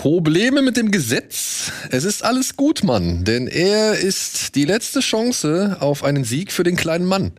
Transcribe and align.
Probleme 0.00 0.62
mit 0.62 0.78
dem 0.78 0.90
Gesetz? 0.90 1.72
Es 1.90 2.04
ist 2.04 2.24
alles 2.24 2.56
gut, 2.56 2.82
Mann, 2.84 3.26
denn 3.26 3.46
er 3.46 3.98
ist 3.98 4.54
die 4.54 4.64
letzte 4.64 5.00
Chance 5.00 5.76
auf 5.80 6.04
einen 6.04 6.24
Sieg 6.24 6.52
für 6.52 6.62
den 6.62 6.76
kleinen 6.76 7.04
Mann 7.04 7.32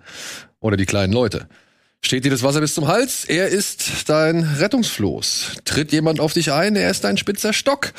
oder 0.60 0.78
die 0.78 0.86
kleinen 0.86 1.12
Leute. 1.12 1.48
Steht 2.02 2.24
dir 2.24 2.30
das 2.30 2.44
Wasser 2.44 2.62
bis 2.62 2.76
zum 2.76 2.88
Hals? 2.88 3.26
Er 3.26 3.48
ist 3.48 4.08
dein 4.08 4.44
Rettungsfloß. 4.44 5.54
Tritt 5.66 5.92
jemand 5.92 6.20
auf 6.20 6.34
dich 6.34 6.52
ein? 6.52 6.76
Er 6.76 6.92
ist 6.92 7.04
dein 7.04 7.18
spitzer 7.18 7.52
Stock. 7.52 7.94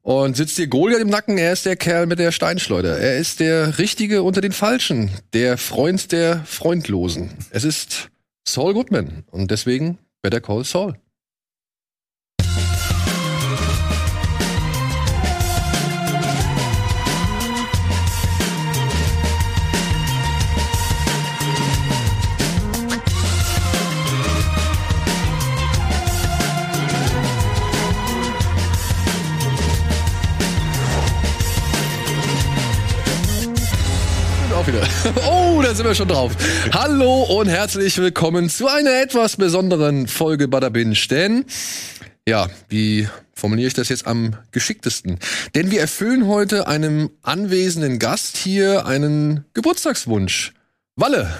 Und 0.00 0.34
sitzt 0.34 0.56
dir 0.56 0.68
Goliath 0.68 1.02
im 1.02 1.10
Nacken? 1.10 1.36
Er 1.36 1.52
ist 1.52 1.66
der 1.66 1.76
Kerl 1.76 2.06
mit 2.06 2.18
der 2.18 2.32
Steinschleuder. 2.32 2.98
Er 2.98 3.18
ist 3.18 3.38
der 3.38 3.76
Richtige 3.76 4.22
unter 4.22 4.40
den 4.40 4.52
Falschen. 4.52 5.10
Der 5.34 5.58
Freund 5.58 6.10
der 6.10 6.42
Freundlosen. 6.46 7.32
Es 7.50 7.64
ist 7.64 8.08
Saul 8.48 8.72
Goodman. 8.72 9.24
Und 9.30 9.50
deswegen 9.50 9.98
Better 10.22 10.40
Call 10.40 10.64
Saul. 10.64 10.96
Oh, 35.28 35.60
da 35.62 35.74
sind 35.74 35.86
wir 35.86 35.94
schon 35.94 36.08
drauf. 36.08 36.32
Hallo 36.72 37.22
und 37.22 37.48
herzlich 37.48 37.96
willkommen 37.98 38.48
zu 38.50 38.68
einer 38.68 39.00
etwas 39.00 39.36
besonderen 39.36 40.06
Folge 40.08 40.48
Bada 40.48 40.68
Binge. 40.68 40.96
Denn, 41.08 41.44
ja, 42.26 42.48
wie 42.68 43.08
formuliere 43.34 43.68
ich 43.68 43.74
das 43.74 43.88
jetzt 43.88 44.06
am 44.06 44.36
geschicktesten? 44.52 45.18
Denn 45.54 45.70
wir 45.70 45.80
erfüllen 45.80 46.26
heute 46.26 46.66
einem 46.66 47.10
anwesenden 47.22 47.98
Gast 47.98 48.36
hier 48.36 48.86
einen 48.86 49.44
Geburtstagswunsch. 49.54 50.52
Walle 50.96 51.30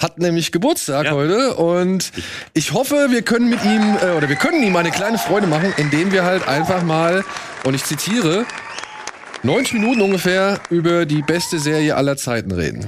hat 0.00 0.18
nämlich 0.18 0.50
Geburtstag 0.50 1.06
ja. 1.06 1.12
heute 1.12 1.54
und 1.54 2.12
ich 2.54 2.72
hoffe, 2.72 3.08
wir 3.10 3.22
können 3.22 3.48
mit 3.48 3.64
ihm 3.64 3.96
äh, 4.02 4.16
oder 4.16 4.28
wir 4.28 4.36
können 4.36 4.62
ihm 4.62 4.74
eine 4.74 4.90
kleine 4.90 5.18
Freude 5.18 5.46
machen, 5.46 5.72
indem 5.76 6.12
wir 6.12 6.24
halt 6.24 6.48
einfach 6.48 6.82
mal 6.82 7.24
und 7.64 7.74
ich 7.74 7.84
zitiere 7.84 8.44
90 9.44 9.74
Minuten 9.74 10.00
ungefähr 10.02 10.60
über 10.70 11.04
die 11.04 11.20
beste 11.22 11.58
Serie 11.58 11.96
aller 11.96 12.16
Zeiten 12.16 12.52
reden. 12.52 12.86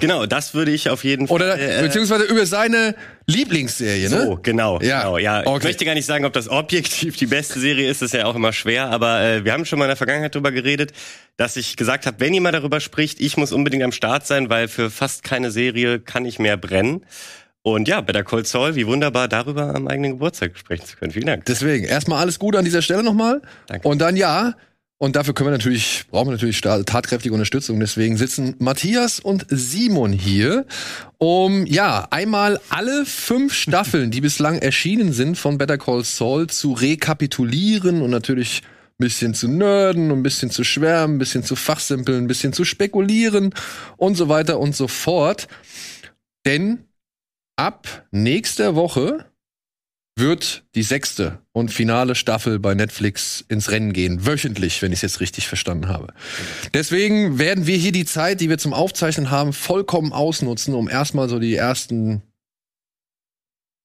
Genau, 0.00 0.24
das 0.24 0.54
würde 0.54 0.70
ich 0.70 0.88
auf 0.88 1.04
jeden 1.04 1.28
Fall. 1.28 1.34
Oder 1.34 1.58
äh, 1.58 1.82
beziehungsweise 1.82 2.24
über 2.24 2.46
seine 2.46 2.94
Lieblingsserie, 3.26 4.08
ne? 4.08 4.26
So, 4.26 4.38
genau. 4.42 4.80
Ja, 4.80 5.02
genau, 5.02 5.18
ja. 5.18 5.40
Okay. 5.40 5.58
Ich 5.58 5.64
möchte 5.64 5.84
gar 5.84 5.94
nicht 5.94 6.06
sagen, 6.06 6.24
ob 6.24 6.32
das 6.32 6.48
objektiv 6.48 7.16
die 7.16 7.26
beste 7.26 7.60
Serie 7.60 7.90
ist, 7.90 8.00
das 8.00 8.12
ist 8.12 8.18
ja 8.18 8.24
auch 8.24 8.34
immer 8.34 8.54
schwer, 8.54 8.88
aber 8.90 9.20
äh, 9.20 9.44
wir 9.44 9.52
haben 9.52 9.66
schon 9.66 9.78
mal 9.78 9.84
in 9.84 9.90
der 9.90 9.96
Vergangenheit 9.96 10.34
darüber 10.34 10.50
geredet, 10.50 10.92
dass 11.36 11.56
ich 11.56 11.76
gesagt 11.76 12.06
habe, 12.06 12.16
wenn 12.20 12.32
jemand 12.32 12.54
darüber 12.54 12.80
spricht, 12.80 13.20
ich 13.20 13.36
muss 13.36 13.52
unbedingt 13.52 13.82
am 13.82 13.92
Start 13.92 14.26
sein, 14.26 14.48
weil 14.48 14.68
für 14.68 14.90
fast 14.90 15.22
keine 15.24 15.50
Serie 15.50 16.00
kann 16.00 16.24
ich 16.24 16.38
mehr 16.38 16.56
brennen. 16.56 17.04
Und 17.62 17.86
ja, 17.86 18.00
bei 18.00 18.12
der 18.12 18.24
Cold 18.24 18.48
Soul, 18.48 18.74
wie 18.74 18.86
wunderbar 18.86 19.28
darüber 19.28 19.74
am 19.74 19.86
eigenen 19.86 20.12
Geburtstag 20.12 20.58
sprechen 20.58 20.84
zu 20.84 20.96
können. 20.96 21.12
Vielen 21.12 21.26
Dank. 21.26 21.44
Deswegen, 21.44 21.84
erstmal 21.84 22.18
alles 22.18 22.40
Gute 22.40 22.58
an 22.58 22.64
dieser 22.64 22.82
Stelle 22.82 23.04
nochmal. 23.04 23.40
Danke. 23.68 23.86
Und 23.86 24.00
dann 24.00 24.16
ja, 24.16 24.54
und 25.02 25.16
dafür 25.16 25.34
können 25.34 25.48
wir 25.48 25.58
natürlich, 25.58 26.04
brauchen 26.12 26.28
wir 26.28 26.32
natürlich 26.34 26.60
tatkräftige 26.60 27.34
Unterstützung. 27.34 27.80
Deswegen 27.80 28.16
sitzen 28.16 28.54
Matthias 28.60 29.18
und 29.18 29.44
Simon 29.48 30.12
hier, 30.12 30.64
um 31.18 31.66
ja 31.66 32.06
einmal 32.12 32.60
alle 32.68 33.04
fünf 33.04 33.52
Staffeln, 33.52 34.12
die 34.12 34.20
bislang 34.20 34.60
erschienen 34.60 35.12
sind 35.12 35.36
von 35.36 35.58
Better 35.58 35.76
Call 35.76 36.04
Saul, 36.04 36.46
zu 36.46 36.72
rekapitulieren 36.72 38.00
und 38.00 38.10
natürlich 38.10 38.62
ein 38.62 38.98
bisschen 38.98 39.34
zu 39.34 39.48
nerden, 39.48 40.12
ein 40.12 40.22
bisschen 40.22 40.50
zu 40.50 40.62
schwärmen, 40.62 41.16
ein 41.16 41.18
bisschen 41.18 41.42
zu 41.42 41.56
fachsimpeln, 41.56 42.22
ein 42.22 42.28
bisschen 42.28 42.52
zu 42.52 42.64
spekulieren 42.64 43.52
und 43.96 44.14
so 44.14 44.28
weiter 44.28 44.60
und 44.60 44.76
so 44.76 44.86
fort. 44.86 45.48
Denn 46.46 46.84
ab 47.56 48.06
nächster 48.12 48.76
Woche 48.76 49.24
wird 50.16 50.64
die 50.74 50.82
sechste 50.82 51.38
und 51.52 51.70
finale 51.70 52.14
Staffel 52.14 52.58
bei 52.58 52.74
Netflix 52.74 53.44
ins 53.48 53.70
Rennen 53.70 53.92
gehen. 53.92 54.26
Wöchentlich, 54.26 54.82
wenn 54.82 54.92
ich 54.92 54.98
es 54.98 55.02
jetzt 55.02 55.20
richtig 55.20 55.48
verstanden 55.48 55.88
habe. 55.88 56.12
Deswegen 56.74 57.38
werden 57.38 57.66
wir 57.66 57.76
hier 57.76 57.92
die 57.92 58.04
Zeit, 58.04 58.40
die 58.40 58.50
wir 58.50 58.58
zum 58.58 58.74
Aufzeichnen 58.74 59.30
haben, 59.30 59.52
vollkommen 59.52 60.12
ausnutzen, 60.12 60.74
um 60.74 60.88
erstmal 60.88 61.28
so 61.28 61.38
die 61.38 61.54
ersten 61.54 62.22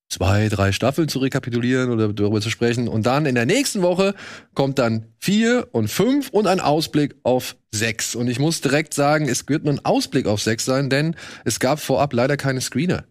zwei, 0.09 0.47
drei 0.49 0.71
Staffeln 0.71 1.09
zu 1.09 1.19
rekapitulieren 1.19 1.91
oder 1.91 2.13
darüber 2.13 2.41
zu 2.41 2.49
sprechen. 2.49 2.87
Und 2.87 3.05
dann 3.05 3.25
in 3.25 3.35
der 3.35 3.45
nächsten 3.45 3.81
Woche 3.81 4.13
kommt 4.53 4.79
dann 4.79 5.05
vier 5.19 5.67
und 5.71 5.89
fünf 5.89 6.29
und 6.29 6.47
ein 6.47 6.59
Ausblick 6.59 7.15
auf 7.23 7.55
sechs. 7.71 8.15
Und 8.15 8.27
ich 8.27 8.39
muss 8.39 8.61
direkt 8.61 8.93
sagen, 8.93 9.27
es 9.27 9.47
wird 9.47 9.63
nur 9.63 9.73
ein 9.73 9.85
Ausblick 9.85 10.27
auf 10.27 10.41
sechs 10.41 10.65
sein, 10.65 10.89
denn 10.89 11.15
es 11.45 11.59
gab 11.59 11.79
vorab 11.79 12.13
leider 12.13 12.37
keine 12.37 12.61
Screener. 12.61 13.05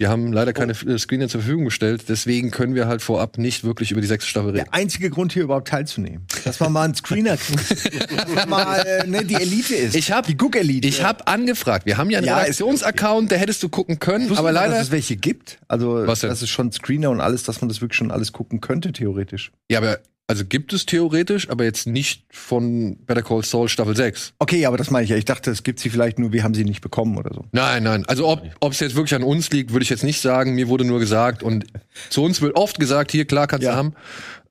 Die 0.00 0.08
haben 0.08 0.32
leider 0.32 0.54
keine 0.54 0.72
oh. 0.72 0.98
Screener 0.98 1.28
zur 1.28 1.42
Verfügung 1.42 1.66
gestellt, 1.66 2.04
deswegen 2.08 2.50
können 2.50 2.74
wir 2.74 2.88
halt 2.88 3.02
vorab 3.02 3.36
nicht 3.36 3.64
wirklich 3.64 3.92
über 3.92 4.00
die 4.00 4.06
sechste 4.06 4.30
Staffel 4.30 4.52
reden. 4.52 4.64
Der 4.64 4.74
einzige 4.74 5.10
Grund 5.10 5.34
hier 5.34 5.42
überhaupt 5.42 5.68
teilzunehmen, 5.68 6.26
dass 6.44 6.58
man 6.58 6.72
mal 6.72 6.84
einen 6.84 6.94
Screener 6.94 7.36
kriegt, 7.36 8.48
mal 8.48 8.80
äh, 8.80 9.06
ne, 9.06 9.26
die 9.26 9.34
Elite 9.34 9.74
ist. 9.74 9.94
Ich 9.94 10.10
habe 10.10 10.26
die 10.26 10.38
Guck 10.38 10.56
Elite. 10.56 10.88
Ich 10.88 11.04
habe 11.04 11.26
angefragt. 11.26 11.84
Wir 11.84 11.98
haben 11.98 12.08
ja 12.08 12.18
einen 12.18 12.26
ja, 12.26 12.38
Redaktionsaccount, 12.38 13.30
der 13.30 13.38
hättest 13.38 13.62
du 13.62 13.68
gucken 13.68 13.98
können, 13.98 14.34
aber 14.38 14.52
leider 14.52 14.72
dass 14.72 14.86
es 14.86 14.90
welche 14.90 15.16
gibt. 15.16 15.58
Also 15.68 16.06
Was 16.06 16.20
denn? 16.20 16.30
das 16.30 16.40
ist 16.40 16.48
schon 16.48 16.72
Screener 16.72 17.10
und 17.10 17.20
alles, 17.20 17.42
dass 17.42 17.60
man 17.60 17.68
das 17.68 17.82
wirklich 17.82 17.98
schon 17.98 18.10
alles 18.10 18.32
gucken 18.32 18.62
könnte 18.62 18.92
theoretisch. 18.92 19.52
Ja, 19.70 19.80
aber 19.80 19.98
also 20.30 20.44
gibt 20.44 20.72
es 20.72 20.86
theoretisch, 20.86 21.50
aber 21.50 21.64
jetzt 21.64 21.88
nicht 21.88 22.24
von 22.30 22.96
Better 23.04 23.22
Call 23.22 23.42
Saul 23.42 23.68
Staffel 23.68 23.96
6. 23.96 24.34
Okay, 24.38 24.64
aber 24.64 24.76
das 24.76 24.92
meine 24.92 25.02
ich 25.02 25.10
ja. 25.10 25.16
Ich 25.16 25.24
dachte, 25.24 25.50
es 25.50 25.64
gibt 25.64 25.80
sie 25.80 25.90
vielleicht 25.90 26.20
nur, 26.20 26.32
wir 26.32 26.44
haben 26.44 26.54
sie 26.54 26.62
nicht 26.62 26.82
bekommen 26.82 27.18
oder 27.18 27.34
so. 27.34 27.46
Nein, 27.50 27.82
nein. 27.82 28.04
Also 28.06 28.28
ob 28.28 28.72
es 28.72 28.78
jetzt 28.78 28.94
wirklich 28.94 29.16
an 29.16 29.24
uns 29.24 29.50
liegt, 29.50 29.72
würde 29.72 29.82
ich 29.82 29.90
jetzt 29.90 30.04
nicht 30.04 30.20
sagen. 30.20 30.54
Mir 30.54 30.68
wurde 30.68 30.84
nur 30.84 31.00
gesagt 31.00 31.42
und 31.42 31.64
zu 32.10 32.22
uns 32.22 32.40
wird 32.40 32.54
oft 32.54 32.78
gesagt, 32.78 33.10
hier, 33.10 33.24
klar 33.24 33.48
kannst 33.48 33.64
ja. 33.64 33.72
du 33.72 33.76
haben. 33.76 33.94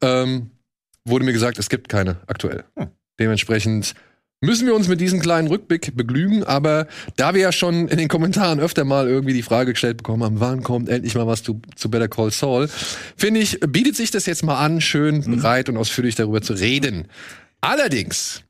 Ähm, 0.02 0.52
wurde 1.06 1.24
mir 1.24 1.32
gesagt, 1.32 1.58
es 1.60 1.70
gibt 1.70 1.88
keine 1.88 2.18
aktuell. 2.28 2.66
Hm. 2.78 2.88
Dementsprechend 3.18 3.96
müssen 4.42 4.68
wir 4.68 4.76
uns 4.76 4.88
mit 4.88 5.02
diesem 5.02 5.20
kleinen 5.20 5.48
Rückblick 5.48 5.96
begnügen. 5.96 6.44
Aber 6.44 6.88
da 7.16 7.34
wir 7.34 7.42
ja 7.42 7.52
schon 7.52 7.88
in 7.88 7.98
den 7.98 8.08
Kommentaren 8.08 8.60
öfter 8.60 8.86
mal 8.86 9.08
irgendwie 9.08 9.34
die 9.34 9.42
Frage 9.42 9.74
gestellt 9.74 9.98
bekommen 9.98 10.24
haben, 10.24 10.40
wann 10.40 10.64
kommt 10.64 10.90
endlich 10.90 11.16
mal 11.16 11.28
was 11.28 11.44
zu, 11.44 11.62
zu 11.76 11.90
Better 11.90 12.08
Call 12.08 12.32
Saul, 12.32 12.70
finde 13.18 13.42
ich, 13.42 13.60
bietet 13.60 13.96
sich 13.96 14.12
das 14.12 14.26
jetzt 14.26 14.44
mal 14.44 14.58
an, 14.58 14.82
schön 14.82 15.24
mhm. 15.26 15.40
breit 15.40 15.70
und 15.70 15.78
ausführlich 15.78 16.16
darüber 16.16 16.42
zu 16.42 16.54
reden. 16.54 17.08
Allerdings 17.62 18.44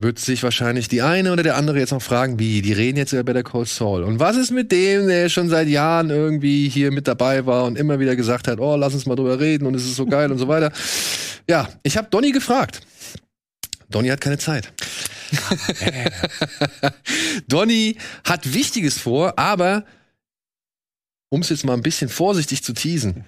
wird 0.00 0.18
sich 0.18 0.42
wahrscheinlich 0.42 0.88
die 0.88 1.00
eine 1.00 1.32
oder 1.32 1.44
der 1.44 1.56
andere 1.56 1.78
jetzt 1.78 1.92
noch 1.92 2.02
fragen, 2.02 2.40
wie, 2.40 2.60
die 2.60 2.72
reden 2.72 2.98
jetzt 2.98 3.12
über 3.12 3.22
Better 3.22 3.44
Call 3.44 3.66
Saul. 3.66 4.02
Und 4.02 4.18
was 4.18 4.36
ist 4.36 4.50
mit 4.50 4.72
dem, 4.72 5.06
der 5.06 5.28
schon 5.28 5.48
seit 5.48 5.68
Jahren 5.68 6.10
irgendwie 6.10 6.68
hier 6.68 6.90
mit 6.90 7.06
dabei 7.06 7.46
war 7.46 7.64
und 7.64 7.78
immer 7.78 8.00
wieder 8.00 8.16
gesagt 8.16 8.48
hat, 8.48 8.58
oh, 8.58 8.74
lass 8.74 8.94
uns 8.94 9.06
mal 9.06 9.14
drüber 9.14 9.38
reden 9.38 9.66
und 9.66 9.76
es 9.76 9.84
ist 9.84 9.94
so 9.94 10.04
geil 10.04 10.32
und 10.32 10.38
so 10.38 10.48
weiter. 10.48 10.72
Ja, 11.48 11.68
ich 11.84 11.96
habe 11.96 12.08
Donny 12.10 12.32
gefragt. 12.32 12.80
Donny 13.92 14.08
hat 14.08 14.20
keine 14.20 14.38
Zeit. 14.38 14.72
Donny 17.48 17.96
hat 18.24 18.52
Wichtiges 18.52 18.98
vor, 18.98 19.38
aber 19.38 19.84
um 21.28 21.42
es 21.42 21.50
jetzt 21.50 21.64
mal 21.64 21.74
ein 21.74 21.82
bisschen 21.82 22.08
vorsichtig 22.08 22.64
zu 22.64 22.72
teasen, 22.72 23.24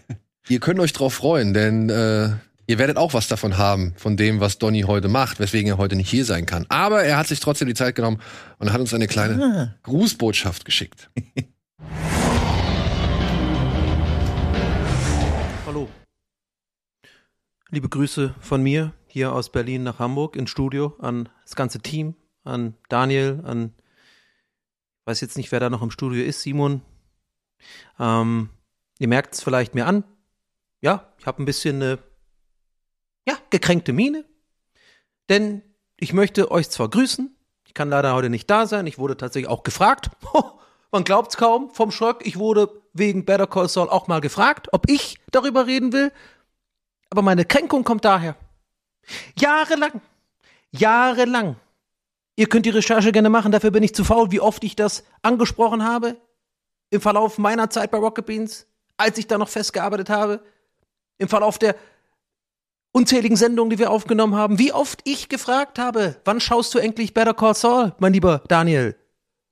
ihr 0.49 0.61
könnt 0.61 0.81
euch 0.81 0.93
drauf 0.93 1.15
freuen, 1.15 1.55
denn 1.55 1.89
äh, 1.89 2.31
ihr 2.67 2.79
werdet 2.79 2.97
auch 2.97 3.15
was 3.15 3.29
davon 3.29 3.57
haben, 3.57 3.95
von 3.97 4.17
dem, 4.17 4.41
was 4.41 4.59
Donny 4.59 4.83
heute 4.83 5.09
macht, 5.09 5.39
weswegen 5.39 5.71
er 5.71 5.79
heute 5.79 5.95
nicht 5.97 6.11
hier 6.11 6.25
sein 6.25 6.47
kann. 6.47 6.67
Aber 6.69 7.05
er 7.05 7.17
hat 7.17 7.29
sich 7.29 7.39
trotzdem 7.41 7.69
die 7.69 7.75
Zeit 7.75 7.95
genommen 7.95 8.21
und 8.59 8.73
hat 8.73 8.81
uns 8.81 8.93
eine 8.93 9.07
kleine 9.07 9.45
ah. 9.45 9.75
Grußbotschaft 9.83 10.65
geschickt. 10.65 11.11
Hallo. 15.67 15.89
Liebe 17.71 17.89
Grüße 17.89 18.35
von 18.41 18.63
mir 18.63 18.93
hier 19.15 19.33
aus 19.33 19.49
Berlin 19.49 19.85
nach 19.85 20.01
Hamburg 20.01 20.35
ins 20.35 20.51
Studio 20.51 20.97
an 20.99 21.29
das 21.45 21.55
ganze 21.55 21.79
Team, 21.79 22.17
an 22.43 22.75
Daniel, 22.89 23.43
an 23.45 23.73
weiß 25.05 25.21
jetzt 25.21 25.37
nicht, 25.37 25.53
wer 25.53 25.61
da 25.61 25.71
noch 25.71 25.83
im 25.83 25.93
Studio 25.93 26.25
ist, 26.25 26.43
Simon. 26.43 26.83
Ähm, 28.01 28.51
ihr 28.99 29.07
merkt 29.07 29.35
es 29.35 29.43
vielleicht 29.43 29.77
mir 29.77 29.87
an. 29.87 30.03
Ja, 30.81 31.13
ich 31.19 31.27
habe 31.27 31.41
ein 31.41 31.45
bisschen 31.45 31.77
eine 31.77 31.99
ja, 33.25 33.37
gekränkte 33.51 33.93
Miene. 33.93 34.25
Denn 35.29 35.63
ich 35.97 36.13
möchte 36.13 36.51
euch 36.51 36.69
zwar 36.69 36.91
grüßen, 36.91 37.37
ich 37.69 37.73
kann 37.73 37.91
leider 37.91 38.15
heute 38.15 38.31
nicht 38.31 38.51
da 38.51 38.67
sein, 38.67 38.89
ich 38.89 38.99
wurde 38.99 39.17
tatsächlich 39.17 39.49
auch 39.49 39.63
gefragt. 39.63 40.11
Man 40.91 41.05
glaubt's 41.05 41.37
kaum 41.37 41.73
vom 41.73 41.93
Schrock, 41.93 42.27
ich 42.27 42.37
wurde 42.37 42.83
wegen 42.93 43.25
Better 43.25 43.47
Call 43.47 43.69
Saul 43.69 43.89
auch 43.89 44.09
mal 44.09 44.21
gefragt, 44.21 44.71
ob 44.73 44.91
ich 44.91 45.21
darüber 45.31 45.69
reden 45.69 45.93
will. 45.93 46.11
Aber 47.11 47.23
meine 47.23 47.45
Kränkung 47.45 47.85
kommt 47.85 48.05
daher. 48.05 48.37
Jahrelang. 49.39 50.01
Jahrelang. 50.71 51.57
Ihr 52.37 52.49
könnt 52.49 52.67
die 52.67 52.71
Recherche 52.71 53.13
gerne 53.13 53.31
machen, 53.31 53.53
dafür 53.53 53.71
bin 53.71 53.83
ich 53.83 53.95
zu 53.95 54.05
faul, 54.05 54.33
wie 54.33 54.41
oft 54.41 54.65
ich 54.65 54.75
das 54.75 55.05
angesprochen 55.23 55.85
habe. 55.85 56.17
Im 56.91 57.01
Verlauf 57.01 57.39
meiner 57.39 57.71
Zeit 57.71 57.91
bei 57.91 57.99
Rocket 57.99 58.27
Beans, 58.27 58.67
als 58.97 59.19
ich 59.19 59.27
da 59.27 59.39
noch 59.39 59.49
festgearbeitet 59.49 60.11
habe. 60.11 60.41
Im 61.19 61.29
Verlauf 61.29 61.59
der 61.59 61.77
unzähligen 62.93 63.37
Sendungen, 63.37 63.71
die 63.71 63.79
wir 63.79 63.91
aufgenommen 63.91 64.35
haben, 64.35 64.59
wie 64.59 64.73
oft 64.73 65.01
ich 65.05 65.29
gefragt 65.29 65.79
habe, 65.79 66.17
wann 66.25 66.41
schaust 66.41 66.75
du 66.75 66.79
endlich 66.79 67.15
Better 67.15 67.35
Call 67.35 67.55
Saul, 67.55 67.93
mein 67.99 68.13
lieber 68.13 68.43
Daniel? 68.49 68.97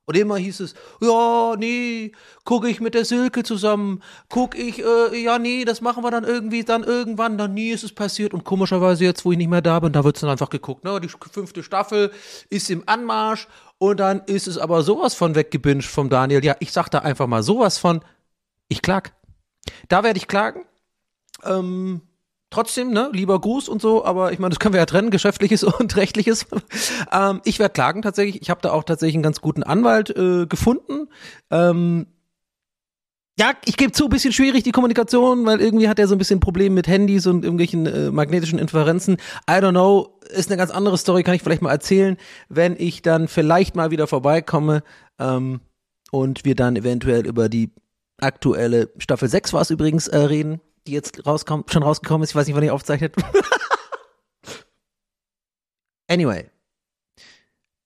Und 0.04 0.16
immer 0.16 0.36
hieß 0.36 0.60
es, 0.60 0.74
ja, 1.00 1.54
nee, 1.56 2.12
gucke 2.44 2.68
ich 2.68 2.80
mit 2.80 2.94
der 2.94 3.04
Silke 3.04 3.44
zusammen, 3.44 4.02
guck 4.28 4.58
ich, 4.58 4.82
äh, 4.84 5.16
ja, 5.22 5.38
nee, 5.38 5.64
das 5.64 5.80
machen 5.80 6.02
wir 6.02 6.10
dann 6.10 6.24
irgendwie, 6.24 6.64
dann 6.64 6.82
irgendwann, 6.82 7.38
dann 7.38 7.54
nie 7.54 7.70
ist 7.70 7.84
es 7.84 7.94
passiert. 7.94 8.34
Und 8.34 8.42
komischerweise 8.42 9.04
jetzt, 9.04 9.24
wo 9.24 9.30
ich 9.30 9.38
nicht 9.38 9.48
mehr 9.48 9.62
da 9.62 9.78
bin, 9.78 9.92
da 9.92 10.02
wird's 10.02 10.20
dann 10.20 10.30
einfach 10.30 10.50
geguckt, 10.50 10.82
ne, 10.82 11.00
die 11.00 11.08
fünfte 11.08 11.62
Staffel 11.62 12.10
ist 12.50 12.68
im 12.70 12.82
Anmarsch 12.86 13.46
und 13.78 14.00
dann 14.00 14.22
ist 14.26 14.48
es 14.48 14.58
aber 14.58 14.82
sowas 14.82 15.14
von 15.14 15.34
weggebinged 15.36 15.86
vom 15.86 16.08
Daniel. 16.08 16.44
Ja, 16.44 16.56
ich 16.58 16.72
sag 16.72 16.88
da 16.88 17.00
einfach 17.00 17.28
mal 17.28 17.42
sowas 17.42 17.78
von, 17.78 18.04
ich 18.68 18.82
klag. 18.82 19.12
Da 19.88 20.02
werde 20.02 20.18
ich 20.18 20.26
klagen. 20.26 20.64
Ähm, 21.44 22.02
trotzdem, 22.52 22.92
ne, 22.92 23.10
lieber 23.12 23.40
Gruß 23.40 23.68
und 23.68 23.82
so, 23.82 24.04
aber 24.04 24.32
ich 24.32 24.38
meine, 24.38 24.50
das 24.50 24.60
können 24.60 24.74
wir 24.74 24.80
ja 24.80 24.86
trennen, 24.86 25.10
geschäftliches 25.10 25.64
und 25.80 25.96
rechtliches. 25.96 26.46
ähm, 27.12 27.40
ich 27.44 27.58
werde 27.58 27.72
klagen 27.72 28.02
tatsächlich. 28.02 28.40
Ich 28.42 28.50
habe 28.50 28.60
da 28.62 28.70
auch 28.72 28.84
tatsächlich 28.84 29.16
einen 29.16 29.22
ganz 29.22 29.40
guten 29.40 29.62
Anwalt 29.62 30.10
äh, 30.10 30.46
gefunden. 30.46 31.08
Ähm, 31.50 32.06
ja, 33.38 33.54
ich 33.64 33.76
gebe 33.78 33.92
zu, 33.92 34.08
bisschen 34.08 34.32
schwierig 34.32 34.62
die 34.62 34.72
Kommunikation, 34.72 35.46
weil 35.46 35.60
irgendwie 35.60 35.88
hat 35.88 35.98
er 35.98 36.06
so 36.06 36.14
ein 36.14 36.18
bisschen 36.18 36.40
Probleme 36.40 36.74
mit 36.74 36.86
Handys 36.86 37.26
und 37.26 37.44
irgendwelchen 37.44 37.86
äh, 37.86 38.10
magnetischen 38.10 38.58
Interferenzen. 38.58 39.14
I 39.48 39.54
don't 39.54 39.70
know, 39.70 40.20
ist 40.28 40.50
eine 40.50 40.58
ganz 40.58 40.70
andere 40.70 40.98
Story, 40.98 41.22
kann 41.22 41.34
ich 41.34 41.42
vielleicht 41.42 41.62
mal 41.62 41.72
erzählen, 41.72 42.18
wenn 42.48 42.76
ich 42.78 43.00
dann 43.00 43.28
vielleicht 43.28 43.74
mal 43.74 43.90
wieder 43.90 44.06
vorbeikomme 44.06 44.82
ähm, 45.18 45.60
und 46.10 46.44
wir 46.44 46.54
dann 46.54 46.76
eventuell 46.76 47.26
über 47.26 47.48
die 47.48 47.70
aktuelle 48.20 48.90
Staffel 48.98 49.28
6 49.28 49.54
war 49.54 49.62
es 49.62 49.70
übrigens 49.70 50.08
äh, 50.08 50.18
reden 50.18 50.60
die 50.86 50.92
jetzt 50.92 51.26
rauskommt, 51.26 51.72
schon 51.72 51.82
rausgekommen 51.82 52.24
ist. 52.24 52.30
Ich 52.30 52.36
weiß 52.36 52.46
nicht, 52.46 52.56
wann 52.56 52.64
ihr 52.64 52.74
aufzeichnet. 52.74 53.14
anyway. 56.08 56.48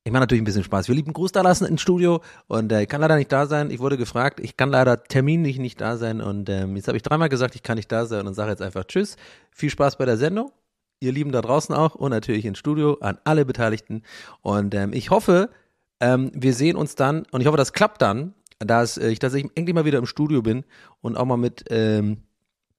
Ich 0.04 0.12
mache 0.12 0.20
natürlich 0.20 0.42
ein 0.42 0.44
bisschen 0.44 0.62
Spaß. 0.62 0.86
Wir 0.86 0.94
lieben 0.94 1.12
Gruß 1.12 1.32
da 1.32 1.42
lassen 1.42 1.66
ins 1.66 1.82
Studio 1.82 2.22
und 2.46 2.70
äh, 2.70 2.82
ich 2.82 2.88
kann 2.88 3.00
leider 3.00 3.16
nicht 3.16 3.32
da 3.32 3.46
sein. 3.46 3.72
Ich 3.72 3.80
wurde 3.80 3.96
gefragt, 3.96 4.38
ich 4.38 4.56
kann 4.56 4.70
leider 4.70 5.02
terminlich 5.02 5.58
nicht 5.58 5.80
da 5.80 5.96
sein 5.96 6.20
und 6.20 6.48
ähm, 6.48 6.76
jetzt 6.76 6.86
habe 6.86 6.96
ich 6.96 7.02
dreimal 7.02 7.28
gesagt, 7.28 7.56
ich 7.56 7.64
kann 7.64 7.74
nicht 7.74 7.90
da 7.90 8.06
sein 8.06 8.24
und 8.24 8.34
sage 8.34 8.50
jetzt 8.50 8.62
einfach 8.62 8.84
Tschüss. 8.84 9.16
Viel 9.50 9.68
Spaß 9.68 9.98
bei 9.98 10.04
der 10.04 10.16
Sendung. 10.16 10.52
Ihr 11.00 11.10
Lieben 11.10 11.32
da 11.32 11.42
draußen 11.42 11.74
auch 11.74 11.96
und 11.96 12.12
natürlich 12.12 12.44
ins 12.44 12.58
Studio 12.58 12.98
an 13.00 13.18
alle 13.24 13.44
Beteiligten. 13.44 14.04
Und 14.42 14.76
ähm, 14.76 14.92
ich 14.92 15.10
hoffe, 15.10 15.50
ähm, 15.98 16.30
wir 16.34 16.54
sehen 16.54 16.76
uns 16.76 16.94
dann 16.94 17.26
und 17.32 17.40
ich 17.40 17.48
hoffe, 17.48 17.56
das 17.56 17.72
klappt 17.72 18.00
dann, 18.00 18.32
dass 18.60 18.98
äh, 18.98 19.08
ich 19.08 19.18
tatsächlich 19.18 19.50
endlich 19.56 19.74
mal 19.74 19.86
wieder 19.86 19.98
im 19.98 20.06
Studio 20.06 20.40
bin 20.40 20.62
und 21.00 21.16
auch 21.16 21.24
mal 21.24 21.36
mit 21.36 21.64
ähm, 21.70 22.18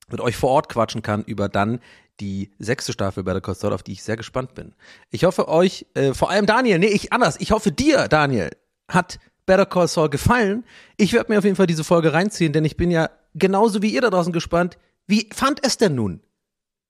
mit 0.09 0.21
euch 0.21 0.35
vor 0.35 0.51
Ort 0.51 0.69
quatschen 0.69 1.01
kann 1.01 1.23
über 1.23 1.49
dann 1.49 1.79
die 2.19 2.51
sechste 2.57 2.93
Staffel 2.93 3.23
bei 3.23 3.33
der 3.33 3.41
Call 3.41 3.55
auf 3.73 3.83
die 3.83 3.91
ich 3.91 4.03
sehr 4.03 4.17
gespannt 4.17 4.55
bin. 4.55 4.73
Ich 5.11 5.23
hoffe 5.23 5.47
euch, 5.47 5.85
äh, 5.93 6.13
vor 6.13 6.29
allem 6.29 6.45
Daniel, 6.45 6.79
nee, 6.79 6.87
ich 6.87 7.13
anders, 7.13 7.39
ich 7.39 7.51
hoffe 7.51 7.71
dir, 7.71 8.07
Daniel, 8.07 8.49
hat 8.87 9.19
Better 9.45 9.65
Call 9.65 9.87
Saul 9.87 10.09
gefallen. 10.09 10.65
Ich 10.97 11.13
werde 11.13 11.31
mir 11.31 11.37
auf 11.37 11.43
jeden 11.43 11.55
Fall 11.55 11.67
diese 11.67 11.83
Folge 11.83 12.13
reinziehen, 12.13 12.53
denn 12.53 12.65
ich 12.65 12.77
bin 12.77 12.91
ja 12.91 13.09
genauso 13.35 13.81
wie 13.81 13.93
ihr 13.93 14.01
da 14.01 14.09
draußen 14.09 14.33
gespannt. 14.33 14.77
Wie 15.05 15.29
fand 15.33 15.65
es 15.65 15.77
denn 15.77 15.95
nun? 15.95 16.21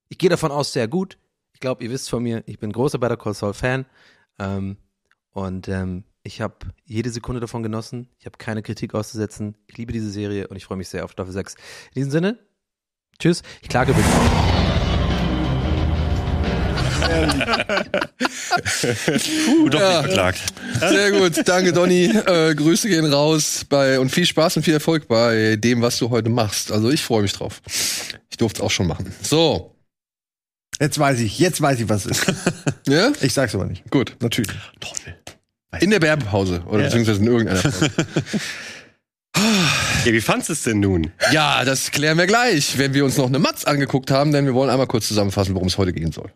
Ich 0.10 0.18
gehe 0.18 0.30
davon 0.30 0.52
aus, 0.52 0.74
sehr 0.74 0.88
gut. 0.88 1.18
Ich 1.54 1.60
glaube, 1.60 1.84
ihr 1.84 1.90
wisst 1.90 2.10
von 2.10 2.24
mir, 2.24 2.44
ich 2.46 2.60
bin 2.60 2.72
großer 2.72 2.98
Better 2.98 3.18
Call 3.18 3.34
Saul 3.34 3.54
Fan. 3.54 3.86
Ähm, 4.40 4.78
und 5.32 5.68
ähm, 5.68 6.04
ich 6.24 6.42
habe 6.42 6.56
jede 6.86 7.10
Sekunde 7.10 7.40
davon 7.40 7.64
genossen. 7.64 8.10
Ich 8.20 8.26
habe 8.26 8.38
keine 8.38 8.64
Kritik 8.64 8.96
auszusetzen. 8.96 9.56
Ich 9.68 9.78
liebe 9.78 9.94
diese 9.94 10.10
Serie 10.10 10.48
und 10.48 10.56
ich 10.56 10.66
freue 10.66 10.78
mich 10.78 10.90
sehr 10.90 11.06
auf 11.06 11.12
Staffel 11.12 11.32
6. 11.32 11.56
In 11.56 11.60
diesem 11.96 12.12
Sinne, 12.12 12.40
Tschüss. 13.20 13.42
Ich 13.64 13.70
klage 13.70 13.94
bitte. 13.94 14.08
Puh, 19.46 19.70
doch 19.70 19.80
ja. 19.80 20.02
nicht 20.02 20.06
verklagt. 20.06 20.42
Sehr 20.80 21.12
gut, 21.12 21.48
danke 21.48 21.74
Donny. 21.74 22.06
Äh, 22.06 22.54
Grüße 22.54 22.88
gehen 22.88 23.12
raus 23.12 23.66
bei 23.68 24.00
und 24.00 24.10
viel 24.10 24.26
Spaß 24.26 24.58
und 24.58 24.64
viel 24.64 24.76
Erfolg 24.76 25.08
bei 25.08 25.56
dem, 25.56 25.82
was 25.82 25.98
du 25.98 26.12
heute 26.12 26.30
machst. 26.30 26.72
Also 26.72 26.92
ich 26.92 27.02
freue 27.02 27.24
mich 27.24 27.34
drauf. 27.34 27.62
Ich 28.30 28.38
durfte 28.38 28.60
es 28.60 28.66
auch 28.66 28.72
schon 28.72 28.86
machen. 28.86 29.12
So. 29.24 29.76
Jetzt 30.80 31.00
weiß 31.00 31.20
ich, 31.22 31.40
jetzt 31.40 31.60
weiß 31.60 31.80
ich, 31.80 31.90
was 31.90 32.06
es 32.06 32.20
ist. 32.20 32.34
ja? 32.88 33.12
Ich 33.22 33.34
sag's 33.34 33.56
aber 33.56 33.66
nicht. 33.66 33.90
Gut. 33.90 34.16
Natürlich. 34.20 34.52
Toll. 34.80 35.16
In 35.80 35.90
der 35.90 36.02
Werbepause 36.04 36.62
oder 36.68 36.82
ja. 36.82 36.86
beziehungsweise 36.86 37.20
in 37.20 37.28
irgendeiner 37.28 37.62
Pause. 37.62 37.90
Ja, 40.06 40.14
wie 40.14 40.22
fandest 40.22 40.50
du 40.50 40.54
es 40.54 40.64
denn 40.64 40.80
nun? 40.80 41.12
Ja, 41.32 41.64
das 41.64 41.92
klären 41.92 42.18
wir 42.18 42.26
gleich, 42.26 42.78
wenn 42.78 42.94
wir 42.94 43.06
uns 43.06 43.18
noch 43.18 43.28
eine 43.28 43.40
Matz 43.40 43.66
angeguckt 43.66 44.10
haben, 44.10 44.32
denn 44.32 44.46
wir 44.46 44.54
wollen 44.54 44.70
einmal 44.70 44.88
kurz 44.88 45.08
zusammenfassen, 45.08 45.54
worum 45.54 45.68
es 45.68 45.78
heute 45.78 45.94
gehen 45.94 46.12
soll. 46.12 46.32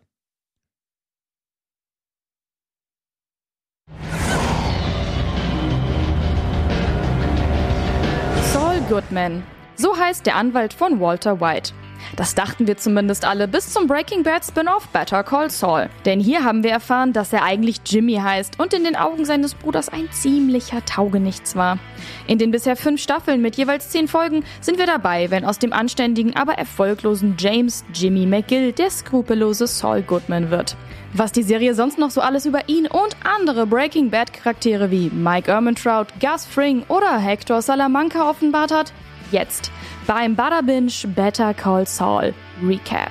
Saul 8.52 8.80
Goodman. 8.88 9.42
So 9.74 9.96
heißt 9.96 10.26
der 10.26 10.36
Anwalt 10.36 10.72
von 10.72 11.00
Walter 11.00 11.40
White. 11.40 11.72
Das 12.16 12.34
dachten 12.34 12.66
wir 12.66 12.76
zumindest 12.76 13.24
alle 13.24 13.48
bis 13.48 13.72
zum 13.72 13.86
Breaking 13.86 14.22
Bad 14.22 14.44
Spin-off 14.44 14.88
Better 14.88 15.22
Call 15.22 15.50
Saul. 15.50 15.88
Denn 16.04 16.20
hier 16.20 16.44
haben 16.44 16.62
wir 16.62 16.70
erfahren, 16.70 17.12
dass 17.12 17.32
er 17.32 17.42
eigentlich 17.42 17.80
Jimmy 17.86 18.16
heißt 18.16 18.58
und 18.58 18.74
in 18.74 18.84
den 18.84 18.96
Augen 18.96 19.24
seines 19.24 19.54
Bruders 19.54 19.88
ein 19.88 20.10
ziemlicher 20.12 20.84
Taugenichts 20.84 21.56
war. 21.56 21.78
In 22.26 22.38
den 22.38 22.50
bisher 22.50 22.76
fünf 22.76 23.00
Staffeln 23.00 23.42
mit 23.42 23.56
jeweils 23.56 23.90
zehn 23.90 24.08
Folgen 24.08 24.44
sind 24.60 24.78
wir 24.78 24.86
dabei, 24.86 25.30
wenn 25.30 25.44
aus 25.44 25.58
dem 25.58 25.72
anständigen, 25.72 26.36
aber 26.36 26.54
erfolglosen 26.54 27.36
James 27.38 27.84
Jimmy 27.94 28.26
McGill 28.26 28.72
der 28.72 28.90
skrupellose 28.90 29.66
Saul 29.66 30.02
Goodman 30.02 30.50
wird. 30.50 30.76
Was 31.14 31.30
die 31.30 31.42
Serie 31.42 31.74
sonst 31.74 31.98
noch 31.98 32.10
so 32.10 32.22
alles 32.22 32.46
über 32.46 32.68
ihn 32.70 32.86
und 32.86 33.16
andere 33.22 33.66
Breaking 33.66 34.08
Bad 34.08 34.32
Charaktere 34.32 34.90
wie 34.90 35.10
Mike 35.10 35.50
Ehrmantraut, 35.50 36.08
Gus 36.20 36.46
Fring 36.46 36.84
oder 36.88 37.18
Hector 37.18 37.60
Salamanca 37.60 38.30
offenbart 38.30 38.72
hat, 38.72 38.92
jetzt 39.30 39.70
beim 40.06 40.34
Bada 40.34 40.62
Binge 40.62 41.06
Better 41.06 41.54
Call 41.54 41.86
Saul 41.86 42.34
Recap. 42.62 43.10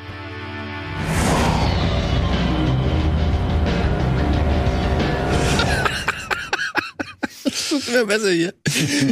Das 7.72 7.94
wäre 7.94 8.06
besser 8.06 8.32
hier. 8.32 8.54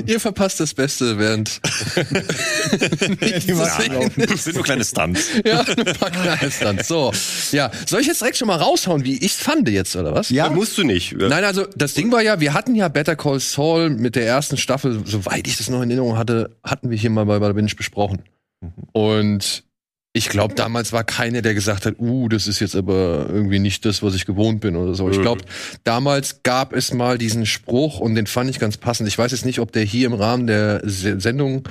Ihr 0.05 0.19
verpasst 0.19 0.59
das 0.59 0.73
Beste 0.73 1.17
während. 1.17 1.61
das 4.29 4.43
sind 4.43 4.55
nur 4.55 4.63
kleine 4.63 4.83
Stunts. 4.83 5.29
Ja, 5.45 5.61
ein 5.61 5.97
paar 5.97 6.11
kleine 6.11 6.51
Stunts. 6.51 6.87
So. 6.87 7.11
Ja. 7.51 7.71
Soll 7.87 8.01
ich 8.01 8.07
jetzt 8.07 8.21
direkt 8.21 8.37
schon 8.37 8.47
mal 8.47 8.57
raushauen, 8.57 9.05
wie 9.05 9.23
ich 9.23 9.33
fand 9.33 9.69
jetzt, 9.69 9.95
oder 9.95 10.13
was? 10.13 10.29
Ja. 10.29 10.49
Musst 10.49 10.77
du 10.77 10.83
nicht. 10.83 11.13
Nein, 11.13 11.43
also, 11.43 11.65
das 11.75 11.93
Ding 11.93 12.11
war 12.11 12.21
ja, 12.21 12.39
wir 12.39 12.53
hatten 12.53 12.75
ja 12.75 12.87
Better 12.89 13.15
Call 13.15 13.39
Saul 13.39 13.89
mit 13.89 14.15
der 14.15 14.25
ersten 14.25 14.57
Staffel, 14.57 15.01
soweit 15.05 15.47
ich 15.47 15.57
das 15.57 15.69
noch 15.69 15.81
in 15.81 15.89
Erinnerung 15.89 16.17
hatte, 16.17 16.57
hatten 16.63 16.89
wir 16.89 16.97
hier 16.97 17.09
mal 17.09 17.25
bei, 17.25 17.39
bei 17.39 17.53
Binge 17.53 17.73
besprochen. 17.75 18.23
Mhm. 18.61 18.71
Und 18.91 19.63
ich 20.11 20.29
glaube, 20.29 20.55
damals 20.55 20.91
war 20.91 21.03
keiner, 21.03 21.41
der 21.41 21.53
gesagt 21.53 21.85
hat, 21.85 21.99
uh, 21.99 22.29
das 22.29 22.47
ist 22.47 22.59
jetzt 22.59 22.75
aber 22.75 23.27
irgendwie 23.29 23.59
nicht 23.59 23.85
das, 23.85 24.01
was 24.01 24.15
ich 24.15 24.25
gewohnt 24.25 24.59
bin 24.59 24.75
oder 24.75 24.95
so. 24.95 25.09
Ich 25.09 25.21
glaube, 25.21 25.43
damals 25.83 26.41
gab 26.41 26.73
es 26.73 26.93
mal 26.93 27.19
diesen 27.19 27.45
Spruch 27.45 27.99
und 27.99 28.15
den 28.15 28.25
fand 28.25 28.49
ich 28.49 28.59
ganz 28.59 28.77
passend. 28.77 29.07
Ich 29.07 29.17
weiß 29.17 29.31
jetzt 29.31 29.45
nicht, 29.45 29.59
ob 29.59 29.71
der 29.71 29.83
hier 29.83 30.07
im 30.07 30.13
Rahmen 30.13 30.47
der 30.47 30.81
Sendung 30.83 31.67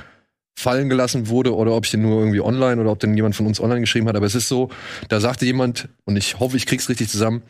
fallen 0.57 0.89
gelassen 0.89 1.27
wurde 1.27 1.55
oder 1.55 1.73
ob 1.73 1.85
ich 1.85 1.91
den 1.91 2.01
nur 2.01 2.19
irgendwie 2.19 2.41
online 2.41 2.79
oder 2.79 2.91
ob 2.91 2.99
den 2.99 3.15
jemand 3.15 3.35
von 3.35 3.45
uns 3.45 3.59
online 3.59 3.81
geschrieben 3.81 4.07
hat. 4.07 4.15
Aber 4.15 4.25
es 4.25 4.35
ist 4.35 4.47
so, 4.47 4.69
da 5.09 5.19
sagte 5.19 5.45
jemand, 5.45 5.89
und 6.05 6.15
ich 6.15 6.39
hoffe, 6.39 6.55
ich 6.55 6.65
krieg's 6.65 6.87
richtig 6.89 7.09
zusammen, 7.09 7.41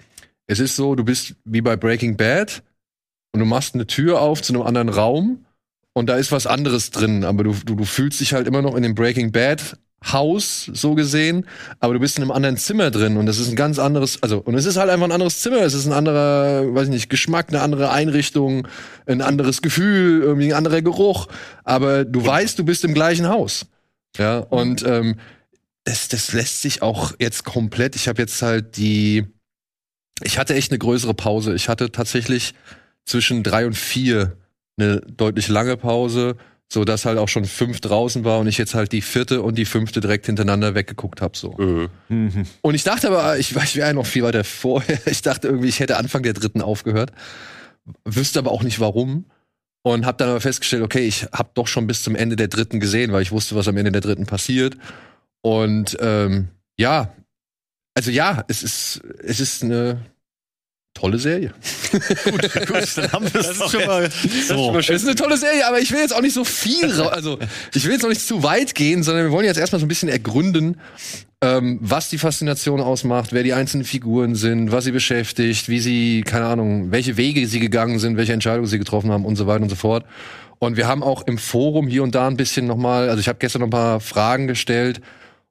es 0.48 0.60
ist 0.60 0.76
so, 0.76 0.96
du 0.96 1.04
bist 1.04 1.36
wie 1.46 1.62
bei 1.62 1.76
Breaking 1.76 2.18
Bad 2.18 2.64
und 3.32 3.40
du 3.40 3.46
machst 3.46 3.76
eine 3.76 3.86
Tür 3.86 4.22
auf 4.22 4.42
zu 4.42 4.54
einem 4.54 4.64
anderen 4.64 4.90
Raum 4.90 5.46
und 5.94 6.08
da 6.08 6.16
ist 6.16 6.32
was 6.32 6.48
anderes 6.48 6.90
drin, 6.90 7.24
aber 7.24 7.44
du, 7.44 7.54
du, 7.66 7.76
du 7.76 7.84
fühlst 7.84 8.20
dich 8.20 8.34
halt 8.34 8.48
immer 8.48 8.62
noch 8.62 8.76
in 8.76 8.84
dem 8.84 8.96
Breaking 8.96 9.32
Bad 9.32 9.78
Haus, 10.06 10.70
so 10.74 10.96
gesehen, 10.96 11.46
aber 11.80 11.94
du 11.94 12.00
bist 12.00 12.18
in 12.18 12.24
einem 12.24 12.32
anderen 12.32 12.56
Zimmer 12.56 12.90
drin 12.90 13.18
und 13.18 13.26
das 13.26 13.38
ist 13.38 13.50
ein 13.50 13.56
ganz 13.56 13.80
anderes, 13.80 14.24
also, 14.24 14.38
und 14.40 14.56
es 14.56 14.66
ist 14.66 14.78
halt 14.78 14.90
einfach 14.90 15.06
ein 15.06 15.12
anderes 15.12 15.42
Zimmer, 15.42 15.58
es 15.58 15.74
ist 15.74 15.86
ein 15.86 15.94
anderer, 15.94 16.74
weiß 16.74 16.86
ich 16.86 16.94
nicht, 16.94 17.10
Geschmack, 17.10 17.50
eine 17.50 17.62
andere 17.62 17.92
Einrichtung, 17.92 18.68
ein 19.08 19.22
anderes 19.22 19.62
Gefühl, 19.62 20.22
irgendwie 20.22 20.54
ein 20.54 20.58
anderer 20.58 20.82
Geruch, 20.82 21.28
aber 21.66 22.06
du 22.06 22.26
weißt, 22.26 22.58
du 22.58 22.64
bist 22.64 22.86
im 22.86 22.94
gleichen 22.94 23.28
Haus. 23.28 23.66
Ja, 24.18 24.40
und 24.40 24.86
ähm, 24.86 25.18
das, 25.84 26.08
das 26.08 26.32
lässt 26.34 26.62
sich 26.62 26.82
auch 26.82 27.14
jetzt 27.20 27.44
komplett, 27.44 27.96
ich 27.96 28.08
habe 28.08 28.22
jetzt 28.22 28.42
halt 28.42 28.78
die, 28.78 29.26
ich 30.24 30.40
hatte 30.40 30.56
echt 30.56 30.72
eine 30.72 30.80
größere 30.80 31.14
Pause, 31.14 31.54
ich 31.56 31.68
hatte 31.68 31.92
tatsächlich 31.92 32.54
zwischen 33.06 33.44
drei 33.44 33.66
und 33.66 33.76
vier 33.76 34.38
eine 34.78 35.02
deutlich 35.02 35.50
lange 35.50 35.76
Pause 35.76 36.38
so 36.72 36.86
dass 36.86 37.06
halt 37.06 37.18
auch 37.18 37.28
schon 37.28 37.46
fünf 37.46 37.82
draußen 37.82 38.24
war 38.24 38.40
und 38.40 38.48
ich 38.48 38.58
jetzt 38.58 38.76
halt 38.76 38.92
die 38.92 39.02
vierte 39.02 39.42
und 39.42 39.56
die 39.56 39.66
fünfte 39.66 40.02
direkt 40.02 40.28
hintereinander 40.28 40.76
weggeguckt 40.76 41.22
habe 41.22 41.36
so. 41.36 41.56
Mhm. 41.58 42.46
Und 42.62 42.76
ich 42.76 42.84
dachte 42.84 43.08
aber, 43.08 43.40
ich, 43.40 43.56
ich 43.56 43.76
wäre 43.76 43.94
noch 43.94 44.06
viel 44.06 44.24
weiter 44.24 44.44
vorher. 44.44 45.00
Ich 45.10 45.24
dachte 45.24 45.48
irgendwie, 45.48 45.68
ich 45.68 45.80
hätte 45.80 45.98
Anfang 45.98 46.22
der 46.24 46.34
dritten 46.34 46.62
aufgehört, 46.62 47.12
wüsste 48.06 48.40
aber 48.40 48.52
auch 48.52 48.62
nicht 48.62 48.80
warum 48.80 49.26
und 49.82 50.06
habe 50.06 50.18
dann 50.18 50.30
aber 50.30 50.42
festgestellt, 50.42 50.84
okay, 50.84 51.08
ich 51.08 51.26
habe 51.34 51.50
doch 51.56 51.68
schon 51.68 51.88
bis 51.88 52.04
zum 52.04 52.16
Ende 52.16 52.36
der 52.36 52.48
dritten 52.48 52.80
gesehen, 52.80 53.12
weil 53.12 53.24
ich 53.24 53.32
wusste, 53.32 53.56
was 53.56 53.68
am 53.68 53.78
Ende 53.78 53.92
der 53.92 54.02
dritten 54.02 54.28
passiert 54.28 54.78
und 55.42 55.98
ähm, 56.00 56.50
ja, 56.78 57.14
also 57.96 58.12
ja, 58.12 58.44
es 58.48 58.64
ist, 58.64 59.02
es 59.24 59.40
ist 59.40 59.64
eine 59.64 60.06
tolle 61.00 61.18
Serie. 61.18 61.54
gut, 62.26 62.68
gut, 62.68 62.98
dann 62.98 63.12
haben 63.12 63.26
wir 63.34 63.42
das 63.42 63.52
ist 63.52 63.72
schon 63.72 63.86
mal. 63.86 64.10
So. 64.48 64.78
Es 64.78 64.90
ist 64.90 65.08
eine 65.08 65.16
tolle 65.16 65.38
Serie, 65.38 65.66
aber 65.68 65.80
ich 65.80 65.92
will 65.92 66.00
jetzt 66.00 66.16
auch 66.16 66.22
nicht 66.22 66.34
so 66.34 66.44
viel, 66.44 66.92
also 67.02 67.40
ich 67.74 67.86
will 67.86 67.94
jetzt 67.94 68.04
auch 68.04 68.10
nicht 68.10 68.26
zu 68.26 68.44
weit 68.44 68.76
gehen, 68.76 69.04
sondern 69.04 69.26
wir 69.26 69.32
wollen 69.32 69.46
jetzt 69.46 69.58
erstmal 69.58 69.80
so 69.80 69.86
ein 69.86 69.90
bisschen 69.90 70.10
ergründen, 70.10 70.78
ähm, 71.42 71.80
was 71.82 72.10
die 72.10 72.18
Faszination 72.18 72.82
ausmacht, 72.82 73.32
wer 73.32 73.44
die 73.44 73.54
einzelnen 73.54 73.86
Figuren 73.86 74.36
sind, 74.36 74.72
was 74.72 74.84
sie 74.84 74.92
beschäftigt, 74.92 75.70
wie 75.70 75.80
sie, 75.80 76.22
keine 76.26 76.46
Ahnung, 76.46 76.92
welche 76.92 77.16
Wege 77.16 77.48
sie 77.48 77.60
gegangen 77.60 78.00
sind, 78.00 78.18
welche 78.18 78.34
Entscheidungen 78.34 78.68
sie 78.68 78.80
getroffen 78.80 79.12
haben 79.12 79.26
und 79.26 79.38
so 79.38 79.48
weiter 79.48 79.64
und 79.64 79.70
so 79.70 79.76
fort. 79.76 80.06
Und 80.60 80.76
wir 80.76 80.88
haben 80.88 81.04
auch 81.04 81.26
im 81.26 81.38
Forum 81.38 81.88
hier 81.88 82.04
und 82.04 82.14
da 82.14 82.28
ein 82.28 82.36
bisschen 82.36 82.68
nochmal, 82.68 83.10
also 83.10 83.22
ich 83.22 83.30
habe 83.30 83.40
gestern 83.40 83.62
noch 83.62 83.68
ein 83.68 83.72
paar 83.72 84.02
Fragen 84.02 84.48
gestellt, 84.48 85.00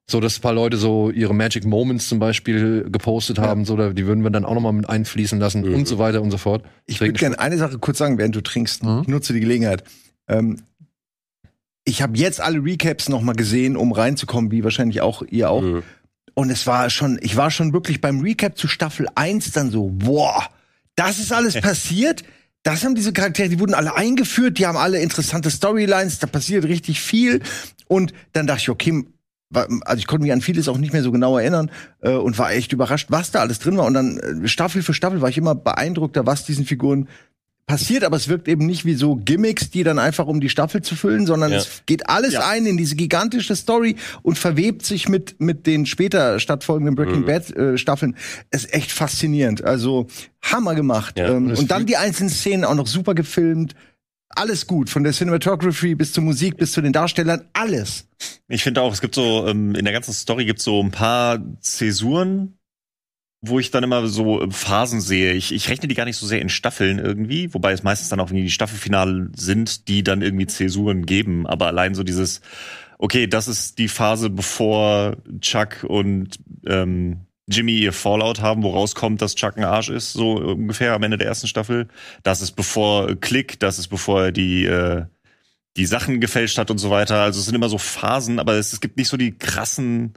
so 0.09 0.19
dass 0.19 0.37
ein 0.37 0.41
paar 0.41 0.53
Leute 0.53 0.77
so 0.77 1.09
ihre 1.11 1.33
Magic 1.33 1.65
Moments 1.65 2.07
zum 2.07 2.19
Beispiel 2.19 2.87
gepostet 2.89 3.39
haben, 3.39 3.61
ja. 3.61 3.65
so 3.65 3.91
die 3.91 4.05
würden 4.05 4.23
wir 4.23 4.29
dann 4.29 4.45
auch 4.45 4.53
nochmal 4.53 4.73
mit 4.73 4.89
einfließen 4.89 5.39
lassen 5.39 5.61
mhm. 5.61 5.75
und 5.75 5.87
so 5.87 5.99
weiter 5.99 6.21
und 6.21 6.31
so 6.31 6.37
fort. 6.37 6.63
Ich 6.85 6.99
würde 6.99 7.13
gerne 7.13 7.39
eine 7.39 7.57
Sache 7.57 7.79
kurz 7.79 7.97
sagen, 7.97 8.17
während 8.17 8.35
du 8.35 8.41
trinkst. 8.41 8.83
Mhm. 8.83 9.01
Ich 9.03 9.07
nutze 9.07 9.33
die 9.33 9.39
Gelegenheit. 9.39 9.83
Ähm, 10.27 10.61
ich 11.85 12.01
habe 12.01 12.17
jetzt 12.17 12.41
alle 12.41 12.63
Recaps 12.63 13.09
noch 13.09 13.21
mal 13.21 13.33
gesehen, 13.33 13.75
um 13.75 13.91
reinzukommen, 13.91 14.51
wie 14.51 14.63
wahrscheinlich 14.63 15.01
auch 15.01 15.23
ihr 15.23 15.49
auch. 15.49 15.61
Mhm. 15.61 15.83
Und 16.33 16.49
es 16.51 16.67
war 16.67 16.89
schon, 16.89 17.19
ich 17.21 17.35
war 17.35 17.51
schon 17.51 17.73
wirklich 17.73 17.99
beim 17.99 18.21
Recap 18.21 18.57
zu 18.57 18.67
Staffel 18.67 19.07
1 19.15 19.51
dann 19.51 19.71
so, 19.71 19.89
boah, 19.93 20.49
das 20.95 21.19
ist 21.19 21.33
alles 21.33 21.59
passiert. 21.59 22.23
Das 22.63 22.83
haben 22.83 22.95
diese 22.95 23.13
Charaktere, 23.13 23.49
die 23.49 23.59
wurden 23.59 23.73
alle 23.73 23.95
eingeführt, 23.95 24.57
die 24.57 24.67
haben 24.67 24.77
alle 24.77 24.99
interessante 24.99 25.49
Storylines, 25.49 26.19
da 26.19 26.27
passiert 26.27 26.65
richtig 26.65 27.01
viel. 27.01 27.41
Und 27.87 28.13
dann 28.33 28.47
dachte 28.47 28.61
ich, 28.61 28.69
okay, 28.69 29.05
also 29.51 29.97
ich 29.97 30.07
konnte 30.07 30.23
mich 30.23 30.31
an 30.31 30.41
vieles 30.41 30.67
auch 30.67 30.77
nicht 30.77 30.93
mehr 30.93 31.03
so 31.03 31.11
genau 31.11 31.37
erinnern 31.37 31.71
äh, 32.01 32.11
und 32.11 32.37
war 32.37 32.51
echt 32.51 32.71
überrascht, 32.71 33.07
was 33.09 33.31
da 33.31 33.39
alles 33.39 33.59
drin 33.59 33.77
war. 33.77 33.85
Und 33.85 33.93
dann 33.95 34.17
äh, 34.17 34.47
Staffel 34.47 34.83
für 34.83 34.93
Staffel 34.93 35.21
war 35.21 35.29
ich 35.29 35.37
immer 35.37 35.55
beeindruckter, 35.55 36.25
was 36.25 36.45
diesen 36.45 36.65
Figuren 36.65 37.07
passiert, 37.69 38.03
aber 38.03 38.17
es 38.17 38.27
wirkt 38.27 38.47
eben 38.47 38.65
nicht 38.65 38.83
wie 38.83 38.95
so 38.95 39.15
Gimmicks, 39.15 39.69
die 39.69 39.83
dann 39.83 39.99
einfach 39.99 40.25
um 40.25 40.39
die 40.41 40.49
Staffel 40.49 40.81
zu 40.81 40.95
füllen, 40.95 41.27
sondern 41.27 41.51
ja. 41.51 41.59
es 41.59 41.83
geht 41.85 42.09
alles 42.09 42.33
ja. 42.33 42.47
ein 42.47 42.65
in 42.65 42.77
diese 42.77 42.95
gigantische 42.95 43.55
Story 43.55 43.95
und 44.23 44.39
verwebt 44.39 44.83
sich 44.83 45.07
mit 45.07 45.39
mit 45.39 45.67
den 45.67 45.85
später 45.85 46.39
stattfolgenden 46.39 46.95
Breaking 46.95 47.21
mhm. 47.21 47.25
Bad 47.25 47.55
äh, 47.55 47.77
Staffeln. 47.77 48.15
ist 48.49 48.73
echt 48.73 48.91
faszinierend. 48.91 49.63
Also 49.63 50.07
Hammer 50.41 50.73
gemacht. 50.73 51.19
Ja, 51.19 51.29
ähm, 51.29 51.51
und 51.51 51.69
dann 51.69 51.85
die 51.85 51.95
einzelnen 51.95 52.31
Szenen 52.31 52.65
auch 52.65 52.73
noch 52.73 52.87
super 52.87 53.13
gefilmt. 53.13 53.75
Alles 54.29 54.67
gut, 54.67 54.89
von 54.89 55.03
der 55.03 55.11
Cinematography 55.11 55.95
bis 55.95 56.13
zur 56.13 56.23
Musik 56.23 56.57
bis 56.57 56.71
zu 56.71 56.81
den 56.81 56.93
Darstellern, 56.93 57.45
alles. 57.53 58.07
Ich 58.47 58.63
finde 58.63 58.81
auch, 58.81 58.93
es 58.93 59.01
gibt 59.01 59.15
so 59.15 59.47
ähm, 59.47 59.75
in 59.75 59.85
der 59.85 59.93
ganzen 59.93 60.13
Story 60.13 60.45
gibt 60.45 60.61
so 60.61 60.81
ein 60.81 60.91
paar 60.91 61.39
Zäsuren, 61.59 62.59
wo 63.41 63.59
ich 63.59 63.71
dann 63.71 63.83
immer 63.83 64.05
so 64.07 64.41
äh, 64.41 64.51
Phasen 64.51 65.01
sehe. 65.01 65.33
Ich, 65.33 65.51
ich 65.51 65.69
rechne 65.69 65.87
die 65.87 65.95
gar 65.95 66.05
nicht 66.05 66.17
so 66.17 66.27
sehr 66.27 66.41
in 66.41 66.49
Staffeln 66.49 66.99
irgendwie, 66.99 67.53
wobei 67.53 67.71
es 67.71 67.83
meistens 67.83 68.09
dann 68.09 68.19
auch, 68.19 68.29
wenn 68.29 68.37
die 68.37 68.51
Staffelfinale 68.51 69.31
sind, 69.35 69.87
die 69.87 70.03
dann 70.03 70.21
irgendwie 70.21 70.47
Zäsuren 70.47 71.05
geben. 71.05 71.47
Aber 71.47 71.67
allein 71.67 71.95
so 71.95 72.03
dieses, 72.03 72.41
okay, 72.99 73.27
das 73.27 73.47
ist 73.47 73.79
die 73.79 73.87
Phase, 73.87 74.29
bevor 74.29 75.17
Chuck 75.41 75.83
und 75.87 76.37
ähm, 76.67 77.25
Jimmy 77.49 77.79
ihr 77.79 77.93
Fallout 77.93 78.41
haben, 78.41 78.63
wo 78.63 78.71
rauskommt, 78.71 79.21
dass 79.21 79.35
Chuck 79.35 79.57
ein 79.57 79.63
Arsch 79.63 79.89
ist, 79.89 80.13
so 80.13 80.33
ungefähr 80.33 80.93
am 80.93 81.03
Ende 81.03 81.17
der 81.17 81.27
ersten 81.27 81.47
Staffel. 81.47 81.87
Das 82.23 82.41
ist 82.41 82.51
bevor 82.51 83.15
Click, 83.15 83.59
das 83.59 83.79
ist 83.79 83.87
bevor 83.87 84.25
er 84.25 84.31
die, 84.31 84.65
äh, 84.65 85.05
die 85.77 85.85
Sachen 85.85 86.19
gefälscht 86.19 86.57
hat 86.57 86.71
und 86.71 86.77
so 86.77 86.89
weiter. 86.89 87.21
Also 87.21 87.39
es 87.39 87.45
sind 87.45 87.55
immer 87.55 87.69
so 87.69 87.77
Phasen, 87.77 88.39
aber 88.39 88.53
es, 88.53 88.73
es 88.73 88.81
gibt 88.81 88.97
nicht 88.97 89.07
so 89.07 89.17
die 89.17 89.37
krassen 89.37 90.13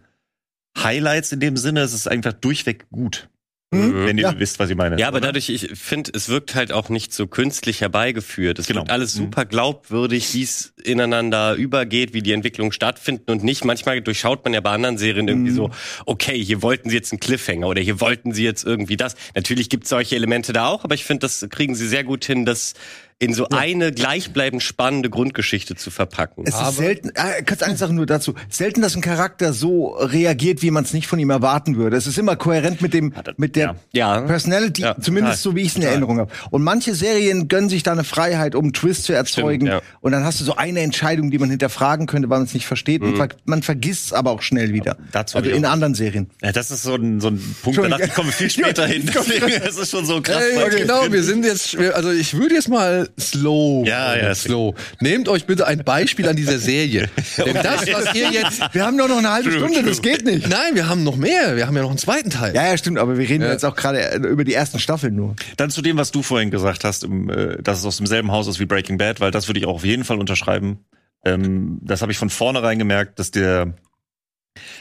Highlights 0.78 1.32
in 1.32 1.40
dem 1.40 1.56
Sinne, 1.56 1.80
es 1.80 1.92
ist 1.92 2.08
einfach 2.08 2.32
durchweg 2.32 2.88
gut. 2.90 3.28
Mhm. 3.72 4.06
Wenn 4.06 4.18
ihr 4.18 4.24
ja. 4.24 4.38
wisst, 4.38 4.58
was 4.58 4.68
ich 4.68 4.76
meine. 4.76 4.98
Ja, 4.98 5.08
aber 5.08 5.16
oder? 5.16 5.28
dadurch, 5.28 5.48
ich 5.48 5.70
finde, 5.74 6.10
es 6.14 6.28
wirkt 6.28 6.54
halt 6.54 6.72
auch 6.72 6.90
nicht 6.90 7.14
so 7.14 7.26
künstlich 7.26 7.80
herbeigeführt. 7.80 8.58
Es 8.58 8.66
genau. 8.66 8.80
wirkt 8.80 8.90
alles 8.90 9.14
mhm. 9.14 9.24
super 9.24 9.46
glaubwürdig, 9.46 10.32
wie 10.34 10.42
es 10.42 10.74
ineinander 10.84 11.54
übergeht, 11.54 12.12
wie 12.12 12.20
die 12.20 12.32
Entwicklungen 12.32 12.72
stattfinden 12.72 13.30
und 13.30 13.42
nicht. 13.42 13.64
Manchmal 13.64 14.02
durchschaut 14.02 14.44
man 14.44 14.52
ja 14.52 14.60
bei 14.60 14.70
anderen 14.70 14.98
Serien 14.98 15.26
irgendwie 15.26 15.52
mhm. 15.52 15.56
so, 15.56 15.70
okay, 16.04 16.42
hier 16.42 16.60
wollten 16.60 16.90
sie 16.90 16.96
jetzt 16.96 17.12
einen 17.12 17.20
Cliffhanger 17.20 17.66
oder 17.66 17.80
hier 17.80 18.00
wollten 18.00 18.32
sie 18.32 18.44
jetzt 18.44 18.64
irgendwie 18.64 18.98
das. 18.98 19.16
Natürlich 19.34 19.70
gibt 19.70 19.84
es 19.84 19.90
solche 19.90 20.16
Elemente 20.16 20.52
da 20.52 20.66
auch, 20.66 20.84
aber 20.84 20.94
ich 20.94 21.04
finde, 21.04 21.20
das 21.20 21.46
kriegen 21.48 21.74
sie 21.74 21.88
sehr 21.88 22.04
gut 22.04 22.26
hin, 22.26 22.44
dass 22.44 22.74
in 23.18 23.34
so 23.34 23.44
ja. 23.44 23.58
eine 23.58 23.92
gleichbleibend 23.92 24.62
spannende 24.62 25.10
Grundgeschichte 25.10 25.76
zu 25.76 25.90
verpacken. 25.90 26.44
Es 26.46 26.60
ist 26.60 26.76
selten, 26.76 27.10
äh, 27.10 27.42
kurz 27.46 27.62
eine 27.62 27.76
Sache 27.76 27.92
nur 27.92 28.06
dazu, 28.06 28.34
selten, 28.48 28.82
dass 28.82 28.96
ein 28.96 29.02
Charakter 29.02 29.52
so 29.52 29.88
reagiert, 29.98 30.62
wie 30.62 30.70
man 30.70 30.84
es 30.84 30.92
nicht 30.92 31.06
von 31.06 31.18
ihm 31.18 31.30
erwarten 31.30 31.76
würde. 31.76 31.96
Es 31.96 32.06
ist 32.06 32.18
immer 32.18 32.36
kohärent 32.36 32.82
mit 32.82 32.94
dem, 32.94 33.12
mit 33.36 33.56
der 33.56 33.76
ja. 33.92 34.20
Personality, 34.22 34.82
ja. 34.82 34.96
zumindest 35.00 35.42
so 35.42 35.54
wie 35.54 35.62
ich 35.62 35.68
es 35.68 35.76
in 35.76 35.82
Erinnerung 35.82 36.18
habe. 36.18 36.32
Und 36.50 36.62
manche 36.62 36.94
Serien 36.94 37.48
gönnen 37.48 37.68
sich 37.68 37.82
da 37.82 37.92
eine 37.92 38.04
Freiheit, 38.04 38.54
um 38.54 38.64
einen 38.64 38.72
Twist 38.72 39.04
zu 39.04 39.12
erzeugen. 39.12 39.66
Stimmt, 39.66 39.82
und 40.00 40.12
dann 40.12 40.24
hast 40.24 40.40
du 40.40 40.44
so 40.44 40.56
eine 40.56 40.80
Entscheidung, 40.80 41.30
die 41.30 41.38
man 41.38 41.50
hinterfragen 41.50 42.06
könnte, 42.06 42.28
weil 42.28 42.38
man 42.38 42.46
es 42.46 42.54
nicht 42.54 42.66
versteht. 42.66 43.02
Mhm. 43.02 43.20
Und 43.20 43.36
man 43.44 43.62
vergisst 43.62 44.06
es 44.06 44.12
aber 44.12 44.30
auch 44.30 44.42
schnell 44.42 44.72
wieder. 44.72 44.96
Dazu 45.12 45.38
also 45.38 45.50
in 45.50 45.64
anderen 45.64 45.94
Serien. 45.94 46.30
Ja, 46.42 46.52
das 46.52 46.70
ist 46.70 46.82
so 46.82 46.94
ein, 46.94 47.20
so 47.20 47.28
ein 47.28 47.56
Punkt, 47.62 47.78
da 47.78 47.88
dachte 47.88 48.04
ich, 48.04 48.14
komme 48.14 48.32
viel 48.32 48.50
später 48.50 48.86
hin. 48.86 49.08
Deswegen, 49.14 49.46
es 49.46 49.76
ist 49.78 49.90
schon 49.90 50.04
so 50.04 50.20
krass. 50.20 50.42
Hey, 50.42 50.70
genau, 50.70 51.10
wir 51.10 51.22
sind 51.22 51.44
jetzt, 51.44 51.76
also 51.76 52.10
ich 52.10 52.34
würde 52.34 52.54
jetzt 52.54 52.68
mal 52.68 53.01
slow. 53.18 53.84
Ja, 53.86 54.16
ja. 54.16 54.34
Slow. 54.34 54.74
Nehmt 55.00 55.28
euch 55.28 55.46
bitte 55.46 55.66
ein 55.66 55.84
Beispiel 55.84 56.28
an 56.28 56.36
dieser 56.36 56.58
Serie. 56.58 57.08
Denn 57.36 57.54
das, 57.54 57.86
was 57.92 58.14
ihr 58.14 58.30
jetzt. 58.30 58.62
Wir 58.72 58.84
haben 58.84 58.98
doch 58.98 59.08
noch 59.08 59.18
eine 59.18 59.30
halbe 59.30 59.50
true, 59.50 59.58
Stunde, 59.58 59.80
true. 59.80 59.88
das 59.88 60.02
geht 60.02 60.24
nicht. 60.24 60.48
Nein, 60.48 60.74
wir 60.74 60.88
haben 60.88 61.04
noch 61.04 61.16
mehr. 61.16 61.56
Wir 61.56 61.66
haben 61.66 61.76
ja 61.76 61.82
noch 61.82 61.90
einen 61.90 61.98
zweiten 61.98 62.30
Teil. 62.30 62.54
Ja, 62.54 62.66
ja, 62.66 62.76
stimmt, 62.76 62.98
aber 62.98 63.18
wir 63.18 63.28
reden 63.28 63.42
ja. 63.42 63.52
jetzt 63.52 63.64
auch 63.64 63.76
gerade 63.76 64.16
über 64.16 64.44
die 64.44 64.54
ersten 64.54 64.78
Staffeln 64.78 65.14
nur. 65.14 65.36
Dann 65.56 65.70
zu 65.70 65.82
dem, 65.82 65.96
was 65.96 66.10
du 66.10 66.22
vorhin 66.22 66.50
gesagt 66.50 66.84
hast, 66.84 67.04
äh, 67.04 67.62
dass 67.62 67.78
es 67.78 67.84
aus 67.84 67.96
demselben 67.98 68.32
Haus 68.32 68.46
ist 68.46 68.60
wie 68.60 68.66
Breaking 68.66 68.98
Bad, 68.98 69.20
weil 69.20 69.30
das 69.30 69.48
würde 69.48 69.60
ich 69.60 69.66
auch 69.66 69.74
auf 69.74 69.84
jeden 69.84 70.04
Fall 70.04 70.18
unterschreiben. 70.18 70.84
Ähm, 71.24 71.78
das 71.82 72.02
habe 72.02 72.12
ich 72.12 72.18
von 72.18 72.30
vornherein 72.30 72.78
gemerkt, 72.78 73.18
dass 73.18 73.30
der 73.30 73.74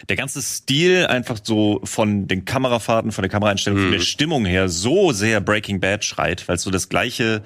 der 0.09 0.17
ganze 0.17 0.41
Stil 0.41 1.05
einfach 1.07 1.39
so 1.41 1.79
von 1.83 2.27
den 2.27 2.45
Kamerafahrten, 2.45 3.11
von 3.11 3.21
der 3.21 3.29
Kameraeinstellung, 3.29 3.79
mhm. 3.79 3.83
von 3.83 3.91
der 3.91 3.99
mhm. 3.99 4.05
Stimmung 4.05 4.45
her 4.45 4.69
so 4.69 5.11
sehr 5.11 5.39
Breaking 5.41 5.79
Bad 5.79 6.03
schreit, 6.03 6.47
weil 6.47 6.55
es 6.55 6.63
so 6.63 6.71
das 6.71 6.89
gleiche 6.89 7.41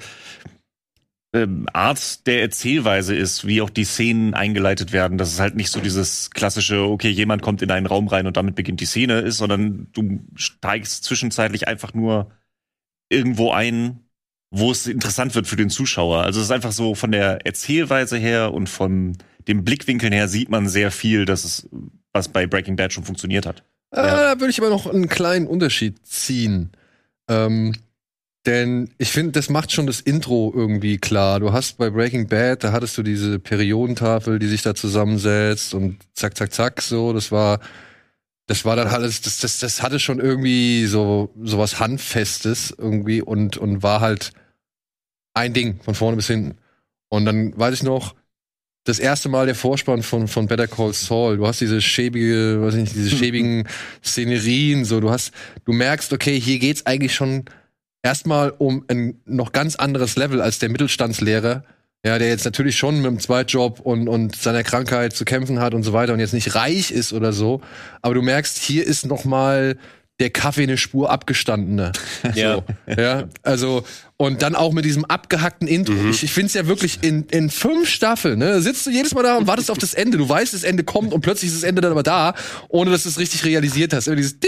ähm, 1.35 1.67
Art 1.73 2.25
der 2.27 2.41
Erzählweise 2.41 3.13
ist, 3.13 3.45
wie 3.45 3.61
auch 3.61 3.69
die 3.69 3.83
Szenen 3.83 4.33
eingeleitet 4.33 4.93
werden, 4.93 5.17
dass 5.17 5.33
es 5.33 5.39
halt 5.39 5.55
nicht 5.55 5.69
so 5.69 5.81
dieses 5.81 6.29
klassische, 6.29 6.79
okay, 6.79 7.09
jemand 7.09 7.41
kommt 7.41 7.61
in 7.61 7.71
einen 7.71 7.87
Raum 7.87 8.07
rein 8.07 8.25
und 8.25 8.37
damit 8.37 8.55
beginnt 8.55 8.79
die 8.79 8.85
Szene 8.85 9.19
ist, 9.19 9.37
sondern 9.37 9.87
du 9.91 10.21
steigst 10.35 11.03
zwischenzeitlich 11.03 11.67
einfach 11.67 11.93
nur 11.93 12.31
irgendwo 13.09 13.51
ein, 13.51 13.99
wo 14.49 14.71
es 14.71 14.87
interessant 14.87 15.35
wird 15.35 15.47
für 15.47 15.57
den 15.57 15.69
Zuschauer. 15.69 16.23
Also 16.23 16.39
es 16.39 16.45
ist 16.45 16.51
einfach 16.51 16.71
so 16.71 16.95
von 16.95 17.11
der 17.11 17.45
Erzählweise 17.45 18.17
her 18.17 18.53
und 18.53 18.69
von 18.69 19.17
dem 19.49 19.65
Blickwinkeln 19.65 20.13
her 20.13 20.29
sieht 20.29 20.49
man 20.49 20.69
sehr 20.69 20.89
viel, 20.89 21.25
dass 21.25 21.43
es, 21.43 21.69
was 22.13 22.29
bei 22.29 22.47
Breaking 22.47 22.77
Bad 22.77 22.93
schon 22.93 23.03
funktioniert 23.03 23.45
hat. 23.45 23.63
Äh, 23.91 23.97
ja. 23.97 24.35
Da 24.35 24.39
würde 24.39 24.51
ich 24.51 24.59
aber 24.59 24.69
noch 24.69 24.87
einen 24.87 25.09
kleinen 25.09 25.47
Unterschied 25.47 26.05
ziehen. 26.05 26.71
Ähm, 27.27 27.73
denn 28.45 28.89
ich 28.97 29.11
finde, 29.11 29.31
das 29.31 29.49
macht 29.49 29.71
schon 29.71 29.87
das 29.87 30.01
Intro 30.01 30.53
irgendwie 30.55 30.97
klar. 30.97 31.39
Du 31.39 31.51
hast 31.51 31.77
bei 31.77 31.89
Breaking 31.89 32.27
Bad, 32.27 32.63
da 32.63 32.71
hattest 32.71 32.97
du 32.97 33.03
diese 33.03 33.39
Periodentafel, 33.39 34.39
die 34.39 34.47
sich 34.47 34.61
da 34.61 34.75
zusammensetzt 34.75 35.73
und 35.73 35.97
zack, 36.13 36.37
zack, 36.37 36.53
zack, 36.53 36.81
so. 36.81 37.13
Das 37.13 37.31
war, 37.31 37.59
das 38.47 38.63
war 38.63 38.75
dann 38.75 38.87
alles, 38.87 39.21
das, 39.21 39.39
das, 39.39 39.59
das 39.59 39.81
hatte 39.81 39.99
schon 39.99 40.19
irgendwie 40.19 40.85
so, 40.85 41.31
so 41.41 41.57
was 41.57 41.79
Handfestes 41.79 42.73
irgendwie 42.77 43.21
und, 43.21 43.57
und 43.57 43.81
war 43.81 44.01
halt 44.01 44.31
ein 45.33 45.53
Ding 45.53 45.79
von 45.83 45.95
vorne 45.95 46.17
bis 46.17 46.27
hinten. 46.27 46.57
Und 47.09 47.25
dann 47.25 47.57
weiß 47.57 47.73
ich 47.73 47.83
noch, 47.83 48.15
das 48.83 48.99
erste 48.99 49.29
Mal 49.29 49.47
der 49.47 49.55
Vorspann 49.55 50.03
von, 50.03 50.27
von 50.27 50.47
Better 50.47 50.67
Call 50.67 50.93
Saul. 50.93 51.37
Du 51.37 51.47
hast 51.47 51.59
diese 51.59 51.81
schäbige, 51.81 52.61
weiß 52.61 52.75
ich 52.75 52.81
nicht, 52.81 52.95
diese 52.95 53.09
schäbigen 53.17 53.67
Szenerien, 54.03 54.85
so. 54.85 54.99
Du 54.99 55.09
hast, 55.09 55.33
du 55.65 55.73
merkst, 55.73 56.13
okay, 56.13 56.39
hier 56.39 56.59
geht's 56.59 56.85
eigentlich 56.85 57.15
schon 57.15 57.45
erstmal 58.05 58.53
um 58.55 58.85
ein 58.87 59.19
noch 59.25 59.51
ganz 59.51 59.75
anderes 59.75 60.15
Level 60.15 60.39
als 60.39 60.59
der 60.59 60.69
Mittelstandslehrer, 60.69 61.63
ja, 62.05 62.19
der 62.19 62.27
jetzt 62.29 62.45
natürlich 62.45 62.77
schon 62.77 62.97
mit 62.97 63.05
dem 63.05 63.19
Zweitjob 63.19 63.79
und, 63.79 64.07
und 64.07 64.35
seiner 64.35 64.61
Krankheit 64.61 65.13
zu 65.13 65.25
kämpfen 65.25 65.59
hat 65.59 65.73
und 65.73 65.81
so 65.81 65.91
weiter 65.91 66.13
und 66.13 66.19
jetzt 66.19 66.33
nicht 66.33 66.53
reich 66.53 66.91
ist 66.91 67.13
oder 67.13 67.33
so. 67.33 67.61
Aber 68.03 68.13
du 68.13 68.21
merkst, 68.21 68.59
hier 68.59 68.85
ist 68.85 69.07
noch 69.07 69.25
mal 69.25 69.75
der 70.19 70.29
Kaffee 70.29 70.63
eine 70.63 70.77
Spur 70.77 71.09
abgestandener. 71.09 71.91
Ja. 72.35 72.55
So, 72.55 72.63
ja. 73.01 73.23
Also, 73.43 73.83
und 74.17 74.41
dann 74.41 74.55
auch 74.55 74.71
mit 74.71 74.85
diesem 74.85 75.05
abgehackten 75.05 75.67
Intro. 75.67 75.93
Mhm. 75.93 76.11
Ich, 76.11 76.23
ich 76.23 76.31
finde 76.31 76.47
es 76.47 76.53
ja 76.53 76.67
wirklich 76.67 76.99
in, 77.01 77.23
in 77.31 77.49
fünf 77.49 77.89
Staffeln, 77.89 78.39
ne? 78.39 78.61
Sitzt 78.61 78.85
du 78.85 78.91
jedes 78.91 79.13
Mal 79.13 79.23
da 79.23 79.37
und 79.37 79.47
wartest 79.47 79.71
auf 79.71 79.77
das 79.77 79.93
Ende. 79.93 80.17
Du 80.17 80.27
weißt, 80.29 80.53
das 80.53 80.63
Ende 80.63 80.83
kommt 80.83 81.13
und 81.13 81.21
plötzlich 81.21 81.51
ist 81.51 81.57
das 81.57 81.67
Ende 81.67 81.81
dann 81.81 81.91
aber 81.91 82.03
da, 82.03 82.35
ohne 82.67 82.91
dass 82.91 83.03
du 83.03 83.09
es 83.09 83.19
richtig 83.19 83.45
realisiert 83.45 83.93
hast. 83.93 84.07
Immer 84.07 84.15
dieses 84.15 84.39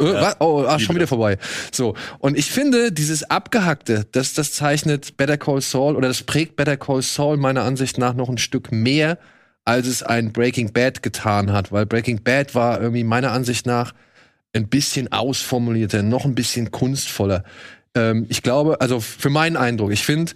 äh, 0.00 0.12
ja, 0.12 0.36
oh, 0.40 0.64
ah, 0.66 0.78
schon 0.78 0.96
wieder 0.96 1.06
vorbei. 1.06 1.38
So. 1.72 1.94
Und 2.18 2.38
ich 2.38 2.50
finde, 2.50 2.92
dieses 2.92 3.28
Abgehackte, 3.30 4.06
das, 4.12 4.34
das 4.34 4.52
zeichnet 4.52 5.16
Better 5.16 5.36
Call 5.36 5.60
Saul 5.60 5.96
oder 5.96 6.08
das 6.08 6.22
prägt 6.22 6.56
Better 6.56 6.76
Call 6.76 7.02
Saul 7.02 7.36
meiner 7.36 7.62
Ansicht 7.64 7.98
nach 7.98 8.14
noch 8.14 8.28
ein 8.28 8.38
Stück 8.38 8.70
mehr, 8.70 9.18
als 9.64 9.86
es 9.86 10.02
ein 10.02 10.32
Breaking 10.32 10.72
Bad 10.72 11.02
getan 11.02 11.52
hat. 11.52 11.72
Weil 11.72 11.86
Breaking 11.86 12.22
Bad 12.22 12.54
war 12.54 12.80
irgendwie 12.80 13.04
meiner 13.04 13.32
Ansicht 13.32 13.66
nach 13.66 13.92
ein 14.54 14.68
bisschen 14.68 15.12
ausformulierter, 15.12 16.02
noch 16.02 16.24
ein 16.24 16.34
bisschen 16.34 16.70
kunstvoller. 16.70 17.44
Ähm, 17.94 18.26
ich 18.28 18.42
glaube, 18.42 18.80
also 18.80 19.00
für 19.00 19.30
meinen 19.30 19.56
Eindruck, 19.56 19.92
ich 19.92 20.04
finde, 20.04 20.32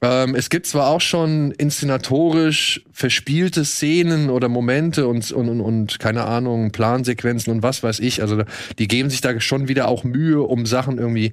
ähm, 0.00 0.34
es 0.34 0.48
gibt 0.48 0.66
zwar 0.66 0.88
auch 0.88 1.00
schon 1.00 1.50
inszenatorisch 1.52 2.84
verspielte 2.92 3.64
Szenen 3.64 4.30
oder 4.30 4.48
Momente 4.48 5.08
und, 5.08 5.30
und, 5.32 5.48
und, 5.48 5.60
und, 5.60 5.98
keine 5.98 6.24
Ahnung, 6.24 6.70
Plansequenzen 6.70 7.52
und 7.52 7.62
was 7.62 7.82
weiß 7.82 7.98
ich. 8.00 8.22
Also 8.22 8.44
die 8.78 8.88
geben 8.88 9.10
sich 9.10 9.20
da 9.20 9.38
schon 9.40 9.66
wieder 9.68 9.88
auch 9.88 10.04
Mühe, 10.04 10.42
um 10.42 10.66
Sachen 10.66 10.98
irgendwie 10.98 11.32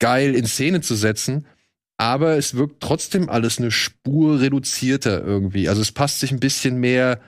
geil 0.00 0.34
in 0.34 0.46
Szene 0.46 0.82
zu 0.82 0.94
setzen. 0.94 1.46
Aber 1.96 2.36
es 2.36 2.54
wirkt 2.54 2.82
trotzdem 2.82 3.30
alles 3.30 3.58
eine 3.58 3.70
Spur 3.70 4.40
reduzierter 4.40 5.24
irgendwie. 5.24 5.68
Also 5.68 5.80
es 5.80 5.92
passt 5.92 6.20
sich 6.20 6.32
ein 6.32 6.40
bisschen 6.40 6.78
mehr 6.78 7.20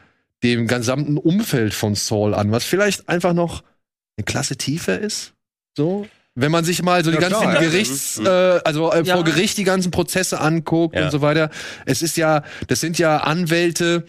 dem 0.43 0.67
gesamten 0.67 1.17
Umfeld 1.17 1.73
von 1.73 1.95
Saul 1.95 2.35
an, 2.35 2.51
was 2.51 2.65
vielleicht 2.65 3.09
einfach 3.09 3.33
noch 3.33 3.63
eine 4.17 4.25
Klasse 4.25 4.57
tiefer 4.57 4.99
ist. 4.99 5.33
So, 5.77 6.07
wenn 6.37 6.53
man 6.53 6.65
sich 6.65 6.83
mal 6.83 7.03
so 7.03 7.11
die 7.11 7.17
ganzen 7.17 7.41
klar, 7.41 7.59
Gerichts, 7.59 8.21
mhm. 8.21 8.27
äh, 8.27 8.61
also 8.65 8.93
äh, 8.93 9.03
ja. 9.03 9.17
vor 9.17 9.25
Gericht 9.25 9.59
die 9.59 9.65
ganzen 9.65 9.91
Prozesse 9.91 10.41
anguckt 10.41 10.95
ja. 10.95 11.07
und 11.07 11.11
so 11.11 11.23
weiter. 11.23 11.51
Es 11.87 12.03
ist 12.03 12.17
ja, 12.17 12.43
das 12.69 12.81
sind 12.81 12.99
ja 12.99 13.17
Anwälte, 13.19 14.05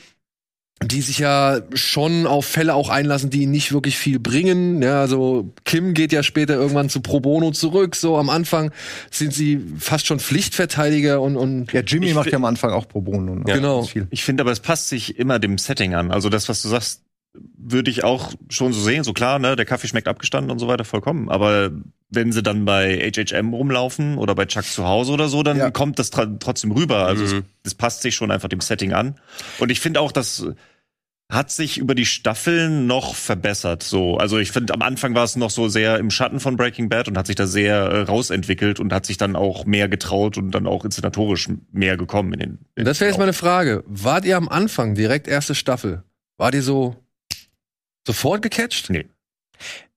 die 0.84 1.02
sich 1.02 1.20
ja 1.20 1.62
schon 1.74 2.28
auf 2.28 2.46
Fälle 2.46 2.76
auch 2.76 2.90
einlassen, 2.90 3.32
die 3.32 3.48
nicht 3.48 3.72
wirklich 3.72 3.98
viel 3.98 4.20
bringen. 4.20 4.82
Ja, 4.84 5.02
also 5.02 5.52
Kim 5.64 5.96
geht 5.96 6.12
ja 6.12 6.22
später 6.22 6.54
irgendwann 6.54 6.90
zu 6.90 7.02
Pro 7.02 7.20
Bono 7.20 7.52
zurück. 7.52 7.96
So 7.96 8.18
am 8.18 8.30
Anfang 8.30 8.72
sind 9.10 9.34
sie 9.34 9.60
fast 9.80 10.06
schon 10.06 10.20
Pflichtverteidiger 10.20 11.20
und 11.20 11.36
und 11.36 11.74
ja 11.74 11.82
Jimmy 11.82 12.14
macht 12.14 12.28
ja 12.30 12.36
am 12.36 12.46
Anfang 12.46 12.72
auch 12.74 12.88
Pro 12.88 13.02
Bono. 13.02 13.36
Ne? 13.36 13.44
Ja, 13.48 13.56
genau. 13.56 13.88
Ich 14.12 14.24
finde, 14.24 14.42
aber 14.42 14.52
es 14.52 14.60
passt 14.60 14.90
sich 14.90 15.18
immer 15.18 15.40
dem 15.40 15.58
Setting 15.58 15.96
an. 15.96 16.12
Also 16.12 16.30
das, 16.30 16.48
was 16.48 16.62
du 16.62 16.68
sagst, 16.68 17.02
würde 17.58 17.90
ich 17.90 18.04
auch 18.04 18.34
schon 18.50 18.74
so 18.74 18.82
sehen. 18.82 19.04
So 19.04 19.14
klar, 19.14 19.40
ne, 19.40 19.56
der 19.56 19.66
Kaffee 19.66 19.88
schmeckt 19.88 20.08
abgestanden 20.08 20.52
und 20.52 20.60
so 20.60 20.68
weiter, 20.68 20.86
vollkommen. 20.86 21.30
Aber 21.30 21.72
wenn 22.10 22.32
sie 22.32 22.42
dann 22.42 22.66
bei 22.66 23.12
HHM 23.12 23.54
rumlaufen 23.54 24.18
oder 24.18 24.34
bei 24.34 24.46
Chuck 24.46 24.66
zu 24.66 24.86
Hause 24.86 25.12
oder 25.12 25.28
so, 25.28 25.44
dann 25.44 25.58
ja. 25.58 25.72
kommt 25.72 26.00
das 26.00 26.10
trotzdem 26.10 26.72
rüber. 26.72 27.06
Also 27.06 27.24
mhm. 27.24 27.40
es, 27.40 27.46
das 27.64 27.76
passt 27.76 28.02
sich 28.02 28.16
schon 28.16 28.32
einfach 28.32 28.50
dem 28.50 28.62
Setting 28.62 28.94
an. 28.94 29.16
Und 29.60 29.72
ich 29.72 29.80
finde 29.80 30.00
auch, 30.00 30.12
das 30.12 30.46
hat 31.30 31.52
sich 31.52 31.78
über 31.78 31.94
die 31.94 32.06
Staffeln 32.06 32.88
noch 32.88 33.14
verbessert. 33.14 33.84
So, 33.84 34.18
also 34.18 34.38
ich 34.38 34.52
finde, 34.52 34.74
am 34.74 34.82
Anfang 34.82 35.14
war 35.14 35.26
es 35.26 35.36
noch 35.36 35.50
so 35.50 35.68
sehr 35.68 36.00
im 36.00 36.10
Schatten 36.10 36.40
von 36.40 36.56
Breaking 36.56 36.88
Bad 36.88 37.10
und 37.10 37.18
hat 37.18 37.28
sich 37.28 37.36
da 37.36 37.48
sehr 37.48 37.76
äh, 37.76 38.02
rausentwickelt 38.04 38.80
und 38.80 38.94
hat 38.94 39.06
sich 39.06 39.18
dann 39.18 39.36
auch 39.36 39.66
mehr 39.66 39.90
getraut 39.90 40.38
und 40.38 40.52
dann 40.52 40.68
auch 40.68 40.86
inszenatorisch 40.86 41.50
mehr 41.74 41.98
gekommen 41.98 42.32
in 42.34 42.40
den. 42.40 42.58
In 42.76 42.86
das 42.86 43.02
wäre 43.02 43.10
jetzt 43.10 43.20
meine 43.20 43.34
Frage. 43.34 43.84
Wart 43.88 44.24
ihr 44.24 44.38
am 44.38 44.48
Anfang 44.48 44.96
direkt 44.96 45.28
erste 45.28 45.54
Staffel? 45.54 46.04
Wart 46.38 46.56
ihr 46.56 46.64
so 46.64 46.96
sofort 48.06 48.42
gecatcht? 48.42 48.90
Nee. 48.90 49.08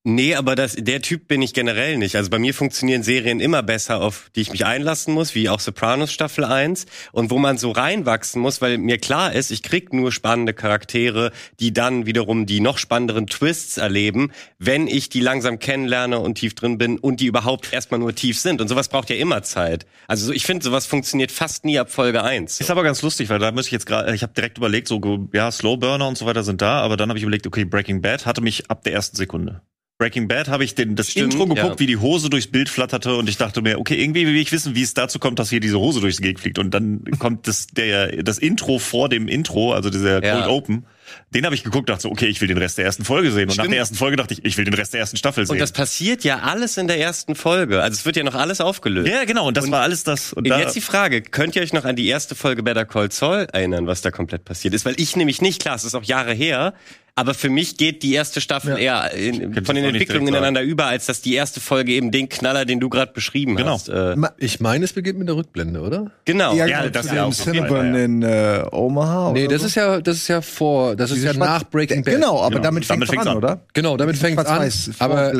Nee, 0.02 0.34
aber 0.34 0.54
das, 0.54 0.76
der 0.76 1.02
Typ 1.02 1.28
bin 1.28 1.42
ich 1.42 1.52
generell 1.52 1.98
nicht. 1.98 2.16
Also 2.16 2.30
bei 2.30 2.38
mir 2.38 2.54
funktionieren 2.54 3.02
Serien 3.02 3.38
immer 3.38 3.62
besser, 3.62 4.00
auf 4.00 4.30
die 4.34 4.40
ich 4.40 4.50
mich 4.50 4.64
einlassen 4.64 5.12
muss, 5.12 5.34
wie 5.34 5.50
auch 5.50 5.60
Sopranos 5.60 6.10
Staffel 6.10 6.44
1 6.44 6.86
und 7.12 7.30
wo 7.30 7.36
man 7.36 7.58
so 7.58 7.70
reinwachsen 7.70 8.40
muss, 8.40 8.62
weil 8.62 8.78
mir 8.78 8.96
klar 8.96 9.34
ist, 9.34 9.50
ich 9.50 9.62
krieg 9.62 9.92
nur 9.92 10.10
spannende 10.10 10.54
Charaktere, 10.54 11.32
die 11.58 11.74
dann 11.74 12.06
wiederum 12.06 12.46
die 12.46 12.60
noch 12.60 12.78
spannenderen 12.78 13.26
Twists 13.26 13.76
erleben, 13.76 14.32
wenn 14.58 14.86
ich 14.86 15.10
die 15.10 15.20
langsam 15.20 15.58
kennenlerne 15.58 16.18
und 16.18 16.36
tief 16.36 16.54
drin 16.54 16.78
bin 16.78 16.98
und 16.98 17.20
die 17.20 17.26
überhaupt 17.26 17.70
erstmal 17.70 18.00
nur 18.00 18.14
tief 18.14 18.40
sind. 18.40 18.62
Und 18.62 18.68
sowas 18.68 18.88
braucht 18.88 19.10
ja 19.10 19.16
immer 19.16 19.42
Zeit. 19.42 19.84
Also 20.08 20.32
ich 20.32 20.46
finde, 20.46 20.64
sowas 20.64 20.86
funktioniert 20.86 21.30
fast 21.30 21.66
nie 21.66 21.78
ab 21.78 21.92
Folge 21.92 22.24
1. 22.24 22.58
Ist 22.58 22.70
aber 22.70 22.84
ganz 22.84 23.02
lustig, 23.02 23.28
weil 23.28 23.38
da 23.38 23.52
muss 23.52 23.66
ich 23.66 23.72
jetzt 23.72 23.84
gerade, 23.84 24.14
ich 24.14 24.22
habe 24.22 24.32
direkt 24.32 24.56
überlegt, 24.56 24.88
so 24.88 25.28
ja, 25.34 25.52
Slowburner 25.52 26.08
und 26.08 26.16
so 26.16 26.24
weiter 26.24 26.42
sind 26.42 26.62
da, 26.62 26.80
aber 26.80 26.96
dann 26.96 27.10
habe 27.10 27.18
ich 27.18 27.22
überlegt, 27.22 27.46
okay, 27.46 27.66
Breaking 27.66 28.00
Bad 28.00 28.24
hatte 28.24 28.40
mich 28.40 28.70
ab 28.70 28.82
der 28.82 28.94
ersten 28.94 29.18
Sekunde. 29.18 29.60
Breaking 30.00 30.28
Bad 30.28 30.48
habe 30.48 30.64
ich 30.64 30.74
den, 30.74 30.96
das 30.96 31.10
Stimmt, 31.10 31.34
Intro 31.34 31.46
geguckt, 31.46 31.74
ja. 31.74 31.78
wie 31.78 31.86
die 31.86 31.98
Hose 31.98 32.30
durchs 32.30 32.46
Bild 32.46 32.70
flatterte 32.70 33.16
und 33.16 33.28
ich 33.28 33.36
dachte 33.36 33.60
mir, 33.60 33.78
okay, 33.78 34.00
irgendwie 34.00 34.26
will 34.26 34.34
ich 34.34 34.50
wissen, 34.50 34.74
wie 34.74 34.80
es 34.80 34.94
dazu 34.94 35.18
kommt, 35.18 35.38
dass 35.38 35.50
hier 35.50 35.60
diese 35.60 35.78
Hose 35.78 36.00
durchs 36.00 36.22
Gegend 36.22 36.40
fliegt 36.40 36.58
und 36.58 36.72
dann 36.72 37.04
kommt 37.18 37.46
das 37.46 37.66
der 37.66 38.22
das 38.22 38.38
Intro 38.38 38.78
vor 38.78 39.10
dem 39.10 39.28
Intro, 39.28 39.74
also 39.74 39.90
dieser 39.90 40.24
ja. 40.24 40.40
Cold 40.40 40.46
Open 40.46 40.86
den 41.34 41.44
habe 41.44 41.54
ich 41.54 41.64
geguckt, 41.64 41.88
dachte 41.88 42.02
so, 42.02 42.10
okay, 42.10 42.26
ich 42.26 42.40
will 42.40 42.48
den 42.48 42.58
Rest 42.58 42.78
der 42.78 42.84
ersten 42.84 43.04
Folge 43.04 43.30
sehen. 43.30 43.44
Und 43.44 43.52
Stimmt. 43.52 43.66
nach 43.66 43.70
der 43.70 43.78
ersten 43.78 43.96
Folge 43.96 44.16
dachte 44.16 44.34
ich, 44.34 44.44
ich 44.44 44.56
will 44.56 44.64
den 44.64 44.74
Rest 44.74 44.92
der 44.92 45.00
ersten 45.00 45.16
Staffel 45.16 45.46
sehen. 45.46 45.52
Und 45.52 45.58
das 45.58 45.72
passiert 45.72 46.24
ja 46.24 46.40
alles 46.40 46.76
in 46.76 46.88
der 46.88 46.98
ersten 46.98 47.34
Folge. 47.34 47.82
Also 47.82 47.94
es 47.94 48.04
wird 48.04 48.16
ja 48.16 48.24
noch 48.24 48.34
alles 48.34 48.60
aufgelöst. 48.60 49.08
Ja, 49.08 49.24
genau. 49.24 49.48
Und 49.48 49.56
das 49.56 49.66
und 49.66 49.72
war 49.72 49.82
alles 49.82 50.04
das. 50.04 50.32
Und 50.32 50.46
jetzt 50.46 50.76
die 50.76 50.80
Frage, 50.80 51.22
könnt 51.22 51.56
ihr 51.56 51.62
euch 51.62 51.72
noch 51.72 51.84
an 51.84 51.96
die 51.96 52.08
erste 52.08 52.34
Folge 52.34 52.62
Better 52.62 52.84
Call 52.84 53.10
Saul 53.10 53.46
erinnern, 53.52 53.86
was 53.86 54.02
da 54.02 54.10
komplett 54.10 54.44
passiert 54.44 54.74
ist? 54.74 54.84
Weil 54.84 54.94
ich 54.98 55.16
nämlich 55.16 55.40
nicht, 55.40 55.62
klar, 55.62 55.76
es 55.76 55.84
ist 55.84 55.94
auch 55.94 56.04
Jahre 56.04 56.32
her, 56.32 56.74
aber 57.20 57.34
für 57.34 57.50
mich 57.50 57.76
geht 57.76 58.02
die 58.02 58.14
erste 58.14 58.40
Staffel 58.40 58.80
ja. 58.80 59.06
eher 59.06 59.12
in, 59.12 59.64
von 59.64 59.74
den 59.74 59.84
Entwicklungen 59.84 60.28
ineinander 60.28 60.62
über, 60.62 60.86
als 60.86 61.06
dass 61.06 61.20
die 61.20 61.34
erste 61.34 61.60
Folge 61.60 61.92
eben 61.92 62.10
den 62.10 62.28
Knaller, 62.28 62.64
den 62.64 62.80
du 62.80 62.88
gerade 62.88 63.12
beschrieben 63.12 63.56
genau. 63.56 63.72
hast. 63.72 63.88
Äh, 63.88 64.16
ich 64.38 64.60
meine, 64.60 64.86
es 64.86 64.92
beginnt 64.92 65.18
mit 65.18 65.28
der 65.28 65.36
Rückblende, 65.36 65.80
oder? 65.80 66.10
Genau. 66.24 66.54
Ja, 66.54 66.66
ja 66.66 66.88
das 66.88 67.06
ist 67.06 67.12
ja 67.12 67.24
auch 67.24 67.46
ja. 67.46 67.82
in 67.94 68.22
äh, 68.22 68.64
Omaha. 68.70 69.32
Nee, 69.32 69.48
das 69.48 69.60
so? 69.60 69.66
ist 69.66 69.74
ja, 69.74 70.00
das 70.00 70.16
ist 70.16 70.28
ja 70.28 70.40
vor, 70.40 70.96
das 71.00 71.10
ist 71.10 71.24
ja 71.24 71.32
nach 71.32 71.64
Breaking 71.64 72.04
Bad. 72.04 72.14
Genau, 72.14 72.40
aber 72.40 72.50
genau. 72.50 72.62
damit 72.62 72.84
fängt 72.84 73.02
es 73.02 73.10
an, 73.10 73.28
an, 73.28 73.36
oder? 73.36 73.64
Genau, 73.72 73.96
damit 73.96 74.16
fängt 74.16 74.38
es 74.38 74.46
an. 74.46 74.70
Aber 74.98 75.32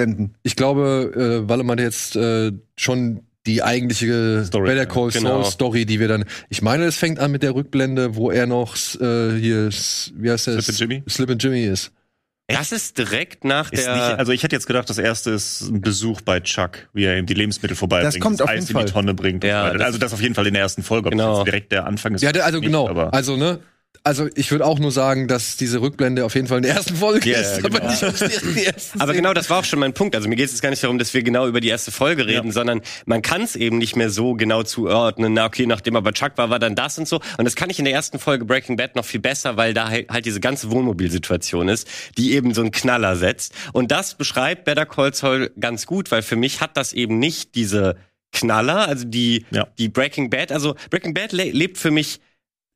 ich 0.43 0.57
glaube, 0.57 1.43
äh, 1.45 1.49
weil 1.49 1.63
man 1.63 1.79
jetzt 1.79 2.17
äh, 2.17 2.53
schon 2.77 3.21
die 3.47 3.63
eigentliche 3.63 4.45
Story, 4.47 4.69
Better 4.69 4.87
Call 4.87 5.11
Saul 5.11 5.23
genau. 5.23 5.43
Story, 5.45 5.85
die 5.85 6.01
wir 6.01 6.09
dann. 6.09 6.25
Ich 6.49 6.63
meine, 6.63 6.85
es 6.85 6.97
fängt 6.97 7.19
an 7.19 7.31
mit 7.31 7.43
der 7.43 7.55
Rückblende, 7.55 8.17
wo 8.17 8.31
er 8.31 8.47
noch 8.47 8.75
äh, 9.01 9.39
hier, 9.39 9.69
wie 9.69 10.31
heißt 10.31 10.47
das? 10.47 10.65
Slip 10.65 10.69
and 10.69 10.79
Jimmy. 10.79 11.03
Slip 11.09 11.31
and 11.31 11.43
Jimmy 11.43 11.65
ist. 11.65 11.93
Das 12.49 12.73
ist 12.73 12.99
direkt 12.99 13.45
nach 13.45 13.71
ist 13.71 13.87
der. 13.87 13.95
Nicht, 13.95 14.19
also 14.19 14.33
ich 14.33 14.43
hätte 14.43 14.57
jetzt 14.57 14.67
gedacht, 14.67 14.89
das 14.91 14.99
erste 14.99 15.31
ist 15.31 15.63
ein 15.63 15.81
Besuch 15.81 16.21
bei 16.21 16.41
Chuck, 16.41 16.89
wie 16.93 17.05
er 17.05 17.17
ihm 17.17 17.27
die 17.27 17.35
Lebensmittel 17.35 17.77
vorbeibringt, 17.77 18.15
das 18.15 18.21
kommt 18.21 18.41
das 18.41 18.45
auf 18.45 18.51
Eis 18.51 18.69
jeden 18.69 18.81
in 18.81 18.87
die 18.87 18.93
Tonne 18.93 19.15
bringt. 19.15 19.45
Ja, 19.45 19.73
das 19.73 19.83
also 19.83 19.99
das 19.99 20.13
auf 20.13 20.21
jeden 20.21 20.35
Fall 20.35 20.47
in 20.47 20.55
der 20.55 20.63
ersten 20.63 20.83
Folge. 20.83 21.11
Genau. 21.11 21.45
direkt 21.45 21.71
der 21.71 21.87
Anfang 21.87 22.15
ist. 22.15 22.23
Ja, 22.23 22.31
also 22.31 22.59
nicht, 22.59 22.67
genau. 22.67 22.87
also 22.87 23.37
ne, 23.37 23.61
also 24.03 24.29
ich 24.35 24.51
würde 24.51 24.65
auch 24.65 24.79
nur 24.79 24.93
sagen, 24.93 25.29
dass 25.29 25.57
diese 25.57 25.83
Rückblende 25.83 26.25
auf 26.25 26.35
jeden 26.35 26.47
Fall 26.47 26.59
in 26.59 26.63
der 26.63 26.75
ersten 26.75 26.97
Folge 26.97 27.29
yeah, 27.29 27.41
ist, 27.41 27.63
genau. 27.63 27.77
aber 27.77 27.91
nicht 27.91 28.03
aus 28.03 28.19
die 28.19 28.65
ersten 28.65 29.01
Aber 29.01 29.13
genau, 29.13 29.35
das 29.35 29.51
war 29.51 29.59
auch 29.59 29.65
schon 29.65 29.79
mein 29.79 29.93
Punkt. 29.93 30.17
Also 30.17 30.29
mir 30.29 30.37
geht 30.37 30.47
es 30.47 30.53
jetzt 30.53 30.63
gar 30.63 30.71
nicht 30.71 30.83
darum, 30.83 30.99
dass 30.99 31.13
wir 31.13 31.23
genau 31.23 31.47
über 31.47 31.61
die 31.61 31.69
erste 31.69 31.91
Folge 31.91 32.27
reden, 32.27 32.49
ja. 32.49 32.53
sondern 32.53 32.81
man 33.05 33.21
kann 33.21 33.43
es 33.43 33.57
eben 33.57 33.79
nicht 33.79 33.97
mehr 33.97 34.09
so 34.09 34.35
genau 34.35 34.63
zuordnen. 34.63 35.35
Na 35.35 35.47
okay, 35.47 35.67
nachdem 35.67 35.97
er 35.97 36.03
bei 36.03 36.13
Chuck 36.13 36.33
war, 36.37 36.49
war 36.49 36.59
dann 36.59 36.75
das 36.75 36.99
und 36.99 37.09
so. 37.09 37.21
Und 37.37 37.45
das 37.45 37.57
kann 37.57 37.69
ich 37.69 37.79
in 37.79 37.85
der 37.85 37.93
ersten 37.93 38.19
Folge 38.19 38.47
Breaking 38.47 38.77
Bad 38.77 38.97
noch 38.97 39.05
viel 39.05 39.21
besser, 39.21 39.57
weil 39.57 39.75
da 39.75 39.91
halt 39.91 40.25
diese 40.25 40.41
ganze 40.41 40.71
Wohnmobilsituation 40.71 41.69
ist, 41.69 41.87
die 42.17 42.33
eben 42.33 42.55
so 42.55 42.63
einen 42.63 42.71
Knaller 42.71 43.17
setzt. 43.17 43.53
Und 43.73 43.91
das 43.91 44.15
beschreibt 44.15 44.65
Better 44.65 44.87
Call 44.87 45.13
Saul 45.13 45.53
ganz 45.61 45.85
gut, 45.85 46.11
weil 46.11 46.23
für 46.23 46.37
mich 46.37 46.63
hat 46.63 46.77
das 46.77 46.95
eben 46.95 47.19
nicht 47.19 47.55
diese 47.55 47.97
Knaller, 48.33 48.89
also 48.89 49.05
die, 49.05 49.45
ja. 49.51 49.67
die 49.79 49.89
Breaking 49.89 50.31
Bad. 50.31 50.53
Also 50.53 50.75
Breaking 50.89 51.13
Bad 51.13 51.33
le 51.33 51.51
lebt 51.51 51.77
für 51.77 51.91
mich 51.91 52.21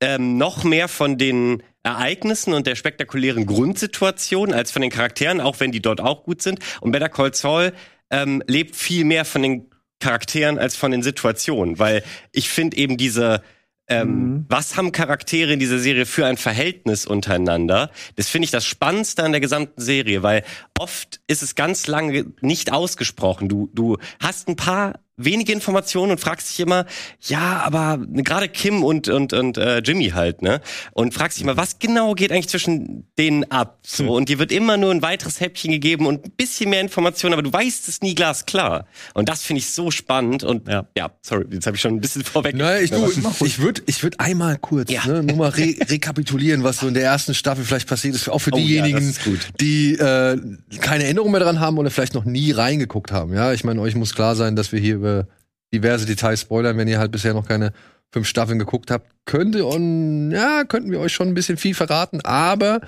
ähm, 0.05 0.37
noch 0.37 0.65
mehr 0.65 0.89
von 0.89 1.17
den 1.17 1.63
Ereignissen 1.83 2.53
und 2.55 2.67
der 2.67 2.77
spektakulären 2.77 3.47
Grundsituation 3.47 4.53
als 4.53 4.71
von 4.71 4.83
den 4.83 4.91
Charakteren, 4.91 5.41
auch 5.41 5.61
wenn 5.61 5.73
die 5.73 5.81
dort 5.81 6.01
auch 6.01 6.25
gut 6.25 6.43
sind. 6.43 6.59
Und 6.81 6.93
Better 6.93 7.09
Call 7.09 7.35
Saul 7.35 7.73
ähm, 8.11 8.43
lebt 8.47 8.77
viel 8.77 9.05
mehr 9.05 9.25
von 9.25 9.43
den 9.43 9.71
Charakteren 10.01 10.59
als 10.59 10.77
von 10.77 10.91
den 10.91 11.03
Situationen, 11.03 11.79
weil 11.79 12.03
ich 12.33 12.51
finde 12.51 12.77
eben 12.77 12.97
diese 12.97 13.43
ähm, 13.87 14.09
mhm. 14.09 14.47
was 14.49 14.77
haben 14.77 14.93
Charaktere 14.93 15.53
in 15.53 15.59
dieser 15.59 15.79
Serie 15.79 16.07
für 16.07 16.25
ein 16.25 16.39
Verhältnis 16.39 17.07
untereinander? 17.07 17.91
Das 18.17 18.29
finde 18.29 18.47
ich 18.47 18.51
das 18.51 18.65
Spannendste 18.65 19.23
an 19.23 19.33
der 19.33 19.43
gesamten 19.43 19.81
Serie, 19.81 20.23
weil 20.23 20.43
oft 20.79 21.21
ist 21.27 21.43
es 21.43 21.55
ganz 21.55 21.87
lange 21.87 22.27
nicht 22.41 22.73
ausgesprochen. 22.73 23.49
Du, 23.49 23.71
du 23.75 23.99
hast 24.21 24.49
ein 24.49 24.57
paar 24.57 25.01
wenige 25.17 25.53
Informationen 25.53 26.13
und 26.13 26.19
fragst 26.19 26.51
dich 26.51 26.61
immer, 26.61 26.87
ja, 27.21 27.63
aber 27.65 27.99
gerade 28.09 28.49
Kim 28.49 28.83
und 28.83 29.09
und 29.09 29.33
und 29.33 29.59
äh, 29.59 29.79
Jimmy 29.79 30.11
halt, 30.11 30.43
ne? 30.43 30.61
Und 30.93 31.15
fragst 31.15 31.39
dich 31.39 31.45
immer, 31.45 31.57
was 31.57 31.79
genau 31.79 32.15
geht 32.15 32.33
eigentlich 32.33 32.49
zwischen 32.49 33.07
denen 33.19 33.45
ab? 33.51 33.79
So 33.83 34.05
hm. 34.05 34.11
und 34.11 34.29
dir 34.29 34.39
wird 34.39 34.51
immer 34.51 34.77
nur 34.77 34.91
ein 34.91 35.03
weiteres 35.03 35.41
Häppchen 35.41 35.71
gegeben 35.71 36.07
und 36.07 36.25
ein 36.25 36.33
bisschen 36.33 36.71
mehr 36.71 36.81
Informationen, 36.81 37.35
aber 37.35 37.43
du 37.43 37.53
weißt 37.53 37.89
es 37.89 38.01
nie 38.01 38.15
glasklar. 38.15 38.87
Und 39.15 39.29
das 39.29 39.43
finde 39.43 39.59
ich 39.61 39.71
so 39.71 39.91
spannend 39.91 40.43
und 40.43 40.67
ja, 40.69 40.87
ja 40.97 41.11
sorry, 41.23 41.45
jetzt 41.51 41.67
habe 41.67 41.77
ich 41.77 41.81
schon 41.81 41.95
ein 41.95 42.01
bisschen 42.01 42.25
vorweg. 42.25 42.57
Nein, 42.57 42.85
ich, 42.85 42.91
du, 42.91 43.09
ich 43.45 43.59
würde 43.61 43.83
ich 43.87 44.03
würde 44.03 44.19
einmal 44.19 44.59
kurz 44.59 44.91
ja. 44.91 45.07
ne, 45.07 45.23
nur 45.23 45.37
mal 45.37 45.51
re 45.51 45.77
rekapitulieren, 45.89 46.65
was 46.65 46.79
so 46.79 46.89
in 46.89 46.95
der 46.95 47.05
ersten 47.05 47.35
Staffel 47.35 47.65
vielleicht 47.65 47.89
passiert 47.89 48.17
ist, 48.17 48.29
auch 48.29 48.41
für 48.41 48.53
oh, 48.53 48.57
diejenigen, 48.57 49.15
ja, 49.25 49.33
die 49.61 49.95
äh, 49.95 50.37
keine 50.81 51.05
Erinnerung 51.05 51.31
mehr 51.31 51.41
dran 51.41 51.61
haben 51.61 51.79
oder 51.79 51.91
vielleicht 51.91 52.15
noch 52.15 52.25
nie 52.25 52.51
reingeguckt 52.51 53.13
haben. 53.13 53.33
Ja, 53.33 53.53
ich 53.53 53.63
meine, 53.63 53.81
euch 53.81 53.95
muss 53.95 54.15
klar 54.15 54.35
sein, 54.35 54.57
dass 54.57 54.73
wir 54.73 54.81
hier 54.81 55.04
über 55.05 55.29
diverse 55.73 56.07
Details 56.07 56.41
spoilern, 56.41 56.77
wenn 56.79 56.89
ihr 56.89 56.99
halt 56.99 57.13
bisher 57.13 57.35
noch 57.35 57.47
keine 57.47 57.73
fünf 58.13 58.27
Staffeln 58.29 58.59
geguckt 58.59 58.91
habt, 58.91 59.11
könnte 59.27 59.65
und 59.67 60.31
ja, 60.31 60.65
könnten 60.65 60.91
wir 60.91 61.01
euch 61.01 61.13
schon 61.13 61.29
ein 61.29 61.35
bisschen 61.35 61.57
viel 61.57 61.75
verraten, 61.75 62.21
aber 62.23 62.81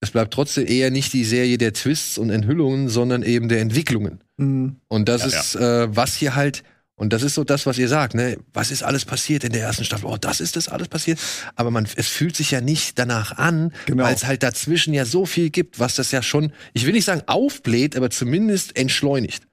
es 0.00 0.10
bleibt 0.10 0.34
trotzdem 0.34 0.66
eher 0.66 0.90
nicht 0.90 1.12
die 1.12 1.24
Serie 1.24 1.58
der 1.58 1.72
Twists 1.72 2.18
und 2.18 2.28
Enthüllungen, 2.30 2.88
sondern 2.88 3.22
eben 3.22 3.48
der 3.48 3.60
Entwicklungen. 3.60 4.20
Mhm. 4.36 4.76
Und 4.88 5.08
das 5.08 5.22
ja, 5.22 5.28
ist, 5.28 5.54
ja. 5.54 5.84
Äh, 5.84 5.96
was 5.96 6.14
hier 6.14 6.34
halt, 6.34 6.62
Und 6.96 7.12
das 7.12 7.22
ist 7.22 7.34
so 7.34 7.44
das, 7.44 7.64
was 7.66 7.78
ihr 7.78 7.88
sagt, 7.88 8.14
ne? 8.14 8.36
Was 8.52 8.70
ist 8.70 8.82
alles 8.82 9.04
passiert 9.06 9.42
in 9.44 9.52
der 9.52 9.62
ersten 9.62 9.84
Staffel? 9.84 10.06
Oh, 10.06 10.18
das 10.20 10.40
ist 10.40 10.56
das 10.56 10.68
alles 10.68 10.88
passiert. 10.88 11.18
Aber 11.56 11.70
man, 11.70 11.88
es 11.96 12.08
fühlt 12.08 12.36
sich 12.36 12.50
ja 12.50 12.60
nicht 12.60 12.98
danach 12.98 13.38
an, 13.38 13.72
Genau. 13.86 14.04
weil 14.04 14.14
es 14.14 14.26
halt 14.26 14.42
dazwischen 14.42 14.92
ja 14.92 15.04
so 15.06 15.24
viel 15.24 15.50
gibt, 15.50 15.80
was 15.80 15.94
das 15.94 16.10
ja 16.12 16.22
schon, 16.22 16.52
ich 16.74 16.84
will 16.84 16.92
nicht 16.92 17.06
sagen 17.06 17.22
aufbläht, 17.26 17.96
aber 17.96 18.10
zumindest 18.10 18.76
entschleunigt. 18.76 19.44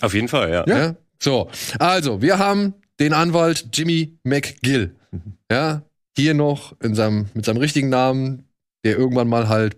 Auf 0.00 0.14
jeden 0.14 0.28
Fall, 0.28 0.50
ja. 0.50 0.64
Ja. 0.66 0.96
So, 1.20 1.48
also, 1.78 2.22
wir 2.22 2.38
haben 2.38 2.74
den 3.00 3.12
Anwalt 3.12 3.68
Jimmy 3.72 4.18
McGill. 4.22 4.94
Ja, 5.50 5.82
hier 6.16 6.34
noch 6.34 6.74
in 6.80 6.94
seinem, 6.94 7.26
mit 7.34 7.44
seinem 7.44 7.58
richtigen 7.58 7.88
Namen, 7.88 8.44
der 8.84 8.96
irgendwann 8.96 9.28
mal 9.28 9.48
halt 9.48 9.76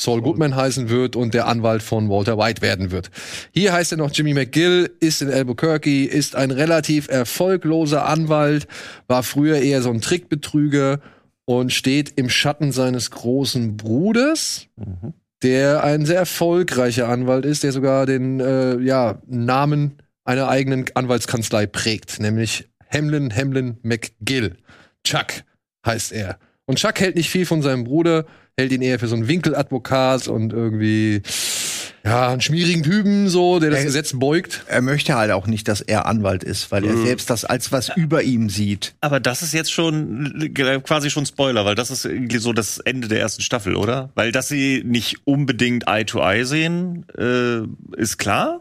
Saul 0.00 0.22
Goodman 0.22 0.56
heißen 0.56 0.88
wird 0.88 1.14
und 1.14 1.34
der 1.34 1.46
Anwalt 1.46 1.82
von 1.82 2.08
Walter 2.08 2.36
White 2.36 2.62
werden 2.62 2.90
wird. 2.90 3.10
Hier 3.52 3.72
heißt 3.72 3.92
er 3.92 3.98
noch 3.98 4.10
Jimmy 4.12 4.34
McGill, 4.34 4.90
ist 4.98 5.22
in 5.22 5.30
Albuquerque, 5.30 6.04
ist 6.06 6.34
ein 6.34 6.50
relativ 6.50 7.08
erfolgloser 7.08 8.04
Anwalt, 8.06 8.66
war 9.06 9.22
früher 9.22 9.58
eher 9.58 9.82
so 9.82 9.90
ein 9.90 10.00
Trickbetrüger 10.00 11.00
und 11.44 11.72
steht 11.72 12.14
im 12.16 12.28
Schatten 12.28 12.72
seines 12.72 13.10
großen 13.12 13.76
Bruders, 13.76 14.66
der 15.44 15.84
ein 15.84 16.06
sehr 16.06 16.18
erfolgreicher 16.18 17.08
Anwalt 17.08 17.44
ist, 17.44 17.62
der 17.62 17.72
sogar 17.72 18.06
den 18.06 18.40
äh, 18.40 18.78
ja, 18.80 19.20
Namen 19.26 19.98
einer 20.24 20.48
eigenen 20.48 20.86
Anwaltskanzlei 20.94 21.66
prägt, 21.66 22.18
nämlich 22.18 22.68
Hamlin 22.90 23.34
Hamlin 23.34 23.76
McGill. 23.82 24.56
Chuck 25.04 25.44
heißt 25.86 26.12
er. 26.12 26.38
Und 26.64 26.78
Chuck 26.78 26.98
hält 26.98 27.16
nicht 27.16 27.28
viel 27.28 27.44
von 27.44 27.60
seinem 27.60 27.84
Bruder, 27.84 28.24
hält 28.56 28.72
ihn 28.72 28.80
eher 28.80 28.98
für 28.98 29.06
so 29.06 29.16
einen 29.16 29.28
Winkeladvokat 29.28 30.28
und 30.28 30.54
irgendwie 30.54 31.20
ja, 32.04 32.28
einen 32.28 32.40
schmierigen 32.42 32.82
Typen 32.82 33.28
so, 33.28 33.58
der 33.58 33.70
das 33.70 33.80
Ey. 33.80 33.86
Gesetz 33.86 34.12
beugt. 34.14 34.64
Er 34.68 34.82
möchte 34.82 35.14
halt 35.14 35.30
auch 35.30 35.46
nicht, 35.46 35.68
dass 35.68 35.80
er 35.80 36.06
Anwalt 36.06 36.44
ist, 36.44 36.70
weil 36.70 36.84
er 36.84 36.96
selbst 36.98 37.30
das 37.30 37.44
als 37.44 37.72
was 37.72 37.90
über 37.96 38.22
ihm 38.22 38.50
sieht. 38.50 38.94
Aber 39.00 39.20
das 39.20 39.42
ist 39.42 39.54
jetzt 39.54 39.72
schon 39.72 40.52
quasi 40.84 41.10
schon 41.10 41.24
Spoiler, 41.24 41.64
weil 41.64 41.74
das 41.74 41.90
ist 41.90 42.04
irgendwie 42.04 42.38
so 42.38 42.52
das 42.52 42.78
Ende 42.78 43.08
der 43.08 43.20
ersten 43.20 43.42
Staffel, 43.42 43.74
oder? 43.74 44.10
Weil 44.14 44.32
dass 44.32 44.48
sie 44.48 44.82
nicht 44.84 45.16
unbedingt 45.24 45.88
Eye 45.88 46.04
to 46.04 46.20
Eye 46.20 46.44
sehen, 46.44 47.06
äh, 47.16 47.62
ist 47.96 48.18
klar. 48.18 48.60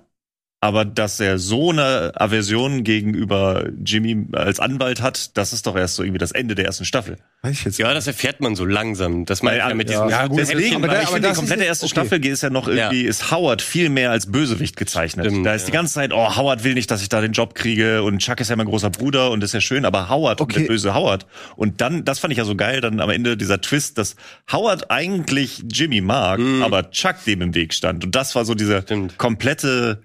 Aber 0.63 0.86
dass 0.86 1.19
er 1.19 1.39
so 1.39 1.71
eine 1.71 2.13
Aversion 2.15 2.86
gegenüber 2.86 3.67
Jimmy 3.84 4.28
als 4.32 4.62
Anwalt 4.62 5.02
hat, 5.02 5.36
das 5.36 5.52
ist 5.52 5.67
doch 5.67 5.76
erst 5.76 5.95
so 5.95 6.04
irgendwie 6.04 6.19
das 6.19 6.32
Ende 6.32 6.56
der 6.56 6.63
ersten 6.63 6.86
Staffel. 6.86 7.17
Weiß 7.41 7.52
ich 7.52 7.65
jetzt 7.65 7.80
Ja, 7.80 7.93
das 7.93 8.08
erfährt 8.08 8.39
man 8.39 8.56
so 8.56 8.63
langsam. 8.63 9.26
Das 9.26 9.43
meine 9.43 9.58
ich 9.58 9.67
ja 9.67 9.73
mit 9.73 9.89
diesem. 9.89 10.08
Ja, 10.08 10.26
gut, 10.28 10.39
Deswegen, 10.39 10.78
aber 10.78 10.88
ich 10.88 10.99
aber 10.99 11.15
finde, 11.15 11.28
die 11.28 11.36
komplette 11.36 11.63
erste 11.65 11.86
okay. 11.88 11.91
Staffel 11.91 12.26
ist 12.26 12.43
ja 12.43 12.49
noch 12.49 12.69
irgendwie, 12.69 13.02
ist 13.02 13.30
Howard 13.30 13.62
viel 13.62 13.89
mehr 13.89 14.12
als 14.12 14.32
Bösewicht 14.32 14.78
gezeichnet. 14.78 15.26
Stimmt, 15.26 15.45
da 15.45 15.54
ist 15.54 15.67
die 15.67 15.73
ja. 15.73 15.80
ganze 15.80 15.95
Zeit, 15.95 16.13
oh, 16.13 16.34
Howard 16.38 16.63
will 16.63 16.76
nicht, 16.76 16.89
dass 16.89 17.02
ich 17.02 17.10
da 17.10 17.19
den 17.19 17.34
Job 17.34 17.56
kriege 17.56 18.02
und 18.02 18.19
Chuck 18.19 18.39
ist 18.39 18.49
ja 18.49 18.56
mein 18.56 18.67
großer 18.67 18.89
Bruder 18.89 19.32
und 19.32 19.43
ist 19.43 19.54
ja 19.54 19.60
schön, 19.60 19.84
aber 19.84 20.08
Howard 20.08 20.39
und 20.39 20.45
Okay. 20.45 20.62
der 20.62 20.67
böse 20.69 20.95
Howard. 20.95 21.26
Und 21.58 21.82
dann, 21.82 22.06
das 22.06 22.19
fand 22.19 22.32
ich 22.32 22.38
ja 22.38 22.45
so 22.45 22.56
geil, 22.56 22.80
dann 22.80 23.02
am 23.02 23.10
Ende 23.10 23.36
dieser 23.36 23.60
Twist, 23.60 23.97
dass 23.97 24.15
Howard 24.49 24.89
eigentlich 24.91 25.65
Jimmy 25.69 25.99
mag, 25.99 26.39
aber 26.62 26.89
Chuck 26.91 27.17
dem 27.26 27.41
im 27.41 27.54
Weg 27.54 27.73
stand. 27.73 28.06
Und 28.06 28.15
das 28.15 28.34
war 28.34 28.45
so 28.45 28.56
dieser 28.56 28.84
Stimmt. 28.84 29.17
komplette 29.17 30.02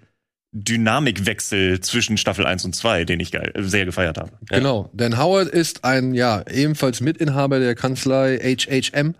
Dynamikwechsel 0.53 1.81
zwischen 1.81 2.17
Staffel 2.17 2.47
1 2.47 2.65
und 2.65 2.75
2, 2.75 3.05
den 3.05 3.21
ich 3.21 3.33
geil, 3.33 3.53
sehr 3.59 3.85
gefeiert 3.85 4.17
habe. 4.17 4.33
Genau, 4.49 4.89
denn 4.95 5.19
Howard 5.19 5.49
ist 5.49 5.85
ein, 5.85 6.15
ja, 6.15 6.43
ebenfalls 6.51 7.01
Mitinhaber 7.01 7.61
der 7.61 7.75
Kanzlei 7.75 8.39
HHM 8.39 9.15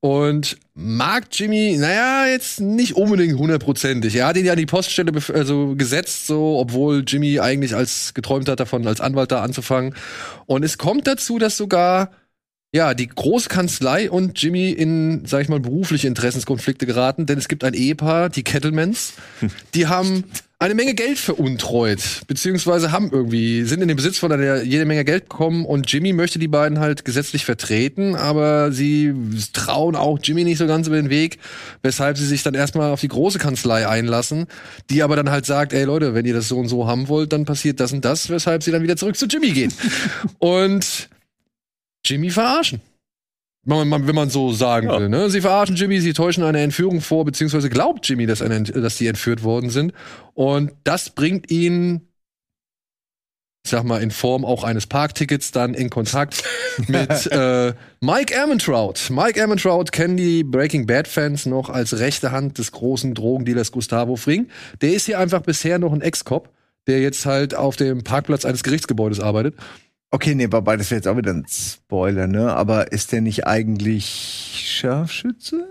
und 0.00 0.56
mag 0.74 1.24
Jimmy, 1.32 1.76
naja, 1.78 2.26
jetzt 2.26 2.60
nicht 2.60 2.94
unbedingt 2.94 3.38
hundertprozentig. 3.38 4.14
Er 4.14 4.26
hat 4.26 4.36
ihn 4.36 4.46
ja 4.46 4.52
an 4.52 4.58
die 4.58 4.66
Poststelle 4.66 5.12
also 5.34 5.74
gesetzt, 5.74 6.26
so, 6.26 6.58
obwohl 6.58 7.02
Jimmy 7.06 7.40
eigentlich 7.40 7.74
als 7.74 8.14
geträumt 8.14 8.48
hat 8.48 8.60
davon, 8.60 8.86
als 8.86 9.00
Anwalt 9.00 9.32
da 9.32 9.42
anzufangen. 9.42 9.94
Und 10.46 10.64
es 10.64 10.78
kommt 10.78 11.08
dazu, 11.08 11.38
dass 11.38 11.56
sogar 11.56 12.10
ja, 12.74 12.94
die 12.94 13.06
Großkanzlei 13.06 14.10
und 14.10 14.40
Jimmy 14.42 14.70
in, 14.70 15.26
sag 15.26 15.42
ich 15.42 15.48
mal, 15.50 15.60
berufliche 15.60 16.08
Interessenskonflikte 16.08 16.86
geraten, 16.86 17.26
denn 17.26 17.36
es 17.36 17.48
gibt 17.48 17.64
ein 17.64 17.74
Ehepaar, 17.74 18.30
die 18.30 18.44
Kettlemans, 18.44 19.12
die 19.74 19.88
haben 19.88 20.24
eine 20.62 20.74
Menge 20.74 20.94
Geld 20.94 21.18
veruntreut, 21.18 22.22
beziehungsweise 22.28 22.92
haben 22.92 23.10
irgendwie, 23.10 23.64
sind 23.64 23.82
in 23.82 23.88
den 23.88 23.96
Besitz 23.96 24.18
von 24.18 24.30
einer 24.30 24.62
jede 24.62 24.84
Menge 24.84 25.04
Geld 25.04 25.28
bekommen 25.28 25.64
und 25.64 25.90
Jimmy 25.92 26.12
möchte 26.12 26.38
die 26.38 26.48
beiden 26.48 26.78
halt 26.78 27.04
gesetzlich 27.04 27.44
vertreten, 27.44 28.14
aber 28.14 28.70
sie 28.70 29.12
trauen 29.52 29.96
auch 29.96 30.20
Jimmy 30.22 30.44
nicht 30.44 30.58
so 30.58 30.66
ganz 30.68 30.86
über 30.86 30.96
den 30.96 31.10
Weg, 31.10 31.38
weshalb 31.82 32.16
sie 32.16 32.26
sich 32.26 32.44
dann 32.44 32.54
erstmal 32.54 32.92
auf 32.92 33.00
die 33.00 33.08
große 33.08 33.40
Kanzlei 33.40 33.88
einlassen, 33.88 34.46
die 34.88 35.02
aber 35.02 35.16
dann 35.16 35.30
halt 35.30 35.46
sagt, 35.46 35.72
ey 35.72 35.82
Leute, 35.82 36.14
wenn 36.14 36.26
ihr 36.26 36.34
das 36.34 36.46
so 36.46 36.58
und 36.58 36.68
so 36.68 36.86
haben 36.86 37.08
wollt, 37.08 37.32
dann 37.32 37.44
passiert 37.44 37.80
das 37.80 37.92
und 37.92 38.04
das, 38.04 38.30
weshalb 38.30 38.62
sie 38.62 38.70
dann 38.70 38.84
wieder 38.84 38.96
zurück 38.96 39.16
zu 39.16 39.26
Jimmy 39.26 39.50
gehen. 39.50 39.72
und 40.38 41.08
Jimmy 42.04 42.30
verarschen. 42.30 42.80
Wenn 43.64 43.88
man, 43.88 44.08
wenn 44.08 44.14
man 44.14 44.28
so 44.28 44.52
sagen 44.52 44.88
Ja. 44.88 44.98
will. 44.98 45.08
Ne? 45.08 45.30
Sie 45.30 45.40
verarschen 45.40 45.76
Jimmy, 45.76 46.00
sie 46.00 46.12
täuschen 46.14 46.42
eine 46.42 46.60
Entführung 46.60 47.00
vor, 47.00 47.24
beziehungsweise 47.24 47.70
glaubt 47.70 48.08
Jimmy, 48.08 48.26
dass, 48.26 48.42
eine, 48.42 48.62
dass 48.62 48.96
die 48.96 49.06
entführt 49.06 49.44
worden 49.44 49.70
sind. 49.70 49.92
Und 50.34 50.72
das 50.82 51.10
bringt 51.10 51.48
ihn, 51.50 52.08
ich 53.64 53.70
sag 53.70 53.84
mal, 53.84 54.02
in 54.02 54.10
Form 54.10 54.44
auch 54.44 54.64
eines 54.64 54.88
Parktickets 54.88 55.52
dann 55.52 55.74
in 55.74 55.90
Kontakt 55.90 56.42
mit 56.88 57.30
äh, 57.30 57.72
Mike 58.00 58.34
Ehrmantraut. 58.34 59.08
Mike 59.10 59.38
Ehrmantraut 59.38 59.92
kennen 59.92 60.16
die 60.16 60.42
Breaking 60.42 60.86
Bad-Fans 60.86 61.46
noch 61.46 61.70
als 61.70 62.00
rechte 62.00 62.32
Hand 62.32 62.58
des 62.58 62.72
großen 62.72 63.14
Drogendealers 63.14 63.70
Gustavo 63.70 64.16
Fring. 64.16 64.48
Der 64.80 64.92
ist 64.92 65.06
hier 65.06 65.20
einfach 65.20 65.42
bisher 65.42 65.78
noch 65.78 65.92
ein 65.92 66.00
Ex-Cop, 66.00 66.48
der 66.88 67.00
jetzt 67.00 67.26
halt 67.26 67.54
auf 67.54 67.76
dem 67.76 68.02
Parkplatz 68.02 68.44
eines 68.44 68.64
Gerichtsgebäudes 68.64 69.20
arbeitet. 69.20 69.54
Okay, 70.14 70.34
nee, 70.34 70.46
wobei 70.52 70.76
das 70.76 70.90
wäre 70.90 70.98
jetzt 70.98 71.08
auch 71.08 71.16
wieder 71.16 71.32
ein 71.32 71.46
Spoiler, 71.48 72.26
ne? 72.26 72.52
Aber 72.54 72.92
ist 72.92 73.12
der 73.12 73.22
nicht 73.22 73.46
eigentlich 73.46 74.04
Scharfschütze? 74.78 75.66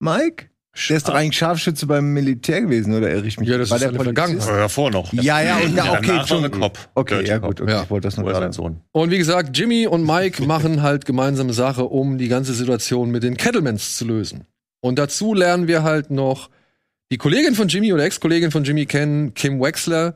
Mike? 0.00 0.46
Der 0.88 0.96
ist 0.96 1.08
doch 1.08 1.14
eigentlich 1.14 1.36
Scharfschütze 1.36 1.86
beim 1.86 2.14
Militär 2.14 2.62
gewesen, 2.62 2.94
oder 2.94 3.10
irre 3.10 3.26
ich 3.26 3.38
mich? 3.38 3.48
Ja, 3.48 3.58
das 3.58 3.70
War 3.70 3.76
ist 3.76 3.82
der 3.82 3.88
Polizist? 3.88 4.04
Vergangenheit. 4.16 4.48
Aber 4.48 4.58
davor 4.58 4.90
noch. 4.90 5.12
Ja, 5.12 5.42
ja, 5.42 5.56
und 5.58 5.76
ja, 5.76 5.84
Ja, 5.84 5.98
okay, 5.98 6.06
noch 6.12 6.20
Entschuldigung. 6.20 6.54
ein 6.54 6.60
Cop. 6.60 6.78
Okay, 6.94 7.14
Dirty 7.16 7.28
ja 7.30 7.38
gut, 7.38 7.60
okay, 7.60 7.70
Ja. 7.72 7.82
ich 7.82 7.90
wollte 7.90 8.06
das 8.08 8.16
nur 8.16 8.30
sein 8.32 8.40
gerade. 8.40 8.52
Sohn? 8.54 8.80
Und 8.92 9.10
wie 9.10 9.18
gesagt, 9.18 9.56
Jimmy 9.58 9.86
und 9.86 10.06
Mike 10.06 10.42
machen 10.46 10.80
halt 10.80 11.04
gemeinsame 11.04 11.52
Sache, 11.52 11.84
um 11.84 12.16
die 12.18 12.28
ganze 12.28 12.54
Situation 12.54 13.10
mit 13.10 13.22
den 13.24 13.36
Kettlemans 13.36 13.96
zu 13.96 14.06
lösen. 14.06 14.44
Und 14.80 14.98
dazu 14.98 15.34
lernen 15.34 15.66
wir 15.66 15.82
halt 15.82 16.10
noch 16.10 16.48
die 17.12 17.18
Kollegin 17.18 17.54
von 17.54 17.68
Jimmy 17.68 17.92
oder 17.92 18.04
Ex-Kollegin 18.04 18.52
von 18.52 18.64
Jimmy 18.64 18.86
kennen, 18.86 19.34
Kim 19.34 19.60
Wexler, 19.60 20.14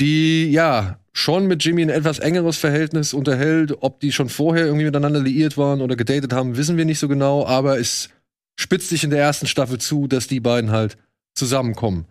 die 0.00 0.50
ja 0.52 0.98
schon 1.18 1.48
mit 1.48 1.64
Jimmy 1.64 1.82
ein 1.82 1.88
etwas 1.88 2.20
engeres 2.20 2.58
Verhältnis 2.58 3.12
unterhält. 3.12 3.74
Ob 3.80 3.98
die 3.98 4.12
schon 4.12 4.28
vorher 4.28 4.66
irgendwie 4.66 4.84
miteinander 4.84 5.20
liiert 5.20 5.58
waren 5.58 5.80
oder 5.80 5.96
gedatet 5.96 6.32
haben, 6.32 6.56
wissen 6.56 6.76
wir 6.76 6.84
nicht 6.84 7.00
so 7.00 7.08
genau, 7.08 7.44
aber 7.44 7.76
es 7.80 8.08
spitzt 8.54 8.88
sich 8.88 9.02
in 9.02 9.10
der 9.10 9.18
ersten 9.18 9.48
Staffel 9.48 9.78
zu, 9.78 10.06
dass 10.06 10.28
die 10.28 10.38
beiden 10.38 10.70
halt 10.70 10.96
zusammenkommen. 11.34 12.06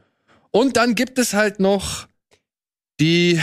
Und 0.52 0.76
dann 0.76 0.94
gibt 0.94 1.20
es 1.20 1.34
halt 1.34 1.62
noch 1.62 2.08
die 3.00 3.40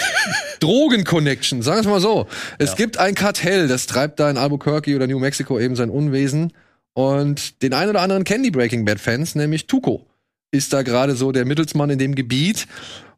Drogen-Connection, 0.60 1.62
sagen 1.62 1.78
wir 1.78 1.80
es 1.80 1.86
mal 1.86 2.00
so. 2.00 2.26
Es 2.58 2.76
gibt 2.76 2.98
ein 2.98 3.14
Kartell, 3.14 3.66
das 3.66 3.86
treibt 3.86 4.20
da 4.20 4.28
in 4.28 4.36
Albuquerque 4.36 4.94
oder 4.94 5.06
New 5.06 5.20
Mexico 5.20 5.58
eben 5.58 5.74
sein 5.74 5.88
Unwesen. 5.88 6.52
Und 6.92 7.62
den 7.62 7.72
einen 7.72 7.90
oder 7.90 8.02
anderen 8.02 8.24
kennen 8.24 8.44
die 8.44 8.50
Breaking 8.50 8.84
Bad-Fans, 8.84 9.36
nämlich 9.36 9.68
Tuco. 9.68 10.04
Ist 10.50 10.74
da 10.74 10.82
gerade 10.82 11.16
so 11.16 11.32
der 11.32 11.46
Mittelsmann 11.46 11.88
in 11.88 11.98
dem 11.98 12.14
Gebiet. 12.14 12.66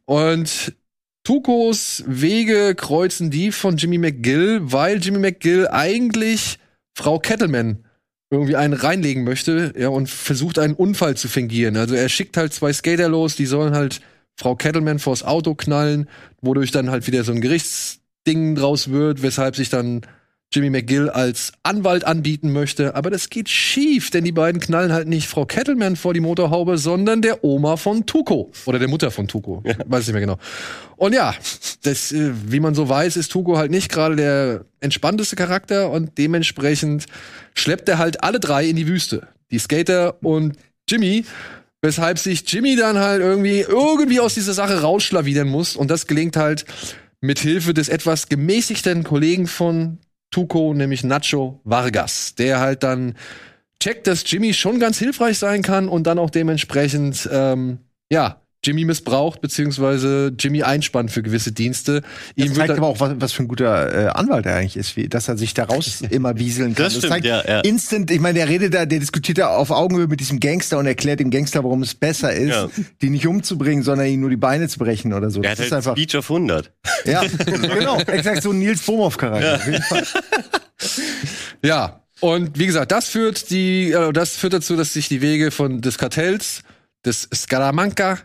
Und 0.05 0.73
Tucos 1.23 2.03
Wege 2.07 2.73
kreuzen 2.75 3.29
die 3.29 3.51
von 3.51 3.77
Jimmy 3.77 3.97
McGill, 3.97 4.59
weil 4.63 4.99
Jimmy 4.99 5.19
McGill 5.19 5.67
eigentlich 5.67 6.57
Frau 6.95 7.19
Kettleman 7.19 7.85
irgendwie 8.31 8.55
einen 8.55 8.73
reinlegen 8.73 9.23
möchte, 9.23 9.73
ja, 9.77 9.89
und 9.89 10.09
versucht 10.09 10.57
einen 10.57 10.73
Unfall 10.73 11.17
zu 11.17 11.27
fingieren. 11.27 11.75
Also 11.77 11.95
er 11.95 12.09
schickt 12.09 12.37
halt 12.37 12.53
zwei 12.53 12.71
Skater 12.71 13.09
los, 13.09 13.35
die 13.35 13.45
sollen 13.45 13.75
halt 13.75 14.01
Frau 14.37 14.55
Kettleman 14.55 14.99
vors 14.99 15.23
Auto 15.23 15.53
knallen, 15.53 16.07
wodurch 16.41 16.71
dann 16.71 16.89
halt 16.89 17.05
wieder 17.07 17.23
so 17.23 17.33
ein 17.33 17.41
Gerichtsding 17.41 18.55
draus 18.55 18.89
wird, 18.89 19.21
weshalb 19.21 19.55
sich 19.55 19.69
dann 19.69 20.01
Jimmy 20.53 20.69
McGill 20.69 21.09
als 21.09 21.53
Anwalt 21.63 22.03
anbieten 22.03 22.51
möchte. 22.51 22.95
Aber 22.95 23.09
das 23.09 23.29
geht 23.29 23.47
schief, 23.47 24.09
denn 24.09 24.25
die 24.25 24.33
beiden 24.33 24.59
knallen 24.59 24.91
halt 24.91 25.07
nicht 25.07 25.27
Frau 25.27 25.45
Kettleman 25.45 25.95
vor 25.95 26.13
die 26.13 26.19
Motorhaube, 26.19 26.77
sondern 26.77 27.21
der 27.21 27.43
Oma 27.43 27.77
von 27.77 28.05
Tuco. 28.05 28.51
Oder 28.65 28.77
der 28.77 28.89
Mutter 28.89 29.11
von 29.11 29.27
Tuco. 29.27 29.63
Weiß 29.85 30.07
nicht 30.07 30.13
mehr 30.13 30.21
genau. 30.21 30.37
Und 30.97 31.13
ja, 31.13 31.33
das, 31.83 32.11
äh, 32.11 32.31
wie 32.45 32.59
man 32.59 32.75
so 32.75 32.89
weiß, 32.89 33.15
ist 33.15 33.31
Tuco 33.31 33.57
halt 33.57 33.71
nicht 33.71 33.89
gerade 33.89 34.17
der 34.17 34.65
entspannteste 34.81 35.37
Charakter 35.37 35.89
und 35.89 36.17
dementsprechend 36.17 37.05
schleppt 37.53 37.87
er 37.87 37.97
halt 37.97 38.23
alle 38.23 38.39
drei 38.39 38.65
in 38.65 38.75
die 38.75 38.87
Wüste. 38.87 39.27
Die 39.51 39.59
Skater 39.59 40.21
und 40.23 40.57
Jimmy, 40.89 41.25
weshalb 41.81 42.19
sich 42.19 42.43
Jimmy 42.45 42.75
dann 42.75 42.97
halt 42.97 43.21
irgendwie 43.21 43.61
irgendwie 43.61 44.19
aus 44.19 44.33
dieser 44.33 44.53
Sache 44.53 44.81
rausschlawinern 44.81 45.47
muss 45.47 45.77
und 45.77 45.89
das 45.89 46.07
gelingt 46.07 46.35
halt 46.35 46.65
mit 47.21 47.39
Hilfe 47.39 47.73
des 47.73 47.87
etwas 47.87 48.27
gemäßigten 48.27 49.03
Kollegen 49.03 49.47
von 49.47 49.99
Tuco, 50.31 50.73
nämlich 50.73 51.03
Nacho 51.03 51.59
Vargas, 51.63 52.35
der 52.35 52.59
halt 52.59 52.83
dann 52.83 53.15
checkt, 53.79 54.07
dass 54.07 54.23
Jimmy 54.29 54.53
schon 54.53 54.79
ganz 54.79 54.97
hilfreich 54.97 55.37
sein 55.37 55.61
kann 55.61 55.89
und 55.89 56.07
dann 56.07 56.19
auch 56.19 56.29
dementsprechend 56.29 57.29
ähm, 57.31 57.79
ja 58.11 58.40
Jimmy 58.63 58.85
missbraucht, 58.85 59.41
beziehungsweise 59.41 60.31
Jimmy 60.37 60.61
einspannt 60.61 61.09
für 61.09 61.23
gewisse 61.23 61.51
Dienste. 61.51 62.01
Das 62.35 62.45
Ihm 62.45 62.53
zeigt 62.53 62.71
aber 62.71 62.87
auch, 62.87 62.99
was, 62.99 63.13
was 63.17 63.31
für 63.33 63.43
ein 63.43 63.47
guter 63.47 64.07
äh, 64.07 64.07
Anwalt 64.09 64.45
er 64.45 64.55
eigentlich 64.55 64.77
ist, 64.77 64.95
wie, 64.95 65.09
dass 65.09 65.27
er 65.27 65.37
sich 65.37 65.55
daraus 65.55 66.01
immer 66.09 66.37
wieseln 66.37 66.75
kann. 66.75 66.85
Das, 66.85 66.99
das 66.99 67.05
stimmt, 67.05 67.25
ja, 67.25 67.43
ja. 67.43 67.61
Instant, 67.61 68.11
ich 68.11 68.19
meine, 68.19 68.37
der 68.37 68.49
redet 68.49 68.75
da, 68.75 68.85
der 68.85 68.99
diskutiert 68.99 69.39
da 69.39 69.55
auf 69.55 69.71
Augenhöhe 69.71 70.07
mit 70.07 70.19
diesem 70.19 70.39
Gangster 70.39 70.77
und 70.77 70.85
erklärt 70.85 71.19
dem 71.19 71.31
Gangster, 71.31 71.63
warum 71.63 71.81
es 71.81 71.95
besser 71.95 72.33
ist, 72.33 72.49
ja. 72.49 72.69
die 73.01 73.09
nicht 73.09 73.25
umzubringen, 73.25 73.83
sondern 73.83 74.07
ihn 74.07 74.19
nur 74.19 74.29
die 74.29 74.37
Beine 74.37 74.67
zu 74.67 74.77
brechen 74.77 75.13
oder 75.13 75.31
so. 75.31 75.41
Er 75.41 75.51
hat 75.51 75.57
das 75.57 75.71
halt 75.71 75.71
ist 75.71 75.77
einfach 75.77 75.93
Speech 75.93 76.15
of 76.15 76.29
100. 76.29 76.71
Ja, 77.05 77.23
genau. 77.45 77.99
Exakt 77.99 78.43
so 78.43 78.51
ein 78.51 78.59
Nils 78.59 78.83
Bohmhoff-Charakter. 78.83 79.71
Ja. 79.71 80.03
ja. 81.63 82.01
Und 82.19 82.59
wie 82.59 82.67
gesagt, 82.67 82.91
das 82.91 83.07
führt 83.07 83.49
die, 83.49 83.91
äh, 83.91 84.13
das 84.13 84.35
führt 84.35 84.53
dazu, 84.53 84.75
dass 84.75 84.93
sich 84.93 85.07
die 85.07 85.21
Wege 85.21 85.49
von 85.49 85.81
des 85.81 85.97
Kartells, 85.97 86.61
des 87.03 87.27
Scaramanca 87.33 88.19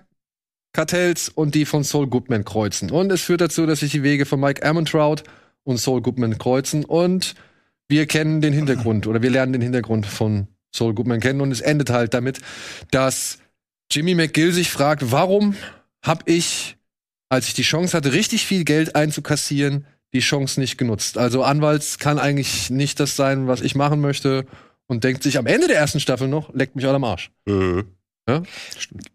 Kartells 0.77 1.31
und 1.31 1.55
die 1.55 1.65
von 1.65 1.85
Saul 1.85 2.07
Goodman 2.07 2.45
kreuzen. 2.45 2.91
Und 2.91 3.11
es 3.11 3.23
führt 3.23 3.41
dazu, 3.41 3.65
dass 3.65 3.81
sich 3.81 3.93
die 3.93 4.03
Wege 4.03 4.27
von 4.27 4.39
Mike 4.39 4.63
Ammontrout 4.63 5.23
und 5.65 5.79
Saul 5.79 6.03
Goodman 6.03 6.37
kreuzen. 6.37 6.85
Und 6.85 7.35
wir 7.89 8.05
kennen 8.05 8.43
den 8.43 8.53
Hintergrund 8.53 9.07
oder 9.07 9.23
wir 9.23 9.31
lernen 9.31 9.55
den 9.55 9.63
Hintergrund 9.63 10.05
von 10.05 10.49
Saul 10.75 10.93
Goodman 10.93 11.21
kennen. 11.21 11.41
Und 11.41 11.51
es 11.51 11.63
endet 11.63 11.89
halt 11.89 12.13
damit, 12.13 12.41
dass 12.91 13.39
Jimmy 13.91 14.15
McGill 14.15 14.53
sich 14.53 14.71
fragt, 14.71 15.11
warum 15.11 15.57
habe 16.03 16.31
ich, 16.31 16.77
als 17.31 17.49
ich 17.49 17.55
die 17.55 17.63
Chance 17.63 17.97
hatte, 17.97 18.13
richtig 18.13 18.45
viel 18.45 18.65
Geld 18.65 18.95
einzukassieren, 18.95 19.87
die 20.13 20.21
Chance 20.21 20.61
nicht 20.61 20.77
genutzt. 20.77 21.17
Also 21.17 21.43
Anwalts 21.43 21.99
kann 21.99 22.19
eigentlich 22.19 22.69
nicht 22.69 23.01
das 23.01 23.17
sein, 23.17 23.49
was 23.49 23.63
ich 23.63 23.75
machen 23.75 24.03
möchte 24.03 24.45
und 24.89 25.05
denkt 25.05 25.23
sich 25.23 25.39
am 25.39 25.47
Ende 25.47 25.69
der 25.69 25.79
ersten 25.79 26.01
Staffel 26.01 26.29
noch, 26.29 26.53
leckt 26.55 26.77
mich 26.77 26.85
alle 26.85 26.97
am 26.97 27.05
Arsch. 27.05 27.31
Mhm. 27.47 27.96
Ja? 28.29 28.43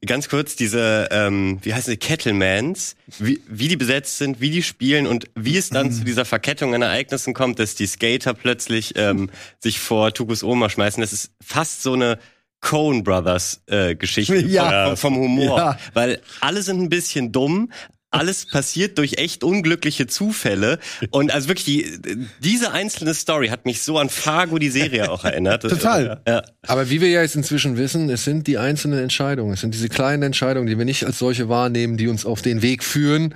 Ganz 0.05 0.29
kurz, 0.29 0.55
diese, 0.55 1.09
ähm, 1.11 1.59
wie 1.63 1.73
heißen 1.73 1.91
die, 1.91 1.97
Kettlemans, 1.97 2.95
wie, 3.19 3.41
wie 3.47 3.67
die 3.67 3.75
besetzt 3.75 4.17
sind, 4.17 4.39
wie 4.39 4.49
die 4.49 4.63
spielen 4.63 5.05
und 5.05 5.25
wie 5.35 5.57
es 5.57 5.69
dann 5.69 5.91
zu 5.91 6.05
dieser 6.05 6.23
Verkettung 6.23 6.73
an 6.73 6.81
Ereignissen 6.81 7.33
kommt, 7.33 7.59
dass 7.59 7.75
die 7.75 7.87
Skater 7.87 8.33
plötzlich 8.33 8.93
ähm, 8.95 9.29
sich 9.59 9.79
vor 9.79 10.13
Tukus 10.13 10.43
Oma 10.43 10.69
schmeißen. 10.69 11.01
Das 11.01 11.11
ist 11.11 11.31
fast 11.41 11.83
so 11.83 11.93
eine 11.93 12.19
Coen 12.61 13.03
Brothers 13.03 13.61
äh, 13.65 13.95
Geschichte 13.95 14.37
ja. 14.47 14.95
vom, 14.95 14.97
vom 14.97 15.15
Humor, 15.17 15.57
ja. 15.57 15.79
weil 15.93 16.21
alle 16.39 16.61
sind 16.61 16.79
ein 16.79 16.89
bisschen 16.89 17.31
dumm, 17.31 17.71
alles 18.11 18.45
passiert 18.45 18.97
durch 18.97 19.13
echt 19.17 19.43
unglückliche 19.43 20.05
Zufälle. 20.05 20.79
Und 21.11 21.31
also 21.31 21.47
wirklich, 21.47 21.65
die, 21.65 22.27
diese 22.39 22.71
einzelne 22.71 23.13
Story 23.13 23.47
hat 23.47 23.65
mich 23.65 23.81
so 23.81 23.97
an 23.97 24.09
Fargo, 24.09 24.59
die 24.59 24.69
Serie, 24.69 25.09
auch 25.09 25.23
erinnert. 25.23 25.61
Total. 25.61 26.21
Ja. 26.27 26.43
Aber 26.67 26.89
wie 26.89 26.99
wir 26.99 27.07
ja 27.07 27.21
jetzt 27.21 27.35
inzwischen 27.35 27.77
wissen, 27.77 28.09
es 28.09 28.25
sind 28.25 28.47
die 28.47 28.57
einzelnen 28.57 28.99
Entscheidungen, 28.99 29.53
es 29.53 29.61
sind 29.61 29.73
diese 29.73 29.87
kleinen 29.87 30.23
Entscheidungen, 30.23 30.67
die 30.67 30.77
wir 30.77 30.85
nicht 30.85 31.05
als 31.05 31.19
solche 31.19 31.47
wahrnehmen, 31.47 31.95
die 31.95 32.09
uns 32.09 32.25
auf 32.25 32.41
den 32.41 32.61
Weg 32.61 32.83
führen, 32.83 33.33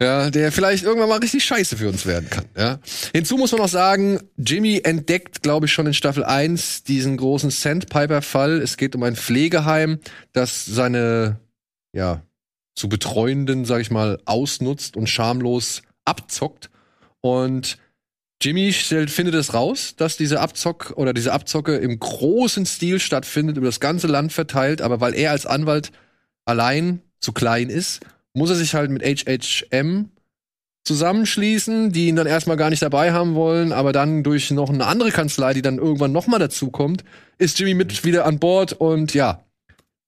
ja, 0.00 0.30
der 0.30 0.52
vielleicht 0.52 0.84
irgendwann 0.84 1.08
mal 1.08 1.18
richtig 1.18 1.44
scheiße 1.44 1.78
für 1.78 1.88
uns 1.88 2.04
werden 2.04 2.28
kann. 2.28 2.44
Ja. 2.56 2.80
Hinzu 3.14 3.38
muss 3.38 3.52
man 3.52 3.62
auch 3.62 3.68
sagen, 3.68 4.20
Jimmy 4.36 4.80
entdeckt, 4.84 5.42
glaube 5.42 5.66
ich, 5.66 5.72
schon 5.72 5.86
in 5.86 5.94
Staffel 5.94 6.24
1 6.24 6.84
diesen 6.84 7.16
großen 7.16 7.50
Sandpiper-Fall. 7.50 8.60
Es 8.60 8.76
geht 8.76 8.94
um 8.94 9.02
ein 9.04 9.16
Pflegeheim, 9.16 10.00
das 10.32 10.66
seine 10.66 11.40
ja, 11.94 12.22
zu 12.74 12.88
Betreuenden, 12.88 13.64
sag 13.64 13.80
ich 13.80 13.90
mal, 13.90 14.18
ausnutzt 14.24 14.96
und 14.96 15.08
schamlos 15.08 15.82
abzockt. 16.04 16.70
Und 17.20 17.78
Jimmy 18.40 18.72
stellt, 18.72 19.10
findet 19.10 19.34
es 19.34 19.54
raus, 19.54 19.94
dass 19.96 20.16
diese 20.16 20.40
Abzock 20.40 20.94
oder 20.96 21.12
diese 21.12 21.32
Abzocke 21.32 21.76
im 21.76 21.98
großen 21.98 22.66
Stil 22.66 22.98
stattfindet, 22.98 23.56
über 23.56 23.66
das 23.66 23.78
ganze 23.78 24.08
Land 24.08 24.32
verteilt, 24.32 24.82
aber 24.82 25.00
weil 25.00 25.14
er 25.14 25.30
als 25.30 25.46
Anwalt 25.46 25.92
allein 26.44 27.02
zu 27.20 27.32
klein 27.32 27.68
ist, 27.70 28.00
muss 28.34 28.50
er 28.50 28.56
sich 28.56 28.74
halt 28.74 28.90
mit 28.90 29.04
HHM 29.04 30.08
zusammenschließen, 30.84 31.92
die 31.92 32.08
ihn 32.08 32.16
dann 32.16 32.26
erstmal 32.26 32.56
gar 32.56 32.70
nicht 32.70 32.82
dabei 32.82 33.12
haben 33.12 33.34
wollen, 33.34 33.72
aber 33.72 33.92
dann 33.92 34.24
durch 34.24 34.50
noch 34.50 34.70
eine 34.70 34.86
andere 34.86 35.12
Kanzlei, 35.12 35.54
die 35.54 35.62
dann 35.62 35.78
irgendwann 35.78 36.10
nochmal 36.10 36.40
dazukommt, 36.40 37.04
ist 37.38 37.58
Jimmy 37.58 37.74
mit 37.74 38.04
wieder 38.04 38.26
an 38.26 38.40
Bord. 38.40 38.72
Und 38.72 39.14
ja, 39.14 39.44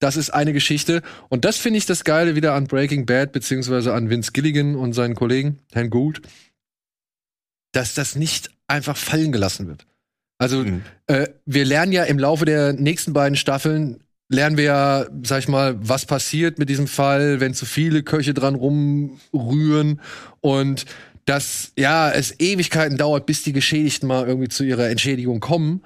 das 0.00 0.16
ist 0.16 0.30
eine 0.30 0.52
Geschichte. 0.52 1.02
Und 1.28 1.44
das 1.44 1.56
finde 1.56 1.78
ich 1.78 1.86
das 1.86 2.04
Geile 2.04 2.34
wieder 2.34 2.54
an 2.54 2.66
Breaking 2.66 3.06
Bad, 3.06 3.32
beziehungsweise 3.32 3.94
an 3.94 4.10
Vince 4.10 4.32
Gilligan 4.32 4.76
und 4.76 4.92
seinen 4.92 5.14
Kollegen, 5.14 5.58
Herrn 5.72 5.90
Gould, 5.90 6.22
dass 7.72 7.94
das 7.94 8.16
nicht 8.16 8.50
einfach 8.66 8.96
fallen 8.96 9.32
gelassen 9.32 9.66
wird. 9.66 9.86
Also, 10.38 10.64
mhm. 10.64 10.82
äh, 11.06 11.28
wir 11.46 11.64
lernen 11.64 11.92
ja 11.92 12.04
im 12.04 12.18
Laufe 12.18 12.44
der 12.44 12.72
nächsten 12.72 13.12
beiden 13.12 13.36
Staffeln, 13.36 14.02
lernen 14.28 14.56
wir 14.56 14.64
ja, 14.64 15.06
sag 15.22 15.40
ich 15.40 15.48
mal, 15.48 15.76
was 15.80 16.06
passiert 16.06 16.58
mit 16.58 16.68
diesem 16.68 16.86
Fall, 16.88 17.40
wenn 17.40 17.54
zu 17.54 17.66
viele 17.66 18.02
Köche 18.02 18.34
dran 18.34 18.54
rumrühren 18.54 20.00
und 20.40 20.86
dass, 21.24 21.72
ja, 21.78 22.10
es 22.10 22.38
Ewigkeiten 22.38 22.98
dauert, 22.98 23.26
bis 23.26 23.42
die 23.42 23.52
Geschädigten 23.52 24.06
mal 24.06 24.26
irgendwie 24.26 24.48
zu 24.48 24.64
ihrer 24.64 24.88
Entschädigung 24.90 25.40
kommen. 25.40 25.82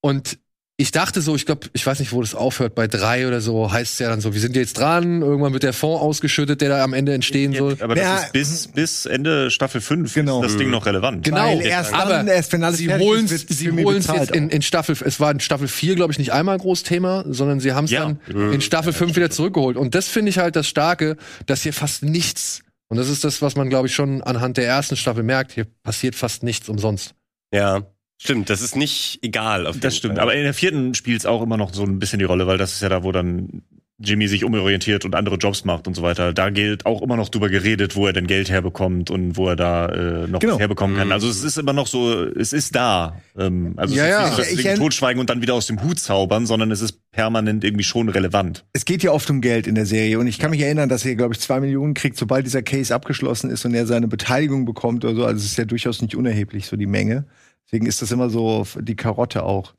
Und 0.00 0.38
ich 0.80 0.92
dachte 0.92 1.20
so, 1.20 1.34
ich 1.34 1.44
glaube, 1.44 1.66
ich 1.72 1.84
weiß 1.84 1.98
nicht, 1.98 2.12
wo 2.12 2.20
das 2.20 2.36
aufhört, 2.36 2.76
bei 2.76 2.86
drei 2.86 3.26
oder 3.26 3.40
so 3.40 3.72
heißt 3.72 3.94
es 3.94 3.98
ja 3.98 4.08
dann 4.08 4.20
so, 4.20 4.32
wir 4.32 4.40
sind 4.40 4.54
jetzt 4.54 4.78
dran, 4.78 5.22
irgendwann 5.22 5.52
wird 5.52 5.64
der 5.64 5.72
Fonds 5.72 6.00
ausgeschüttet, 6.00 6.60
der 6.60 6.68
da 6.68 6.84
am 6.84 6.92
Ende 6.92 7.12
entstehen 7.14 7.52
soll. 7.52 7.76
Aber 7.80 7.96
das 7.96 8.04
ja, 8.04 8.16
ist 8.18 8.32
bis, 8.32 8.68
bis 8.68 9.04
Ende 9.04 9.50
Staffel 9.50 9.80
5 9.80 10.14
genau. 10.14 10.40
ist 10.40 10.52
das 10.52 10.56
Ding 10.56 10.70
noch 10.70 10.86
relevant. 10.86 11.24
Genau, 11.24 11.48
Weil 11.48 11.62
erst 11.62 11.92
dann, 11.92 12.00
aber 12.00 12.32
erst 12.32 12.52
wenn 12.52 12.62
alles 12.62 12.78
sie 12.78 12.94
holen 12.94 13.26
sie 13.26 13.72
holen 13.72 14.04
jetzt 14.14 14.30
in, 14.30 14.50
in 14.50 14.62
Staffel, 14.62 14.96
es 15.04 15.18
war 15.18 15.32
in 15.32 15.40
Staffel 15.40 15.66
4, 15.66 15.96
glaube 15.96 16.12
ich, 16.12 16.18
nicht 16.20 16.32
einmal 16.32 16.54
ein 16.54 16.60
großes 16.60 16.84
Thema, 16.84 17.24
sondern 17.26 17.58
sie 17.58 17.72
haben 17.72 17.86
es 17.86 17.90
ja. 17.90 18.14
dann 18.28 18.52
in 18.52 18.60
Staffel 18.60 18.92
5 18.92 19.16
wieder 19.16 19.30
zurückgeholt. 19.30 19.76
Und 19.76 19.96
das 19.96 20.06
finde 20.06 20.30
ich 20.30 20.38
halt 20.38 20.54
das 20.54 20.68
Starke, 20.68 21.16
dass 21.46 21.62
hier 21.62 21.72
fast 21.72 22.04
nichts, 22.04 22.62
und 22.88 22.98
das 22.98 23.08
ist 23.08 23.24
das, 23.24 23.42
was 23.42 23.56
man, 23.56 23.68
glaube 23.68 23.88
ich, 23.88 23.94
schon 23.96 24.22
anhand 24.22 24.56
der 24.56 24.66
ersten 24.66 24.94
Staffel 24.94 25.24
merkt, 25.24 25.50
hier 25.50 25.66
passiert 25.82 26.14
fast 26.14 26.44
nichts 26.44 26.68
umsonst. 26.68 27.14
Ja. 27.52 27.82
Stimmt, 28.18 28.50
das 28.50 28.60
ist 28.62 28.74
nicht 28.74 29.20
egal. 29.22 29.66
Auf 29.66 29.78
das 29.78 29.96
stimmt, 29.96 30.16
Fall. 30.16 30.22
aber 30.22 30.34
in 30.34 30.42
der 30.42 30.54
vierten 30.54 30.94
spielt 30.94 31.20
es 31.20 31.26
auch 31.26 31.40
immer 31.40 31.56
noch 31.56 31.72
so 31.72 31.84
ein 31.84 31.98
bisschen 32.00 32.18
die 32.18 32.24
Rolle, 32.24 32.46
weil 32.48 32.58
das 32.58 32.72
ist 32.74 32.82
ja 32.82 32.88
da, 32.88 33.04
wo 33.04 33.12
dann 33.12 33.62
Jimmy 34.00 34.28
sich 34.28 34.44
umorientiert 34.44 35.04
und 35.04 35.16
andere 35.16 35.36
Jobs 35.36 35.64
macht 35.64 35.88
und 35.88 35.94
so 35.94 36.02
weiter. 36.02 36.32
Da 36.32 36.50
gilt 36.50 36.86
auch 36.86 37.02
immer 37.02 37.16
noch 37.16 37.30
drüber 37.30 37.48
geredet, 37.48 37.96
wo 37.96 38.06
er 38.06 38.12
denn 38.12 38.28
Geld 38.28 38.48
herbekommt 38.48 39.10
und 39.10 39.36
wo 39.36 39.48
er 39.48 39.56
da 39.56 39.88
äh, 39.88 40.28
noch 40.28 40.38
genau. 40.38 40.54
was 40.54 40.60
herbekommen 40.60 40.96
kann. 40.96 41.08
Mhm. 41.08 41.12
Also 41.12 41.28
es 41.28 41.42
ist 41.42 41.58
immer 41.58 41.72
noch 41.72 41.88
so, 41.88 42.24
es 42.24 42.52
ist 42.52 42.76
da. 42.76 43.20
Ähm, 43.36 43.74
also 43.76 43.96
ja, 43.96 44.28
es 44.28 44.38
ist 44.38 44.56
nicht, 44.56 44.68
sie 44.68 44.74
totschweigen 44.74 45.18
und 45.18 45.30
dann 45.30 45.42
wieder 45.42 45.54
aus 45.54 45.66
dem 45.66 45.82
Hut 45.82 45.98
zaubern, 45.98 46.46
sondern 46.46 46.70
es 46.70 46.80
ist 46.80 47.10
permanent 47.10 47.64
irgendwie 47.64 47.82
schon 47.82 48.08
relevant. 48.08 48.64
Es 48.72 48.84
geht 48.84 49.02
ja 49.02 49.10
oft 49.10 49.28
um 49.30 49.40
Geld 49.40 49.66
in 49.66 49.74
der 49.74 49.86
Serie 49.86 50.20
und 50.20 50.28
ich 50.28 50.38
kann 50.38 50.52
mich 50.52 50.60
erinnern, 50.60 50.88
dass 50.88 51.04
er, 51.04 51.16
glaube 51.16 51.34
ich, 51.34 51.40
zwei 51.40 51.58
Millionen 51.58 51.94
kriegt, 51.94 52.16
sobald 52.16 52.46
dieser 52.46 52.62
Case 52.62 52.94
abgeschlossen 52.94 53.50
ist 53.50 53.64
und 53.64 53.74
er 53.74 53.86
seine 53.86 54.06
Beteiligung 54.06 54.64
bekommt 54.64 55.04
oder 55.04 55.16
so. 55.16 55.24
Also 55.24 55.38
es 55.38 55.46
ist 55.46 55.58
ja 55.58 55.64
durchaus 55.64 56.02
nicht 56.02 56.14
unerheblich, 56.14 56.66
so 56.66 56.76
die 56.76 56.86
Menge. 56.86 57.26
Deswegen 57.68 57.86
ist 57.86 58.00
das 58.00 58.10
immer 58.12 58.30
so 58.30 58.66
die 58.78 58.96
Karotte 58.96 59.42
auch. 59.42 59.74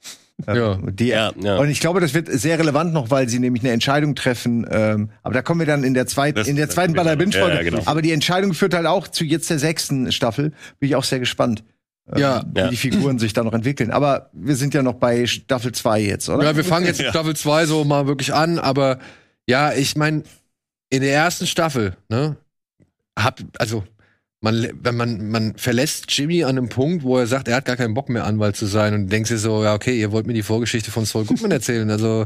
Ähm, 0.48 0.56
ja. 0.56 0.78
Die, 0.92 1.08
ja, 1.08 1.32
ja. 1.42 1.58
Und 1.58 1.70
ich 1.70 1.80
glaube, 1.80 2.00
das 2.00 2.14
wird 2.14 2.28
sehr 2.30 2.60
relevant 2.60 2.94
noch, 2.94 3.10
weil 3.10 3.28
sie 3.28 3.40
nämlich 3.40 3.64
eine 3.64 3.74
Entscheidung 3.74 4.16
treffen. 4.16 4.66
Ähm, 4.70 5.10
aber 5.24 5.34
da 5.34 5.42
kommen 5.42 5.60
wir 5.60 5.68
dann 5.68 5.84
in 5.84 5.94
der 5.94 6.08
zweiten, 6.08 6.40
in 6.48 6.56
der 6.56 6.70
zweiten 6.70 6.94
Baller 6.94 7.16
Binge 7.16 7.34
Folge. 7.34 7.56
Ja, 7.56 7.64
genau. 7.64 7.82
Aber 7.86 8.02
die 8.02 8.12
Entscheidung 8.12 8.54
führt 8.54 8.74
halt 8.74 8.86
auch 8.86 9.08
zu 9.08 9.26
jetzt 9.26 9.50
der 9.50 9.60
sechsten 9.60 10.12
Staffel. 10.12 10.52
Bin 10.80 10.90
ich 10.90 10.96
auch 10.96 11.04
sehr 11.04 11.20
gespannt. 11.20 11.64
Ähm, 12.12 12.20
ja, 12.20 12.44
wie 12.54 12.60
ja. 12.60 12.68
die 12.70 12.78
Figuren 12.78 13.20
sich 13.20 13.34
da 13.34 13.44
noch 13.44 13.54
entwickeln. 13.54 13.92
Aber 13.92 14.30
wir 14.34 14.56
sind 14.56 14.74
ja 14.74 14.84
noch 14.84 14.94
bei 14.94 15.26
Staffel 15.26 15.72
2 15.72 16.00
jetzt, 16.02 16.30
oder? 16.30 16.44
Ja, 16.44 16.56
wir 16.56 16.64
fangen 16.64 16.86
jetzt 16.86 17.02
ja. 17.02 17.10
Staffel 17.10 17.36
2 17.36 17.66
so 17.66 17.84
mal 17.84 18.08
wirklich 18.08 18.34
an, 18.34 18.60
aber 18.60 19.00
ja, 19.48 19.74
ich 19.74 19.96
meine, 19.96 20.24
in 20.90 21.02
der 21.02 21.14
ersten 21.14 21.48
Staffel, 21.48 21.96
ne, 22.08 22.38
hab, 23.18 23.40
also 23.58 23.84
man, 24.42 24.70
wenn 24.82 24.96
man, 24.96 25.30
man 25.30 25.56
verlässt 25.56 26.06
Jimmy 26.10 26.44
an 26.44 26.58
einem 26.58 26.70
Punkt, 26.70 27.04
wo 27.04 27.18
er 27.18 27.28
sagt, 27.28 27.48
er 27.48 27.56
hat 27.58 27.66
gar 27.66 27.76
keinen 27.76 27.94
Bock 27.94 28.10
mehr 28.10 28.26
Anwalt 28.26 28.56
zu 28.56 28.66
sein 28.66 28.94
und 28.94 29.10
denkst 29.10 29.30
dir 29.30 29.38
so, 29.38 29.64
ja, 29.64 29.74
okay, 29.74 30.00
ihr 30.00 30.12
wollt 30.12 30.28
mir 30.28 30.34
die 30.34 30.44
Vorgeschichte 30.44 30.92
von 30.92 31.06
Saul 31.06 31.26
Goodman 31.26 31.52
erzählen. 31.52 31.90
Also, 31.90 32.26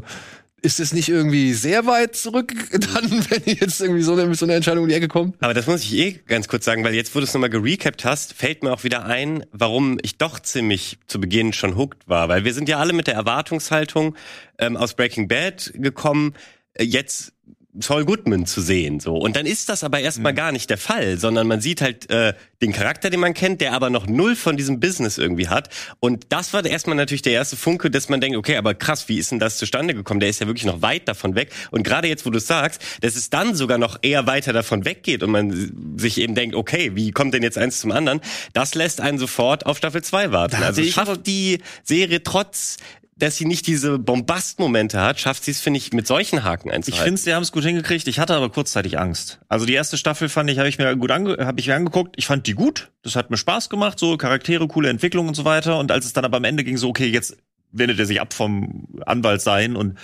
ist 0.62 0.80
es 0.80 0.93
nicht 0.93 1.10
irgendwie 1.10 1.54
sehr 1.54 1.86
weit 1.88 2.15
zurück, 2.15 2.54
dann, 2.71 3.12
wenn 3.30 3.41
ihr 3.45 3.56
jetzt 3.56 3.82
irgendwie 3.82 4.02
so 4.02 4.13
eine, 4.13 4.34
so 4.34 4.45
eine 4.45 4.54
Entscheidung 4.56 4.84
um 4.84 4.89
die 4.89 4.95
Ecke 4.95 5.10
kommt? 5.10 5.36
Aber 5.41 5.54
das 5.54 5.67
muss 5.67 5.84
ich 5.84 5.93
eh 5.93 6.12
ganz 6.26 6.47
kurz 6.47 6.65
sagen, 6.65 6.84
weil 6.84 6.93
jetzt, 6.93 7.13
wo 7.13 7.19
du 7.19 7.26
es 7.26 7.34
nochmal 7.34 7.49
gerecapt 7.49 8.06
hast, 8.06 8.34
fällt 8.34 8.63
mir 8.63 8.71
auch 8.71 8.84
wieder 8.84 9.06
ein, 9.06 9.45
warum 9.52 9.97
ich 10.02 10.17
doch 10.17 10.39
ziemlich 10.39 10.99
zu 11.06 11.19
Beginn 11.19 11.52
schon 11.52 11.76
hooked 11.76 12.08
war. 12.08 12.30
Weil 12.30 12.45
wir 12.45 12.54
sind 12.54 12.69
ja 12.69 12.78
alle 12.78 12.93
mit 12.93 13.08
der 13.08 13.15
Erwartungshaltung 13.15 14.15
ähm, 14.58 14.78
aus 14.78 14.93
Breaking 14.93 15.28
Bad 15.28 15.73
gekommen, 15.76 16.34
äh, 16.76 16.86
jetzt 16.86 17.33
Saul 17.80 18.06
Goodman 18.06 18.46
zu 18.46 18.62
sehen. 18.62 19.00
So. 19.00 19.16
Und 19.16 19.36
dann 19.36 19.46
ist 19.46 19.70
das 19.70 19.84
aber 19.84 20.00
erstmal 20.00 20.34
mhm. 20.34 20.38
gar 20.38 20.52
nicht 20.52 20.70
der 20.70 20.78
Fall, 20.78 21.18
sondern 21.18 21.48
man 21.48 21.60
sieht 21.60 21.82
halt 21.82 22.10
äh, 22.10 22.34
den 22.62 22.72
Charakter, 22.72 23.10
den 23.10 23.20
man 23.20 23.34
kennt, 23.34 23.62
der 23.62 23.74
aber 23.74 23.90
noch 23.90 24.06
null 24.06 24.36
von 24.36 24.58
diesem 24.58 24.80
Business 24.80 25.18
irgendwie 25.18 25.48
hat. 25.48 25.70
Und 26.00 26.28
das 26.30 26.54
war 26.54 26.64
erstmal 26.64 26.96
natürlich 26.96 27.24
der 27.24 27.34
erste 27.34 27.58
Funke, 27.58 27.90
dass 27.90 28.10
man 28.10 28.22
denkt, 28.22 28.38
okay, 28.38 28.58
aber 28.58 28.76
krass, 28.76 29.10
wie 29.10 29.18
ist 29.18 29.32
denn 29.32 29.40
das 29.40 29.58
zustande 29.58 29.96
gekommen? 29.96 30.20
Der 30.20 30.30
ist 30.30 30.40
ja 30.40 30.48
wirklich 30.48 30.66
noch 30.66 30.82
weit 30.82 31.08
davon 31.08 31.36
weg. 31.36 31.52
Und 31.72 31.84
gerade 31.84 32.08
jetzt, 32.08 32.26
wo 32.26 32.30
du 32.30 32.40
sagst, 32.40 32.82
dass 33.02 33.16
es 33.16 33.30
dann 33.30 33.56
sogar 33.56 33.80
noch 33.80 33.98
eher 34.02 34.28
weiter 34.28 34.54
davon 34.54 34.86
weggeht 34.86 35.24
und 35.24 35.32
man 35.32 35.98
sich 35.98 36.20
eben 36.20 36.36
denkt, 36.36 36.56
okay, 36.56 36.92
wie 36.96 37.12
kommt 37.12 37.34
denn 37.34 37.44
jetzt 37.44 37.58
eins 37.58 37.80
zum 37.80 37.92
anderen? 37.92 38.22
Das 38.54 38.76
lässt 38.76 39.02
einen 39.02 39.18
sofort 39.18 39.66
auf 39.66 39.78
Staffel 39.78 40.04
2 40.04 40.32
warten. 40.32 40.58
Also 40.58 40.84
schafft 40.84 41.26
die 41.26 41.60
Serie 41.84 42.22
trotz 42.24 42.78
dass 43.15 43.38
sie 43.38 43.45
nicht 43.45 43.67
diese 43.67 43.99
Bombastmomente 43.99 44.99
hat, 44.99 45.19
schafft 45.19 45.43
sie 45.43 45.52
es, 45.52 45.62
finde 45.62 45.78
ich, 45.78 45.93
mit 45.93 46.08
solchen 46.08 46.43
Haken 46.43 46.69
Ich 46.69 46.76
einzuhalten. 46.76 47.06
finde, 47.06 47.21
sie 47.21 47.34
haben 47.34 47.43
es 47.43 47.52
gut 47.52 47.63
hingekriegt. 47.63 48.08
Ich 48.08 48.19
hatte 48.19 48.34
aber 48.34 48.49
kurzzeitig 48.49 48.97
Angst. 48.97 49.39
Also 49.47 49.65
die 49.65 49.73
erste 49.73 49.97
Staffel 49.97 50.30
fand 50.30 50.49
ich, 50.49 50.58
habe 50.58 50.69
ich 50.69 50.78
mir 50.78 50.95
gut 50.95 51.12
ange 51.12 51.38
hab 51.45 51.60
ich 51.60 51.67
mir 51.67 51.76
angeguckt. 51.76 52.15
Ich 52.17 52.26
fand 52.26 52.47
die 52.47 52.54
gut. 52.54 52.91
Das 53.04 53.15
hat 53.15 53.30
mir 53.30 53.38
Spaß 53.38 53.69
gemacht, 53.69 53.99
so 53.99 54.17
Charaktere, 54.17 54.67
coole 54.67 54.89
Entwicklung 54.89 55.28
und 55.28 55.36
so 55.36 55.45
weiter. 55.45 55.78
Und 55.80 55.91
als 55.91 56.06
es 56.06 56.13
dann 56.13 56.26
aber 56.26 56.38
am 56.38 56.43
Ende 56.43 56.63
ging, 56.63 56.78
so 56.78 56.89
okay, 56.89 57.08
jetzt 57.08 57.38
wendet 57.71 57.99
er 57.99 58.06
sich 58.06 58.21
ab 58.21 58.34
vom 58.34 58.88
Anwalt 59.06 59.41
sein 59.41 59.76
und 59.76 59.97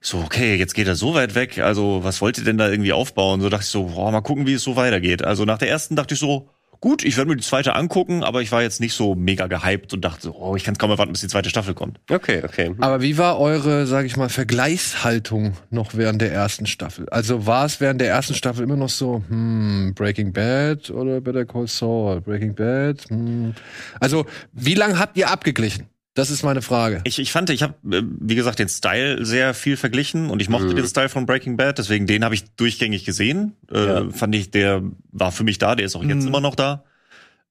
so 0.00 0.18
okay, 0.18 0.56
jetzt 0.56 0.74
geht 0.74 0.86
er 0.88 0.96
so 0.96 1.14
weit 1.14 1.34
weg. 1.34 1.58
Also 1.58 2.00
was 2.02 2.20
wollt 2.20 2.38
ihr 2.38 2.44
denn 2.44 2.58
da 2.58 2.68
irgendwie 2.68 2.92
aufbauen? 2.92 3.40
So 3.40 3.48
dachte 3.48 3.64
ich 3.64 3.70
so, 3.70 3.84
boah, 3.84 4.10
mal 4.10 4.20
gucken, 4.22 4.46
wie 4.46 4.54
es 4.54 4.62
so 4.62 4.76
weitergeht. 4.76 5.22
Also 5.22 5.44
nach 5.44 5.58
der 5.58 5.68
ersten 5.68 5.96
dachte 5.96 6.14
ich 6.14 6.20
so, 6.20 6.48
gut, 6.80 7.04
ich 7.04 7.16
werde 7.16 7.30
mir 7.30 7.36
die 7.36 7.44
zweite 7.44 7.74
angucken, 7.74 8.24
aber 8.24 8.42
ich 8.42 8.52
war 8.52 8.62
jetzt 8.62 8.80
nicht 8.80 8.94
so 8.94 9.14
mega 9.14 9.46
gehypt 9.46 9.92
und 9.92 10.04
dachte 10.04 10.22
so, 10.22 10.34
oh, 10.34 10.56
ich 10.56 10.64
kann 10.64 10.72
es 10.72 10.78
kaum 10.78 10.90
erwarten, 10.90 11.12
bis 11.12 11.20
die 11.20 11.28
zweite 11.28 11.50
Staffel 11.50 11.74
kommt. 11.74 12.00
Okay, 12.10 12.42
okay. 12.44 12.74
Aber 12.80 13.02
wie 13.02 13.18
war 13.18 13.38
eure, 13.38 13.86
sage 13.86 14.06
ich 14.06 14.16
mal, 14.16 14.28
Vergleichshaltung 14.28 15.54
noch 15.70 15.94
während 15.94 16.22
der 16.22 16.32
ersten 16.32 16.66
Staffel? 16.66 17.08
Also 17.10 17.46
war 17.46 17.66
es 17.66 17.80
während 17.80 18.00
der 18.00 18.08
ersten 18.08 18.34
Staffel 18.34 18.64
immer 18.64 18.76
noch 18.76 18.88
so, 18.88 19.22
hm, 19.28 19.92
Breaking 19.94 20.32
Bad 20.32 20.90
oder 20.90 21.20
Better 21.20 21.44
Call 21.44 21.66
Saul? 21.66 22.20
Breaking 22.20 22.54
Bad? 22.54 23.04
Hm. 23.08 23.54
Also 23.98 24.26
wie 24.52 24.74
lange 24.74 24.98
habt 24.98 25.16
ihr 25.16 25.30
abgeglichen? 25.30 25.86
Das 26.20 26.28
ist 26.30 26.42
meine 26.42 26.60
Frage. 26.60 27.00
Ich, 27.04 27.18
ich 27.18 27.32
fand, 27.32 27.48
ich 27.48 27.62
habe, 27.62 27.74
wie 27.82 28.34
gesagt, 28.34 28.58
den 28.58 28.68
Style 28.68 29.24
sehr 29.24 29.54
viel 29.54 29.78
verglichen 29.78 30.28
und 30.28 30.42
ich 30.42 30.50
mochte 30.50 30.74
den 30.74 30.86
Style 30.86 31.08
von 31.08 31.24
Breaking 31.24 31.56
Bad, 31.56 31.78
deswegen 31.78 32.06
den 32.06 32.24
habe 32.24 32.34
ich 32.34 32.44
durchgängig 32.56 33.06
gesehen. 33.06 33.56
Äh, 33.72 33.86
Ja. 33.86 34.10
Fand 34.10 34.34
ich, 34.34 34.50
der 34.50 34.82
war 35.12 35.32
für 35.32 35.44
mich 35.44 35.56
da, 35.56 35.74
der 35.74 35.86
ist 35.86 35.96
auch 35.96 36.04
jetzt 36.04 36.22
Mhm. 36.22 36.28
immer 36.28 36.40
noch 36.42 36.54
da. 36.56 36.84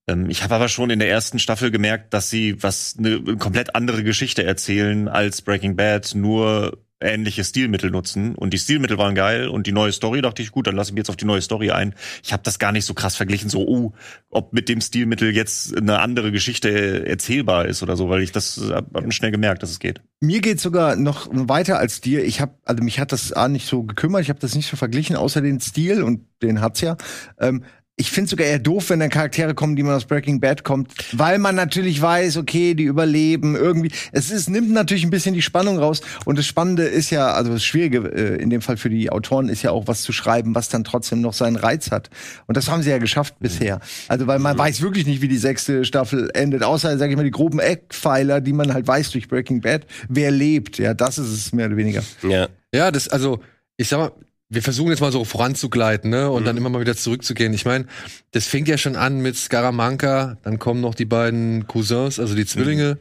Ähm, 0.08 0.30
ich 0.30 0.44
habe 0.44 0.54
aber 0.54 0.68
schon 0.70 0.92
in 0.92 1.00
der 1.00 1.10
ersten 1.10 1.40
Staffel 1.40 1.72
gemerkt, 1.72 2.14
dass 2.14 2.30
sie 2.30 2.62
was 2.62 2.96
eine 3.00 3.22
komplett 3.38 3.74
andere 3.76 4.04
Geschichte 4.04 4.44
erzählen 4.44 5.08
als 5.08 5.42
Breaking 5.42 5.76
Bad, 5.76 6.14
nur 6.14 6.78
ähnliche 7.02 7.44
Stilmittel 7.44 7.92
nutzen 7.92 8.36
und 8.36 8.54
die 8.54 8.58
Stilmittel 8.58 8.98
waren 8.98 9.16
geil 9.16 9.48
und 9.48 9.68
die 9.68 9.72
neue 9.72 9.92
Story 9.92 10.22
dachte 10.22 10.42
ich 10.42 10.52
gut, 10.52 10.68
dann 10.68 10.76
lasse 10.76 10.90
ich 10.90 10.94
mich 10.94 11.00
jetzt 11.00 11.10
auf 11.10 11.16
die 11.16 11.26
neue 11.26 11.42
Story 11.42 11.72
ein. 11.72 11.94
Ich 12.24 12.34
habe 12.34 12.44
das 12.44 12.60
gar 12.60 12.72
nicht 12.72 12.86
so 12.86 12.94
krass 12.94 13.16
verglichen, 13.16 13.50
so 13.50 13.66
oh, 13.68 13.94
ob 14.30 14.54
mit 14.54 14.70
dem 14.70 14.82
Stilmittel 14.82 15.34
jetzt 15.36 15.78
eine 15.78 16.00
andere 16.00 16.32
Geschichte 16.32 17.06
erzählbar 17.08 17.66
ist 17.66 17.84
oder 17.84 17.96
so, 17.96 18.10
weil 18.10 18.22
ich 18.22 18.32
das 18.32 18.62
hab, 18.72 18.94
hab 18.94 19.14
schnell 19.14 19.32
gemerkt, 19.32 19.64
dass 19.64 19.70
es 19.70 19.80
geht. 19.80 20.02
Mir 20.20 20.42
geht 20.42 20.60
sogar 20.60 20.98
noch 20.98 21.30
weiter 21.32 21.80
als 21.80 22.02
dir. 22.02 22.26
Ich 22.26 22.42
habe, 22.42 22.54
also 22.66 22.84
mich 22.84 23.00
hat 23.00 23.14
das 23.14 23.32
A 23.32 23.48
nicht 23.48 23.68
so 23.68 23.84
gekümmert, 23.84 24.24
ich 24.24 24.30
habe 24.30 24.40
das 24.40 24.56
nicht 24.56 24.70
so 24.70 24.76
verglichen, 24.76 25.16
außer 25.16 25.42
den 25.42 25.62
Stil 25.62 26.04
und 26.04 26.26
den 26.42 26.62
hat's 26.62 26.82
ja. 26.82 26.98
Ähm, 27.40 27.64
ich 28.00 28.12
finde 28.12 28.30
sogar 28.30 28.48
eher 28.48 28.60
doof, 28.60 28.90
wenn 28.90 29.02
dann 29.02 29.10
Charaktere 29.10 29.54
kommen, 29.54 29.76
die 29.76 29.84
man 29.84 29.94
aus 29.94 30.06
Breaking 30.06 30.40
Bad 30.40 30.64
kommt, 30.64 30.94
weil 31.12 31.38
man 31.38 31.56
natürlich 31.56 32.02
weiß, 32.02 32.38
okay, 32.38 32.74
die 32.74 32.86
überleben 32.86 33.58
irgendwie. 33.58 33.92
Es 34.14 34.32
ist, 34.32 34.50
nimmt 34.50 34.72
natürlich 34.72 35.04
ein 35.04 35.10
bisschen 35.10 35.36
die 35.36 35.42
Spannung 35.42 35.78
raus. 35.78 36.00
Und 36.24 36.40
das 36.40 36.46
Spannende 36.46 36.84
ist 36.84 37.10
ja, 37.10 37.34
also 37.34 37.52
das 37.52 37.64
Schwierige 37.64 38.08
äh, 38.08 38.42
in 38.42 38.50
dem 38.50 38.62
Fall 38.62 38.78
für 38.78 38.90
die 38.90 39.12
Autoren 39.12 39.50
ist 39.50 39.64
ja 39.64 39.72
auch 39.72 39.88
was 39.88 40.02
zu 40.04 40.14
schreiben, 40.14 40.56
was 40.56 40.70
dann 40.70 40.86
trotzdem 40.86 41.20
noch 41.20 41.34
seinen 41.34 41.58
Reiz 41.58 41.92
hat. 41.92 42.10
Und 42.48 42.56
das 42.56 42.70
haben 42.70 42.84
sie 42.84 42.90
ja 42.90 43.00
geschafft 43.00 43.36
bisher. 43.40 43.82
Also 44.08 44.28
weil 44.28 44.40
man 44.40 44.58
weiß 44.58 44.82
wirklich 44.82 45.06
nicht, 45.06 45.22
wie 45.22 45.28
die 45.28 45.38
sechste 45.38 45.84
Staffel 45.84 46.30
endet, 46.34 46.64
außer, 46.64 46.98
sage 46.98 47.12
ich 47.12 47.18
mal, 47.18 47.24
die 47.24 47.32
groben 47.32 47.60
Eckpfeiler, 47.60 48.40
die 48.40 48.54
man 48.54 48.74
halt 48.74 48.88
weiß 48.88 49.12
durch 49.12 49.28
Breaking 49.28 49.60
Bad, 49.60 49.86
wer 50.08 50.32
lebt. 50.32 50.78
Ja, 50.78 50.94
das 50.94 51.18
ist 51.18 51.34
es 51.34 51.52
mehr 51.52 51.66
oder 51.66 51.76
weniger. 51.76 52.04
Ja. 52.24 52.48
Ja, 52.74 52.92
das, 52.92 53.10
also, 53.10 53.42
ich 53.76 53.90
sag 53.90 53.98
mal, 53.98 54.12
wir 54.50 54.64
versuchen 54.64 54.90
jetzt 54.90 55.02
mal 55.02 55.12
so 55.12 55.24
voranzugleiten, 55.26 56.10
ne? 56.10 56.30
Und 56.32 56.46
dann 56.46 56.58
immer 56.58 56.70
mal 56.70 56.82
wieder 56.82 56.96
zurückzugehen. 56.96 57.54
Ich 57.54 57.66
meine, 57.66 57.86
das 58.32 58.48
fängt 58.48 58.68
ja 58.68 58.78
schon 58.78 58.96
an 58.96 59.22
mit 59.22 59.36
Scaramanga, 59.36 60.38
dann 60.44 60.58
kommen 60.58 60.82
noch 60.82 60.96
die 60.96 61.06
beiden 61.06 61.68
Cousins, 61.68 62.20
also 62.20 62.34
die 62.36 62.46
Zwillinge. 62.46 62.98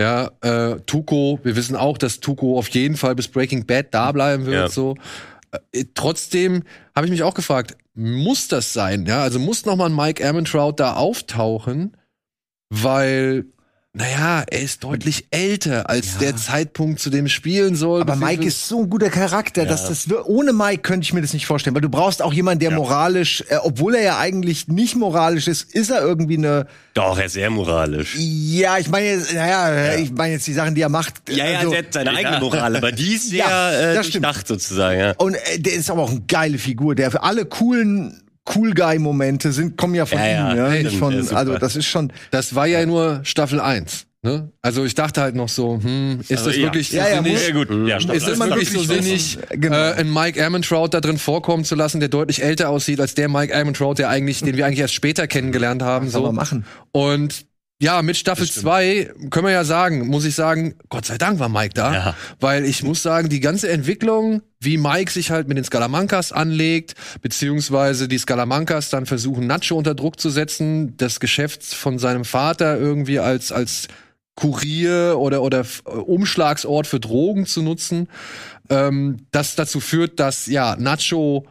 Ja, 0.00 0.30
äh, 0.42 0.76
Tuco, 0.86 1.38
wir 1.42 1.56
wissen 1.56 1.76
auch, 1.76 1.98
dass 1.98 2.20
Tuco 2.20 2.58
auf 2.58 2.68
jeden 2.68 2.96
Fall 2.96 3.14
bis 3.14 3.28
Breaking 3.28 3.66
Bad 3.66 3.88
da 3.92 4.12
bleiben 4.12 4.46
wird, 4.46 4.54
Ja. 4.54 4.68
so. 4.68 4.94
Äh, 5.72 5.84
trotzdem 5.94 6.62
habe 6.94 7.06
ich 7.06 7.10
mich 7.10 7.22
auch 7.22 7.34
gefragt, 7.34 7.76
muss 7.94 8.48
das 8.48 8.72
sein? 8.72 9.06
Ja, 9.06 9.22
also 9.22 9.38
muss 9.38 9.64
noch 9.64 9.76
mal 9.76 9.86
ein 9.86 9.94
Mike 9.96 10.22
Ehrmantraut 10.22 10.80
da 10.80 10.94
auftauchen, 10.94 11.96
weil 12.70 13.46
naja, 13.98 14.44
er 14.50 14.60
ist 14.60 14.84
deutlich 14.84 15.26
älter 15.30 15.88
als 15.88 16.14
Ja. 16.14 16.18
der 16.20 16.36
Zeitpunkt, 16.36 17.00
zu 17.00 17.08
dem 17.08 17.26
es 17.26 17.32
spielen 17.32 17.76
soll. 17.76 18.02
Aber 18.02 18.14
Mike 18.16 18.44
ist 18.44 18.68
so 18.68 18.80
ein 18.82 18.90
guter 18.90 19.08
Charakter, 19.08 19.64
dass 19.64 19.88
das 19.88 20.06
ohne 20.24 20.52
Mike 20.52 20.82
könnte 20.82 21.04
ich 21.04 21.12
mir 21.14 21.22
das 21.22 21.32
nicht 21.32 21.46
vorstellen, 21.46 21.74
weil 21.74 21.80
du 21.80 21.88
brauchst 21.88 22.20
auch 22.20 22.32
jemanden, 22.32 22.60
der 22.60 22.72
moralisch, 22.72 23.42
äh, 23.48 23.56
obwohl 23.62 23.94
er 23.94 24.02
ja 24.02 24.18
eigentlich 24.18 24.68
nicht 24.68 24.96
moralisch 24.96 25.48
ist, 25.48 25.74
ist 25.74 25.90
er 25.90 26.02
irgendwie 26.02 26.36
eine. 26.36 26.66
Doch, 26.94 27.18
er 27.18 27.24
ist 27.26 27.32
sehr 27.32 27.48
moralisch. 27.50 28.14
Ja, 28.18 28.76
ich 28.78 28.88
meine, 28.88 29.06
jetzt- 29.06 29.32
naja, 29.34 29.94
ich 29.96 30.12
meine 30.12 30.34
jetzt 30.34 30.46
die 30.46 30.52
Sachen, 30.52 30.74
die 30.74 30.82
er 30.82 30.88
macht. 30.90 31.14
Ja, 31.30 31.46
ja, 31.48 31.58
also- 31.60 31.72
er 31.72 31.78
hat 31.78 31.92
seine 31.92 32.10
eigene 32.10 32.38
Moral, 32.40 32.76
aber 32.76 32.92
die 32.92 33.14
ist 33.14 33.30
sehr 33.30 33.38
Ja, 33.46 33.72
äh, 33.72 33.94
das 33.94 34.08
stimmt. 34.08 34.24
durchdacht 34.26 34.46
sozusagen, 34.48 34.98
ja. 35.00 35.14
Und 35.16 35.34
äh, 35.36 35.58
der 35.58 35.74
ist 35.74 35.90
aber 35.90 36.02
auch 36.02 36.10
eine 36.10 36.20
geile 36.28 36.58
Figur, 36.58 36.94
der 36.94 37.10
für 37.10 37.22
alle 37.22 37.46
coolen 37.46 38.22
Cool 38.54 38.72
Guy 38.74 38.98
Momente 38.98 39.52
sind 39.52 39.76
kommen 39.76 39.94
ja 39.94 40.06
von 40.06 40.18
Ja, 40.18 40.26
ja, 40.26 40.52
ihm, 40.52 40.56
ja, 40.56 40.70
stimmt, 40.70 40.84
nicht 40.84 40.98
von 40.98 41.22
super. 41.22 41.36
also 41.36 41.58
das 41.58 41.76
ist 41.76 41.86
schon 41.86 42.12
Das 42.30 42.54
war 42.54 42.66
ja 42.66 42.84
nur 42.86 43.20
Staffel 43.24 43.60
1. 43.60 44.06
Ne? 44.22 44.50
Also 44.62 44.84
ich 44.84 44.94
dachte 44.94 45.20
halt 45.20 45.34
noch 45.36 45.48
so, 45.48 45.80
hm, 45.80 46.18
ist 46.20 46.32
Also, 46.32 46.46
das 46.46 46.56
ja. 46.56 46.62
wirklich 46.64 46.88
so 46.90 46.96
Ja, 46.96 47.08
ja, 47.08 47.22
sinnig? 47.22 47.32
muss- 47.32 47.52
gut. 47.68 47.88
Ja, 47.88 47.96
Ist 47.98 48.26
das 48.26 48.38
wirklich 48.38 48.70
so 48.70 48.82
sinnig. 48.82 49.38
Genau. 49.50 49.76
äh, 49.76 49.92
einen 49.92 50.12
Mike 50.12 50.38
Ehrmantraut 50.38 50.94
da 50.94 51.00
drin 51.00 51.18
vorkommen 51.18 51.64
zu 51.64 51.74
lassen, 51.76 52.00
der 52.00 52.08
deutlich 52.08 52.42
älter 52.42 52.68
aussieht 52.70 53.00
als 53.00 53.14
der 53.14 53.28
Mike 53.28 53.52
Ehrmantraut, 53.52 53.98
der 53.98 54.08
eigentlich, 54.08 54.40
den 54.40 54.56
wir 54.56 54.66
eigentlich 54.66 54.80
erst 54.80 54.94
später 54.94 55.26
kennengelernt 55.28 55.82
haben. 55.82 56.08
soll 56.08 56.22
So. 56.22 56.26
man 56.26 56.34
machen. 56.34 56.64
Und 56.92 57.46
ja, 57.78 58.00
mit 58.00 58.16
Staffel 58.16 58.48
2 58.48 59.12
können 59.30 59.46
wir 59.46 59.52
ja 59.52 59.64
sagen, 59.64 60.06
muss 60.06 60.24
ich 60.24 60.34
sagen, 60.34 60.76
Gott 60.88 61.04
sei 61.04 61.18
Dank 61.18 61.38
war 61.38 61.50
Mike 61.50 61.74
da. 61.74 61.92
Ja. 61.92 62.16
Weil 62.40 62.64
ich 62.64 62.82
muss 62.82 63.02
sagen, 63.02 63.28
die 63.28 63.40
ganze 63.40 63.68
Entwicklung, 63.68 64.40
wie 64.60 64.78
Mike 64.78 65.12
sich 65.12 65.30
halt 65.30 65.46
mit 65.46 65.58
den 65.58 65.64
Scalamancas 65.64 66.32
anlegt, 66.32 66.94
beziehungsweise 67.20 68.08
die 68.08 68.16
Scalamancas 68.16 68.88
dann 68.88 69.04
versuchen, 69.04 69.46
Nacho 69.46 69.76
unter 69.76 69.94
Druck 69.94 70.18
zu 70.18 70.30
setzen, 70.30 70.96
das 70.96 71.20
Geschäft 71.20 71.64
von 71.64 71.98
seinem 71.98 72.24
Vater 72.24 72.78
irgendwie 72.78 73.18
als, 73.18 73.52
als 73.52 73.88
Kurier 74.36 75.16
oder, 75.18 75.42
oder 75.42 75.66
Umschlagsort 75.84 76.86
für 76.86 77.00
Drogen 77.00 77.44
zu 77.44 77.60
nutzen, 77.60 78.08
ähm, 78.70 79.18
das 79.32 79.54
dazu 79.54 79.80
führt, 79.80 80.18
dass 80.18 80.46
ja 80.46 80.76
Nacho 80.76 81.46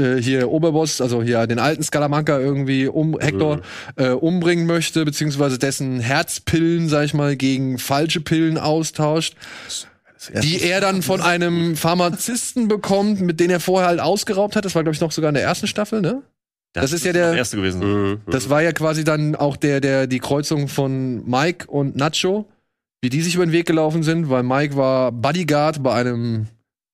äh, 0.00 0.20
hier 0.22 0.50
Oberboss, 0.50 1.00
also 1.00 1.22
hier 1.22 1.46
den 1.46 1.58
alten 1.58 1.82
Scalamanca 1.82 2.38
irgendwie 2.40 2.86
um 2.88 3.18
Hector 3.20 3.60
äh, 3.96 4.08
umbringen 4.10 4.66
möchte, 4.66 5.04
beziehungsweise 5.04 5.58
dessen 5.58 6.00
Herzpillen, 6.00 6.88
sag 6.88 7.04
ich 7.04 7.14
mal, 7.14 7.36
gegen 7.36 7.78
falsche 7.78 8.20
Pillen 8.20 8.58
austauscht, 8.58 9.34
die 10.42 10.62
er 10.62 10.80
dann 10.80 11.02
von 11.02 11.20
einem 11.20 11.76
Pharmazisten 11.76 12.68
bekommt, 12.68 13.20
mit 13.20 13.40
denen 13.40 13.50
er 13.50 13.60
vorher 13.60 13.88
halt 13.88 14.00
ausgeraubt 14.00 14.56
hat. 14.56 14.64
Das 14.64 14.74
war, 14.74 14.82
glaube 14.82 14.94
ich, 14.94 15.00
noch 15.00 15.12
sogar 15.12 15.28
in 15.30 15.34
der 15.34 15.44
ersten 15.44 15.66
Staffel, 15.66 16.00
ne? 16.00 16.22
Das 16.72 16.92
ist 16.92 17.04
ja 17.04 17.12
der- 17.12 17.28
das 17.30 17.36
erste 17.36 17.56
gewesen. 17.56 17.80
Mhm. 18.12 18.20
Das 18.30 18.48
war 18.50 18.62
ja 18.62 18.72
quasi 18.72 19.02
dann 19.02 19.34
auch 19.34 19.56
der, 19.56 19.80
der, 19.80 20.06
die 20.06 20.18
Kreuzung 20.20 20.68
von 20.68 21.28
Mike 21.28 21.66
und 21.68 21.96
Nacho, 21.96 22.46
wie 23.02 23.08
die 23.08 23.22
sich 23.22 23.34
über 23.34 23.46
den 23.46 23.52
Weg 23.52 23.66
gelaufen 23.66 24.02
sind, 24.02 24.28
weil 24.28 24.42
Mike 24.42 24.76
war 24.76 25.10
Bodyguard 25.10 25.82
bei 25.82 25.94
einem 25.94 26.46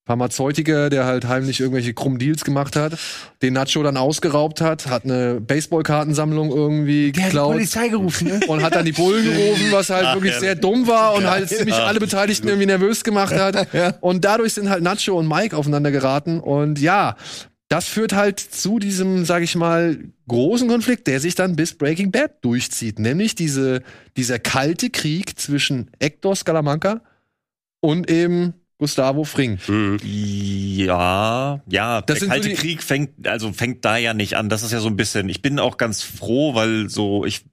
Pharmazeutiker, 0.07 0.89
der 0.89 1.05
halt 1.05 1.27
heimlich 1.27 1.59
irgendwelche 1.59 1.93
krummen 1.93 2.21
Deals 2.21 2.45
gemacht 2.45 2.77
hat, 2.77 2.97
den 3.43 3.55
Nacho 3.55 3.83
dann 3.83 3.97
ausgeraubt 3.97 4.61
hat, 4.61 4.87
hat 4.87 5.05
eine 5.05 5.41
Baseballkartensammlung 5.41 6.51
irgendwie 6.51 7.11
Der 7.11 7.25
hat 7.25 7.31
die 7.31 7.35
geklaut 7.35 7.53
Polizei 7.55 7.89
gerufen, 7.89 8.29
ne? 8.29 8.41
und 8.47 8.63
hat 8.63 8.77
dann 8.77 8.85
die 8.85 8.93
Bullen 8.93 9.25
gerufen, 9.37 9.73
was 9.73 9.91
halt 9.91 10.07
Ach, 10.07 10.15
wirklich 10.15 10.35
ja. 10.35 10.41
sehr 10.41 10.55
dumm 10.55 10.87
war 10.87 11.15
und 11.15 11.29
halt 11.29 11.49
ziemlich 11.49 11.75
alle 11.75 11.99
Beteiligten 11.99 12.47
irgendwie 12.47 12.67
nervös 12.67 13.03
gemacht 13.03 13.35
hat. 13.35 13.67
Und 14.01 14.25
dadurch 14.25 14.55
sind 14.55 14.69
halt 14.69 14.83
Nacho 14.83 15.19
und 15.19 15.27
Mike 15.29 15.57
aufeinander 15.57 15.91
geraten. 15.91 16.41
Und 16.41 16.79
ja, 16.79 17.17
das 17.69 17.87
führt 17.87 18.13
halt 18.13 18.39
zu 18.39 18.79
diesem, 18.79 19.25
sag 19.25 19.43
ich 19.43 19.57
mal, 19.57 19.99
großen 20.29 20.69
Konflikt, 20.69 21.07
der 21.07 21.21
sich 21.21 21.35
dann 21.35 21.57
bis 21.57 21.77
Breaking 21.77 22.13
Bad 22.13 22.45
durchzieht. 22.45 22.99
Nämlich 22.99 23.35
diese, 23.35 23.83
dieser 24.17 24.39
kalte 24.39 24.91
Krieg 24.91 25.39
zwischen 25.39 25.91
Hector 26.01 26.37
Scalamanca 26.37 27.01
und 27.81 28.11
eben 28.11 28.55
Gustavo 28.79 29.25
Fring. 29.25 29.59
Mhm. 29.69 29.99
Ja, 30.05 31.63
ja, 31.69 32.03
Das 32.03 32.19
der 32.19 32.27
so 32.27 32.31
Kalte 32.31 32.49
die- 32.51 32.55
Krieg 32.55 32.83
fängt, 32.83 33.27
also 33.27 33.53
fängt 33.53 33.85
da 33.85 33.97
ja 33.97 34.13
nicht 34.15 34.35
an. 34.37 34.49
Das 34.49 34.63
ist 34.63 34.73
ja 34.73 34.81
so 34.81 34.89
ein 34.89 34.97
bisschen, 34.97 35.29
ich 35.29 35.41
bin 35.43 35.59
auch 35.59 35.77
ganz 35.79 36.03
froh, 36.03 36.55
weil 36.55 36.89
so, 36.91 37.25
ich, 37.25 37.47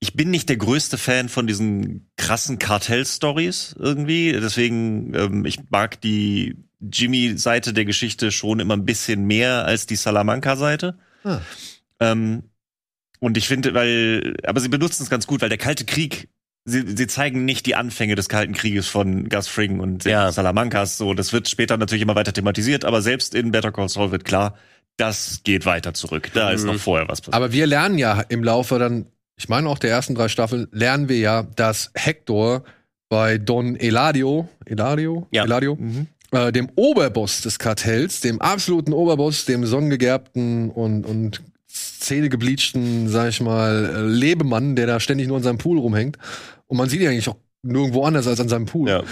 ich 0.00 0.14
bin 0.14 0.30
nicht 0.30 0.48
der 0.48 0.56
größte 0.58 0.98
Fan 0.98 1.28
von 1.28 1.46
diesen 1.46 2.10
krassen 2.16 2.58
Kartell-Stories 2.58 3.76
irgendwie. 3.78 4.32
Deswegen, 4.32 5.14
ähm, 5.14 5.44
ich 5.46 5.58
mag 5.70 6.00
die 6.00 6.56
Jimmy-Seite 6.80 7.72
der 7.72 7.84
Geschichte 7.84 8.30
schon 8.32 8.60
immer 8.60 8.76
ein 8.76 8.84
bisschen 8.84 9.24
mehr 9.24 9.64
als 9.64 9.86
die 9.86 9.96
Salamanca-Seite. 9.96 10.98
Ah. 11.24 11.38
Ähm, 12.00 12.42
und 13.20 13.38
ich 13.38 13.46
finde, 13.46 13.72
weil, 13.74 14.34
aber 14.44 14.60
sie 14.60 14.68
benutzen 14.68 15.04
es 15.04 15.08
ganz 15.10 15.26
gut, 15.28 15.40
weil 15.40 15.48
der 15.48 15.58
Kalte 15.58 15.84
Krieg, 15.84 16.28
sie, 16.64 16.84
sie 16.96 17.06
zeigen 17.06 17.44
nicht 17.44 17.66
die 17.66 17.74
Anfänge 17.74 18.14
des 18.14 18.28
Kalten 18.28 18.52
Krieges 18.54 18.86
von 18.88 19.28
Gus 19.28 19.48
Fring 19.48 19.80
und 19.80 20.04
Ja. 20.04 20.30
Salamancas. 20.32 20.96
So, 20.98 21.14
das 21.14 21.32
wird 21.32 21.48
später 21.48 21.76
natürlich 21.76 22.02
immer 22.02 22.14
weiter 22.14 22.32
thematisiert, 22.32 22.84
aber 22.84 23.02
selbst 23.02 23.34
in 23.34 23.50
Better 23.50 23.72
Call 23.72 23.88
Saul 23.88 24.10
wird 24.12 24.24
klar, 24.24 24.56
das 24.96 25.40
geht 25.44 25.64
weiter 25.66 25.94
zurück. 25.94 26.30
Da 26.34 26.50
ist 26.50 26.62
Mhm. 26.62 26.72
noch 26.72 26.76
vorher 26.80 27.08
was 27.08 27.20
passiert. 27.20 27.34
Aber 27.34 27.52
wir 27.52 27.66
lernen 27.66 27.98
ja 27.98 28.20
im 28.28 28.44
Laufe 28.44 28.78
dann, 28.78 29.06
ich 29.36 29.48
meine 29.48 29.68
auch 29.68 29.78
der 29.78 29.90
ersten 29.90 30.14
drei 30.14 30.28
Staffeln, 30.28 30.68
lernen 30.70 31.08
wir 31.08 31.18
ja, 31.18 31.42
dass 31.42 31.90
Hector 31.94 32.62
bei 33.08 33.38
Don 33.38 33.76
Eladio, 33.76 34.48
Eladio, 34.66 35.26
Ja. 35.32 35.44
Eladio, 35.44 35.78
äh, 36.30 36.52
dem 36.52 36.70
Oberboss 36.76 37.40
des 37.42 37.58
Kartells, 37.58 38.20
dem 38.20 38.40
absoluten 38.40 38.92
Oberboss, 38.92 39.44
dem 39.46 39.66
sonnengegerbten 39.66 40.70
und 40.70 41.04
und 41.04 41.42
zähnegebleachten, 41.72 43.08
sag 43.08 43.28
ich 43.30 43.40
mal, 43.40 43.90
äh, 43.94 44.00
Lebemann, 44.02 44.76
der 44.76 44.86
da 44.86 45.00
ständig 45.00 45.28
nur 45.28 45.36
an 45.38 45.42
seinem 45.42 45.58
Pool 45.58 45.78
rumhängt. 45.78 46.18
Und 46.66 46.76
man 46.76 46.88
sieht 46.88 47.00
ihn 47.00 47.08
eigentlich 47.08 47.28
auch 47.28 47.36
nirgendwo 47.62 48.04
anders 48.04 48.26
als 48.26 48.40
an 48.40 48.48
seinem 48.48 48.66
Pool. 48.66 48.88
Ja. 48.88 49.02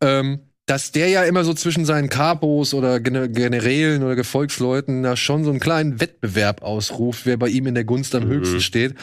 Ähm, 0.00 0.40
dass 0.66 0.90
der 0.90 1.08
ja 1.08 1.22
immer 1.22 1.44
so 1.44 1.54
zwischen 1.54 1.84
seinen 1.84 2.08
Kapos 2.08 2.74
oder 2.74 2.98
Gen 2.98 3.32
Generälen 3.32 4.02
oder 4.02 4.16
Gefolgsleuten 4.16 5.02
da 5.04 5.16
schon 5.16 5.44
so 5.44 5.50
einen 5.50 5.60
kleinen 5.60 6.00
Wettbewerb 6.00 6.62
ausruft, 6.62 7.24
wer 7.24 7.36
bei 7.36 7.48
ihm 7.48 7.68
in 7.68 7.74
der 7.74 7.84
Gunst 7.84 8.14
am 8.16 8.26
höchsten 8.26 8.60
steht. 8.60 8.94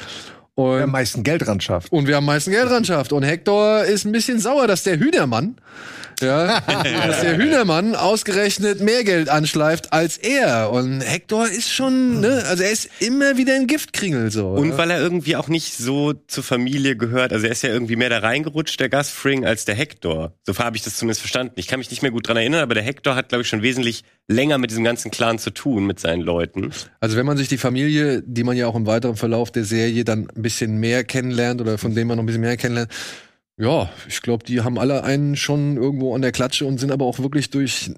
Und 0.55 0.76
Wer 0.76 0.84
am 0.84 0.91
meisten 0.91 1.24
Geld 1.24 1.47
ran 1.47 1.61
schafft. 1.61 1.91
und 1.91 2.05
wer 2.05 2.18
am 2.18 2.26
meisten 2.26 2.51
Geld 2.51 2.70
ran 2.70 2.86
schafft. 2.86 3.11
Und 3.11 3.24
Hector 3.24 3.84
ist 3.86 4.05
ein 4.05 4.11
bisschen 4.11 4.39
sauer, 4.39 4.68
dass 4.68 4.84
der 4.84 4.99
Hühnermann, 4.99 5.55
ja, 6.22 6.59
dass 7.07 7.22
der 7.22 7.38
Hühnermann 7.38 7.95
ausgerechnet 7.95 8.82
mehr 8.82 9.03
Geld 9.03 9.30
anschleift 9.30 9.93
als 9.93 10.18
er. 10.18 10.72
Und 10.72 11.01
Hector 11.01 11.47
ist 11.47 11.72
schon, 11.72 12.20
ne, 12.20 12.43
also 12.47 12.64
er 12.64 12.72
ist 12.72 12.89
immer 12.99 13.38
wieder 13.38 13.55
ein 13.55 13.68
Giftkringel 13.68 14.32
so. 14.32 14.49
Und 14.49 14.70
ja. 14.70 14.78
weil 14.78 14.91
er 14.91 14.99
irgendwie 14.99 15.36
auch 15.36 15.47
nicht 15.47 15.76
so 15.76 16.14
zur 16.28 16.43
Familie 16.43 16.95
gehört. 16.95 17.34
Also 17.34 17.45
er 17.45 17.51
ist 17.51 17.64
ja 17.64 17.70
irgendwie 17.70 17.95
mehr 17.95 18.09
da 18.09 18.20
reingerutscht, 18.20 18.80
der 18.80 18.89
Gus 18.89 19.09
Fring, 19.09 19.45
als 19.45 19.66
der 19.66 19.76
Hector. 19.76 20.34
So 20.45 20.57
habe 20.57 20.78
ich 20.78 20.84
das 20.84 20.97
zumindest 20.97 21.22
verstanden. 21.22 21.53
Ich 21.57 21.68
kann 21.68 21.80
mich 21.80 21.89
nicht 21.89 22.01
mehr 22.01 22.11
gut 22.11 22.28
dran 22.28 22.38
erinnern, 22.38 22.61
aber 22.61 22.74
der 22.74 22.84
Hector 22.84 23.16
hat, 23.16 23.30
glaube 23.30 23.41
ich, 23.41 23.47
schon 23.47 23.61
wesentlich 23.61 24.03
länger 24.28 24.57
mit 24.57 24.72
diesem 24.72 24.84
ganzen 24.84 25.11
Clan 25.11 25.39
zu 25.39 25.49
tun, 25.49 25.86
mit 25.86 25.99
seinen 25.99 26.22
Leuten. 26.22 26.72
Also 26.99 27.18
wenn 27.18 27.26
man 27.26 27.38
sich 27.38 27.47
die 27.47 27.57
Familie, 27.57 28.22
die 28.26 28.43
man 28.43 28.55
ja 28.55 28.68
auch 28.68 28.76
im 28.76 28.86
weiteren 28.86 29.16
Verlauf 29.16 29.51
der 29.51 29.66
Serie 29.66 30.03
dann 30.05 30.30
ein 30.36 30.41
bisschen 30.41 30.78
mehr 30.78 31.03
kennenlernt 31.03 31.61
oder 31.61 31.78
von 31.78 31.93
denen 31.93 32.07
man 32.07 32.18
noch 32.18 32.24
ein 32.24 32.28
bisschen 32.28 32.41
mehr 32.41 32.57
kennenlernt, 32.57 32.91
ja, 33.58 33.88
ich 34.08 34.22
glaube, 34.24 34.43
die 34.45 34.62
haben 34.62 34.80
alle 34.80 35.04
einen 35.04 35.36
schon 35.36 35.78
irgendwo 35.78 36.16
an 36.16 36.22
der 36.24 36.32
Klatsche 36.32 36.66
und 36.66 36.80
sind 36.80 36.91
aber 36.91 37.06
auch 37.06 37.20
wirklich 37.20 37.49
durch 37.51 37.91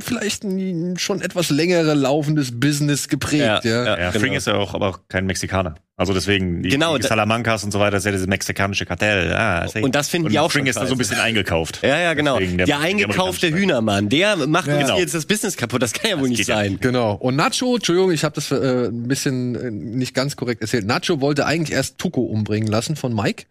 vielleicht 0.00 0.44
ein 0.44 0.96
schon 0.98 1.20
etwas 1.20 1.50
längere 1.50 1.94
laufendes 1.94 2.60
Business 2.60 3.08
geprägt, 3.08 3.64
ja. 3.64 3.84
Ja, 3.84 3.84
Ja, 3.98 4.10
genau. 4.12 4.20
Fring 4.20 4.32
ist 4.34 4.46
ja 4.46 4.54
auch 4.54 4.72
aber 4.74 4.88
auch 4.88 5.00
kein 5.08 5.26
Mexikaner. 5.26 5.74
Also 5.96 6.14
deswegen, 6.14 6.62
die, 6.62 6.70
Genau, 6.70 6.96
die 6.96 7.06
Salamancas 7.06 7.62
und 7.64 7.72
so 7.72 7.78
weiter, 7.80 7.90
das 7.92 8.02
ist 8.02 8.06
ja 8.06 8.12
dieses 8.12 8.26
mexikanische 8.26 8.86
Kartell. 8.86 9.34
Ah, 9.34 9.64
ist 9.66 9.74
ja- 9.74 9.82
Und 9.82 9.94
das 9.94 10.08
finden 10.08 10.26
und 10.28 10.32
die 10.32 10.38
auch 10.38 10.50
Fring 10.50 10.62
schon 10.62 10.68
ist 10.68 10.76
da 10.78 10.86
so 10.86 10.94
ein 10.94 10.98
bisschen 10.98 11.18
eingekauft. 11.20 11.80
Ja, 11.82 11.98
ja, 11.98 12.14
genau. 12.14 12.38
Der, 12.38 12.64
der- 12.66 12.78
eingekaufte 12.80 13.50
der 13.50 13.58
Hühnermann, 13.58 14.08
der 14.08 14.36
macht 14.46 14.68
uns 14.68 14.78
Genau. 14.78 14.96
jetzt 14.98 15.14
das 15.14 15.26
Business 15.26 15.56
kaputt. 15.58 15.82
Das 15.82 15.92
kann 15.92 16.08
ja 16.10 16.18
wohl 16.20 16.28
nicht 16.30 16.38
ja 16.48 16.56
sein. 16.56 16.78
Genau. 16.80 17.16
Und 17.16 17.36
Nacho, 17.36 17.74
Entschuldigung, 17.74 18.12
ich 18.12 18.24
habe 18.24 18.34
das 18.36 18.50
äh, 18.50 18.86
ein 18.88 19.08
bisschen 19.08 19.54
äh, 19.56 19.70
nicht 19.70 20.14
ganz 20.14 20.36
korrekt 20.36 20.62
erzählt. 20.62 20.86
Nacho 20.86 21.20
wollte 21.20 21.44
eigentlich 21.44 21.76
erst 21.76 21.98
Tuco 21.98 22.22
umbringen 22.22 22.68
lassen 22.68 22.96
von 22.96 23.14
Mike. 23.14 23.44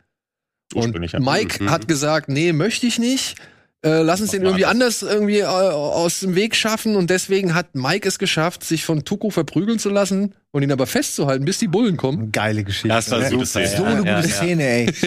Und 0.73 0.83
Ursprünglich, 0.83 1.11
ja. 1.13 1.19
Mike 1.19 1.63
Mhm. 1.63 1.71
hat 1.71 1.87
gesagt, 1.87 2.29
nee, 2.29 2.53
möchte 2.53 2.85
ich 2.87 2.99
nicht. 2.99 3.35
Äh, 3.81 4.01
lass 4.01 4.19
uns 4.19 4.31
den 4.31 4.43
irgendwie 4.43 4.65
anders 4.65 5.01
irgendwie 5.03 5.39
äh, 5.39 5.45
aus 5.45 6.19
dem 6.19 6.35
Weg 6.35 6.55
schaffen. 6.55 6.95
Und 6.97 7.09
deswegen 7.09 7.55
hat 7.55 7.75
Mike 7.75 8.07
es 8.07 8.19
geschafft, 8.19 8.63
sich 8.63 8.83
von 8.83 9.05
Tuco 9.05 9.29
verprügeln 9.29 9.79
zu 9.79 9.89
lassen 9.89 10.35
und 10.51 10.63
ihn 10.63 10.71
aber 10.71 10.85
festzuhalten, 10.85 11.45
bis 11.45 11.59
die 11.59 11.67
Bullen 11.69 11.95
kommen. 11.95 12.31
Geile 12.33 12.63
Geschichte. 12.65 12.89
Das 12.89 13.09
war 13.09 13.19
ne? 13.19 13.29
super. 13.29 13.45
Szene. 13.45 13.67
So 13.69 13.83
eine 13.85 14.05
Ja, 14.05 14.15
gute 14.17 14.27
ja. 14.29 14.35
Szene, 14.35 14.63
ey. 14.63 14.93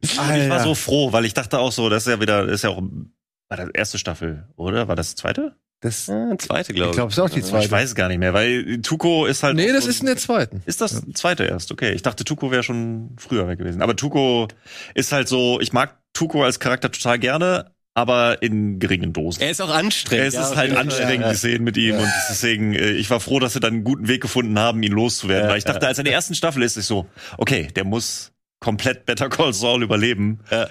Ich 0.00 0.16
war 0.16 0.62
so 0.62 0.76
froh, 0.76 1.12
weil 1.12 1.24
ich 1.24 1.34
dachte 1.34 1.58
auch 1.58 1.72
so, 1.72 1.88
das 1.88 2.06
ist 2.06 2.12
ja 2.12 2.20
wieder, 2.20 2.46
das 2.46 2.56
ist 2.56 2.62
ja 2.62 2.70
auch, 2.70 2.80
war 3.48 3.56
das 3.56 3.68
erste 3.74 3.98
Staffel, 3.98 4.46
oder? 4.54 4.86
War 4.86 4.94
das 4.94 5.16
zweite? 5.16 5.56
Das, 5.80 6.06
Ja, 6.08 6.36
zweite, 6.38 6.72
glaube 6.72 6.90
ich 6.90 6.90
ich. 6.90 6.96
glaube, 6.96 7.10
es 7.10 7.18
ist 7.18 7.22
auch 7.22 7.30
die 7.30 7.38
Ich 7.38 7.44
zweite. 7.46 7.70
weiß 7.70 7.90
es 7.90 7.94
gar 7.94 8.08
nicht 8.08 8.18
mehr, 8.18 8.34
weil 8.34 8.80
Tuco 8.82 9.26
ist 9.26 9.42
halt. 9.44 9.54
Nee, 9.54 9.70
das 9.72 9.84
so- 9.84 9.90
ist 9.90 10.00
in 10.00 10.06
der 10.06 10.16
zweiten. 10.16 10.60
Ist 10.66 10.80
das 10.80 11.02
zweite 11.14 11.44
erst? 11.44 11.70
Okay, 11.70 11.92
ich 11.92 12.02
dachte, 12.02 12.24
Tuco 12.24 12.50
wäre 12.50 12.64
schon 12.64 13.10
früher 13.16 13.46
weg 13.46 13.58
gewesen. 13.58 13.80
Aber 13.80 13.94
Tuco 13.94 14.48
ist 14.94 15.12
halt 15.12 15.28
so, 15.28 15.60
ich 15.60 15.72
mag 15.72 15.96
Tuco 16.14 16.42
als 16.42 16.58
Charakter 16.58 16.90
total 16.90 17.20
gerne, 17.20 17.70
aber 17.94 18.42
in 18.42 18.80
geringen 18.80 19.12
Dosen. 19.12 19.40
Er 19.40 19.50
ist 19.52 19.60
auch 19.60 19.70
anstrengend. 19.72 20.26
Es 20.26 20.34
ja, 20.34 20.42
ist 20.50 20.56
halt 20.56 20.76
anstrengend, 20.76 21.20
Ja, 21.26 21.30
die 21.30 21.36
Szenen 21.36 21.62
mit 21.64 21.76
ihm 21.76 21.94
und 21.96 22.08
deswegen, 22.28 22.74
äh, 22.74 22.90
ich 22.90 23.08
war 23.10 23.20
froh, 23.20 23.38
dass 23.38 23.52
sie 23.52 23.60
dann 23.60 23.74
einen 23.74 23.84
guten 23.84 24.08
Weg 24.08 24.20
gefunden 24.20 24.58
haben, 24.58 24.82
ihn 24.82 24.92
loszuwerden. 24.92 25.44
Ja, 25.44 25.50
weil 25.50 25.58
ich 25.58 25.64
dachte, 25.64 25.86
als 25.86 25.98
er 25.98 26.02
in 26.02 26.06
der 26.06 26.14
ersten 26.14 26.34
Staffel 26.34 26.62
ist, 26.64 26.76
ich 26.76 26.86
so, 26.86 27.06
okay, 27.36 27.68
der 27.76 27.84
muss 27.84 28.32
komplett 28.60 29.06
Better 29.06 29.28
Call 29.28 29.52
Saul 29.52 29.82
überleben. 29.82 30.40
Ja. 30.50 30.68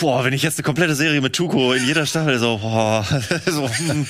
Boah, 0.00 0.24
wenn 0.24 0.32
ich 0.32 0.42
jetzt 0.42 0.58
eine 0.58 0.64
komplette 0.64 0.94
Serie 0.94 1.20
mit 1.20 1.34
Tuco 1.34 1.72
in 1.72 1.84
jeder 1.84 2.06
Staffel 2.06 2.38
so, 2.38 2.58
boah, 2.58 3.04
so, 3.46 3.68
hm. 3.68 4.06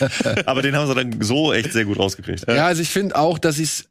aber 0.46 0.62
den 0.62 0.76
haben 0.76 0.86
sie 0.86 0.94
dann 0.94 1.20
so 1.20 1.52
echt 1.52 1.72
sehr 1.72 1.84
gut 1.84 1.98
rausgekriegt. 1.98 2.44
Ja, 2.48 2.66
also 2.66 2.82
ich 2.82 2.90
finde 2.90 3.16
auch, 3.16 3.38
dass 3.38 3.56
sie 3.56 3.64
es 3.64 3.86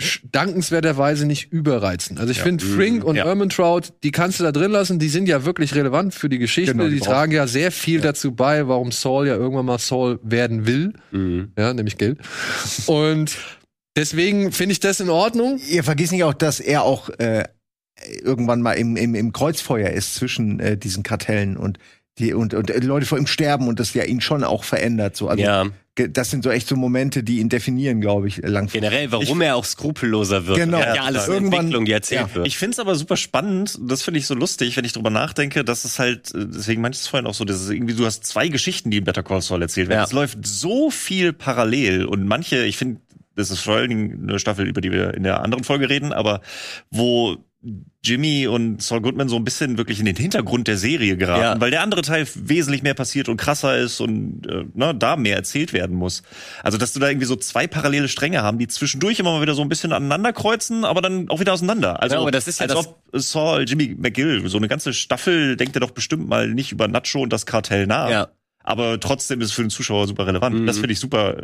sch- 0.00 0.20
dankenswerterweise 0.32 1.26
nicht 1.26 1.52
überreizen. 1.52 2.18
Also 2.18 2.30
ich 2.30 2.40
finde 2.40 2.64
Frink 2.64 3.04
und 3.04 3.16
Ja. 3.16 3.24
Ermentrout, 3.26 3.82
die 4.02 4.12
kannst 4.12 4.40
du 4.40 4.44
da 4.44 4.52
drin 4.52 4.70
lassen, 4.70 4.98
die 4.98 5.08
sind 5.08 5.28
ja 5.28 5.44
wirklich 5.44 5.74
relevant 5.74 6.14
für 6.14 6.28
die 6.30 6.38
Geschichte, 6.38 6.72
Genau, 6.72 6.84
die 6.88 6.94
die, 6.94 7.00
tragen 7.00 7.32
ja 7.32 7.46
sehr 7.46 7.70
viel 7.72 8.00
dazu 8.00 8.32
bei, 8.32 8.66
warum 8.66 8.92
Saul 8.92 9.26
ja 9.26 9.34
irgendwann 9.34 9.66
mal 9.66 9.78
Saul 9.78 10.20
werden 10.22 10.66
will, 10.66 10.94
Mhm. 11.10 11.52
ja, 11.58 11.74
nämlich 11.74 11.98
Geld. 11.98 12.18
Und 12.86 13.36
deswegen 13.96 14.52
finde 14.52 14.72
ich 14.72 14.80
das 14.80 15.00
in 15.00 15.10
Ordnung. 15.10 15.60
Ihr 15.68 15.84
vergisst 15.84 16.12
nicht 16.12 16.24
auch, 16.24 16.34
dass 16.34 16.60
er 16.60 16.82
auch 16.84 17.10
äh, 17.18 17.44
irgendwann 18.22 18.60
mal 18.62 18.72
im, 18.72 18.96
im, 18.96 19.14
im 19.14 19.32
Kreuzfeuer 19.32 19.90
ist 19.90 20.14
zwischen 20.14 20.60
äh, 20.60 20.76
diesen 20.76 21.02
Kartellen 21.02 21.56
und 21.56 21.78
die 22.18 22.32
und, 22.32 22.54
und 22.54 22.70
äh, 22.70 22.78
Leute 22.78 23.06
vor 23.06 23.18
ihm 23.18 23.26
sterben 23.26 23.66
und 23.66 23.80
das 23.80 23.92
ja 23.94 24.04
ihn 24.04 24.20
schon 24.20 24.44
auch 24.44 24.62
verändert. 24.62 25.16
So. 25.16 25.26
Also, 25.28 25.42
Ja, 25.42 25.64
Das 25.96 26.30
sind 26.30 26.44
so 26.44 26.50
echt 26.50 26.68
so 26.68 26.76
Momente, 26.76 27.24
die 27.24 27.40
ihn 27.40 27.48
definieren, 27.48 28.00
glaube 28.00 28.28
ich, 28.28 28.36
langfristig. 28.36 28.82
generell, 28.82 29.10
warum 29.10 29.40
er 29.40 29.56
auch 29.56 29.64
skrupelloser 29.64 30.46
wird. 30.46 30.58
Genau. 30.58 30.78
Er 30.78 30.94
ja 30.96 31.02
alles 31.02 31.26
Irgendwann- 31.26 31.60
Entwicklung, 31.60 31.84
die 31.86 31.92
erzählt 31.92 32.28
ja. 32.28 32.34
wird. 32.36 32.46
Ich 32.46 32.56
find's 32.56 32.78
aber 32.78 32.94
super 32.94 33.16
spannend, 33.16 33.76
das 33.80 34.02
finde 34.02 34.20
ich 34.20 34.26
so 34.28 34.34
lustig, 34.34 34.76
wenn 34.76 34.84
ich 34.84 34.92
drüber 34.92 35.10
nachdenke, 35.10 35.64
dass 35.64 35.84
es 35.84 35.98
halt, 35.98 36.32
äh, 36.36 36.46
deswegen 36.46 36.82
meinte 36.82 36.94
ich 36.96 37.02
es 37.02 37.08
vorhin 37.08 37.26
auch 37.26 37.34
so, 37.34 37.44
dass 37.44 37.60
es 37.60 37.68
irgendwie, 37.68 37.94
du 37.94 38.06
hast 38.06 38.24
zwei 38.24 38.46
Geschichten, 38.46 38.92
die 38.92 38.98
in 38.98 39.04
Better 39.04 39.24
Call 39.24 39.42
Saul 39.42 39.62
erzählt 39.62 39.88
werden. 39.88 39.98
Ja. 39.98 40.04
Es 40.04 40.12
läuft 40.12 40.46
so 40.46 40.90
viel 40.90 41.32
parallel 41.32 42.04
und 42.04 42.26
manche, 42.28 42.64
ich 42.64 42.76
finde, 42.76 43.00
das 43.34 43.50
ist 43.50 43.58
vor 43.60 43.74
allen 43.74 43.88
Dingen 43.88 44.28
eine 44.28 44.38
Staffel, 44.38 44.68
über 44.68 44.80
die 44.80 44.92
wir 44.92 45.14
in 45.14 45.24
der 45.24 45.42
anderen 45.42 45.64
Folge 45.64 45.90
reden, 45.90 46.12
aber 46.12 46.42
wo 46.92 47.38
Jimmy 48.02 48.46
und 48.46 48.82
Saul 48.82 49.00
Goodman 49.00 49.28
so 49.30 49.36
ein 49.36 49.44
bisschen 49.44 49.78
wirklich 49.78 49.98
in 49.98 50.04
den 50.04 50.16
Hintergrund 50.16 50.68
der 50.68 50.76
Serie 50.76 51.16
geraten, 51.16 51.40
Ja. 51.42 51.60
weil 51.60 51.70
der 51.70 51.80
andere 51.82 52.02
Teil 52.02 52.26
wesentlich 52.34 52.82
mehr 52.82 52.92
passiert 52.94 53.28
und 53.30 53.38
krasser 53.38 53.78
ist 53.78 54.00
und 54.00 54.46
äh, 54.46 54.64
ne, 54.74 54.94
da 54.94 55.16
mehr 55.16 55.36
erzählt 55.36 55.72
werden 55.72 55.96
muss. 55.96 56.22
Also, 56.62 56.76
dass 56.76 56.92
du 56.92 57.00
da 57.00 57.08
irgendwie 57.08 57.26
so 57.26 57.36
zwei 57.36 57.66
parallele 57.66 58.08
Stränge 58.08 58.42
haben, 58.42 58.58
die 58.58 58.68
zwischendurch 58.68 59.18
immer 59.18 59.32
mal 59.32 59.40
wieder 59.42 59.54
so 59.54 59.62
ein 59.62 59.70
bisschen 59.70 59.92
aneinander 59.92 60.32
kreuzen, 60.34 60.84
aber 60.84 61.00
dann 61.00 61.30
auch 61.30 61.40
wieder 61.40 61.54
auseinander. 61.54 62.02
Also, 62.02 62.16
Ja, 62.16 62.20
aber 62.20 62.30
das 62.30 62.46
ist 62.48 62.60
ja 62.60 62.66
als 62.66 62.76
ob 62.76 63.00
Saul, 63.12 63.64
Jimmy 63.66 63.94
McGill, 63.98 64.46
so 64.48 64.58
eine 64.58 64.68
ganze 64.68 64.92
Staffel 64.92 65.56
denkt 65.56 65.74
er 65.76 65.80
doch 65.80 65.92
bestimmt 65.92 66.28
mal 66.28 66.48
nicht 66.48 66.72
über 66.72 66.86
Nacho 66.88 67.20
und 67.22 67.32
das 67.32 67.46
Kartell 67.46 67.86
nach. 67.86 68.10
Ja. 68.10 68.28
Aber 68.62 68.98
trotzdem 69.00 69.40
ist 69.40 69.48
es 69.48 69.52
für 69.54 69.62
den 69.62 69.70
Zuschauer 69.70 70.06
super 70.06 70.26
relevant. 70.26 70.56
Mhm. 70.60 70.66
Das 70.66 70.76
finde 70.76 70.92
ich 70.92 70.98
super. 70.98 71.42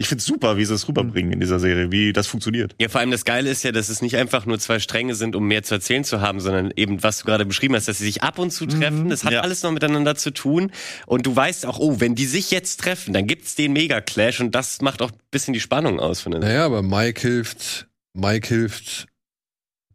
Ich 0.00 0.08
finde 0.08 0.24
super, 0.24 0.56
wie 0.56 0.64
sie 0.64 0.72
es 0.72 0.88
rüberbringen 0.88 1.34
in 1.34 1.40
dieser 1.40 1.58
Serie, 1.60 1.92
wie 1.92 2.14
das 2.14 2.26
funktioniert. 2.26 2.74
Ja, 2.80 2.88
vor 2.88 3.02
allem 3.02 3.10
das 3.10 3.26
Geile 3.26 3.50
ist 3.50 3.62
ja, 3.64 3.70
dass 3.70 3.90
es 3.90 4.00
nicht 4.00 4.16
einfach 4.16 4.46
nur 4.46 4.58
zwei 4.58 4.78
Stränge 4.78 5.14
sind, 5.14 5.36
um 5.36 5.46
mehr 5.46 5.62
zu 5.62 5.74
erzählen 5.74 6.04
zu 6.04 6.22
haben, 6.22 6.40
sondern 6.40 6.72
eben, 6.74 7.02
was 7.02 7.18
du 7.18 7.26
gerade 7.26 7.44
beschrieben 7.44 7.74
hast, 7.74 7.86
dass 7.86 7.98
sie 7.98 8.04
sich 8.06 8.22
ab 8.22 8.38
und 8.38 8.50
zu 8.50 8.64
treffen. 8.64 9.10
Das 9.10 9.24
hat 9.24 9.32
Ja. 9.34 9.40
alles 9.42 9.62
noch 9.62 9.72
miteinander 9.72 10.14
zu 10.16 10.30
tun. 10.30 10.72
Und 11.04 11.26
du 11.26 11.36
weißt 11.36 11.66
auch, 11.66 11.78
oh, 11.80 12.00
wenn 12.00 12.14
die 12.14 12.24
sich 12.24 12.50
jetzt 12.50 12.80
treffen, 12.80 13.12
dann 13.12 13.26
gibt's 13.26 13.56
den 13.56 13.74
Mega-Clash 13.74 14.40
und 14.40 14.54
das 14.54 14.80
macht 14.80 15.02
auch 15.02 15.10
ein 15.10 15.18
bisschen 15.30 15.52
die 15.52 15.60
Spannung 15.60 16.00
aus 16.00 16.22
von 16.22 16.32
der 16.32 16.40
Naja, 16.40 16.64
aber 16.64 16.80
Mike 16.82 17.20
hilft, 17.20 17.86
Mike 18.14 18.48
hilft 18.48 19.06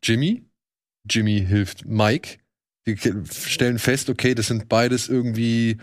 Jimmy, 0.03 0.45
Jimmy 1.09 1.43
hilft 1.49 1.83
Mike. 1.87 2.37
Die 2.85 2.95
stellen 3.47 3.79
fest, 3.79 4.11
okay, 4.11 4.35
das 4.35 4.45
sind 4.49 4.69
beides 4.69 5.09
irgendwie 5.09 5.77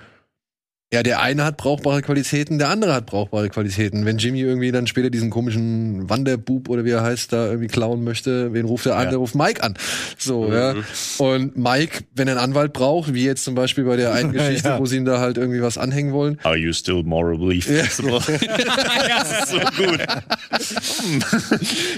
ja, 0.92 1.02
der 1.02 1.20
eine 1.22 1.44
hat 1.44 1.56
brauchbare 1.56 2.02
Qualitäten, 2.02 2.58
der 2.58 2.68
andere 2.68 2.92
hat 2.94 3.06
brauchbare 3.06 3.48
Qualitäten. 3.48 4.04
Wenn 4.04 4.18
Jimmy 4.18 4.40
irgendwie 4.40 4.70
dann 4.72 4.86
später 4.86 5.08
diesen 5.08 5.30
komischen 5.30 6.08
Wanderbub 6.10 6.68
oder 6.68 6.84
wie 6.84 6.90
er 6.90 7.02
heißt, 7.02 7.32
da 7.32 7.46
irgendwie 7.46 7.68
klauen 7.68 8.04
möchte, 8.04 8.52
wen 8.52 8.66
ruft 8.66 8.84
er 8.86 8.96
an? 8.96 9.04
Ja. 9.04 9.10
Der 9.10 9.18
ruft 9.18 9.34
Mike 9.34 9.62
an. 9.62 9.74
So, 10.18 10.52
ja. 10.52 10.74
Und 11.18 11.56
Mike, 11.56 12.04
wenn 12.14 12.28
er 12.28 12.32
einen 12.36 12.44
Anwalt 12.50 12.72
braucht, 12.74 13.14
wie 13.14 13.24
jetzt 13.24 13.42
zum 13.44 13.54
Beispiel 13.54 13.84
bei 13.84 13.96
der 13.96 14.12
einen 14.14 14.32
Geschichte, 14.32 14.68
Ja. 14.68 14.78
wo 14.78 14.86
sie 14.86 14.98
ihm 14.98 15.04
da 15.06 15.18
halt 15.18 15.38
irgendwie 15.38 15.62
was 15.62 15.78
anhängen 15.78 16.12
wollen, 16.12 16.38
Are 16.42 16.56
you 16.56 16.72
still 16.72 17.02
morally 17.02 17.60
flexible? 17.62 18.20
ja, 18.28 18.38
das 19.18 19.44
ist 19.44 19.48
so 19.48 19.58
gut. 19.82 20.00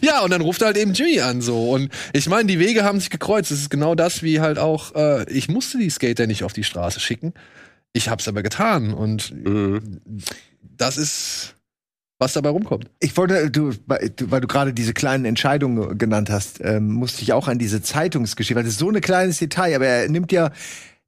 Ja, 0.03 0.21
und 0.23 0.31
dann 0.31 0.41
ruft 0.41 0.63
er 0.63 0.67
halt 0.67 0.77
eben 0.77 0.93
Jimmy 0.93 1.21
an 1.21 1.41
so. 1.41 1.71
Und 1.71 1.91
ich 2.13 2.29
meine, 2.29 2.47
die 2.47 2.59
Wege 2.59 2.85
haben 2.85 3.01
sich 3.01 3.11
gekreuzt. 3.11 3.51
Es 3.51 3.61
ist 3.61 3.71
genau 3.71 3.95
das, 3.95 4.23
wie 4.23 4.41
halt 4.41 4.59
auch, 4.59 4.95
äh, 4.95 5.31
ich 5.31 5.49
musste 5.49 5.79
die 5.79 5.91
Skater 5.91 6.27
nicht 6.27 6.45
auf 6.45 6.53
die 6.53 6.65
Straße 6.65 7.01
schicken. 7.01 7.35
Ich 7.97 8.09
hab's 8.09 8.29
aber 8.29 8.43
getan. 8.43 8.93
Und 8.93 9.33
Mhm. 9.33 10.01
das 10.77 10.99
ist, 10.99 11.55
was 12.19 12.33
dabei 12.35 12.51
rumkommt. 12.51 12.91
Ich 13.01 13.17
wollte, 13.17 13.51
du, 13.51 13.73
weil 13.87 14.11
du- 14.15 14.27
gerade 14.47 14.75
diese 14.75 14.93
kleinen 14.93 15.25
Entscheidungen 15.25 15.97
genannt 15.97 16.29
hast, 16.29 16.61
ähm, 16.63 16.91
musste 16.93 17.23
ich 17.23 17.33
auch 17.33 17.49
an 17.49 17.59
diese 17.59 17.81
Zeitungsgeschichte, 17.83 18.57
weil 18.57 18.65
das 18.65 18.73
ist 18.75 18.79
so 18.81 18.91
ein 18.91 19.01
kleines 19.01 19.39
Detail, 19.39 19.77
aber 19.77 19.87
er 19.87 20.09
nimmt 20.09 20.33
ja, 20.33 20.51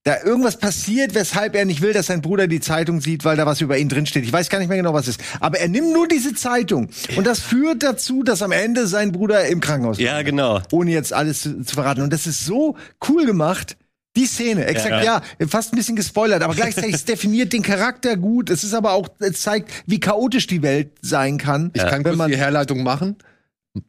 da 0.04 0.22
irgendwas 0.22 0.56
passiert, 0.58 1.16
weshalb 1.16 1.56
er 1.56 1.64
nicht 1.64 1.80
will, 1.82 1.92
dass 1.92 2.06
sein 2.06 2.22
Bruder 2.22 2.46
die 2.46 2.60
Zeitung 2.60 3.00
sieht, 3.00 3.24
weil 3.24 3.36
da 3.36 3.44
was 3.44 3.60
über 3.60 3.76
ihn 3.76 3.88
drinsteht. 3.88 4.22
Ich 4.22 4.32
weiß 4.32 4.48
gar 4.48 4.60
nicht 4.60 4.68
mehr 4.68 4.76
genau, 4.76 4.94
was 4.94 5.08
es 5.08 5.16
ist. 5.16 5.22
Aber 5.40 5.58
er 5.58 5.66
nimmt 5.66 5.92
nur 5.92 6.06
diese 6.06 6.32
Zeitung. 6.32 6.88
Und 7.16 7.26
das 7.26 7.40
führt 7.40 7.82
dazu, 7.82 8.22
dass 8.22 8.40
am 8.40 8.52
Ende 8.52 8.86
sein 8.86 9.10
Bruder 9.10 9.48
im 9.48 9.58
Krankenhaus 9.58 9.98
Ja, 9.98 10.12
landet. 10.12 10.26
genau. 10.26 10.60
Ohne 10.70 10.92
jetzt 10.92 11.12
alles 11.12 11.42
zu, 11.42 11.60
zu 11.64 11.74
verraten. 11.74 12.02
Und 12.02 12.12
das 12.12 12.28
ist 12.28 12.44
so 12.46 12.76
cool 13.08 13.26
gemacht, 13.26 13.76
Die 14.16 14.26
Szene, 14.26 14.64
exakt, 14.64 15.04
ja. 15.04 15.22
ja. 15.38 15.46
fast 15.46 15.72
ein 15.72 15.76
bisschen 15.76 15.94
gespoilert, 15.94 16.42
aber 16.42 16.54
gleichzeitig 16.54 16.94
es 16.94 17.04
definiert 17.06 17.52
den 17.52 17.62
Charakter 17.62 18.16
gut. 18.16 18.50
Es 18.50 18.64
ist 18.64 18.74
aber 18.74 18.92
auch, 18.92 19.08
es 19.20 19.42
zeigt, 19.42 19.70
wie 19.86 20.00
chaotisch 20.00 20.46
die 20.46 20.62
Welt 20.62 20.90
sein 21.02 21.38
kann. 21.38 21.70
Ich 21.74 21.86
kann 21.86 22.02
kurz 22.02 22.26
die 22.26 22.36
Herleitung 22.36 22.82
machen. 22.82 23.16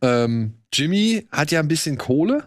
Ähm, 0.01 0.53
Jimmy 0.73 1.27
hat 1.31 1.51
ja 1.51 1.61
ein 1.61 1.69
bisschen 1.69 1.97
Kohle 1.97 2.43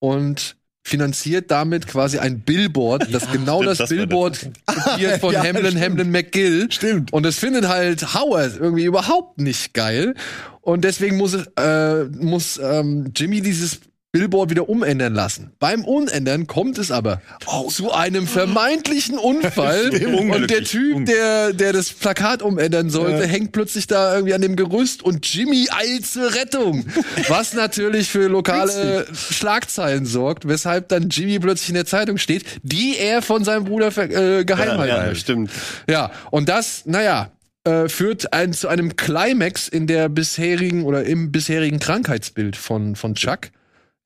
und 0.00 0.56
finanziert 0.82 1.50
damit 1.50 1.86
quasi 1.86 2.18
ein 2.18 2.40
Billboard, 2.40 3.14
das 3.14 3.24
ja, 3.26 3.32
genau 3.32 3.58
stimmt, 3.58 3.70
das, 3.70 3.78
das 3.78 3.88
Billboard 3.90 4.50
kopiert 4.66 5.20
von 5.20 5.32
ja, 5.32 5.44
Hamlin, 5.44 5.66
stimmt. 5.66 5.84
Hamlin 5.84 6.10
McGill. 6.10 6.72
Stimmt. 6.72 7.12
Und 7.12 7.24
das 7.24 7.38
findet 7.38 7.68
halt 7.68 8.14
Howard 8.14 8.56
irgendwie 8.58 8.84
überhaupt 8.84 9.40
nicht 9.40 9.72
geil. 9.74 10.14
Und 10.62 10.84
deswegen 10.84 11.16
muss, 11.16 11.34
äh, 11.34 12.04
muss 12.04 12.58
ähm, 12.62 13.12
Jimmy 13.14 13.40
dieses 13.40 13.80
Billboard 14.12 14.50
wieder 14.50 14.68
umändern 14.68 15.14
lassen. 15.14 15.52
Beim 15.60 15.84
Umändern 15.84 16.48
kommt 16.48 16.78
es 16.78 16.90
aber 16.90 17.22
oh. 17.46 17.68
zu 17.68 17.92
einem 17.92 18.26
vermeintlichen 18.26 19.16
Unfall 19.18 19.90
und 20.30 20.50
der 20.50 20.64
Typ, 20.64 21.06
der, 21.06 21.52
der 21.52 21.72
das 21.72 21.92
Plakat 21.92 22.42
umändern 22.42 22.90
sollte, 22.90 23.22
ja. 23.22 23.28
hängt 23.28 23.52
plötzlich 23.52 23.86
da 23.86 24.14
irgendwie 24.14 24.34
an 24.34 24.42
dem 24.42 24.56
Gerüst 24.56 25.04
und 25.04 25.32
Jimmy 25.32 25.68
eilt 25.70 26.06
zur 26.06 26.34
Rettung. 26.34 26.86
Was 27.28 27.54
natürlich 27.54 28.08
für 28.08 28.26
lokale 28.26 29.06
Schlagzeilen 29.14 30.06
sorgt, 30.06 30.48
weshalb 30.48 30.88
dann 30.88 31.08
Jimmy 31.08 31.38
plötzlich 31.38 31.68
in 31.68 31.76
der 31.76 31.86
Zeitung 31.86 32.18
steht, 32.18 32.44
die 32.64 32.96
er 32.98 33.22
von 33.22 33.44
seinem 33.44 33.64
Bruder 33.64 33.96
äh, 33.96 34.44
geheim 34.44 34.78
ja, 34.80 35.06
ja, 35.06 35.14
stimmt. 35.14 35.52
Ja, 35.88 36.10
und 36.32 36.48
das, 36.48 36.82
naja, 36.84 37.30
äh, 37.64 37.88
führt 37.88 38.32
ein, 38.32 38.52
zu 38.52 38.66
einem 38.66 38.96
Climax 38.96 39.68
in 39.68 39.86
der 39.86 40.08
bisherigen 40.08 40.84
oder 40.84 41.04
im 41.04 41.30
bisherigen 41.30 41.78
Krankheitsbild 41.78 42.56
von, 42.56 42.96
von 42.96 43.14
Chuck. 43.14 43.50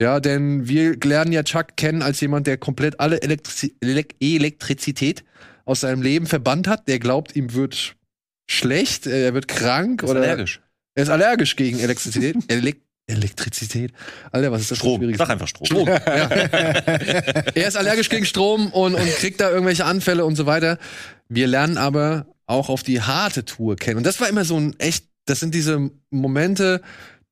Ja, 0.01 0.19
denn 0.19 0.67
wir 0.67 0.97
lernen 1.03 1.31
ja 1.31 1.43
Chuck 1.43 1.77
kennen 1.77 2.01
als 2.01 2.19
jemand, 2.19 2.47
der 2.47 2.57
komplett 2.57 2.99
alle 2.99 3.21
Elektriz 3.21 3.69
Elektrizität 4.19 5.23
aus 5.63 5.81
seinem 5.81 6.01
Leben 6.01 6.27
verbannt 6.27 6.67
hat. 6.67 6.87
Der 6.87 6.99
glaubt, 6.99 7.35
ihm 7.35 7.53
wird 7.53 7.95
schlecht, 8.49 9.07
er 9.07 9.33
wird 9.33 9.47
krank 9.47 10.01
er 10.01 10.05
ist 10.05 10.11
oder 10.11 10.21
allergisch. 10.21 10.61
Er 10.95 11.03
ist 11.03 11.09
allergisch 11.09 11.55
gegen 11.55 11.79
Elektrizität. 11.79 12.35
Elek 12.47 12.81
Elektrizität. 13.07 13.93
Alter, 14.31 14.51
was 14.51 14.61
ist 14.61 14.71
das? 14.71 14.77
Strom. 14.79 15.15
Sag 15.15 15.29
einfach 15.29 15.47
Strom. 15.47 15.65
Strom. 15.67 15.87
ja. 15.87 16.01
er 16.01 17.67
ist 17.67 17.77
allergisch 17.77 18.09
gegen 18.09 18.25
Strom 18.25 18.71
und, 18.71 18.95
und 18.95 19.07
kriegt 19.17 19.39
da 19.41 19.51
irgendwelche 19.51 19.85
Anfälle 19.85 20.25
und 20.25 20.35
so 20.35 20.47
weiter. 20.47 20.79
Wir 21.29 21.45
lernen 21.45 21.77
aber 21.77 22.25
auch 22.47 22.69
auf 22.69 22.81
die 22.81 23.01
harte 23.01 23.45
Tour 23.45 23.75
kennen. 23.75 23.97
Und 23.97 24.05
das 24.05 24.19
war 24.21 24.27
immer 24.27 24.43
so 24.43 24.57
ein 24.57 24.75
echt, 24.79 25.05
das 25.25 25.39
sind 25.39 25.53
diese 25.53 25.91
Momente, 26.09 26.81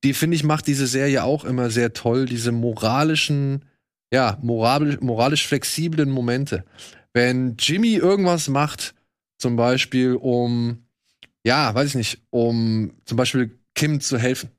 die 0.04 0.12
finde 0.12 0.36
ich 0.36 0.44
macht 0.44 0.66
diese 0.66 0.86
Serie 0.86 1.24
auch 1.24 1.44
immer 1.44 1.70
sehr 1.70 1.94
toll, 1.94 2.26
diese 2.26 2.52
moralischen, 2.52 3.64
ja, 4.12 4.38
moralisch, 4.42 5.00
moralisch 5.00 5.46
flexiblen 5.46 6.10
Momente. 6.10 6.64
Wenn 7.14 7.56
Jimmy 7.58 7.94
irgendwas 7.94 8.48
macht, 8.48 8.94
zum 9.38 9.56
Beispiel 9.56 10.14
um, 10.14 10.84
ja, 11.44 11.74
weiß 11.74 11.90
ich 11.90 11.94
nicht, 11.94 12.22
um 12.30 12.92
zum 13.06 13.16
Beispiel 13.16 13.58
Kim 13.74 14.00
zu 14.00 14.18
helfen, 14.18 14.50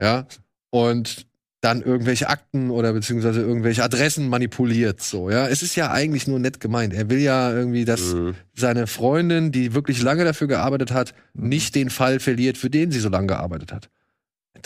ja, 0.00 0.26
und 0.70 1.26
dann 1.62 1.80
irgendwelche 1.80 2.28
Akten 2.28 2.70
oder 2.70 2.92
beziehungsweise 2.92 3.40
irgendwelche 3.40 3.82
Adressen 3.82 4.28
manipuliert, 4.28 5.00
so, 5.02 5.30
ja. 5.30 5.48
Es 5.48 5.62
ist 5.62 5.74
ja 5.74 5.90
eigentlich 5.90 6.26
nur 6.26 6.38
nett 6.38 6.60
gemeint. 6.60 6.92
Er 6.92 7.08
will 7.08 7.20
ja 7.20 7.50
irgendwie, 7.50 7.86
dass 7.86 8.12
mhm. 8.12 8.34
seine 8.54 8.86
Freundin, 8.86 9.52
die 9.52 9.72
wirklich 9.72 10.02
lange 10.02 10.24
dafür 10.24 10.48
gearbeitet 10.48 10.92
hat, 10.92 11.14
nicht 11.32 11.74
den 11.74 11.88
Fall 11.88 12.20
verliert, 12.20 12.58
für 12.58 12.68
den 12.68 12.90
sie 12.90 13.00
so 13.00 13.08
lange 13.08 13.28
gearbeitet 13.28 13.72
hat 13.72 13.88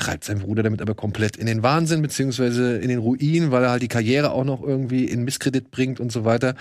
treibt 0.00 0.24
sein 0.24 0.40
Bruder 0.40 0.62
damit 0.62 0.82
aber 0.82 0.94
komplett 0.94 1.36
in 1.36 1.46
den 1.46 1.62
Wahnsinn, 1.62 2.02
beziehungsweise 2.02 2.78
in 2.78 2.88
den 2.88 2.98
Ruin, 2.98 3.50
weil 3.50 3.64
er 3.64 3.70
halt 3.70 3.82
die 3.82 3.88
Karriere 3.88 4.32
auch 4.32 4.44
noch 4.44 4.62
irgendwie 4.62 5.04
in 5.04 5.22
Misskredit 5.22 5.70
bringt 5.70 6.00
und 6.00 6.10
so 6.10 6.24
weiter. 6.24 6.54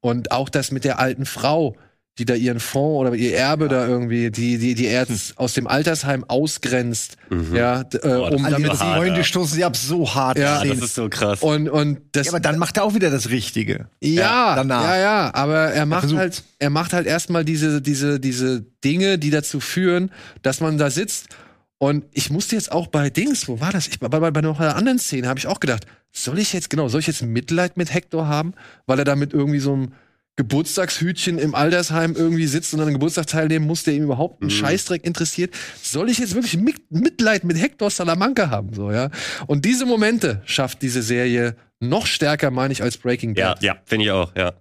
Und 0.00 0.32
auch 0.32 0.48
das 0.48 0.70
mit 0.70 0.84
der 0.84 0.98
alten 0.98 1.26
Frau, 1.26 1.76
die 2.18 2.24
da 2.24 2.34
ihren 2.34 2.58
Fonds 2.58 2.98
oder 2.98 3.14
ihr 3.14 3.36
Erbe 3.36 3.64
ja. 3.66 3.68
da 3.68 3.86
irgendwie, 3.86 4.30
die, 4.30 4.58
die, 4.58 4.74
die 4.74 4.86
er 4.86 5.06
hm. 5.06 5.16
aus 5.36 5.54
dem 5.54 5.66
Altersheim 5.68 6.24
ausgrenzt, 6.24 7.16
mhm. 7.30 7.54
ja, 7.54 7.82
äh, 7.82 7.98
Boah, 8.02 8.32
um 8.32 8.42
damit 8.42 8.72
sie 8.72 8.76
Freunde 8.76 9.22
stoßen 9.22 9.54
sie 9.54 9.64
ab 9.64 9.76
so 9.76 10.14
hart. 10.14 10.38
Ja, 10.38 10.64
das 10.64 10.78
ist 10.78 10.94
so 10.94 11.08
krass. 11.08 11.42
Und, 11.42 11.68
und 11.68 12.00
das, 12.12 12.26
ja, 12.26 12.32
aber 12.32 12.40
dann 12.40 12.58
macht 12.58 12.76
er 12.76 12.84
auch 12.84 12.94
wieder 12.94 13.10
das 13.10 13.30
Richtige. 13.30 13.86
Ja, 14.00 14.56
danach. 14.56 14.82
ja, 14.82 14.98
ja, 14.98 15.34
aber 15.34 15.68
er 15.68 15.86
macht 15.86 16.10
er 16.10 16.18
halt, 16.18 16.42
er 16.58 16.70
macht 16.70 16.92
halt 16.92 17.06
erstmal 17.06 17.44
diese, 17.44 17.80
diese, 17.80 18.18
diese 18.18 18.64
Dinge, 18.84 19.18
die 19.18 19.30
dazu 19.30 19.60
führen, 19.60 20.10
dass 20.42 20.60
man 20.60 20.78
da 20.78 20.90
sitzt 20.90 21.28
und 21.78 22.04
ich 22.12 22.30
musste 22.30 22.56
jetzt 22.56 22.72
auch 22.72 22.88
bei 22.88 23.08
Dings, 23.08 23.48
wo 23.48 23.60
war 23.60 23.72
das? 23.72 23.86
Ich, 23.86 24.00
bei, 24.00 24.08
bei, 24.08 24.30
bei 24.30 24.40
noch 24.40 24.58
einer 24.58 24.76
anderen 24.76 24.98
Szene 24.98 25.28
habe 25.28 25.38
ich 25.38 25.46
auch 25.46 25.60
gedacht, 25.60 25.86
soll 26.12 26.38
ich 26.38 26.52
jetzt, 26.52 26.70
genau, 26.70 26.88
soll 26.88 27.00
ich 27.00 27.06
jetzt 27.06 27.22
Mitleid 27.22 27.76
mit 27.76 27.94
Hector 27.94 28.26
haben, 28.26 28.54
weil 28.86 28.98
er 28.98 29.04
da 29.04 29.14
mit 29.14 29.32
irgendwie 29.32 29.60
so 29.60 29.72
einem 29.72 29.92
Geburtstagshütchen 30.36 31.38
im 31.38 31.54
Altersheim 31.54 32.14
irgendwie 32.16 32.46
sitzt 32.46 32.72
und 32.72 32.80
an 32.80 32.86
einem 32.86 32.94
Geburtstag 32.94 33.26
teilnehmen 33.26 33.66
muss, 33.66 33.82
der 33.82 33.94
ihm 33.94 34.04
überhaupt 34.04 34.40
einen 34.40 34.50
mhm. 34.50 34.54
Scheißdreck 34.54 35.04
interessiert. 35.04 35.54
Soll 35.82 36.08
ich 36.10 36.18
jetzt 36.18 36.34
wirklich 36.34 36.58
Mitleid 36.90 37.44
mit 37.44 37.60
Hector 37.60 37.90
Salamanca 37.90 38.48
haben, 38.50 38.72
so, 38.72 38.92
ja? 38.92 39.10
Und 39.46 39.64
diese 39.64 39.84
Momente 39.84 40.42
schafft 40.44 40.82
diese 40.82 41.02
Serie 41.02 41.56
noch 41.80 42.06
stärker, 42.06 42.50
meine 42.50 42.72
ich, 42.72 42.82
als 42.82 42.96
Breaking 42.96 43.34
Bad. 43.34 43.62
Ja, 43.62 43.74
ja, 43.74 43.80
finde 43.84 44.04
ich 44.04 44.10
auch, 44.12 44.34
ja. 44.36 44.54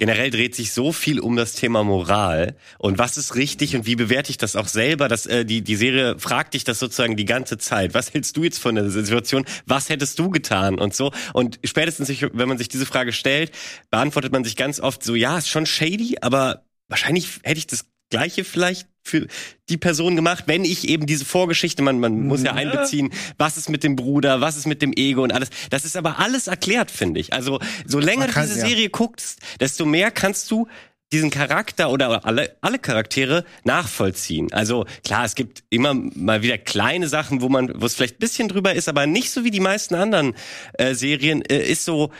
Generell 0.00 0.30
dreht 0.30 0.54
sich 0.54 0.72
so 0.72 0.92
viel 0.92 1.20
um 1.20 1.36
das 1.36 1.52
Thema 1.52 1.84
Moral 1.84 2.56
und 2.78 2.96
was 2.96 3.18
ist 3.18 3.34
richtig 3.34 3.76
und 3.76 3.84
wie 3.84 3.96
bewerte 3.96 4.30
ich 4.30 4.38
das 4.38 4.56
auch 4.56 4.66
selber. 4.66 5.08
Dass, 5.08 5.26
äh, 5.26 5.44
die, 5.44 5.60
die 5.60 5.76
Serie 5.76 6.18
fragt 6.18 6.54
dich 6.54 6.64
das 6.64 6.78
sozusagen 6.78 7.16
die 7.16 7.26
ganze 7.26 7.58
Zeit. 7.58 7.92
Was 7.92 8.14
hältst 8.14 8.34
du 8.38 8.42
jetzt 8.42 8.60
von 8.60 8.76
der 8.76 8.88
Situation? 8.88 9.44
Was 9.66 9.90
hättest 9.90 10.18
du 10.18 10.30
getan 10.30 10.78
und 10.78 10.94
so? 10.94 11.12
Und 11.34 11.60
spätestens, 11.64 12.08
wenn 12.32 12.48
man 12.48 12.56
sich 12.56 12.68
diese 12.68 12.86
Frage 12.86 13.12
stellt, 13.12 13.52
beantwortet 13.90 14.32
man 14.32 14.42
sich 14.42 14.56
ganz 14.56 14.80
oft 14.80 15.04
so, 15.04 15.14
ja, 15.14 15.36
ist 15.36 15.50
schon 15.50 15.66
shady, 15.66 16.16
aber 16.22 16.64
wahrscheinlich 16.88 17.40
hätte 17.42 17.58
ich 17.58 17.66
das 17.66 17.84
Gleiche 18.10 18.44
vielleicht 18.44 18.88
für 19.02 19.26
die 19.68 19.76
Person 19.76 20.14
gemacht, 20.14 20.44
wenn 20.46 20.64
ich 20.64 20.88
eben 20.88 21.06
diese 21.06 21.24
Vorgeschichte, 21.24 21.82
man, 21.82 22.00
man 22.00 22.26
muss 22.26 22.42
ja 22.42 22.52
einbeziehen, 22.52 23.10
was 23.38 23.56
ist 23.56 23.70
mit 23.70 23.82
dem 23.82 23.96
Bruder, 23.96 24.40
was 24.40 24.56
ist 24.56 24.66
mit 24.66 24.82
dem 24.82 24.92
Ego 24.92 25.22
und 25.22 25.32
alles. 25.32 25.48
Das 25.70 25.84
ist 25.84 25.96
aber 25.96 26.18
alles 26.18 26.46
erklärt, 26.46 26.90
finde 26.90 27.20
ich. 27.20 27.32
Also, 27.32 27.60
so 27.86 27.98
länger 27.98 28.28
kann, 28.28 28.44
du 28.44 28.48
diese 28.48 28.60
ja. 28.60 28.68
Serie 28.68 28.90
guckst, 28.90 29.40
desto 29.58 29.86
mehr 29.86 30.10
kannst 30.10 30.50
du 30.50 30.68
diesen 31.12 31.30
Charakter 31.30 31.90
oder 31.90 32.24
alle, 32.24 32.56
alle 32.60 32.78
Charaktere 32.78 33.44
nachvollziehen. 33.64 34.52
Also 34.52 34.86
klar, 35.04 35.24
es 35.24 35.34
gibt 35.34 35.64
immer 35.68 35.92
mal 35.92 36.42
wieder 36.42 36.56
kleine 36.56 37.08
Sachen, 37.08 37.40
wo 37.40 37.48
man, 37.48 37.80
wo 37.80 37.86
es 37.86 37.96
vielleicht 37.96 38.16
ein 38.16 38.20
bisschen 38.20 38.48
drüber 38.48 38.74
ist, 38.74 38.88
aber 38.88 39.06
nicht 39.06 39.30
so 39.30 39.42
wie 39.42 39.50
die 39.50 39.60
meisten 39.60 39.96
anderen 39.96 40.34
äh, 40.74 40.94
Serien, 40.94 41.42
äh, 41.42 41.58
ist 41.58 41.84
so, 41.84 42.12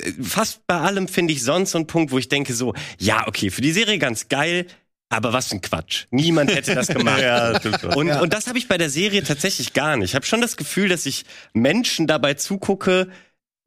äh, 0.00 0.12
fast 0.22 0.64
bei 0.68 0.78
allem 0.78 1.08
finde 1.08 1.32
ich 1.32 1.42
sonst 1.42 1.72
so 1.72 1.78
ein 1.78 1.88
Punkt, 1.88 2.12
wo 2.12 2.18
ich 2.18 2.28
denke 2.28 2.52
so, 2.52 2.72
ja, 3.00 3.26
okay, 3.26 3.50
für 3.50 3.62
die 3.62 3.72
Serie 3.72 3.98
ganz 3.98 4.28
geil, 4.28 4.66
aber 5.08 5.32
was 5.32 5.52
ein 5.52 5.60
Quatsch. 5.60 6.06
Niemand 6.10 6.54
hätte 6.54 6.74
das 6.74 6.88
gemacht. 6.88 7.20
ja, 7.22 7.58
und, 7.94 8.08
ja. 8.08 8.20
und 8.20 8.32
das 8.32 8.46
habe 8.48 8.58
ich 8.58 8.68
bei 8.68 8.76
der 8.76 8.90
Serie 8.90 9.22
tatsächlich 9.22 9.72
gar 9.72 9.96
nicht. 9.96 10.10
Ich 10.10 10.14
habe 10.14 10.26
schon 10.26 10.40
das 10.40 10.56
Gefühl, 10.56 10.88
dass 10.88 11.06
ich 11.06 11.24
Menschen 11.52 12.06
dabei 12.06 12.34
zugucke, 12.34 13.08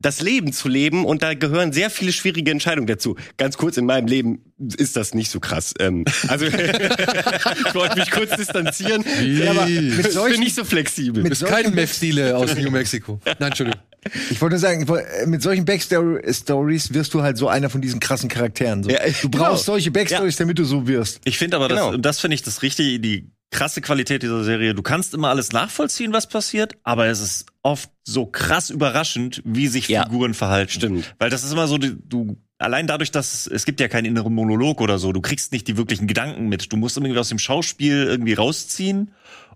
das 0.02 0.22
Leben 0.22 0.54
zu 0.54 0.70
leben 0.70 1.04
und 1.04 1.24
da 1.24 1.34
gehören 1.34 1.74
sehr 1.74 1.90
viele 1.90 2.14
schwierige 2.14 2.52
Entscheidungen 2.52 2.88
dazu. 2.88 3.18
Ganz 3.38 3.58
kurz 3.58 3.76
in 3.76 3.86
meinem 3.86 4.08
Leben 4.08 4.42
ist 4.78 4.96
das 4.96 5.14
nicht 5.14 5.30
so 5.30 5.42
krass. 5.42 5.74
Ähm, 5.80 6.06
also 6.30 6.46
ich 6.46 7.76
wollte 7.76 8.00
mich 8.00 8.10
kurz 8.10 8.36
distanzieren. 8.38 9.04
Aber 9.50 9.66
mit 9.68 10.12
solchen, 10.12 10.36
bin 10.36 10.44
nicht 10.44 10.56
so 10.56 10.64
flexibel. 10.64 11.24
Mit 11.24 11.38
keinem 11.40 11.74
Meth-Stile 11.76 12.38
aus 12.38 12.56
New 12.56 12.72
Mexico. 12.72 13.20
Nein, 13.26 13.36
Entschuldigung. 13.40 13.82
Ich 14.30 14.40
wollte 14.40 14.54
nur 14.54 14.60
sagen, 14.60 14.88
äh, 14.88 15.26
mit 15.26 15.42
solchen 15.42 15.66
Backstories 15.66 16.94
wirst 16.94 17.14
du 17.14 17.22
halt 17.22 17.38
so 17.38 17.50
einer 17.50 17.70
von 17.70 17.82
diesen 17.82 18.00
krassen 18.00 18.30
Charakteren. 18.30 18.84
So. 18.84 18.90
Ja, 18.90 19.00
du 19.22 19.30
brauchst 19.30 19.66
genau. 19.66 19.76
solche 19.76 19.92
Backstories, 19.92 20.40
ja. 20.40 20.46
damit 20.46 20.58
du 20.58 20.64
so 20.64 20.88
wirst. 20.88 21.20
Ich 21.26 21.38
finde 21.38 21.58
aber, 21.58 21.68
genau. 21.68 21.92
das, 21.92 22.02
das 22.02 22.20
finde 22.22 22.36
ich 22.36 22.44
das 22.44 22.62
Richtige, 22.62 23.02
die 23.02 23.30
krasse 23.52 23.82
Qualität 23.82 24.24
dieser 24.24 24.44
Serie. 24.44 24.74
Du 24.76 24.82
kannst 24.82 25.14
immer 25.14 25.30
alles 25.30 25.52
nachvollziehen, 25.52 26.14
was 26.14 26.28
passiert, 26.28 26.74
aber 26.84 27.08
es 27.08 27.20
ist 27.20 27.48
oft 27.64 27.90
so 28.04 28.26
krass 28.26 28.70
überraschend, 28.70 29.42
wie 29.46 29.68
sich 29.68 29.88
ja. 29.88 30.04
Figuren 30.04 30.34
verhalten. 30.34 30.72
Stimmt. 30.72 31.16
Weil 31.18 31.30
das 31.30 31.44
ist 31.44 31.52
immer 31.52 31.68
so, 31.68 31.78
du 31.78 32.38
allein 32.60 32.88
dadurch, 32.88 33.12
dass 33.12 33.48
es 33.48 33.66
gibt 33.66 33.80
ja 33.80 33.88
keinen 33.88 34.06
inneren 34.06 34.34
Monolog 34.34 34.82
oder 34.82 35.00
so, 35.00 35.12
du 35.12 35.22
kriegst 35.22 35.52
nicht 35.52 35.68
die 35.68 35.78
wirklichen 35.78 36.08
Gedanken 36.08 36.48
mit. 36.48 36.72
Du 36.72 36.78
musst 36.78 36.98
irgendwie 36.98 37.18
aus 37.18 37.30
dem 37.30 37.40
Schauspiel 37.40 38.04
irgendwie 38.04 38.34
rausziehen 38.34 39.12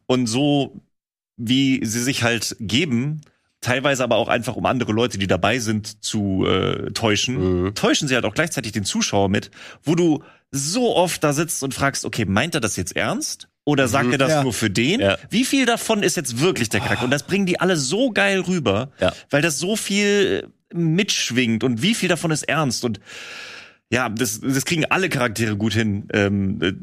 und 0.08 0.28
so, 0.28 0.82
wie 1.38 1.86
sie 1.86 2.02
sich 2.02 2.24
halt 2.24 2.56
geben, 2.60 3.22
teilweise 3.62 4.04
aber 4.04 4.18
auch 4.18 4.28
einfach, 4.28 4.56
um 4.56 4.66
andere 4.66 4.92
Leute, 4.92 5.18
die 5.18 5.28
dabei 5.28 5.60
sind, 5.60 6.04
zu 6.04 6.46
äh, 6.46 6.92
täuschen, 6.92 7.64
mhm. 7.66 7.76
täuschen 7.76 8.08
sie 8.08 8.16
halt 8.16 8.26
auch 8.26 8.34
gleichzeitig 8.34 8.72
den 8.72 8.86
Zuschauer 8.86 9.30
mit, 9.30 9.52
wo 9.84 9.96
du 9.96 10.24
so 10.52 10.96
oft 10.96 11.24
da 11.24 11.34
sitzt 11.34 11.64
und 11.64 11.74
fragst, 11.74 12.06
okay, 12.06 12.26
meint 12.26 12.56
er 12.56 12.62
das 12.62 12.76
jetzt 12.76 12.96
ernst? 12.96 13.48
Oder 13.66 13.88
sagt 13.88 14.08
mhm. 14.08 14.14
er 14.14 14.18
das 14.18 14.30
ja. 14.30 14.44
nur 14.44 14.54
für 14.54 14.70
den? 14.70 15.00
Ja. 15.00 15.18
Wie 15.30 15.46
viel 15.46 15.66
davon 15.66 16.04
ist 16.04 16.18
jetzt 16.18 16.42
wirklich 16.42 16.70
der 16.70 16.82
Kack? 16.82 17.02
Und 17.02 17.12
das 17.12 17.24
bringen 17.24 17.46
die 17.46 17.60
alle 17.60 17.78
so 17.78 18.12
geil 18.12 18.42
rüber, 18.42 18.92
ja. 19.00 19.14
weil 19.30 19.42
das 19.42 19.58
so 19.58 19.76
viel 19.76 20.50
mitschwingt 20.74 21.64
und 21.64 21.82
wie 21.82 21.94
viel 21.94 22.10
davon 22.10 22.32
ist 22.32 22.44
ernst 22.44 22.84
und 22.84 23.00
ja, 23.92 24.10
das, 24.10 24.42
das 24.42 24.66
kriegen 24.66 24.86
alle 24.86 25.08
Charaktere 25.08 25.56
gut 25.56 25.74
hin, 25.74 26.08
ähm, 26.14 26.60
äh, 26.62 26.74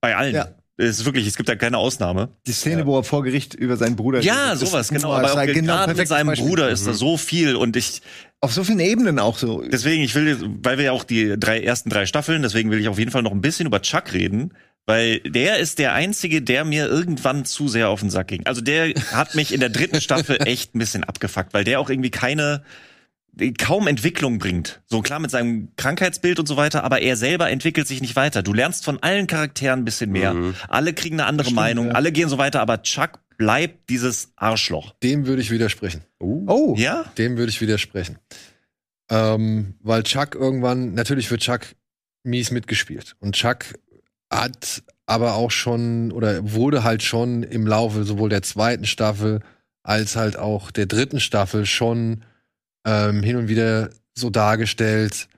bei 0.00 0.14
allen. 0.14 0.34
Ja. 0.34 0.48
Es 0.76 0.98
ist 0.98 1.04
wirklich, 1.04 1.26
es 1.26 1.36
gibt 1.36 1.48
da 1.48 1.54
keine 1.54 1.78
Ausnahme. 1.78 2.30
Die 2.46 2.52
Szene, 2.52 2.80
ja. 2.80 2.86
wo 2.86 2.98
er 2.98 3.04
vor 3.04 3.22
Gericht 3.22 3.54
über 3.54 3.76
seinen 3.76 3.94
Bruder 3.94 4.20
Ja, 4.20 4.56
sowas, 4.56 4.88
genau. 4.88 5.12
Aber 5.12 5.32
auch 5.32 5.46
genau 5.46 5.86
mit 5.86 6.08
seinem 6.08 6.26
Beispiel. 6.26 6.48
Bruder 6.48 6.68
ist 6.68 6.82
mhm. 6.82 6.86
da 6.86 6.94
so 6.94 7.16
viel 7.16 7.54
und 7.54 7.76
ich. 7.76 8.02
Auf 8.40 8.52
so 8.52 8.64
vielen 8.64 8.80
Ebenen 8.80 9.20
auch 9.20 9.38
so. 9.38 9.62
Deswegen, 9.62 10.02
ich 10.02 10.14
will, 10.16 10.36
weil 10.62 10.76
wir 10.76 10.86
ja 10.86 10.92
auch 10.92 11.04
die 11.04 11.38
drei 11.38 11.60
ersten 11.60 11.90
drei 11.90 12.06
Staffeln, 12.06 12.42
deswegen 12.42 12.70
will 12.70 12.80
ich 12.80 12.88
auf 12.88 12.98
jeden 12.98 13.12
Fall 13.12 13.22
noch 13.22 13.30
ein 13.30 13.40
bisschen 13.40 13.66
über 13.66 13.80
Chuck 13.82 14.12
reden, 14.12 14.52
weil 14.86 15.20
der 15.20 15.58
ist 15.58 15.78
der 15.78 15.94
einzige, 15.94 16.42
der 16.42 16.64
mir 16.64 16.86
irgendwann 16.86 17.44
zu 17.44 17.68
sehr 17.68 17.88
auf 17.88 18.00
den 18.00 18.10
Sack 18.10 18.28
ging. 18.28 18.46
Also 18.46 18.60
der 18.60 18.88
hat 19.12 19.34
mich 19.34 19.52
in 19.52 19.60
der 19.60 19.70
dritten 19.70 20.00
Staffel 20.00 20.38
echt 20.46 20.74
ein 20.74 20.78
bisschen 20.78 21.04
abgefuckt, 21.04 21.54
weil 21.54 21.64
der 21.64 21.80
auch 21.80 21.90
irgendwie 21.90 22.10
keine 22.10 22.62
kaum 23.58 23.86
Entwicklung 23.86 24.38
bringt. 24.38 24.80
So 24.86 25.02
klar 25.02 25.18
mit 25.18 25.30
seinem 25.30 25.68
Krankheitsbild 25.76 26.38
und 26.38 26.46
so 26.46 26.56
weiter, 26.56 26.84
aber 26.84 27.00
er 27.02 27.16
selber 27.16 27.50
entwickelt 27.50 27.86
sich 27.88 28.00
nicht 28.00 28.16
weiter. 28.16 28.42
Du 28.42 28.52
lernst 28.52 28.84
von 28.84 29.02
allen 29.02 29.26
Charakteren 29.26 29.80
ein 29.80 29.84
bisschen 29.84 30.12
mehr. 30.12 30.34
Mhm. 30.34 30.54
Alle 30.68 30.92
kriegen 30.92 31.16
eine 31.16 31.26
andere 31.26 31.46
stimmt, 31.46 31.56
Meinung, 31.56 31.86
ja. 31.88 31.92
alle 31.92 32.12
gehen 32.12 32.28
so 32.28 32.38
weiter, 32.38 32.60
aber 32.60 32.82
Chuck 32.82 33.18
bleibt 33.36 33.90
dieses 33.90 34.32
Arschloch. 34.36 34.94
Dem 35.02 35.26
würde 35.26 35.42
ich 35.42 35.50
widersprechen. 35.50 36.02
Oh. 36.20 36.44
oh. 36.46 36.74
Ja? 36.76 37.04
Dem 37.18 37.36
würde 37.36 37.50
ich 37.50 37.60
widersprechen. 37.60 38.18
Ähm, 39.10 39.74
weil 39.80 40.04
Chuck 40.04 40.34
irgendwann, 40.34 40.94
natürlich 40.94 41.30
wird 41.30 41.42
Chuck 41.42 41.62
mies 42.22 42.50
mitgespielt. 42.50 43.16
Und 43.18 43.34
Chuck 43.34 43.66
hat 44.34 44.82
aber 45.06 45.34
auch 45.34 45.50
schon 45.50 46.12
oder 46.12 46.52
wurde 46.52 46.82
halt 46.82 47.02
schon 47.02 47.42
im 47.42 47.66
Laufe 47.66 48.04
sowohl 48.04 48.30
der 48.30 48.42
zweiten 48.42 48.86
Staffel 48.86 49.40
als 49.82 50.16
halt 50.16 50.38
auch 50.38 50.70
der 50.70 50.86
dritten 50.86 51.20
Staffel 51.20 51.66
schon 51.66 52.24
ähm, 52.86 53.22
hin 53.22 53.36
und 53.36 53.48
wieder 53.48 53.90
so 54.14 54.30
dargestellt, 54.30 55.28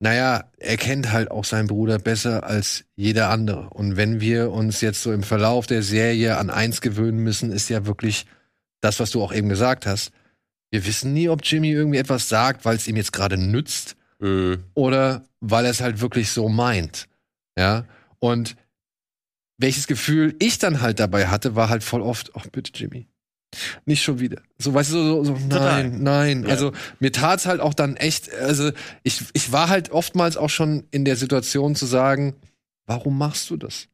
naja, 0.00 0.44
er 0.58 0.76
kennt 0.76 1.12
halt 1.12 1.30
auch 1.30 1.44
seinen 1.44 1.68
Bruder 1.68 1.98
besser 1.98 2.44
als 2.44 2.84
jeder 2.96 3.30
andere. 3.30 3.70
Und 3.70 3.96
wenn 3.96 4.20
wir 4.20 4.50
uns 4.50 4.80
jetzt 4.80 5.02
so 5.02 5.12
im 5.12 5.22
Verlauf 5.22 5.66
der 5.66 5.82
Serie 5.82 6.36
an 6.38 6.50
eins 6.50 6.80
gewöhnen 6.80 7.18
müssen, 7.18 7.52
ist 7.52 7.68
ja 7.68 7.86
wirklich 7.86 8.26
das, 8.80 9.00
was 9.00 9.10
du 9.10 9.22
auch 9.22 9.32
eben 9.32 9.48
gesagt 9.48 9.86
hast. 9.86 10.12
Wir 10.70 10.84
wissen 10.84 11.12
nie, 11.12 11.28
ob 11.28 11.40
Jimmy 11.44 11.70
irgendwie 11.70 11.98
etwas 11.98 12.28
sagt, 12.28 12.64
weil 12.64 12.76
es 12.76 12.88
ihm 12.88 12.96
jetzt 12.96 13.12
gerade 13.12 13.36
nützt 13.36 13.96
mhm. 14.18 14.64
oder 14.74 15.24
weil 15.40 15.64
er 15.64 15.70
es 15.70 15.80
halt 15.80 16.00
wirklich 16.00 16.30
so 16.30 16.48
meint. 16.48 17.06
Ja. 17.56 17.84
Und 18.24 18.56
welches 19.58 19.86
Gefühl 19.86 20.34
ich 20.38 20.58
dann 20.58 20.80
halt 20.80 20.98
dabei 20.98 21.26
hatte, 21.26 21.56
war 21.56 21.68
halt 21.68 21.84
voll 21.84 22.00
oft, 22.00 22.30
ach 22.34 22.46
bitte 22.46 22.72
Jimmy, 22.74 23.06
nicht 23.84 24.02
schon 24.02 24.18
wieder. 24.18 24.40
So, 24.58 24.72
weißt 24.72 24.92
du, 24.92 24.96
so, 24.96 25.24
so 25.24 25.32
nein, 25.32 25.50
Total. 25.50 25.90
nein. 25.90 26.42
Ja. 26.44 26.48
Also 26.48 26.72
mir 27.00 27.12
tat's 27.12 27.44
halt 27.44 27.60
auch 27.60 27.74
dann 27.74 27.96
echt, 27.96 28.32
also 28.32 28.72
ich, 29.02 29.22
ich 29.34 29.52
war 29.52 29.68
halt 29.68 29.90
oftmals 29.90 30.38
auch 30.38 30.48
schon 30.48 30.84
in 30.90 31.04
der 31.04 31.16
Situation 31.16 31.76
zu 31.76 31.84
sagen, 31.84 32.34
warum 32.86 33.18
machst 33.18 33.50
du 33.50 33.58
das? 33.58 33.88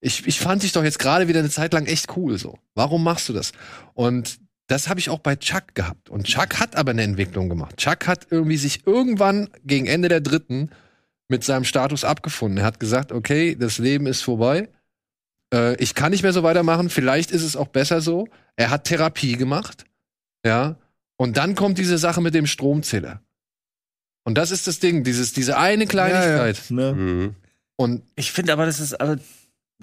Ich, 0.00 0.26
ich 0.26 0.40
fand 0.40 0.62
dich 0.62 0.72
doch 0.72 0.82
jetzt 0.82 0.98
gerade 0.98 1.28
wieder 1.28 1.40
eine 1.40 1.50
Zeit 1.50 1.74
lang 1.74 1.84
echt 1.84 2.16
cool 2.16 2.38
so. 2.38 2.58
Warum 2.74 3.04
machst 3.04 3.28
du 3.28 3.34
das? 3.34 3.52
Und 3.92 4.38
das 4.66 4.88
habe 4.88 4.98
ich 4.98 5.10
auch 5.10 5.18
bei 5.18 5.36
Chuck 5.36 5.74
gehabt. 5.74 6.08
Und 6.08 6.24
Chuck 6.24 6.58
hat 6.58 6.74
aber 6.74 6.92
eine 6.92 7.02
Entwicklung 7.02 7.50
gemacht. 7.50 7.76
Chuck 7.76 8.06
hat 8.06 8.28
irgendwie 8.30 8.56
sich 8.56 8.86
irgendwann 8.86 9.50
gegen 9.62 9.84
Ende 9.84 10.08
der 10.08 10.22
dritten 10.22 10.70
mit 11.28 11.44
seinem 11.44 11.64
Status 11.64 12.04
abgefunden. 12.04 12.58
Er 12.58 12.64
hat 12.64 12.80
gesagt, 12.80 13.12
okay, 13.12 13.56
das 13.56 13.78
Leben 13.78 14.06
ist 14.06 14.22
vorbei 14.22 14.68
äh, 15.54 15.76
ich 15.76 15.94
kann 15.94 16.10
nicht 16.10 16.22
mehr 16.22 16.32
so 16.32 16.42
weitermachen, 16.42 16.90
vielleicht 16.90 17.30
ist 17.30 17.42
es 17.42 17.56
auch 17.56 17.68
besser 17.68 18.00
so. 18.00 18.28
Er 18.56 18.70
hat 18.70 18.84
Therapie 18.84 19.36
gemacht, 19.36 19.84
ja, 20.44 20.76
und 21.16 21.36
dann 21.36 21.54
kommt 21.54 21.78
diese 21.78 21.98
Sache 21.98 22.20
mit 22.20 22.34
dem 22.34 22.46
Stromzähler. 22.46 23.22
Und 24.24 24.36
das 24.36 24.50
ist 24.50 24.66
das 24.66 24.80
Ding, 24.80 25.04
dieses, 25.04 25.32
diese 25.32 25.58
eine 25.58 25.86
Kleinigkeit. 25.86 26.56
Ja, 26.56 26.76
ja. 26.76 26.92
Ne? 26.92 26.92
Mhm. 26.94 27.34
Und 27.76 28.02
ich 28.16 28.32
finde 28.32 28.52
aber, 28.52 28.66
das 28.66 28.80
ist, 28.80 29.00
aber 29.00 29.18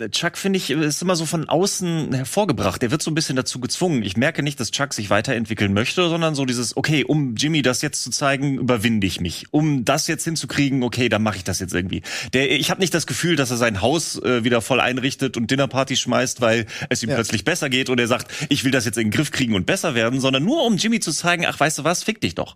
Chuck, 0.10 0.38
finde 0.38 0.58
ich, 0.58 0.70
ist 0.70 1.02
immer 1.02 1.16
so 1.16 1.26
von 1.26 1.50
außen 1.50 2.14
hervorgebracht. 2.14 2.82
Der 2.82 2.92
wird 2.92 3.04
so 3.04 3.12
ein 3.12 3.14
bisschen 3.14 3.36
dazu 3.36 3.60
gezwungen. 3.60 4.04
Ich 4.04 4.16
merke 4.16 4.42
nicht, 4.42 4.60
dass 4.60 4.72
Chuck 4.72 4.94
sich 4.94 5.10
weiterentwickeln 5.10 5.74
möchte, 5.74 6.08
sondern 6.08 6.34
so 6.34 6.46
dieses, 6.46 6.78
okay, 6.78 7.04
um 7.04 7.36
Jimmy 7.36 7.62
das 7.62 7.82
jetzt 7.82 8.02
zu 8.02 8.10
zeigen, 8.10 8.58
überwinde 8.58 9.06
ich 9.06 9.20
mich. 9.20 9.48
Um 9.52 9.84
das 9.84 10.08
jetzt 10.08 10.24
hinzukriegen, 10.24 10.82
okay, 10.84 11.10
dann 11.10 11.22
mache 11.22 11.38
ich 11.38 11.44
das 11.44 11.60
jetzt 11.60 11.74
irgendwie. 11.74 12.04
Der, 12.34 12.50
ich 12.50 12.72
habe 12.72 12.80
nicht 12.80 12.94
das 12.94 13.06
Gefühl, 13.06 13.36
dass 13.36 13.52
er 13.52 13.58
sein 13.58 13.82
Haus 13.82 14.18
äh, 14.24 14.46
wieder 14.46 14.62
voll 14.62 14.80
einrichtet 14.80 15.36
und 15.36 15.52
Dinnerparty 15.52 15.98
schmeißt, 15.98 16.40
weil 16.40 16.68
es 16.90 17.04
ihm 17.04 17.10
ja. 17.10 17.16
plötzlich 17.16 17.44
besser 17.44 17.70
geht 17.70 17.90
und 17.90 18.00
er 18.00 18.08
sagt, 18.08 18.32
ich 18.48 18.64
will 18.64 18.72
das 18.72 18.86
jetzt 18.86 18.98
in 18.98 19.08
den 19.08 19.12
Griff 19.12 19.32
kriegen 19.32 19.56
und 19.56 19.66
besser 19.66 19.94
werden, 19.94 20.22
sondern 20.22 20.44
nur 20.44 20.64
um 20.64 20.78
Jimmy 20.78 21.02
zu 21.02 21.12
zeigen, 21.12 21.46
ach, 21.46 21.60
weißt 21.60 21.80
du 21.80 21.84
was, 21.84 22.02
fick 22.02 22.22
dich 22.22 22.34
doch. 22.34 22.56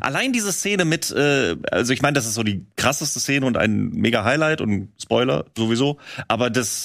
Allein 0.00 0.32
diese 0.32 0.52
Szene 0.52 0.84
mit, 0.84 1.10
äh, 1.10 1.56
also 1.72 1.92
ich 1.92 2.00
meine, 2.00 2.14
das 2.14 2.26
ist 2.26 2.34
so 2.34 2.44
die 2.44 2.64
krasseste 2.76 3.18
Szene 3.18 3.44
und 3.44 3.56
ein 3.56 3.90
mega 3.90 4.22
Highlight 4.22 4.60
und 4.60 4.90
Spoiler 5.02 5.46
sowieso, 5.56 5.98
aber 6.28 6.48
das 6.48 6.75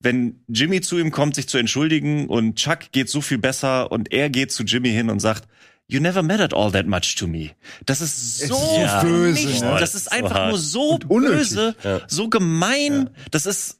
wenn 0.00 0.44
Jimmy 0.48 0.80
zu 0.80 0.98
ihm 0.98 1.10
kommt, 1.10 1.34
sich 1.34 1.48
zu 1.48 1.58
entschuldigen 1.58 2.28
und 2.28 2.56
Chuck 2.56 2.92
geht 2.92 3.08
so 3.08 3.20
viel 3.20 3.38
besser 3.38 3.90
und 3.90 4.12
er 4.12 4.30
geht 4.30 4.52
zu 4.52 4.62
Jimmy 4.62 4.90
hin 4.90 5.10
und 5.10 5.20
sagt, 5.20 5.48
You 5.90 6.00
never 6.00 6.22
mattered 6.22 6.52
all 6.52 6.70
that 6.72 6.86
much 6.86 7.14
to 7.16 7.26
me. 7.26 7.52
Das 7.86 8.02
ist 8.02 8.40
so 8.40 8.78
ja, 8.78 9.02
böse. 9.02 9.46
Nicht, 9.46 9.62
ja. 9.62 9.78
Das 9.78 9.94
ist 9.94 10.12
einfach 10.12 10.48
nur 10.48 10.58
so 10.58 10.98
böse, 10.98 11.74
ja. 11.82 12.02
so 12.06 12.28
gemein. 12.28 13.08
Das 13.30 13.46
ist 13.46 13.78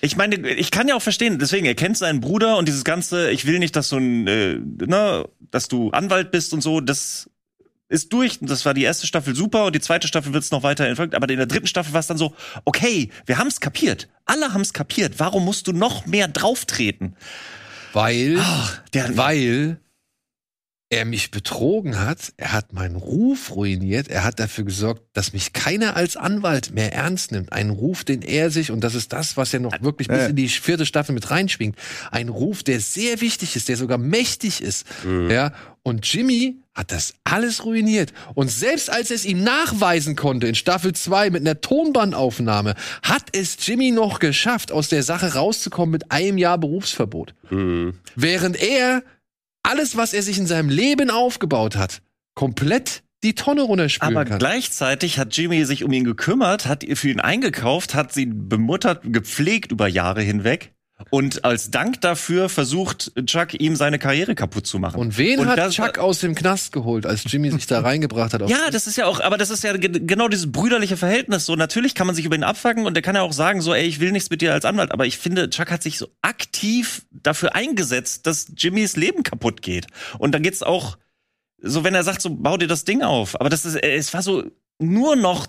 ich 0.00 0.16
meine, 0.16 0.36
ich 0.50 0.70
kann 0.70 0.86
ja 0.86 0.94
auch 0.94 1.02
verstehen, 1.02 1.38
deswegen, 1.38 1.66
er 1.66 1.74
kennt 1.74 1.96
seinen 1.96 2.20
Bruder 2.20 2.56
und 2.56 2.68
dieses 2.68 2.84
ganze, 2.84 3.30
ich 3.30 3.46
will 3.46 3.58
nicht, 3.58 3.74
dass 3.74 3.88
du 3.88 3.96
ein, 3.96 4.26
äh, 4.26 4.60
ne, 4.86 5.24
dass 5.50 5.68
du 5.68 5.90
Anwalt 5.90 6.30
bist 6.30 6.52
und 6.52 6.60
so, 6.60 6.80
das 6.80 7.30
ist 7.88 8.12
durch. 8.12 8.38
Das 8.40 8.64
war 8.64 8.74
die 8.74 8.82
erste 8.82 9.06
Staffel 9.06 9.34
super 9.34 9.66
und 9.66 9.74
die 9.74 9.80
zweite 9.80 10.08
Staffel 10.08 10.32
wird 10.32 10.44
es 10.44 10.50
noch 10.50 10.62
weiter 10.62 10.86
entfolgt. 10.86 11.14
Aber 11.14 11.28
in 11.28 11.36
der 11.36 11.46
dritten 11.46 11.66
Staffel 11.66 11.92
war 11.92 12.00
es 12.00 12.06
dann 12.06 12.18
so, 12.18 12.34
okay, 12.64 13.10
wir 13.26 13.38
haben 13.38 13.48
es 13.48 13.60
kapiert. 13.60 14.08
Alle 14.24 14.52
haben 14.52 14.60
es 14.60 14.72
kapiert. 14.72 15.14
Warum 15.18 15.44
musst 15.44 15.66
du 15.66 15.72
noch 15.72 16.06
mehr 16.06 16.28
drauftreten? 16.28 17.16
Weil, 17.92 18.38
Ach, 18.40 18.82
der, 18.92 19.16
weil 19.16 19.80
er 20.90 21.04
mich 21.04 21.30
betrogen 21.30 21.98
hat, 22.00 22.32
er 22.38 22.52
hat 22.52 22.72
meinen 22.72 22.96
Ruf 22.96 23.54
ruiniert, 23.54 24.08
er 24.08 24.24
hat 24.24 24.40
dafür 24.40 24.64
gesorgt, 24.64 25.02
dass 25.12 25.34
mich 25.34 25.52
keiner 25.52 25.96
als 25.96 26.16
Anwalt 26.16 26.72
mehr 26.72 26.94
ernst 26.94 27.30
nimmt. 27.30 27.52
Ein 27.52 27.70
Ruf, 27.70 28.04
den 28.04 28.22
er 28.22 28.50
sich, 28.50 28.70
und 28.70 28.80
das 28.80 28.94
ist 28.94 29.12
das, 29.12 29.36
was 29.36 29.52
er 29.52 29.60
noch 29.60 29.82
wirklich 29.82 30.08
bis 30.08 30.28
in 30.28 30.36
die 30.36 30.48
vierte 30.48 30.86
Staffel 30.86 31.12
mit 31.12 31.30
reinschwingt, 31.30 31.76
ein 32.10 32.30
Ruf, 32.30 32.62
der 32.62 32.80
sehr 32.80 33.20
wichtig 33.20 33.54
ist, 33.54 33.68
der 33.68 33.76
sogar 33.76 33.98
mächtig 33.98 34.62
ist. 34.62 34.86
Mhm. 35.04 35.30
Ja, 35.30 35.52
und 35.82 36.10
Jimmy 36.10 36.56
hat 36.74 36.92
das 36.92 37.14
alles 37.24 37.64
ruiniert. 37.64 38.12
Und 38.34 38.50
selbst 38.50 38.90
als 38.90 39.10
er 39.10 39.16
es 39.16 39.24
ihm 39.24 39.42
nachweisen 39.42 40.16
konnte 40.16 40.46
in 40.46 40.54
Staffel 40.54 40.94
2 40.94 41.30
mit 41.30 41.42
einer 41.42 41.60
Tonbandaufnahme, 41.60 42.74
hat 43.02 43.24
es 43.32 43.56
Jimmy 43.66 43.90
noch 43.90 44.20
geschafft, 44.20 44.72
aus 44.72 44.88
der 44.88 45.02
Sache 45.02 45.34
rauszukommen 45.34 45.90
mit 45.90 46.12
einem 46.12 46.38
Jahr 46.38 46.56
Berufsverbot. 46.56 47.34
Mhm. 47.50 47.94
Während 48.14 48.62
er 48.62 49.02
alles, 49.68 49.96
was 49.96 50.12
er 50.14 50.22
sich 50.22 50.38
in 50.38 50.46
seinem 50.46 50.70
Leben 50.70 51.10
aufgebaut 51.10 51.76
hat, 51.76 52.00
komplett 52.34 53.02
die 53.22 53.34
Tonne 53.34 53.62
runterspülen 53.62 54.16
Aber 54.16 54.24
kann. 54.24 54.38
gleichzeitig 54.38 55.18
hat 55.18 55.36
Jimmy 55.36 55.64
sich 55.64 55.84
um 55.84 55.92
ihn 55.92 56.04
gekümmert, 56.04 56.66
hat 56.66 56.84
für 56.94 57.10
ihn 57.10 57.20
eingekauft, 57.20 57.94
hat 57.94 58.12
sie 58.12 58.26
bemuttert, 58.26 59.02
gepflegt 59.04 59.72
über 59.72 59.88
Jahre 59.88 60.22
hinweg. 60.22 60.72
Und 61.10 61.44
als 61.44 61.70
Dank 61.70 62.00
dafür 62.00 62.48
versucht 62.48 63.12
Chuck 63.26 63.54
ihm 63.54 63.76
seine 63.76 63.98
Karriere 63.98 64.34
kaputt 64.34 64.66
zu 64.66 64.78
machen. 64.78 64.98
Und 64.98 65.16
wen 65.16 65.38
und 65.38 65.48
hat 65.48 65.70
Chuck 65.70 65.98
aus 65.98 66.18
dem 66.18 66.34
Knast 66.34 66.72
geholt, 66.72 67.06
als 67.06 67.22
Jimmy 67.26 67.50
sich 67.50 67.66
da 67.66 67.80
reingebracht 67.82 68.34
hat? 68.34 68.48
ja, 68.48 68.70
das 68.70 68.86
ist 68.86 68.96
ja 68.96 69.06
auch, 69.06 69.20
aber 69.20 69.38
das 69.38 69.50
ist 69.50 69.62
ja 69.62 69.74
genau 69.76 70.28
dieses 70.28 70.50
brüderliche 70.50 70.96
Verhältnis. 70.96 71.46
So 71.46 71.54
natürlich 71.54 71.94
kann 71.94 72.06
man 72.06 72.16
sich 72.16 72.24
über 72.24 72.34
ihn 72.34 72.42
abfacken 72.42 72.84
und 72.84 72.94
der 72.94 73.02
kann 73.02 73.14
ja 73.14 73.22
auch 73.22 73.32
sagen 73.32 73.60
so, 73.60 73.74
ey, 73.74 73.86
ich 73.86 74.00
will 74.00 74.10
nichts 74.10 74.28
mit 74.30 74.40
dir 74.40 74.52
als 74.52 74.64
Anwalt. 74.64 74.90
Aber 74.90 75.06
ich 75.06 75.18
finde, 75.18 75.48
Chuck 75.50 75.70
hat 75.70 75.82
sich 75.82 75.98
so 75.98 76.08
aktiv 76.20 77.06
dafür 77.10 77.54
eingesetzt, 77.54 78.26
dass 78.26 78.48
Jimmys 78.56 78.96
Leben 78.96 79.22
kaputt 79.22 79.62
geht. 79.62 79.86
Und 80.18 80.32
dann 80.32 80.42
geht's 80.42 80.62
auch 80.62 80.98
so, 81.60 81.84
wenn 81.84 81.94
er 81.94 82.04
sagt 82.04 82.22
so, 82.22 82.30
bau 82.30 82.56
dir 82.56 82.68
das 82.68 82.84
Ding 82.84 83.02
auf. 83.02 83.40
Aber 83.40 83.50
das 83.50 83.64
ist, 83.64 83.76
es 83.76 84.14
war 84.14 84.22
so 84.22 84.44
nur 84.80 85.16
noch 85.16 85.46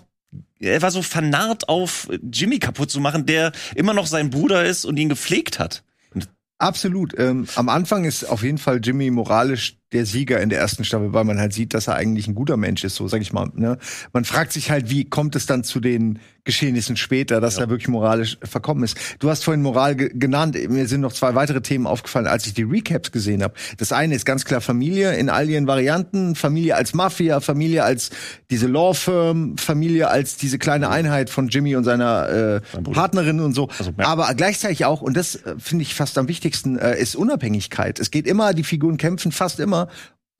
er 0.60 0.82
war 0.82 0.90
so 0.90 1.02
vernarrt 1.02 1.68
auf 1.68 2.08
Jimmy 2.32 2.58
kaputt 2.58 2.90
zu 2.90 3.00
machen, 3.00 3.26
der 3.26 3.52
immer 3.74 3.94
noch 3.94 4.06
sein 4.06 4.30
Bruder 4.30 4.64
ist 4.64 4.84
und 4.84 4.98
ihn 4.98 5.08
gepflegt 5.08 5.58
hat. 5.58 5.82
Absolut. 6.58 7.18
Ähm, 7.18 7.48
am 7.54 7.70
Anfang 7.70 8.04
ist 8.04 8.24
auf 8.24 8.42
jeden 8.42 8.58
Fall 8.58 8.80
Jimmy 8.82 9.10
moralisch 9.10 9.79
der 9.92 10.06
Sieger 10.06 10.40
in 10.40 10.48
der 10.50 10.60
ersten 10.60 10.84
Staffel, 10.84 11.12
weil 11.12 11.24
man 11.24 11.38
halt 11.38 11.52
sieht, 11.52 11.74
dass 11.74 11.88
er 11.88 11.96
eigentlich 11.96 12.28
ein 12.28 12.34
guter 12.34 12.56
Mensch 12.56 12.84
ist, 12.84 12.94
so 12.94 13.08
sag 13.08 13.22
ich 13.22 13.32
mal. 13.32 13.50
Ne? 13.54 13.78
Man 14.12 14.24
fragt 14.24 14.52
sich 14.52 14.70
halt, 14.70 14.88
wie 14.90 15.04
kommt 15.04 15.34
es 15.34 15.46
dann 15.46 15.64
zu 15.64 15.80
den 15.80 16.20
Geschehnissen 16.44 16.96
später, 16.96 17.40
dass 17.40 17.56
ja. 17.56 17.62
er 17.62 17.70
wirklich 17.70 17.88
moralisch 17.88 18.38
verkommen 18.42 18.82
ist. 18.82 18.96
Du 19.18 19.28
hast 19.28 19.44
vorhin 19.44 19.62
Moral 19.62 19.94
ge 19.94 20.10
genannt. 20.14 20.56
Mir 20.68 20.88
sind 20.88 21.00
noch 21.00 21.12
zwei 21.12 21.34
weitere 21.34 21.60
Themen 21.60 21.86
aufgefallen, 21.86 22.26
als 22.26 22.46
ich 22.46 22.54
die 22.54 22.62
Recaps 22.62 23.12
gesehen 23.12 23.42
habe. 23.42 23.54
Das 23.76 23.92
eine 23.92 24.14
ist 24.14 24.24
ganz 24.24 24.44
klar 24.44 24.60
Familie 24.60 25.14
in 25.14 25.28
all 25.28 25.48
ihren 25.48 25.66
Varianten, 25.66 26.34
Familie 26.34 26.76
als 26.76 26.94
Mafia, 26.94 27.40
Familie 27.40 27.84
als 27.84 28.10
diese 28.50 28.66
Law 28.66 28.94
Firm, 28.94 29.58
Familie 29.58 30.08
als 30.08 30.36
diese 30.36 30.58
kleine 30.58 30.88
Einheit 30.88 31.30
von 31.30 31.48
Jimmy 31.48 31.76
und 31.76 31.84
seiner 31.84 32.28
äh, 32.28 32.80
Partnerin 32.92 33.40
und 33.40 33.54
so. 33.54 33.68
Also, 33.78 33.92
ja. 33.98 34.06
Aber 34.06 34.32
gleichzeitig 34.34 34.84
auch, 34.86 35.02
und 35.02 35.16
das 35.16 35.36
äh, 35.36 35.56
finde 35.58 35.82
ich 35.82 35.94
fast 35.94 36.16
am 36.16 36.26
wichtigsten, 36.28 36.78
äh, 36.78 36.98
ist 36.98 37.16
Unabhängigkeit. 37.16 38.00
Es 38.00 38.10
geht 38.10 38.26
immer, 38.26 38.54
die 38.54 38.64
Figuren 38.64 38.96
kämpfen 38.96 39.30
fast 39.30 39.60
immer 39.60 39.79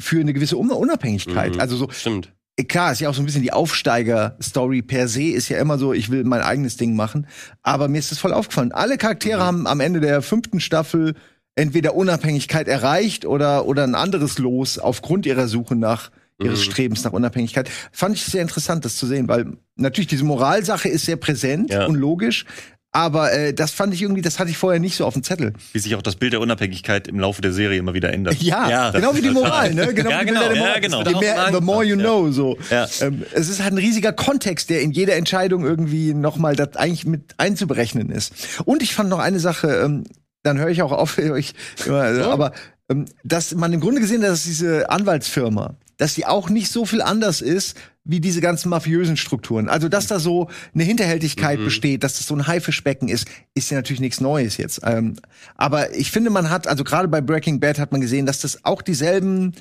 für 0.00 0.20
eine 0.20 0.32
gewisse 0.32 0.56
Unabhängigkeit. 0.56 1.54
Mhm, 1.54 1.60
also 1.60 1.76
so. 1.76 1.90
Stimmt 1.90 2.32
klar, 2.64 2.92
ist 2.92 3.00
ja 3.00 3.08
auch 3.08 3.14
so 3.14 3.22
ein 3.22 3.26
bisschen 3.26 3.42
die 3.42 3.52
Aufsteiger-Story 3.52 4.82
per 4.82 5.08
se, 5.08 5.24
ist 5.24 5.48
ja 5.48 5.58
immer 5.58 5.78
so, 5.78 5.92
ich 5.92 6.10
will 6.10 6.24
mein 6.24 6.42
eigenes 6.42 6.76
Ding 6.76 6.94
machen. 6.94 7.26
Aber 7.62 7.88
mir 7.88 7.98
ist 7.98 8.10
das 8.10 8.18
voll 8.18 8.32
aufgefallen. 8.32 8.72
Alle 8.72 8.98
Charaktere 8.98 9.38
mhm. 9.38 9.44
haben 9.44 9.66
am 9.66 9.80
Ende 9.80 10.00
der 10.00 10.22
fünften 10.22 10.60
Staffel 10.60 11.14
entweder 11.54 11.94
Unabhängigkeit 11.94 12.68
erreicht 12.68 13.26
oder, 13.26 13.66
oder 13.66 13.84
ein 13.84 13.94
anderes 13.94 14.38
Los 14.38 14.78
aufgrund 14.78 15.26
ihrer 15.26 15.48
Suche 15.48 15.76
nach 15.76 16.10
ihres 16.42 16.60
mhm. 16.60 16.70
Strebens 16.70 17.04
nach 17.04 17.12
Unabhängigkeit. 17.12 17.68
Fand 17.92 18.16
ich 18.16 18.24
sehr 18.24 18.42
interessant, 18.42 18.84
das 18.84 18.96
zu 18.96 19.06
sehen, 19.06 19.28
weil 19.28 19.58
natürlich 19.76 20.08
diese 20.08 20.24
Moralsache 20.24 20.88
ist 20.88 21.04
sehr 21.04 21.16
präsent 21.16 21.70
ja. 21.70 21.86
und 21.86 21.96
logisch, 21.96 22.46
aber 22.92 23.32
äh, 23.32 23.54
das 23.54 23.70
fand 23.70 23.94
ich 23.94 24.02
irgendwie, 24.02 24.20
das 24.20 24.38
hatte 24.38 24.50
ich 24.50 24.58
vorher 24.58 24.80
nicht 24.80 24.96
so 24.96 25.06
auf 25.06 25.14
dem 25.14 25.22
Zettel. 25.22 25.52
Wie 25.72 25.78
sich 25.78 25.94
auch 25.94 26.02
das 26.02 26.16
Bild 26.16 26.32
der 26.32 26.40
Unabhängigkeit 26.40 27.06
im 27.06 27.20
Laufe 27.20 27.40
der 27.40 27.52
Serie 27.52 27.78
immer 27.78 27.94
wieder 27.94 28.12
ändert. 28.12 28.42
Ja, 28.42 28.68
ja 28.68 28.90
genau 28.90 29.14
wie 29.14 29.22
die 29.22 29.30
Moral, 29.30 29.74
ne? 29.74 29.94
Genau 30.00 30.10
ja, 30.10 30.20
wie 30.22 30.26
genau, 30.26 30.40
Moral. 30.40 30.56
Ja, 30.56 30.78
genau. 30.80 31.04
The, 31.04 31.14
mehr, 31.14 31.50
the 31.52 31.60
more 31.60 31.84
you 31.84 31.96
know, 31.96 32.30
so. 32.32 32.58
Ja. 32.70 32.88
Ähm, 33.00 33.24
es 33.32 33.48
ist 33.48 33.62
halt 33.62 33.74
ein 33.74 33.78
riesiger 33.78 34.12
Kontext, 34.12 34.70
der 34.70 34.80
in 34.82 34.90
jeder 34.90 35.14
Entscheidung 35.14 35.64
irgendwie 35.64 36.14
nochmal 36.14 36.56
das 36.56 36.76
eigentlich 36.76 37.06
mit 37.06 37.34
einzuberechnen 37.38 38.10
ist. 38.10 38.32
Und 38.64 38.82
ich 38.82 38.94
fand 38.94 39.08
noch 39.08 39.20
eine 39.20 39.38
Sache, 39.38 39.68
ähm, 39.68 40.04
dann 40.42 40.58
höre 40.58 40.68
ich 40.68 40.82
auch 40.82 40.92
auf, 40.92 41.18
ich, 41.36 41.54
immer, 41.86 42.14
so. 42.14 42.24
aber 42.24 42.52
ähm, 42.88 43.04
dass 43.22 43.54
man 43.54 43.72
im 43.72 43.80
Grunde 43.80 44.00
gesehen 44.00 44.22
hat, 44.22 44.30
dass 44.30 44.44
diese 44.44 44.90
Anwaltsfirma, 44.90 45.76
dass 46.00 46.14
die 46.14 46.24
auch 46.24 46.48
nicht 46.48 46.72
so 46.72 46.86
viel 46.86 47.02
anders 47.02 47.42
ist 47.42 47.76
wie 48.04 48.20
diese 48.20 48.40
ganzen 48.40 48.70
mafiösen 48.70 49.18
Strukturen. 49.18 49.68
Also, 49.68 49.90
dass 49.90 50.06
da 50.06 50.18
so 50.18 50.48
eine 50.74 50.84
Hinterhältigkeit 50.84 51.60
mhm. 51.60 51.64
besteht, 51.64 52.02
dass 52.02 52.16
das 52.16 52.26
so 52.26 52.34
ein 52.34 52.46
Haifischbecken 52.46 53.08
ist, 53.08 53.28
ist 53.54 53.70
ja 53.70 53.76
natürlich 53.76 54.00
nichts 54.00 54.20
Neues 54.20 54.56
jetzt. 54.56 54.80
Ähm, 54.82 55.16
aber 55.56 55.94
ich 55.94 56.10
finde, 56.10 56.30
man 56.30 56.48
hat, 56.48 56.66
also 56.66 56.84
gerade 56.84 57.06
bei 57.06 57.20
Breaking 57.20 57.60
Bad 57.60 57.78
hat 57.78 57.92
man 57.92 58.00
gesehen, 58.00 58.24
dass 58.24 58.40
das 58.40 58.64
auch 58.64 58.80
dieselben 58.80 59.52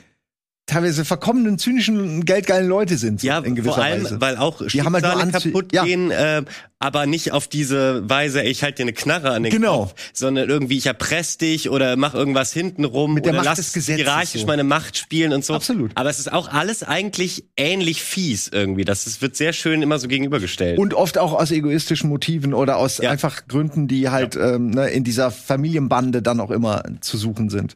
teilweise 0.70 1.04
verkommenen, 1.04 1.58
zynischen, 1.58 2.26
geldgeilen 2.26 2.68
Leute 2.68 2.98
sind. 2.98 3.24
Ja, 3.24 3.40
in 3.40 3.56
gewisser 3.56 3.76
vor 3.76 3.84
allem, 3.84 4.04
Weise. 4.04 4.22
weil 4.22 4.38
auch 4.38 4.66
die 4.66 4.84
haben 4.84 4.94
halt 4.94 5.04
nur 5.04 5.32
kaputt 5.32 5.74
ja. 5.74 5.84
gehen, 5.84 6.12
äh, 6.12 6.44
aber 6.78 7.06
nicht 7.06 7.32
auf 7.32 7.48
diese 7.48 8.08
Weise, 8.10 8.42
ich 8.44 8.64
halte 8.64 8.78
dir 8.78 8.84
eine 8.84 8.94
Knarre 8.94 9.32
an 9.32 9.44
den 9.44 9.52
genau. 9.52 9.88
Kopf, 9.88 9.96
sondern 10.14 10.48
irgendwie 10.48 10.78
ich 10.78 10.86
erpress 10.86 11.38
dich 11.38 11.70
oder 11.70 11.96
mach 11.96 12.14
irgendwas 12.14 12.54
hintenrum 12.54 13.16
Mit 13.16 13.26
der 13.26 13.34
oder 13.34 13.44
Macht 13.44 13.58
lass 13.58 13.74
hierarchisch 13.74 14.42
so. 14.42 14.48
meine 14.48 14.64
Macht 14.64 14.98
spielen 14.98 15.34
und 15.34 15.44
so. 15.44 15.56
Absolut. 15.56 15.92
Aber 15.96 16.10
es 16.10 16.20
ist 16.20 16.32
auch 16.32 16.48
alles 16.48 16.84
eigentlich 16.84 17.46
ähnlich 17.58 18.02
fies 18.02 18.48
irgendwie. 18.48 18.86
Das 18.86 19.08
ist, 19.08 19.22
wird 19.22 19.36
sehr 19.36 19.54
schön 19.54 19.82
immer 19.82 20.00
so 20.00 20.08
gegenübergestellt. 20.08 20.80
Und 20.80 20.94
oft 20.94 21.18
auch 21.18 21.34
aus 21.34 21.52
egoistischen 21.52 22.10
Motiven 22.10 22.54
oder 22.54 22.78
aus 22.78 23.00
ja. 23.00 23.10
einfach 23.10 23.48
Gründen, 23.48 23.88
die 23.88 24.10
halt 24.10 24.36
ja. 24.36 24.56
ähm, 24.56 24.70
ne, 24.70 24.90
in 24.90 25.04
dieser 25.04 25.32
Familienbande 25.32 26.22
dann 26.22 26.40
auch 26.40 26.52
immer 26.52 26.84
zu 27.02 27.18
suchen 27.18 27.50
sind. 27.50 27.76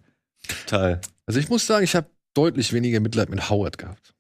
Total. 0.65 1.01
Also 1.25 1.39
ich 1.39 1.49
muss 1.49 1.65
sagen, 1.65 1.83
ich 1.83 1.95
habe 1.95 2.07
deutlich 2.33 2.73
weniger 2.73 2.99
Mitleid 2.99 3.29
mit 3.29 3.49
Howard 3.49 3.77
gehabt. 3.77 4.13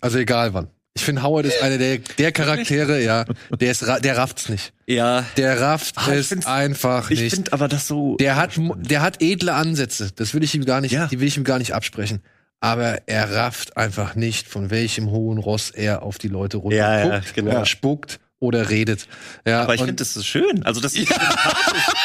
Also 0.00 0.18
egal 0.18 0.54
wann. 0.54 0.68
Ich 0.94 1.04
finde, 1.04 1.22
Howard 1.22 1.46
ist 1.46 1.62
einer 1.62 1.78
der, 1.78 1.98
der 1.98 2.32
Charaktere, 2.32 3.00
ja, 3.02 3.24
der 3.58 3.70
ist, 3.70 3.82
der 3.82 4.16
rafft's 4.16 4.48
nicht. 4.48 4.72
Ja. 4.86 5.24
Der 5.36 5.60
rafft 5.60 5.96
ah, 5.96 6.12
es 6.12 6.46
einfach 6.46 7.10
nicht. 7.10 7.22
Ich 7.22 7.34
finde 7.34 7.52
aber 7.52 7.68
das 7.68 7.86
so. 7.86 8.16
Der 8.16 8.34
hat, 8.36 8.52
der 8.56 9.00
hat 9.00 9.22
edle 9.22 9.54
Ansätze. 9.54 10.10
Das 10.14 10.34
will 10.34 10.42
ich 10.42 10.54
ihm 10.54 10.64
gar 10.64 10.80
nicht, 10.80 10.92
ja. 10.92 11.06
die 11.06 11.20
will 11.20 11.28
ich 11.28 11.36
ihm 11.36 11.44
gar 11.44 11.58
nicht 11.58 11.74
absprechen. 11.74 12.22
Aber 12.58 12.98
er 13.06 13.32
rafft 13.32 13.76
einfach 13.76 14.16
nicht, 14.16 14.48
von 14.48 14.70
welchem 14.70 15.10
hohen 15.10 15.38
Ross 15.38 15.70
er 15.70 16.02
auf 16.02 16.18
die 16.18 16.28
Leute 16.28 16.58
runter 16.58 16.76
ja, 16.76 17.06
ja, 17.06 17.20
genau. 17.34 17.64
spuckt 17.64 18.20
oder 18.40 18.70
redet. 18.70 19.06
Ja, 19.46 19.62
aber 19.62 19.74
ich 19.74 19.80
finde 19.80 19.96
das 19.96 20.16
ist 20.16 20.26
schön. 20.26 20.62
Also 20.64 20.80
das 20.80 20.94
ist 20.96 21.10
ja. 21.10 21.16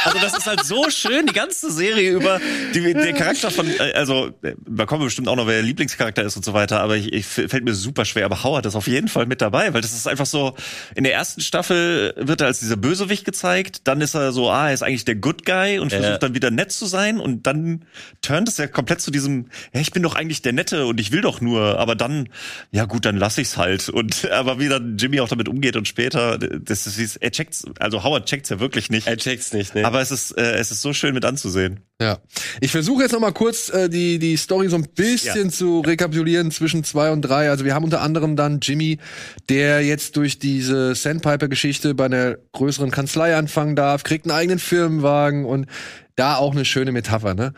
also 0.04 0.20
das 0.20 0.38
ist 0.38 0.46
halt 0.46 0.66
so 0.66 0.90
schön 0.90 1.26
die 1.26 1.34
ganze 1.34 1.72
Serie 1.72 2.12
über 2.12 2.42
die, 2.74 2.94
der 2.94 3.14
Charakter 3.14 3.50
von 3.50 3.68
äh, 3.68 3.94
also 3.94 4.32
da 4.42 4.86
kommen 4.86 5.02
wir 5.02 5.06
bestimmt 5.06 5.30
auch 5.30 5.38
noch 5.38 5.48
wer 5.48 5.56
der 5.56 5.64
Lieblingscharakter 5.64 6.24
ist 6.24 6.36
und 6.36 6.44
so 6.44 6.54
weiter, 6.54 6.82
aber 6.82 6.98
ich, 6.98 7.14
ich 7.14 7.26
fällt 7.26 7.64
mir 7.64 7.74
super 7.74 8.04
schwer, 8.04 8.26
aber 8.26 8.44
Howard 8.44 8.66
ist 8.66 8.76
auf 8.76 8.88
jeden 8.88 9.08
Fall 9.08 9.26
mit 9.26 9.42
dabei, 9.42 9.74
weil 9.74 9.82
das 9.82 9.94
ist 9.94 10.08
einfach 10.08 10.26
so 10.26 10.56
in 10.94 11.06
der 11.06 11.14
ersten 11.14 11.40
Staffel 11.40 12.14
wird 12.18 12.42
er 12.42 12.48
als 12.48 12.60
dieser 12.60 12.76
Bösewicht 12.76 13.24
gezeigt, 13.24 13.88
dann 13.88 14.02
ist 14.02 14.14
er 14.14 14.34
so, 14.34 14.50
ah, 14.50 14.68
er 14.68 14.74
ist 14.74 14.84
eigentlich 14.84 15.06
der 15.06 15.16
Good 15.16 15.46
Guy 15.46 15.80
und 15.80 15.92
versucht 15.92 16.10
ja. 16.10 16.18
dann 16.18 16.36
wieder 16.36 16.52
nett 16.52 16.74
zu 16.74 16.86
sein 16.86 17.22
und 17.22 17.48
dann 17.48 17.86
turnt 18.22 18.50
es 18.50 18.58
ja 18.58 18.68
komplett 18.68 19.00
zu 19.00 19.10
diesem, 19.10 19.48
ja, 19.74 19.80
ich 19.80 19.92
bin 19.92 20.04
doch 20.04 20.16
eigentlich 20.16 20.42
der 20.42 20.52
nette 20.52 20.86
und 20.86 21.00
ich 21.00 21.14
will 21.14 21.22
doch 21.22 21.40
nur, 21.40 21.80
aber 21.80 21.96
dann 21.96 22.28
ja 22.72 22.84
gut, 22.84 23.06
dann 23.06 23.16
lass 23.16 23.38
ich's 23.38 23.56
halt 23.56 23.88
und 23.88 24.30
aber 24.32 24.60
wie 24.60 24.68
dann 24.68 24.98
Jimmy 24.98 25.22
auch 25.22 25.30
damit 25.30 25.48
umgeht 25.48 25.78
und 25.78 25.88
später 25.88 26.25
das 26.38 26.88
ist, 26.88 27.18
er 27.18 27.32
checkt's, 27.32 27.66
also 27.80 28.04
Howard 28.04 28.26
checkt's 28.26 28.50
ja 28.50 28.60
wirklich 28.60 28.90
nicht. 28.90 29.08
Er 29.08 29.18
checkt's 29.18 29.54
nicht, 29.54 29.76
ne? 29.76 29.86
Aber 29.86 30.02
es 30.02 30.12
ist, 30.12 30.32
äh, 30.38 30.56
es 30.56 30.72
ist 30.72 30.82
so 30.82 30.94
schön 30.94 31.14
mit 31.14 31.26
anzusehen. 31.26 31.82
Ja. 32.02 32.20
Ich 32.60 32.72
versuche 32.72 33.04
jetzt 33.04 33.12
noch 33.12 33.20
mal 33.20 33.32
kurz 33.32 33.70
äh, 33.70 33.90
die, 33.90 34.20
die 34.20 34.36
Story 34.38 34.68
so 34.68 34.76
ein 34.76 34.88
bisschen 34.96 35.46
ja. 35.46 35.52
zu 35.52 35.82
rekapitulieren 35.82 36.52
zwischen 36.52 36.84
zwei 36.84 37.12
und 37.12 37.22
drei. 37.22 37.50
Also 37.50 37.66
wir 37.66 37.74
haben 37.74 37.84
unter 37.86 38.02
anderem 38.02 38.36
dann 38.36 38.60
Jimmy, 38.62 38.98
der 39.50 39.82
jetzt 39.82 40.18
durch 40.18 40.40
diese 40.40 40.96
Sandpiper-Geschichte 40.96 41.96
bei 41.96 42.06
einer 42.06 42.36
größeren 42.54 42.92
Kanzlei 42.92 43.36
anfangen 43.36 43.76
darf, 43.76 44.04
kriegt 44.04 44.26
einen 44.26 44.38
eigenen 44.38 44.60
Firmenwagen 44.60 45.46
und 45.46 45.68
da 46.16 46.36
auch 46.36 46.54
eine 46.54 46.66
schöne 46.66 46.92
Metapher, 46.92 47.34
ne? 47.34 47.54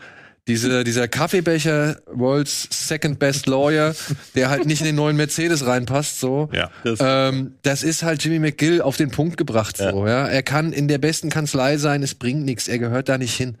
Diese, 0.48 0.82
dieser 0.82 1.08
Kaffeebecher, 1.08 1.98
World's 2.06 2.68
Second 2.70 3.18
Best 3.18 3.46
Lawyer, 3.46 3.94
der 4.34 4.48
halt 4.48 4.64
nicht 4.64 4.80
in 4.80 4.86
den 4.86 4.96
neuen 4.96 5.16
Mercedes 5.16 5.66
reinpasst, 5.66 6.20
so. 6.20 6.48
Ja. 6.52 6.70
Das, 6.84 6.98
ähm, 7.02 7.52
das 7.62 7.82
ist 7.82 8.02
halt 8.02 8.24
Jimmy 8.24 8.38
McGill 8.38 8.80
auf 8.80 8.96
den 8.96 9.10
Punkt 9.10 9.36
gebracht, 9.36 9.76
so, 9.76 10.06
ja. 10.06 10.26
Er 10.26 10.42
kann 10.42 10.72
in 10.72 10.88
der 10.88 10.96
besten 10.96 11.28
Kanzlei 11.28 11.76
sein, 11.76 12.02
es 12.02 12.14
bringt 12.14 12.46
nichts. 12.46 12.66
Er 12.66 12.78
gehört 12.78 13.10
da 13.10 13.18
nicht 13.18 13.34
hin. 13.34 13.58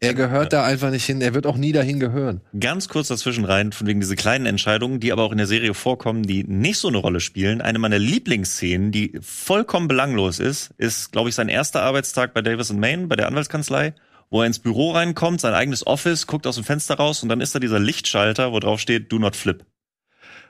Er 0.00 0.12
gehört 0.12 0.52
ja. 0.52 0.60
da 0.60 0.64
einfach 0.64 0.90
nicht 0.90 1.04
hin. 1.04 1.20
Er 1.20 1.34
wird 1.34 1.46
auch 1.46 1.56
nie 1.56 1.70
dahin 1.70 2.00
gehören. 2.00 2.40
Ganz 2.58 2.88
kurz 2.88 3.08
dazwischen 3.08 3.44
rein, 3.44 3.70
von 3.70 3.86
wegen 3.86 4.00
diese 4.00 4.16
kleinen 4.16 4.46
Entscheidungen, 4.46 4.98
die 4.98 5.12
aber 5.12 5.22
auch 5.22 5.32
in 5.32 5.38
der 5.38 5.46
Serie 5.46 5.72
vorkommen, 5.72 6.24
die 6.24 6.42
nicht 6.42 6.78
so 6.78 6.88
eine 6.88 6.98
Rolle 6.98 7.20
spielen. 7.20 7.60
Eine 7.60 7.78
meiner 7.78 8.00
Lieblingsszenen, 8.00 8.90
die 8.90 9.18
vollkommen 9.22 9.86
belanglos 9.86 10.40
ist, 10.40 10.70
ist, 10.78 11.12
glaube 11.12 11.28
ich, 11.28 11.36
sein 11.36 11.48
erster 11.48 11.82
Arbeitstag 11.82 12.34
bei 12.34 12.42
Davis 12.42 12.72
Main, 12.72 13.08
bei 13.08 13.14
der 13.14 13.28
Anwaltskanzlei 13.28 13.94
wo 14.30 14.40
er 14.40 14.46
ins 14.46 14.58
Büro 14.58 14.92
reinkommt, 14.92 15.40
sein 15.40 15.54
eigenes 15.54 15.86
Office, 15.86 16.26
guckt 16.26 16.46
aus 16.46 16.56
dem 16.56 16.64
Fenster 16.64 16.94
raus 16.96 17.22
und 17.22 17.28
dann 17.28 17.40
ist 17.40 17.54
da 17.54 17.58
dieser 17.58 17.78
Lichtschalter, 17.78 18.52
wo 18.52 18.60
drauf 18.60 18.80
steht, 18.80 19.12
do 19.12 19.18
not 19.18 19.36
flip. 19.36 19.64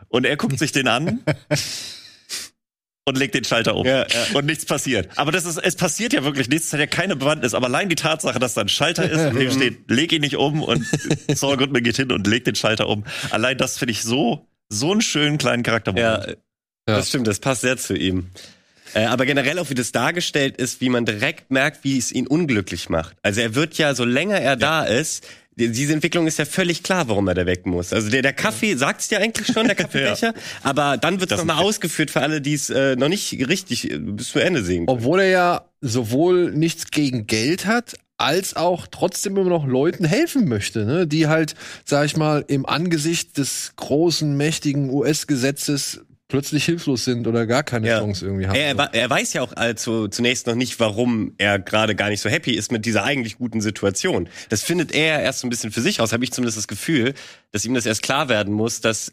Und 0.09 0.27
er 0.27 0.37
guckt 0.37 0.59
sich 0.59 0.73
den 0.73 0.89
an 0.89 1.21
und 3.05 3.19
legt 3.19 3.35
den 3.35 3.45
Schalter 3.45 3.77
um. 3.77 3.87
Ja, 3.87 4.07
ja. 4.07 4.27
Und 4.35 4.47
nichts 4.47 4.65
passiert. 4.65 5.09
Aber 5.17 5.33
das 5.33 5.45
ist, 5.45 5.59
es 5.59 5.77
passiert 5.77 6.13
ja 6.13 6.25
wirklich 6.25 6.49
nichts, 6.49 6.69
es 6.69 6.73
hat 6.73 6.81
ja 6.81 6.87
keine 6.87 7.17
Bewandtnis. 7.17 7.55
Aber 7.55 7.67
allein 7.67 7.89
die 7.89 7.97
Tatsache, 7.97 8.39
dass 8.39 8.55
da 8.55 8.63
ein 8.63 8.69
Schalter 8.69 9.09
ist, 9.09 9.21
und 9.21 9.39
dem 9.39 9.51
steht, 9.53 9.91
leg 9.91 10.13
ihn 10.13 10.23
nicht 10.23 10.37
um 10.37 10.63
und 10.63 10.87
Saul 11.35 11.57
Goodman 11.57 11.83
geht 11.83 11.97
hin 11.97 12.13
und 12.13 12.27
legt 12.27 12.47
den 12.47 12.55
Schalter 12.55 12.89
um. 12.89 13.05
Allein 13.31 13.59
das 13.59 13.79
finde 13.79 13.93
ich 13.93 14.03
so, 14.03 14.49
so 14.69 14.93
einen 14.93 15.03
schönen 15.03 15.39
kleinen 15.39 15.63
Charakter. 15.63 15.97
Ja, 15.97 16.27
ja, 16.29 16.35
das 16.87 17.09
stimmt, 17.09 17.27
das 17.27 17.41
passt 17.41 17.63
sehr 17.63 17.77
zu 17.77 17.95
ihm. 17.95 18.31
Äh, 18.95 19.05
aber 19.07 19.27
generell 19.27 19.59
auch, 19.59 19.71
wie 19.71 19.75
das 19.75 19.93
dargestellt 19.93 20.57
ist, 20.57 20.81
wie 20.81 20.89
man 20.89 21.05
direkt 21.05 21.51
merkt, 21.51 21.85
wie 21.85 21.99
es 21.99 22.13
ihn 22.13 22.27
unglücklich 22.27 22.89
macht. 22.89 23.17
Also 23.23 23.41
er 23.41 23.55
wird 23.55 23.77
ja, 23.77 23.95
so 23.95 24.05
länger 24.05 24.37
er 24.37 24.53
ja. 24.53 24.57
da 24.57 24.85
ist, 24.85 25.27
diese 25.57 25.93
Entwicklung 25.93 26.27
ist 26.27 26.39
ja 26.39 26.45
völlig 26.45 26.83
klar, 26.83 27.09
warum 27.09 27.29
er 27.29 27.35
da 27.35 27.47
weg 27.47 27.65
muss. 27.65 27.93
Also 27.93 28.11
der, 28.11 28.23
der 28.23 28.33
Kaffee 28.33 28.75
sagt's 28.75 29.09
dir 29.09 29.21
eigentlich 29.21 29.47
schon, 29.47 29.67
der 29.67 29.75
Kaffeebecher, 29.77 30.29
ja. 30.29 30.41
aber 30.63 30.97
dann 30.97 31.21
wird's 31.21 31.37
nochmal 31.37 31.63
ausgeführt 31.63 32.11
für 32.11 32.23
alle, 32.23 32.41
die 32.41 32.55
es 32.55 32.71
äh, 32.71 32.97
noch 32.97 33.09
nicht 33.09 33.33
richtig 33.49 33.91
äh, 33.91 33.99
bis 33.99 34.31
zu 34.31 34.41
Ende 34.41 34.63
sehen. 34.63 34.87
Können. 34.87 34.99
Obwohl 34.99 35.21
er 35.21 35.29
ja 35.29 35.65
sowohl 35.81 36.51
nichts 36.53 36.91
gegen 36.91 37.27
Geld 37.27 37.67
hat, 37.67 37.95
als 38.17 38.57
auch 38.57 38.87
trotzdem 38.91 39.37
immer 39.37 39.49
noch 39.49 39.67
Leuten 39.67 40.05
helfen 40.05 40.49
möchte, 40.49 40.85
ne? 40.85 41.07
die 41.07 41.27
halt, 41.27 41.55
sag 41.85 42.07
ich 42.07 42.17
mal, 42.17 42.45
im 42.47 42.65
Angesicht 42.67 43.39
des 43.39 43.73
großen, 43.77 44.37
mächtigen 44.37 44.91
US-Gesetzes 44.91 46.01
plötzlich 46.35 46.65
hilflos 46.65 47.05
sind 47.05 47.29
oder 47.29 47.47
gar 47.47 47.63
keine 47.63 47.87
ja. 47.87 48.01
Chance 48.01 48.27
irgendwie 48.27 48.49
haben. 48.49 48.57
Er, 48.57 48.77
er, 48.93 49.09
weiß 49.09 49.35
ja 49.35 49.43
auch 49.43 49.53
also 49.53 50.09
zunächst 50.09 50.49
noch 50.49 50.57
nicht, 50.57 50.81
warum 50.81 51.33
er 51.39 51.61
gerade 51.61 51.95
gar 51.95 52.09
nicht 52.09 52.21
so 52.21 52.29
happy 52.29 52.51
ist 52.53 52.73
mit 52.73 52.87
dieser 52.87 53.05
eigentlich 53.05 53.39
guten 53.39 53.61
Situation. 53.61 54.29
Das 54.49 54.63
findet 54.63 54.93
er 54.93 55.21
erst 55.21 55.41
so 55.41 55.47
ein 55.47 55.51
bisschen 55.51 55.71
für 55.71 55.81
sich 55.81 56.01
raus, 56.01 56.13
habe 56.13 56.25
ich 56.25 56.33
zumindest 56.33 56.59
das 56.59 56.67
Gefühl, 56.67 57.15
dass 57.53 57.65
ihm 57.65 57.75
das 57.75 57.87
erst 57.87 58.03
klar 58.03 58.29
werden 58.29 58.53
muss, 58.53 58.81
dass 58.81 59.13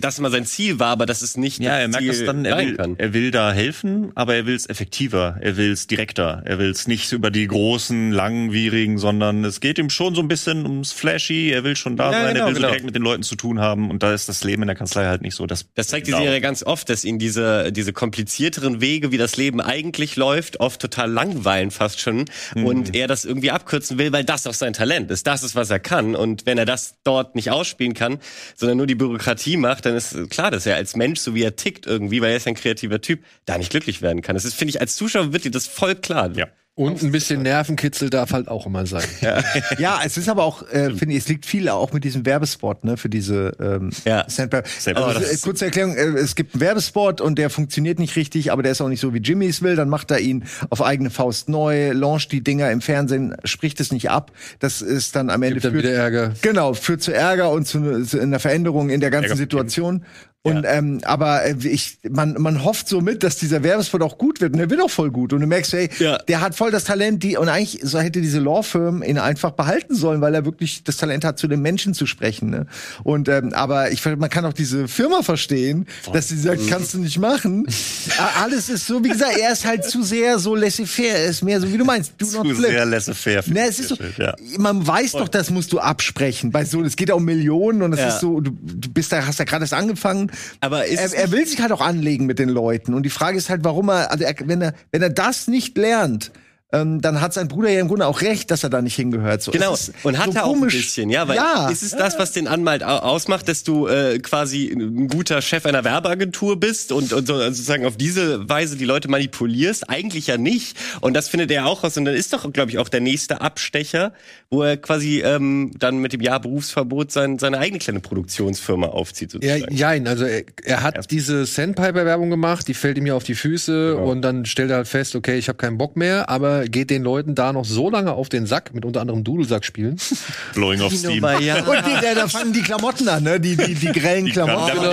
das 0.00 0.18
immer 0.18 0.30
sein 0.30 0.46
Ziel 0.46 0.78
war, 0.78 0.88
aber 0.88 1.06
das 1.06 1.22
ist 1.22 1.36
nicht 1.36 1.60
Ja, 1.60 1.78
er 1.78 1.88
merkt 1.88 2.08
das 2.08 2.24
dann, 2.24 2.44
er 2.44 2.58
will, 2.58 2.76
kann. 2.76 2.94
er 2.98 3.12
will 3.12 3.30
da 3.30 3.52
helfen, 3.52 4.12
aber 4.14 4.34
er 4.34 4.46
will 4.46 4.54
es 4.54 4.68
effektiver, 4.68 5.38
er 5.40 5.56
will 5.56 5.72
es 5.72 5.86
direkter, 5.86 6.42
er 6.44 6.58
will 6.58 6.70
es 6.70 6.86
nicht 6.86 7.10
über 7.12 7.30
die 7.30 7.46
großen, 7.46 8.12
langwierigen, 8.12 8.98
sondern 8.98 9.44
es 9.44 9.60
geht 9.60 9.78
ihm 9.78 9.90
schon 9.90 10.14
so 10.14 10.20
ein 10.20 10.28
bisschen 10.28 10.64
ums 10.64 10.92
Flashy, 10.92 11.50
er 11.50 11.64
will 11.64 11.76
schon 11.76 11.96
da 11.96 12.12
ja, 12.12 12.22
sein, 12.22 12.34
genau, 12.34 12.46
er 12.46 12.48
will 12.48 12.54
genau. 12.54 12.66
so 12.66 12.70
direkt 12.70 12.84
mit 12.84 12.94
den 12.94 13.02
Leuten 13.02 13.22
zu 13.22 13.34
tun 13.34 13.60
haben 13.60 13.90
und 13.90 14.02
da 14.02 14.12
ist 14.12 14.28
das 14.28 14.44
Leben 14.44 14.62
in 14.62 14.68
der 14.68 14.76
Kanzlei 14.76 15.06
halt 15.06 15.22
nicht 15.22 15.34
so. 15.34 15.46
Das, 15.46 15.66
das 15.74 15.88
zeigt 15.88 16.06
die 16.06 16.12
Serie 16.12 16.40
ganz 16.40 16.62
oft, 16.62 16.88
dass 16.88 17.04
ihn 17.04 17.18
diese, 17.18 17.72
diese 17.72 17.92
komplizierteren 17.92 18.80
Wege, 18.80 19.10
wie 19.10 19.18
das 19.18 19.36
Leben 19.36 19.60
eigentlich 19.60 20.16
läuft, 20.16 20.60
oft 20.60 20.80
total 20.80 21.10
langweilen 21.10 21.70
fast 21.70 22.00
schon 22.00 22.26
mhm. 22.54 22.66
und 22.66 22.94
er 22.94 23.08
das 23.08 23.24
irgendwie 23.24 23.50
abkürzen 23.50 23.98
will, 23.98 24.12
weil 24.12 24.24
das 24.24 24.46
auch 24.46 24.54
sein 24.54 24.72
Talent 24.72 25.10
ist, 25.10 25.26
das 25.26 25.42
ist, 25.42 25.56
was 25.56 25.70
er 25.70 25.80
kann 25.80 26.14
und 26.14 26.46
wenn 26.46 26.58
er 26.58 26.66
das 26.66 26.96
dort 27.02 27.34
nicht 27.34 27.50
ausspielen 27.50 27.94
kann, 27.94 28.18
sondern 28.54 28.76
nur 28.76 28.86
die 28.86 28.94
Bürokratie 28.94 29.55
macht, 29.60 29.86
dann 29.86 29.96
ist 29.96 30.30
klar, 30.30 30.50
dass 30.50 30.66
er 30.66 30.76
als 30.76 30.96
Mensch, 30.96 31.20
so 31.20 31.34
wie 31.34 31.42
er 31.42 31.56
tickt 31.56 31.86
irgendwie, 31.86 32.20
weil 32.20 32.30
er 32.30 32.36
ist 32.36 32.46
ein 32.46 32.54
kreativer 32.54 33.00
Typ, 33.00 33.24
da 33.44 33.58
nicht 33.58 33.70
glücklich 33.70 34.02
werden 34.02 34.22
kann. 34.22 34.34
Das 34.34 34.44
ist, 34.44 34.54
finde 34.54 34.70
ich, 34.70 34.80
als 34.80 34.96
Zuschauer 34.96 35.32
wird 35.32 35.44
dir 35.44 35.50
das 35.50 35.66
voll 35.66 35.94
klar. 35.94 36.30
Ja. 36.36 36.48
Und 36.78 37.02
ein 37.02 37.10
bisschen 37.10 37.40
Nervenkitzel 37.40 38.10
darf 38.10 38.32
halt 38.32 38.48
auch 38.48 38.66
immer 38.66 38.84
sein. 38.84 39.02
Ja, 39.22 39.42
ja 39.78 40.00
es 40.04 40.18
ist 40.18 40.28
aber 40.28 40.44
auch, 40.44 40.62
äh, 40.68 40.90
finde 40.90 41.14
ich, 41.14 41.22
es 41.22 41.28
liegt 41.28 41.46
viel 41.46 41.70
auch 41.70 41.94
mit 41.94 42.04
diesem 42.04 42.26
Werbespot, 42.26 42.84
ne, 42.84 42.98
für 42.98 43.08
diese 43.08 43.56
ähm, 43.58 43.88
ja. 44.04 44.26
Sandpaper. 44.28 44.68
Also, 44.94 45.20
äh, 45.24 45.36
kurze 45.38 45.64
Erklärung, 45.64 45.96
äh, 45.96 46.04
es 46.18 46.34
gibt 46.34 46.52
einen 46.52 46.60
Werbespot 46.60 47.22
und 47.22 47.38
der 47.38 47.48
funktioniert 47.48 47.98
nicht 47.98 48.14
richtig, 48.16 48.52
aber 48.52 48.62
der 48.62 48.72
ist 48.72 48.82
auch 48.82 48.90
nicht 48.90 49.00
so, 49.00 49.14
wie 49.14 49.20
Jimmy 49.20 49.46
es 49.46 49.62
will. 49.62 49.74
Dann 49.74 49.88
macht 49.88 50.10
er 50.10 50.20
ihn 50.20 50.44
auf 50.68 50.82
eigene 50.82 51.08
Faust 51.08 51.48
neu, 51.48 51.92
launcht 51.92 52.30
die 52.30 52.44
Dinger 52.44 52.70
im 52.70 52.82
Fernsehen, 52.82 53.34
spricht 53.44 53.80
es 53.80 53.90
nicht 53.90 54.10
ab. 54.10 54.30
Das 54.58 54.82
ist 54.82 55.16
dann 55.16 55.30
am 55.30 55.42
Ende 55.42 55.54
Gibt 55.54 55.64
dann 55.64 55.74
wieder 55.74 55.92
Ärger. 55.92 56.34
Genau, 56.42 56.74
führt 56.74 57.00
zu 57.00 57.14
Ärger 57.14 57.52
und 57.52 57.66
zu, 57.66 58.04
zu 58.04 58.20
einer 58.20 58.38
Veränderung 58.38 58.90
in 58.90 59.00
der 59.00 59.10
ganzen 59.10 59.30
Ärger 59.30 59.38
Situation. 59.38 60.04
Und 60.46 60.62
ja. 60.62 60.74
ähm, 60.74 61.00
aber 61.02 61.44
äh, 61.44 61.56
ich, 61.64 61.98
man, 62.08 62.34
man 62.38 62.62
hofft 62.62 62.88
so 62.88 63.00
mit, 63.00 63.24
dass 63.24 63.36
dieser 63.36 63.64
Werbespot 63.64 64.00
auch 64.00 64.16
gut 64.16 64.40
wird 64.40 64.52
und 64.52 64.58
der 64.58 64.70
wird 64.70 64.80
auch 64.80 64.90
voll 64.90 65.10
gut. 65.10 65.32
Und 65.32 65.40
du 65.40 65.46
merkst, 65.48 65.74
ey, 65.74 65.90
ja. 65.98 66.18
der 66.18 66.40
hat 66.40 66.54
voll 66.54 66.70
das 66.70 66.84
Talent, 66.84 67.24
die 67.24 67.36
und 67.36 67.48
eigentlich 67.48 67.80
so 67.82 67.98
hätte 67.98 68.20
diese 68.20 68.38
Law 68.38 68.62
Firm 68.62 69.02
ihn 69.02 69.18
einfach 69.18 69.50
behalten 69.50 69.96
sollen, 69.96 70.20
weil 70.20 70.36
er 70.36 70.44
wirklich 70.44 70.84
das 70.84 70.98
Talent 70.98 71.24
hat, 71.24 71.40
zu 71.40 71.48
den 71.48 71.62
Menschen 71.62 71.94
zu 71.94 72.06
sprechen. 72.06 72.50
Ne? 72.50 72.66
Und 73.02 73.28
ähm, 73.28 73.54
aber 73.54 73.90
ich 73.90 74.04
man 74.04 74.30
kann 74.30 74.44
auch 74.44 74.52
diese 74.52 74.86
Firma 74.86 75.22
verstehen, 75.22 75.86
voll. 76.02 76.14
dass 76.14 76.28
sie 76.28 76.38
sagt, 76.38 76.68
kannst 76.68 76.94
du 76.94 76.98
nicht 76.98 77.18
machen. 77.18 77.66
Alles 78.40 78.68
ist 78.68 78.86
so, 78.86 79.02
wie 79.02 79.08
gesagt, 79.08 79.36
er 79.36 79.52
ist 79.52 79.66
halt 79.66 79.84
zu 79.84 80.04
sehr 80.04 80.38
so 80.38 80.54
laissez-faire. 80.54 81.16
Er 81.16 81.26
ist 81.26 81.42
mehr 81.42 81.60
so, 81.60 81.72
wie 81.72 81.76
du 81.78 81.84
meinst, 81.84 82.12
du 82.18 82.24
zu 82.24 82.54
sehr 82.54 82.86
laissez-faire. 82.86 83.42
Ne, 83.48 83.66
es 83.68 83.80
ist 83.80 83.88
so, 83.88 83.96
ja. 84.16 84.36
man 84.58 84.86
weiß 84.86 85.10
voll. 85.10 85.22
doch, 85.22 85.28
das 85.28 85.50
musst 85.50 85.72
du 85.72 85.80
absprechen. 85.80 86.52
Bei 86.52 86.64
so, 86.64 86.84
es 86.84 86.94
geht 86.94 87.08
ja 87.08 87.16
um 87.16 87.24
Millionen 87.24 87.82
und 87.82 87.92
es 87.94 88.14
ist 88.14 88.20
so, 88.20 88.40
du, 88.40 88.52
du 88.62 88.88
bist 88.90 89.10
da, 89.10 89.26
hast 89.26 89.40
ja 89.40 89.44
gerade 89.44 89.64
erst 89.64 89.74
angefangen 89.74 90.30
aber 90.60 90.86
er, 90.86 91.12
er 91.12 91.30
will 91.30 91.46
sich 91.46 91.60
halt 91.60 91.72
auch 91.72 91.80
anlegen 91.80 92.26
mit 92.26 92.38
den 92.38 92.48
Leuten. 92.48 92.94
Und 92.94 93.04
die 93.04 93.10
Frage 93.10 93.38
ist 93.38 93.50
halt, 93.50 93.64
warum 93.64 93.88
er, 93.88 94.10
also 94.10 94.24
er, 94.24 94.34
wenn 94.44 94.62
er, 94.62 94.74
wenn 94.90 95.02
er 95.02 95.10
das 95.10 95.48
nicht 95.48 95.76
lernt, 95.76 96.30
ähm, 96.72 97.00
dann 97.00 97.20
hat 97.20 97.32
sein 97.32 97.46
Bruder 97.46 97.70
ja 97.70 97.80
im 97.80 97.88
Grunde 97.88 98.06
auch 98.06 98.22
recht, 98.22 98.50
dass 98.50 98.64
er 98.64 98.70
da 98.70 98.82
nicht 98.82 98.96
hingehört. 98.96 99.42
So, 99.42 99.52
genau, 99.52 99.76
und 100.02 100.18
hat 100.18 100.32
so 100.32 100.38
er 100.38 100.44
auch 100.46 100.54
ein 100.54 100.66
bisschen, 100.66 101.10
ja, 101.10 101.28
weil 101.28 101.36
ja. 101.36 101.68
ist 101.68 101.82
es 101.82 101.92
das, 101.92 102.18
was 102.18 102.32
den 102.32 102.48
Anwalt 102.48 102.82
ausmacht, 102.82 103.48
dass 103.48 103.62
du 103.62 103.86
äh, 103.86 104.18
quasi 104.18 104.72
ein 104.72 105.06
guter 105.06 105.42
Chef 105.42 105.64
einer 105.64 105.84
Werbeagentur 105.84 106.58
bist 106.58 106.90
und, 106.90 107.12
und 107.12 107.26
so, 107.26 107.34
also 107.34 107.50
sozusagen 107.50 107.86
auf 107.86 107.96
diese 107.96 108.48
Weise 108.48 108.76
die 108.76 108.84
Leute 108.84 109.08
manipulierst? 109.08 109.88
Eigentlich 109.88 110.26
ja 110.26 110.38
nicht. 110.38 110.76
Und 111.00 111.14
das 111.14 111.28
findet 111.28 111.52
er 111.52 111.66
auch 111.66 111.84
raus. 111.84 111.96
Und 111.96 112.04
dann 112.04 112.14
ist 112.14 112.32
doch, 112.32 112.52
glaube 112.52 112.70
ich, 112.72 112.78
auch 112.78 112.88
der 112.88 113.00
nächste 113.00 113.40
Abstecher, 113.40 114.12
wo 114.50 114.62
er 114.62 114.76
quasi 114.76 115.22
ähm, 115.24 115.70
dann 115.78 115.98
mit 115.98 116.12
dem 116.12 116.20
Jahr 116.20 116.40
Berufsverbot 116.40 117.12
sein, 117.12 117.38
seine 117.38 117.58
eigene 117.58 117.78
kleine 117.78 118.00
Produktionsfirma 118.00 118.88
aufzieht. 118.88 119.30
Sozusagen. 119.30 119.72
Ja, 119.72 119.90
nein, 119.90 120.08
also 120.08 120.24
er, 120.24 120.44
er 120.64 120.82
hat 120.82 120.96
ja. 120.96 121.02
diese 121.02 121.46
Sandpiper-Werbung 121.46 122.30
gemacht, 122.30 122.68
die 122.68 122.74
fällt 122.74 122.98
ihm 122.98 123.06
ja 123.06 123.14
auf 123.14 123.24
die 123.24 123.34
Füße 123.34 123.94
genau. 123.94 124.10
und 124.10 124.22
dann 124.22 124.46
stellt 124.46 124.70
er 124.70 124.78
halt 124.78 124.88
fest, 124.88 125.14
okay, 125.14 125.38
ich 125.38 125.48
habe 125.48 125.58
keinen 125.58 125.78
Bock 125.78 125.96
mehr, 125.96 126.28
aber 126.28 126.55
geht 126.64 126.90
den 126.90 127.02
Leuten 127.02 127.34
da 127.34 127.52
noch 127.52 127.64
so 127.64 127.90
lange 127.90 128.12
auf 128.12 128.28
den 128.28 128.46
Sack, 128.46 128.74
mit 128.74 128.84
unter 128.84 129.00
anderem 129.00 129.24
Dudelsack 129.24 129.64
spielen. 129.64 129.96
Blowing 130.54 130.80
off 130.80 130.92
Steam. 130.92 131.24
Ja. 131.40 131.64
Und 131.64 131.86
die, 131.86 132.00
da, 132.02 132.14
da 132.14 132.28
fangen 132.28 132.52
die 132.52 132.62
Klamotten 132.62 133.08
an, 133.08 133.22
ne? 133.22 133.40
Die, 133.40 133.56
die, 133.56 133.74
die 133.74 133.92
grellen 133.92 134.26
die 134.26 134.32
Klamotten. 134.32 134.78
Genau. 134.78 134.90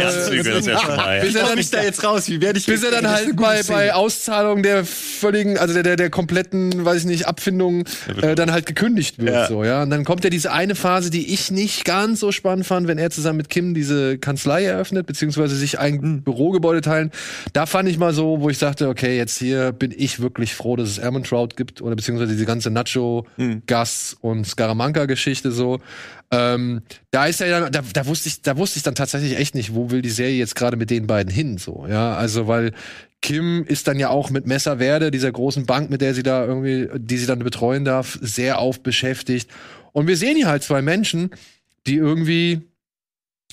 Bis 1.22 1.36
er 1.36 1.45
dann 1.47 1.57
nicht 1.57 1.74
da 1.74 1.84
jetzt 1.84 2.03
raus, 2.03 2.28
wie 2.28 2.41
werde 2.41 2.59
ich 2.59 2.66
Bis 2.66 2.84
er 2.84 2.91
dann 2.91 3.09
halt 3.09 3.36
bei, 3.36 3.64
bei 3.64 3.93
Auszahlung 3.93 4.64
der 4.64 4.86
völligen, 4.86 5.57
also 5.57 5.74
der, 5.74 5.84
der, 5.84 5.95
der 5.95 6.09
kompletten, 6.09 6.86
weiß 6.86 7.01
ich 7.01 7.05
nicht, 7.05 7.28
Abfindung 7.28 7.86
äh, 8.22 8.36
dann 8.36 8.51
halt 8.51 8.66
gekündigt 8.66 9.20
wird. 9.20 9.34
Ja. 9.34 9.47
So, 9.47 9.64
ja. 9.64 9.84
Und 9.84 9.89
dann 9.89 10.03
kommt 10.03 10.24
ja 10.24 10.30
diese 10.30 10.51
eine 10.51 10.76
Phase, 10.76 11.09
die 11.09 11.34
ich 11.34 11.51
nicht 11.51 11.86
ganz 11.86 12.20
so 12.20 12.32
spannend 12.32 12.66
fand, 12.66 12.88
wenn 12.88 12.97
er 12.97 13.09
zusammen 13.09 13.38
mit 13.38 13.49
Kim 13.49 13.74
diese 13.74 14.18
Kanzlei 14.18 14.66
eröffnet, 14.66 15.05
beziehungsweise 15.05 15.55
sich 15.55 15.80
ein 15.80 15.95
mhm. 15.95 16.22
Bürogebäude 16.24 16.82
teilen. 16.82 17.11
Da 17.53 17.66
fand 17.66 17.89
ich 17.89 17.97
mal 17.97 18.14
so, 18.14 18.41
wo 18.41 18.49
ich 18.49 18.57
sagte, 18.57 18.89
okay, 18.89 19.18
jetzt 19.18 19.38
hier 19.38 19.72
bin 19.72 19.93
ich 19.95 20.20
wirklich 20.20 20.53
froh, 20.53 20.76
dass 20.76 20.89
es 20.89 20.99
Gibt 21.56 21.82
oder 21.82 21.95
beziehungsweise 21.95 22.32
diese 22.32 22.45
ganze 22.45 22.70
Nacho, 22.70 23.26
hm. 23.36 23.64
Gas 23.66 24.18
und 24.22 24.45
Scaramanca-Geschichte 24.45 25.51
so. 25.51 25.80
Ähm, 26.32 26.82
da 27.12 27.26
ist 27.26 27.39
ja, 27.39 27.70
da, 27.70 27.82
da 27.82 28.06
wusste 28.06 28.30
ich, 28.30 28.41
da 28.41 28.58
wusste 28.58 28.78
ich 28.78 28.84
dann 28.84 28.95
tatsächlich 28.95 29.38
echt 29.38 29.56
nicht, 29.56 29.76
wo 29.76 29.91
will 29.91 30.01
die 30.01 30.10
Serie 30.10 30.38
jetzt 30.38 30.56
gerade 30.56 30.78
mit 30.78 30.89
den 30.89 31.06
beiden 31.06 31.32
hin, 31.32 31.58
so, 31.58 31.86
ja, 31.88 32.16
also 32.16 32.47
weil 32.47 32.72
Kim 33.22 33.64
ist 33.64 33.88
dann 33.88 33.99
ja 33.99 34.10
auch 34.10 34.30
mit 34.32 34.47
Messerwerde, 34.47 35.10
dieser 35.10 35.32
großen 35.32 35.66
Bank, 35.66 35.89
mit 35.89 36.01
der 36.01 36.14
sie 36.14 36.24
da 36.24 36.45
irgendwie, 36.45 36.89
die 36.95 37.18
sie 37.18 37.26
dann 37.26 37.39
betreuen 37.39 37.86
darf, 37.86 38.20
sehr 38.22 38.60
auf 38.60 38.82
beschäftigt. 38.82 39.49
Und 39.93 40.08
wir 40.08 40.18
sehen 40.18 40.36
hier 40.36 40.47
halt 40.47 40.62
zwei 40.62 40.82
Menschen, 40.82 41.32
die 41.88 41.95
irgendwie 41.95 42.64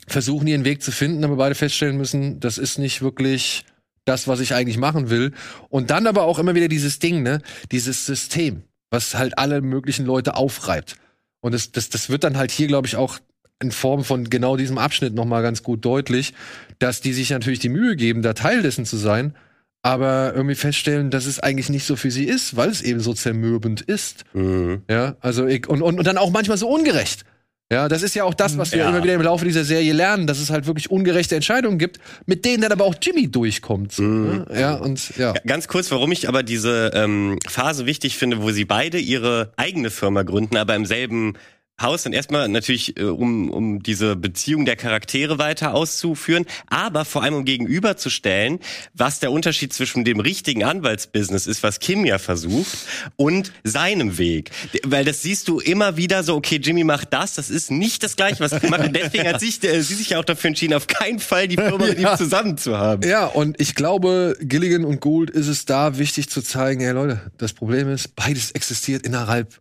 versuchen, 0.09 0.49
ihren 0.49 0.65
Weg 0.65 0.83
zu 0.83 0.91
finden, 0.91 1.23
aber 1.23 1.37
beide 1.37 1.55
feststellen 1.55 1.97
müssen, 1.97 2.41
das 2.41 2.59
ist 2.59 2.79
nicht 2.79 3.01
wirklich 3.01 3.65
das, 4.11 4.27
was 4.29 4.41
ich 4.41 4.55
eigentlich 4.55 4.77
machen 4.77 5.09
will. 5.09 5.33
Und 5.69 5.91
dann 5.91 6.07
aber 6.07 6.25
auch 6.25 6.39
immer 6.39 6.55
wieder 6.55 6.69
dieses 6.69 6.99
Ding, 6.99 7.23
ne, 7.23 7.41
dieses 7.71 8.05
System, 8.05 8.65
was 8.91 9.15
halt 9.15 9.39
alle 9.39 9.63
möglichen 9.63 10.05
Leute 10.05 10.37
aufreibt. 10.37 10.97
Und 11.41 11.55
das, 11.55 11.73
das, 11.73 11.89
das 11.89 12.11
wird 12.11 12.25
dann 12.25 12.37
halt 12.37 12.51
hier, 12.51 12.67
glaube 12.67 12.87
ich, 12.87 12.97
auch 12.97 13.19
in 13.63 13.73
Form 13.73 14.05
von 14.05 14.29
genau 14.29 14.57
diesem 14.57 14.79
Abschnitt 14.79 15.15
noch 15.15 15.27
mal 15.27 15.43
ganz 15.43 15.63
gut 15.63 15.85
deutlich, 15.85 16.35
dass 16.79 17.01
die 17.01 17.13
sich 17.13 17.31
natürlich 17.31 17.59
die 17.61 17.69
Mühe 17.69 17.95
geben, 17.95 18.23
da 18.23 18.33
Teil 18.33 18.63
dessen 18.63 18.85
zu 18.85 18.97
sein, 18.97 19.35
aber 19.83 20.33
irgendwie 20.35 20.55
feststellen, 20.55 21.11
dass 21.11 21.27
es 21.27 21.41
eigentlich 21.41 21.69
nicht 21.69 21.87
so 21.87 21.97
für 21.97 22.11
sie 22.11 22.25
ist, 22.25 22.57
weil 22.57 22.69
es 22.69 22.83
eben 22.83 23.01
so 23.01 23.15
zermürbend 23.15 23.81
ist. 23.81 24.25
Mhm. 24.33 24.83
Ja, 24.91 25.17
also 25.21 25.47
ich, 25.47 25.69
und, 25.69 25.83
und, 25.83 25.99
und 25.99 26.07
dann 26.07 26.19
auch 26.19 26.31
manchmal 26.31 26.59
so 26.59 26.69
ungerecht. 26.69 27.25
Ja, 27.73 27.89
das 27.89 28.03
ist 28.03 28.17
ja 28.17 28.25
auch 28.25 28.35
das, 28.35 28.59
was 28.59 28.73
wir 28.73 28.81
ja. 28.81 28.89
immer 28.89 29.03
wieder 29.03 29.15
im 29.15 29.23
Laufe 29.23 29.45
dieser 29.45 29.65
Serie 29.65 29.93
lernen, 29.93 30.27
dass 30.27 30.41
es 30.41 30.51
halt 30.51 30.67
wirklich 30.67 30.91
ungerechte 30.91 31.37
Entscheidungen 31.37 31.79
gibt, 31.79 32.01
mit 32.27 32.45
denen 32.45 32.63
dann 32.63 32.73
aber 32.73 32.85
auch 32.85 32.97
Jimmy 33.01 33.31
durchkommt. 33.31 33.93
So, 33.93 34.03
mhm. 34.03 34.45
Ne? 34.51 34.61
Ja, 34.61 34.75
und 34.75 35.17
ja. 35.17 35.35
Ganz 35.47 35.69
kurz, 35.69 35.91
warum 35.93 36.11
ich 36.11 36.29
aber 36.29 36.43
diese 36.43 36.91
ähm, 36.95 37.39
Phase 37.49 37.87
wichtig 37.87 38.17
finde, 38.17 38.43
wo 38.43 38.51
sie 38.51 38.65
beide 38.65 38.99
ihre 38.99 39.53
eigene 39.57 39.91
Firma 39.91 40.25
gründen, 40.25 40.57
aber 40.57 40.75
im 40.75 40.85
selben 40.85 41.35
Haus 41.81 42.03
dann 42.03 42.13
erstmal 42.13 42.49
natürlich, 42.49 42.99
äh, 42.99 43.05
um, 43.05 43.51
um 43.51 43.83
diese 43.83 44.17
Beziehung 44.17 44.65
der 44.65 44.77
Charaktere 44.77 45.39
weiter 45.39 45.75
auszuführen, 45.75 46.47
aber 46.69 47.05
vor 47.05 47.23
allem 47.23 47.35
um 47.35 47.45
gegenüberzustellen, 47.45 48.61
was 48.95 49.21
der 49.21 49.33
Unterschied 49.33 49.73
zwischen 49.73 50.05
dem 50.05 50.21
richtigen 50.21 50.65
Anwaltsbusiness 50.65 51.47
ist, 51.47 51.63
was 51.63 51.81
Kim 51.81 52.05
ja 52.05 52.19
versucht, 52.19 52.79
und 53.17 53.53
seinem 53.65 54.19
Weg. 54.19 54.51
Weil 54.85 55.05
das 55.05 55.23
siehst 55.23 55.49
du 55.49 55.59
immer 55.59 55.97
wieder 55.97 56.23
so, 56.23 56.37
okay, 56.37 56.57
Jimmy 56.57 56.85
macht 56.85 57.13
das, 57.13 57.35
das 57.35 57.51
ist 57.51 57.71
nicht 57.71 58.03
das 58.03 58.17
Gleiche, 58.17 58.41
was 58.41 58.61
Kim 58.61 58.71
macht. 58.71 58.85
Und 58.85 58.97
deswegen 58.97 59.27
hat 59.27 59.41
sich, 59.41 59.63
äh, 59.65 59.83
sie 59.83 59.95
sich 59.95 60.11
ja 60.11 60.19
auch 60.19 60.25
dafür 60.25 60.49
entschieden, 60.49 60.75
auf 60.75 60.87
keinen 60.87 61.19
Fall 61.19 61.49
die 61.49 61.57
Firma 61.57 61.87
mit 61.87 61.99
ihm 61.99 62.09
zusammen 62.17 62.59
zu 62.59 62.77
haben. 62.77 63.09
Ja, 63.09 63.27
und 63.27 63.61
ich 63.61 63.75
glaube, 63.75 64.37
Gilligan 64.41 64.85
und 64.85 65.01
Gould 65.01 65.31
ist 65.31 65.49
es 65.49 65.65
da 65.65 65.99
wichtig 65.99 66.29
zu 66.29 66.43
zeigen, 66.43 66.81
hey 66.81 66.93
Leute, 66.93 67.31
das 67.39 67.53
Problem 67.53 67.89
ist, 67.89 68.15
beides 68.17 68.51
existiert 68.53 69.07
innerhalb 69.07 69.61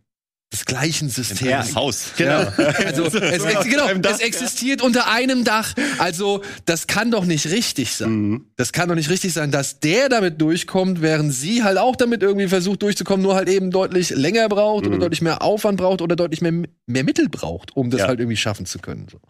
des 0.52 0.64
gleichen 0.64 1.08
Systems. 1.08 1.70
Ja, 1.70 1.74
Haus. 1.76 2.12
Genau. 2.16 2.40
Ja. 2.40 2.52
Also 2.90 3.04
es, 3.04 3.64
genau, 3.64 3.86
es 4.08 4.20
existiert 4.20 4.82
unter 4.82 5.08
einem 5.08 5.44
Dach. 5.44 5.74
Also 5.98 6.42
das 6.64 6.86
kann 6.86 7.10
doch 7.10 7.24
nicht 7.24 7.46
richtig 7.46 7.94
sein. 7.94 8.10
Mhm. 8.10 8.46
Das 8.56 8.72
kann 8.72 8.88
doch 8.88 8.96
nicht 8.96 9.10
richtig 9.10 9.32
sein, 9.32 9.52
dass 9.52 9.78
der 9.78 10.08
damit 10.08 10.40
durchkommt, 10.40 11.02
während 11.02 11.32
sie 11.32 11.62
halt 11.62 11.78
auch 11.78 11.94
damit 11.94 12.22
irgendwie 12.22 12.48
versucht 12.48 12.82
durchzukommen, 12.82 13.22
nur 13.22 13.36
halt 13.36 13.48
eben 13.48 13.70
deutlich 13.70 14.10
länger 14.10 14.48
braucht 14.48 14.84
mhm. 14.84 14.92
oder 14.92 14.98
deutlich 15.00 15.22
mehr 15.22 15.42
Aufwand 15.42 15.78
braucht 15.78 16.02
oder 16.02 16.16
deutlich 16.16 16.40
mehr, 16.40 16.52
mehr 16.86 17.04
Mittel 17.04 17.28
braucht, 17.28 17.76
um 17.76 17.90
das 17.90 18.00
ja. 18.00 18.08
halt 18.08 18.18
irgendwie 18.18 18.36
schaffen 18.36 18.66
zu 18.66 18.80
können. 18.80 19.06
So. 19.10 19.20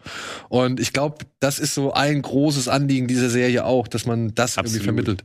Und 0.49 0.79
ich 0.79 0.91
glaube, 0.91 1.25
das 1.39 1.59
ist 1.59 1.75
so 1.75 1.93
ein 1.93 2.21
großes 2.21 2.67
Anliegen 2.67 3.07
dieser 3.07 3.29
Serie 3.29 3.65
auch, 3.65 3.87
dass 3.87 4.05
man 4.07 4.33
das 4.33 4.57
Absolut. 4.57 4.67
irgendwie 4.67 4.85
vermittelt. 4.85 5.23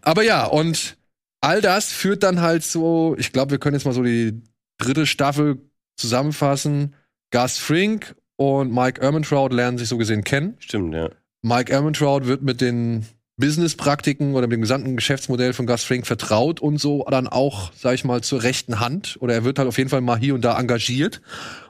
Aber 0.00 0.22
ja, 0.22 0.46
und 0.46 0.96
all 1.40 1.60
das 1.60 1.92
führt 1.92 2.22
dann 2.22 2.40
halt 2.40 2.64
so, 2.64 3.16
ich 3.18 3.32
glaube, 3.32 3.50
wir 3.50 3.58
können 3.58 3.74
jetzt 3.74 3.84
mal 3.84 3.92
so 3.92 4.02
die 4.02 4.40
dritte 4.78 5.06
Staffel 5.06 5.58
zusammenfassen. 5.96 6.94
Gus 7.30 7.58
Frink 7.58 8.14
und 8.36 8.72
Mike 8.72 9.00
Ehrmantraut 9.00 9.52
lernen 9.52 9.78
sich 9.78 9.88
so 9.88 9.96
gesehen 9.96 10.24
kennen. 10.24 10.56
Stimmt, 10.58 10.94
ja. 10.94 11.10
Mike 11.42 11.72
Ehrmantraut 11.72 12.26
wird 12.26 12.42
mit 12.42 12.60
den 12.60 13.06
Business-Praktiken 13.38 14.34
oder 14.34 14.46
mit 14.46 14.54
dem 14.54 14.62
gesamten 14.62 14.96
Geschäftsmodell 14.96 15.52
von 15.52 15.66
Gus 15.66 15.84
Frink 15.84 16.06
vertraut 16.06 16.60
und 16.60 16.78
so 16.78 17.04
dann 17.10 17.28
auch, 17.28 17.72
sag 17.74 17.94
ich 17.94 18.04
mal, 18.04 18.22
zur 18.22 18.42
rechten 18.42 18.80
Hand. 18.80 19.18
Oder 19.20 19.34
er 19.34 19.44
wird 19.44 19.58
halt 19.58 19.68
auf 19.68 19.78
jeden 19.78 19.90
Fall 19.90 20.00
mal 20.00 20.18
hier 20.18 20.34
und 20.34 20.42
da 20.42 20.58
engagiert 20.58 21.20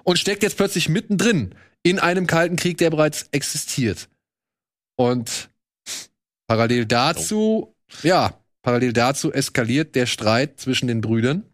und 0.05 0.19
steckt 0.19 0.43
jetzt 0.43 0.57
plötzlich 0.57 0.89
mittendrin 0.89 1.55
in 1.83 1.99
einem 1.99 2.27
kalten 2.27 2.57
Krieg, 2.57 2.79
der 2.79 2.91
bereits 2.91 3.27
existiert. 3.33 4.09
Und 4.97 5.51
parallel 6.47 6.87
dazu, 6.87 7.75
oh. 7.75 7.97
ja, 8.03 8.41
parallel 8.63 8.93
dazu 8.93 9.33
eskaliert 9.33 9.95
der 9.95 10.07
Streit 10.07 10.61
zwischen 10.61 10.87
den 10.87 11.01
Brüdern 11.01 11.45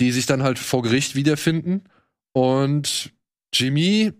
die 0.00 0.10
sich 0.12 0.26
dann 0.26 0.42
halt 0.42 0.58
vor 0.58 0.82
Gericht 0.82 1.14
wiederfinden. 1.14 1.84
Und 2.32 3.12
Jimmy, 3.52 4.12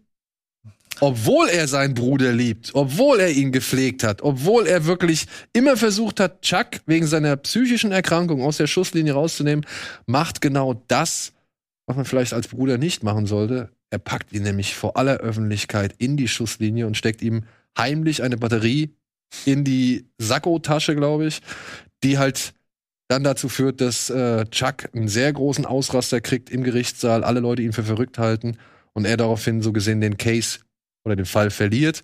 obwohl 1.01 1.49
er 1.49 1.67
seinen 1.67 1.95
Bruder 1.95 2.33
liebt, 2.33 2.71
obwohl 2.75 3.21
er 3.21 3.31
ihn 3.31 3.51
gepflegt 3.51 4.05
hat, 4.05 4.23
obwohl 4.23 4.67
er 4.67 4.85
wirklich 4.85 5.27
immer 5.53 5.77
versucht 5.77 6.21
hat, 6.21 6.43
Chuck 6.43 6.81
wegen 6.87 7.07
seiner 7.07 7.37
psychischen 7.37 7.93
Erkrankung 7.93 8.43
aus 8.43 8.59
der 8.59 8.69
Schusslinie 8.69 9.15
rauszunehmen, 9.15 9.67
macht 10.07 10.41
genau 10.41 10.83
das, 10.89 11.33
was 11.87 11.97
man 11.97 12.05
vielleicht 12.05 12.33
als 12.33 12.49
Bruder 12.49 12.79
nicht 12.79 13.03
machen 13.03 13.27
sollte. 13.27 13.71
Er 13.91 13.99
packt 13.99 14.33
ihn 14.33 14.43
nämlich 14.43 14.75
vor 14.75 14.97
aller 14.97 15.19
Öffentlichkeit 15.19 15.95
in 15.99 16.17
die 16.17 16.29
Schusslinie 16.29 16.87
und 16.87 16.97
steckt 16.97 17.23
ihm 17.23 17.45
heimlich 17.77 18.23
eine 18.23 18.37
Batterie 18.37 18.91
in 19.45 19.65
die 19.65 20.07
Sakko-Tasche, 20.19 20.95
glaube 20.95 21.27
ich, 21.27 21.41
die 22.03 22.19
halt 22.19 22.55
dann 23.09 23.25
dazu 23.25 23.49
führt, 23.49 23.81
dass 23.81 24.11
äh, 24.11 24.45
Chuck 24.47 24.89
einen 24.95 25.09
sehr 25.09 25.33
großen 25.33 25.67
Ausraster 25.67 26.21
kriegt 26.21 26.51
im 26.51 26.65
Gerichtssaal, 26.65 27.25
alle 27.25 27.41
Leute 27.41 27.63
ihn 27.63 27.73
für 27.73 27.85
verrückt 27.85 28.19
halten 28.19 28.57
und 28.93 29.05
er 29.05 29.17
daraufhin 29.17 29.63
so 29.63 29.73
gesehen 29.73 30.01
den 30.01 30.17
Case 30.17 30.61
oder 31.05 31.17
den 31.17 31.27
Fall 31.27 31.51
verliert 31.51 32.03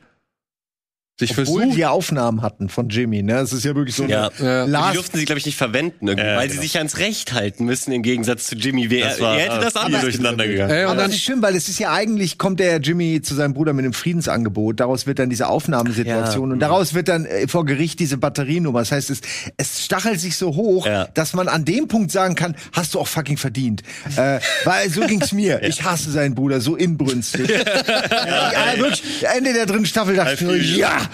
sich 1.20 1.30
Obwohl 1.38 1.60
versucht. 1.62 1.76
die 1.76 1.86
Aufnahmen 1.86 2.42
hatten 2.42 2.68
von 2.68 2.88
Jimmy, 2.88 3.22
ne? 3.22 3.38
Es 3.38 3.52
ist 3.52 3.64
ja 3.64 3.74
wirklich 3.76 3.94
so 3.94 4.02
eine 4.02 4.12
Ja. 4.12 4.30
Ja. 4.40 4.90
Die 4.90 4.94
durften 4.96 5.18
sie, 5.18 5.24
glaube 5.24 5.38
ich, 5.38 5.46
nicht 5.46 5.56
verwenden, 5.56 6.08
irgendwie, 6.08 6.26
Ja, 6.26 6.36
weil 6.36 6.48
genau. 6.48 6.60
sie 6.60 6.66
sich 6.66 6.76
ans 6.78 6.98
Recht 6.98 7.32
halten 7.32 7.64
müssen, 7.64 7.92
im 7.92 8.02
Gegensatz 8.02 8.46
zu 8.46 8.56
Jimmy. 8.56 8.90
Wer, 8.90 9.08
Das 9.10 9.20
war 9.20 9.36
er 9.38 9.52
hätte 9.52 9.64
das 9.64 9.76
anders 9.76 10.00
durcheinander 10.02 10.46
gegangen. 10.46 10.70
Äh, 10.70 10.80
und 10.84 10.90
Aber 10.90 10.96
dann 10.96 11.06
das 11.10 11.16
ist 11.16 11.22
schlimm, 11.22 11.40
weil 11.42 11.54
es 11.54 11.68
ist 11.68 11.78
ja 11.78 11.92
eigentlich, 11.92 12.38
kommt 12.38 12.58
der 12.58 12.78
Jimmy 12.80 13.20
zu 13.22 13.34
seinem 13.34 13.54
Bruder 13.54 13.72
mit 13.72 13.84
einem 13.84 13.92
Friedensangebot. 13.92 14.80
Daraus 14.80 15.06
wird 15.06 15.18
dann 15.20 15.30
diese 15.30 15.46
Aufnahmesituation 15.48 16.48
Ja. 16.48 16.52
und 16.54 16.58
daraus 16.60 16.94
wird 16.94 17.08
dann 17.08 17.26
äh, 17.26 17.46
vor 17.46 17.64
Gericht 17.64 18.00
diese 18.00 18.16
Batterienummer. 18.16 18.80
Das 18.80 18.92
heißt, 18.92 19.10
es, 19.10 19.20
es 19.56 19.84
stachelt 19.84 20.18
sich 20.20 20.36
so 20.36 20.54
hoch, 20.56 20.86
Ja. 20.86 21.06
dass 21.14 21.34
man 21.34 21.48
an 21.48 21.64
dem 21.64 21.86
Punkt 21.88 22.10
sagen 22.10 22.34
kann, 22.34 22.56
hast 22.72 22.94
du 22.94 22.98
auch 23.00 23.08
fucking 23.08 23.36
verdient. 23.36 23.82
äh, 24.16 24.40
weil 24.64 24.88
so 24.90 25.02
ging's 25.02 25.32
mir. 25.32 25.60
Ich 25.70 25.84
hasse 25.84 26.10
seinen 26.10 26.34
Bruder 26.34 26.60
so 26.60 26.74
inbrünstig. 26.76 27.48
äh, 27.50 27.58
ja, 28.10 28.78
wirklich, 28.78 29.02
Ende 29.36 29.52
der 29.52 29.66
dritten 29.66 29.86
Staffel 29.86 30.16
dachte 30.16 30.34
ich 30.34 30.40
nur, 30.40 30.56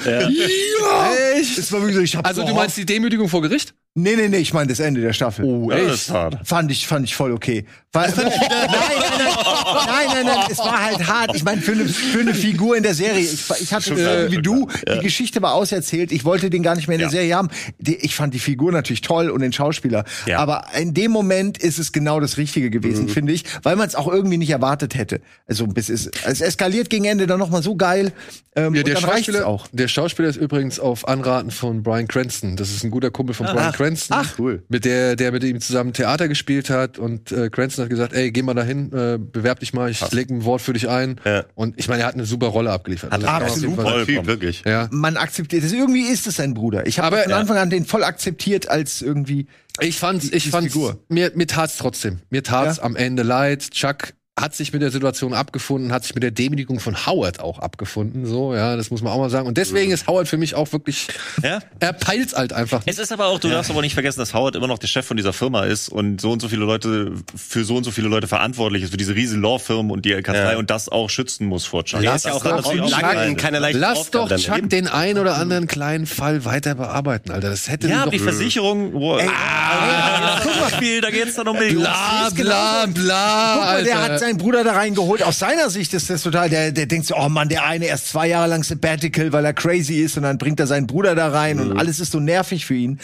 ja, 0.05 0.28
ja, 0.28 1.14
Echt? 1.34 1.59
Es 1.59 1.72
war 1.72 1.80
wirklich 1.80 1.97
so, 1.97 2.03
ich 2.03 2.16
hab 2.16 2.26
Also 2.26 2.44
du 2.44 2.55
meinst 2.55 2.76
die 2.76 2.86
Demütigung 2.86 3.28
vor 3.28 3.42
Gericht? 3.42 3.74
Nee, 3.99 4.14
nee, 4.14 4.28
nee, 4.28 4.36
ich 4.36 4.53
meine 4.53 4.68
das 4.68 4.78
Ende 4.78 5.01
der 5.01 5.14
Staffel. 5.14 5.44
Oh, 5.47 5.70
das 5.70 5.92
ist 6.03 6.11
hart. 6.11 6.38
Fand 6.47 6.70
ich, 6.70 6.86
fand 6.86 7.07
ich 7.07 7.16
voll 7.16 7.32
okay. 7.32 7.64
Weil, 7.92 8.11
nein, 8.14 8.26
nein, 8.26 8.38
nein, 8.51 8.68
nein, 8.68 10.07
nein, 10.12 10.26
nein, 10.26 10.38
es 10.51 10.59
war 10.59 10.84
halt 10.84 11.07
hart. 11.07 11.34
Ich 11.34 11.44
meine, 11.44 11.62
für 11.62 11.72
eine, 11.72 11.88
für 11.88 12.20
eine 12.20 12.34
Figur 12.34 12.76
in 12.76 12.82
der 12.82 12.92
Serie, 12.92 13.20
ich, 13.20 13.49
ich 13.59 13.72
hatte 13.72 13.88
Schon 13.88 13.99
äh, 13.99 14.30
wie 14.30 14.42
du, 14.42 14.68
die 14.97 15.01
Geschichte 15.01 15.40
war 15.40 15.55
auserzählt, 15.55 16.12
ich 16.12 16.26
wollte 16.26 16.51
den 16.51 16.62
gar 16.62 16.76
nicht 16.76 16.88
mehr 16.88 16.97
in 16.97 17.01
der 17.01 17.09
Ja. 17.09 17.11
Serie 17.12 17.34
haben. 17.36 17.49
Ich 17.78 18.14
fand 18.14 18.34
die 18.34 18.38
Figur 18.38 18.70
natürlich 18.70 19.01
toll 19.01 19.30
und 19.30 19.40
den 19.40 19.55
Schauspieler. 19.55 20.05
Ja. 20.26 20.40
Aber 20.40 20.66
in 20.78 20.92
dem 20.92 21.11
Moment 21.11 21.57
ist 21.57 21.78
es 21.78 21.90
genau 21.92 22.20
das 22.20 22.36
Richtige 22.36 22.68
gewesen, 22.68 23.09
finde 23.09 23.32
ich, 23.32 23.44
weil 23.62 23.76
man 23.76 23.88
es 23.88 23.94
auch 23.94 24.09
irgendwie 24.09 24.36
nicht 24.36 24.51
erwartet 24.51 24.94
hätte. 24.94 25.22
Also 25.47 25.66
bis 25.66 25.88
es, 25.88 26.11
es 26.26 26.42
eskaliert 26.42 26.90
gegen 26.90 27.07
Ende 27.07 27.26
dann 27.26 27.38
nochmal 27.38 27.62
so 27.62 27.76
geil. 27.76 28.12
Ähm, 28.57 28.74
Ja, 28.74 28.82
der 28.82 28.97
Schauspieler, 28.97 29.47
auch. 29.47 29.66
der 29.72 29.88
Schauspieler 29.88 30.28
ist 30.28 30.36
übrigens 30.36 30.78
auf 30.78 31.09
Anraten 31.09 31.51
von 31.51 31.82
Brian 31.82 32.09
Cranston. 32.09 32.57
Das 32.57 32.70
ist 32.70 32.84
ein 32.84 32.90
guter 32.90 33.11
Kumpel 33.11 33.34
von 33.34 33.47
Brian 33.47 33.72
Cranston. 33.72 33.86
Ach, 34.11 34.34
cool. 34.39 34.62
Mit 34.68 34.84
der, 34.84 35.16
der 35.16 35.32
mit 35.32 35.45
ihm 35.45 35.61
zusammen 35.61 35.93
Theater 35.93 36.28
gespielt 36.28 36.70
hat 36.70 36.99
und 36.99 37.32
äh, 37.32 37.51
Cranston 37.51 37.84
hat 37.84 37.91
gesagt, 37.91 38.12
ey, 38.12 38.30
geh 38.30 38.43
mal 38.43 38.55
dahin, 38.55 38.93
äh, 38.93 39.18
bewerb 39.18 39.61
dich 39.61 39.72
mal, 39.72 39.91
ich 39.91 40.11
leg 40.12 40.30
ein 40.30 40.45
Wort 40.45 40.62
für 40.62 40.72
dich 40.72 40.89
ein. 40.89 41.20
Ja. 41.24 41.45
Und 41.55 41.78
ich 41.78 41.89
meine, 41.89 42.03
er 42.03 42.09
hat 42.09 42.14
eine 42.14 42.26
super 42.26 42.49
Rolle 42.49 42.70
abgeliefert. 42.72 43.12
Also 43.12 43.26
auf 43.26 43.32
jeden 43.34 43.47
absolut. 43.47 43.74
Vollkommen. 43.76 44.07
Typ, 44.07 44.26
wirklich. 44.26 44.62
Ja. 44.66 44.89
Man 44.91 45.16
akzeptiert 45.16 45.64
es. 45.64 45.72
Irgendwie 45.72 46.03
ist 46.03 46.26
es 46.26 46.37
sein 46.37 46.55
Bruder. 46.55 46.87
Ich 46.87 46.99
habe 46.99 47.16
von 47.18 47.30
ja. 47.30 47.39
Anfang 47.39 47.57
an 47.59 47.70
den 47.70 47.84
voll 47.84 48.05
akzeptiert 48.05 48.68
als 48.68 49.03
irgendwie. 49.03 49.47
Ich 49.80 49.99
fand's, 49.99 50.30
ich 50.32 50.49
fand's, 50.51 50.72
Figur. 50.72 50.99
mir, 51.09 51.32
mir 51.34 51.47
tat's 51.47 51.76
trotzdem. 51.76 52.20
Mir 52.30 52.43
tat's 52.43 52.78
Ja? 52.78 52.82
am 52.84 52.97
Ende 52.97 53.22
leid. 53.22 53.70
Chuck 53.72 54.14
hat 54.39 54.55
sich 54.55 54.70
mit 54.74 54.82
der 54.82 54.91
Situation 54.91 55.32
abgefunden, 55.32 55.93
hat 55.93 56.03
sich 56.05 56.14
mit 56.14 56.22
der 56.22 56.30
Demütigung 56.30 56.78
von 56.78 57.07
Howard 57.07 57.41
auch 57.41 57.59
abgefunden, 57.59 58.26
so, 58.26 58.55
ja, 58.55 58.76
das 58.76 58.91
muss 58.91 59.01
man 59.01 59.11
auch 59.14 59.18
mal 59.18 59.30
sagen. 59.30 59.47
Und 59.47 59.57
deswegen 59.57 59.93
ist 59.93 60.07
Howard 60.07 60.28
für 60.28 60.37
mich 60.37 60.55
auch 60.55 60.70
wirklich, 60.72 61.09
Ja. 61.43 61.61
er 61.80 61.95
peilt's 61.95 62.34
halt 62.34 62.53
einfach. 62.53 62.82
Es 62.84 62.99
ist 62.99 63.11
aber 63.12 63.26
auch, 63.28 63.39
du 63.41 63.49
darfst 63.49 63.70
aber 63.70 63.80
nicht 63.80 63.95
vergessen, 63.95 64.18
dass 64.20 64.34
Howard 64.34 64.55
immer 64.55 64.66
noch 64.66 64.78
der 64.78 64.89
Chef 64.89 65.07
von 65.07 65.16
dieser 65.16 65.32
Firma 65.32 65.64
ist 65.64 65.89
und 65.89 66.20
so 66.20 66.32
und 66.32 66.43
so 66.43 66.49
viele 66.49 66.66
Leute, 66.66 67.12
für 67.34 67.64
so 67.64 67.76
und 67.76 67.84
so 67.84 67.91
viele 67.91 68.09
Leute 68.09 68.28
verantwortlich 68.28 68.82
ist, 68.82 68.91
für 68.91 68.99
diese 68.99 69.14
riesen 69.14 69.41
Law-Firmen 69.41 69.91
und 69.91 70.05
die 70.05 70.12
Kanzlei 70.20 70.53
Ja. 70.53 70.59
und 70.59 70.68
das 70.68 70.91
auch 70.91 71.09
schützen 71.09 71.47
muss 71.47 71.64
vor 71.64 71.87
Chuck. 71.87 72.03
Ja 72.03 72.14
auch, 72.16 72.72
in 72.74 73.37
keiner 73.39 73.61
leichten 73.61 73.80
Lass 73.80 74.11
doch 74.11 74.28
Chuck 74.37 74.68
den 74.68 74.87
ein 74.87 75.18
oder 75.18 75.37
anderen 75.37 75.66
kleinen 75.66 76.05
Fall 76.05 76.45
weiter 76.45 76.74
bearbeiten, 76.74 77.30
Alter. 77.30 77.49
Das 77.49 77.70
hätte 77.70 77.89
Ja, 77.89 77.95
doch 77.97 78.03
aber 78.03 78.11
die 78.11 78.18
Versicherung, 78.18 78.93
wo, 78.93 79.14
ah, 79.14 80.43
Spiel, 80.74 81.01
da 81.01 81.11
geht's 81.11 81.37
dann 81.37 81.49
um 81.49 81.57
Millionen. 81.59 81.84
Bla, 81.84 82.28
bla, 82.34 82.87
bla, 82.93 83.82
der 83.82 83.99
Alter. 83.99 84.25
Seinen 84.26 84.38
Bruder 84.38 84.64
da 84.64 84.72
reingeholt. 84.72 85.22
Aus 85.22 85.38
seiner 85.38 85.70
Sicht 85.70 85.94
ist 85.94 86.10
das 86.10 86.22
total, 86.22 86.50
der, 86.50 86.72
der 86.72 86.86
denkt 86.86 87.06
so, 87.06 87.14
oh 87.16 87.28
Mann, 87.28 87.48
der 87.48 87.64
eine 87.64 87.86
erst 87.86 88.08
zwei 88.08 88.26
Jahre 88.28 88.48
lang 88.48 88.64
Sabbatical, 88.64 89.32
weil 89.32 89.44
er 89.44 89.52
crazy 89.52 90.00
ist 90.02 90.16
und 90.16 90.24
dann 90.24 90.38
bringt 90.38 90.58
er 90.58 90.66
seinen 90.66 90.86
Bruder 90.86 91.14
da 91.14 91.28
rein 91.28 91.60
und 91.60 91.78
alles 91.78 92.00
ist 92.00 92.12
so 92.12 92.18
nervig 92.18 92.66
für 92.66 92.74
ihn. 92.74 92.98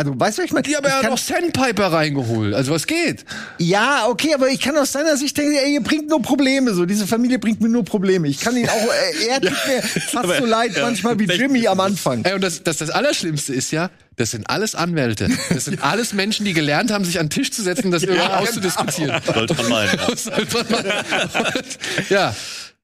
Also, 0.00 0.18
weißt 0.18 0.38
du, 0.38 0.42
was 0.42 0.46
ich 0.46 0.52
meine? 0.52 0.62
Die 0.62 0.76
aber 0.76 0.88
Ich 0.88 0.94
ja 0.94 1.00
kann- 1.02 1.10
noch 1.10 1.18
Sandpiper 1.18 1.92
reingeholt. 1.92 2.54
Also 2.54 2.72
was 2.72 2.86
geht? 2.86 3.24
Ja, 3.58 4.06
okay, 4.08 4.32
aber 4.34 4.48
ich 4.48 4.58
kann 4.60 4.74
aus 4.78 4.92
seiner 4.92 5.14
Sicht 5.18 5.36
denken, 5.36 5.54
ey, 5.54 5.74
ihr 5.74 5.82
bringt 5.82 6.08
nur 6.08 6.22
Probleme, 6.22 6.72
so. 6.72 6.86
Diese 6.86 7.06
Familie 7.06 7.38
bringt 7.38 7.60
mir 7.60 7.68
nur 7.68 7.84
Probleme. 7.84 8.26
Ich 8.28 8.40
kann 8.40 8.56
ihn 8.56 8.66
auch, 8.66 8.72
äh, 8.72 9.28
er 9.28 9.40
tut 9.42 9.52
mir 9.66 9.82
fast 10.00 10.38
so 10.38 10.46
leid 10.46 10.72
manchmal 10.80 11.18
wie 11.18 11.24
Jimmy 11.24 11.66
am 11.68 11.80
Anfang. 11.80 12.24
Ey, 12.24 12.32
und 12.32 12.40
das, 12.40 12.62
das, 12.62 12.78
das 12.78 12.88
Allerschlimmste 12.88 13.52
ist 13.52 13.70
ja, 13.72 13.90
das 14.16 14.30
sind 14.30 14.48
alles 14.48 14.74
Anwälte. 14.74 15.28
Das 15.50 15.66
sind 15.66 15.82
alles 15.84 16.14
Menschen, 16.14 16.46
die 16.46 16.54
gelernt 16.54 16.90
haben, 16.90 17.04
sich 17.04 17.18
an 17.20 17.26
den 17.26 17.30
Tisch 17.30 17.50
zu 17.50 17.62
setzen 17.62 17.86
und 17.86 17.90
das 17.92 18.02
irgendwie 18.04 18.22
auszudiskutieren. 18.22 19.20
Sollte 19.34 19.54
man 19.54 19.68
meinen. 19.68 19.98
ja. 19.98 20.16
Sollte 20.16 20.64
man 20.70 20.84
Und, 20.84 22.10
ja, 22.10 22.34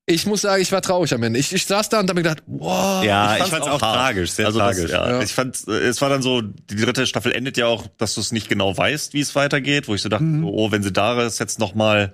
ich 0.09 0.25
muss 0.27 0.43
sagen, 0.43 0.63
ich 0.63 0.71
war 0.71 0.81
traurig 0.83 1.13
am 1.13 1.23
Ende. 1.25 1.39
Ich, 1.41 1.53
ich 1.53 1.67
saß 1.67 1.89
da 1.89 1.99
und 2.01 2.09
hab 2.09 2.15
mir 2.17 2.23
gedacht, 2.23 2.43
wow. 2.47 3.05
Ja, 3.05 3.37
ich 3.39 3.45
fand's 3.45 3.67
auch 3.67 3.83
hart. 3.83 3.97
tragisch, 3.97 4.31
sehr 4.31 4.47
also 4.47 4.59
das, 4.61 4.77
tragisch. 4.77 4.93
ja. 4.93 5.11
Ja. 5.11 5.23
Ich 5.23 5.33
fand, 5.35 5.59
äh, 5.67 5.73
es 5.73 6.01
war 6.01 6.09
dann 6.09 6.23
so, 6.23 6.43
die 6.43 6.77
dritte 6.77 7.07
Staffel 7.07 7.33
endet 7.33 7.57
ja 7.57 7.67
auch, 7.67 7.87
dass 7.99 8.15
du 8.15 8.21
es 8.21 8.31
nicht 8.31 8.49
genau 8.49 8.77
weißt, 8.77 9.15
wie 9.15 9.21
es 9.21 9.35
weitergeht, 9.35 9.89
wo 9.89 9.95
ich 9.95 10.03
so 10.03 10.09
dachte, 10.09 10.25
Mhm. 10.25 10.45
oh, 10.45 10.71
wenn 10.71 10.83
sie 10.85 10.93
da 10.93 11.21
ist, 11.23 11.41
jetzt 11.41 11.59
noch 11.59 11.75
mal 11.75 12.13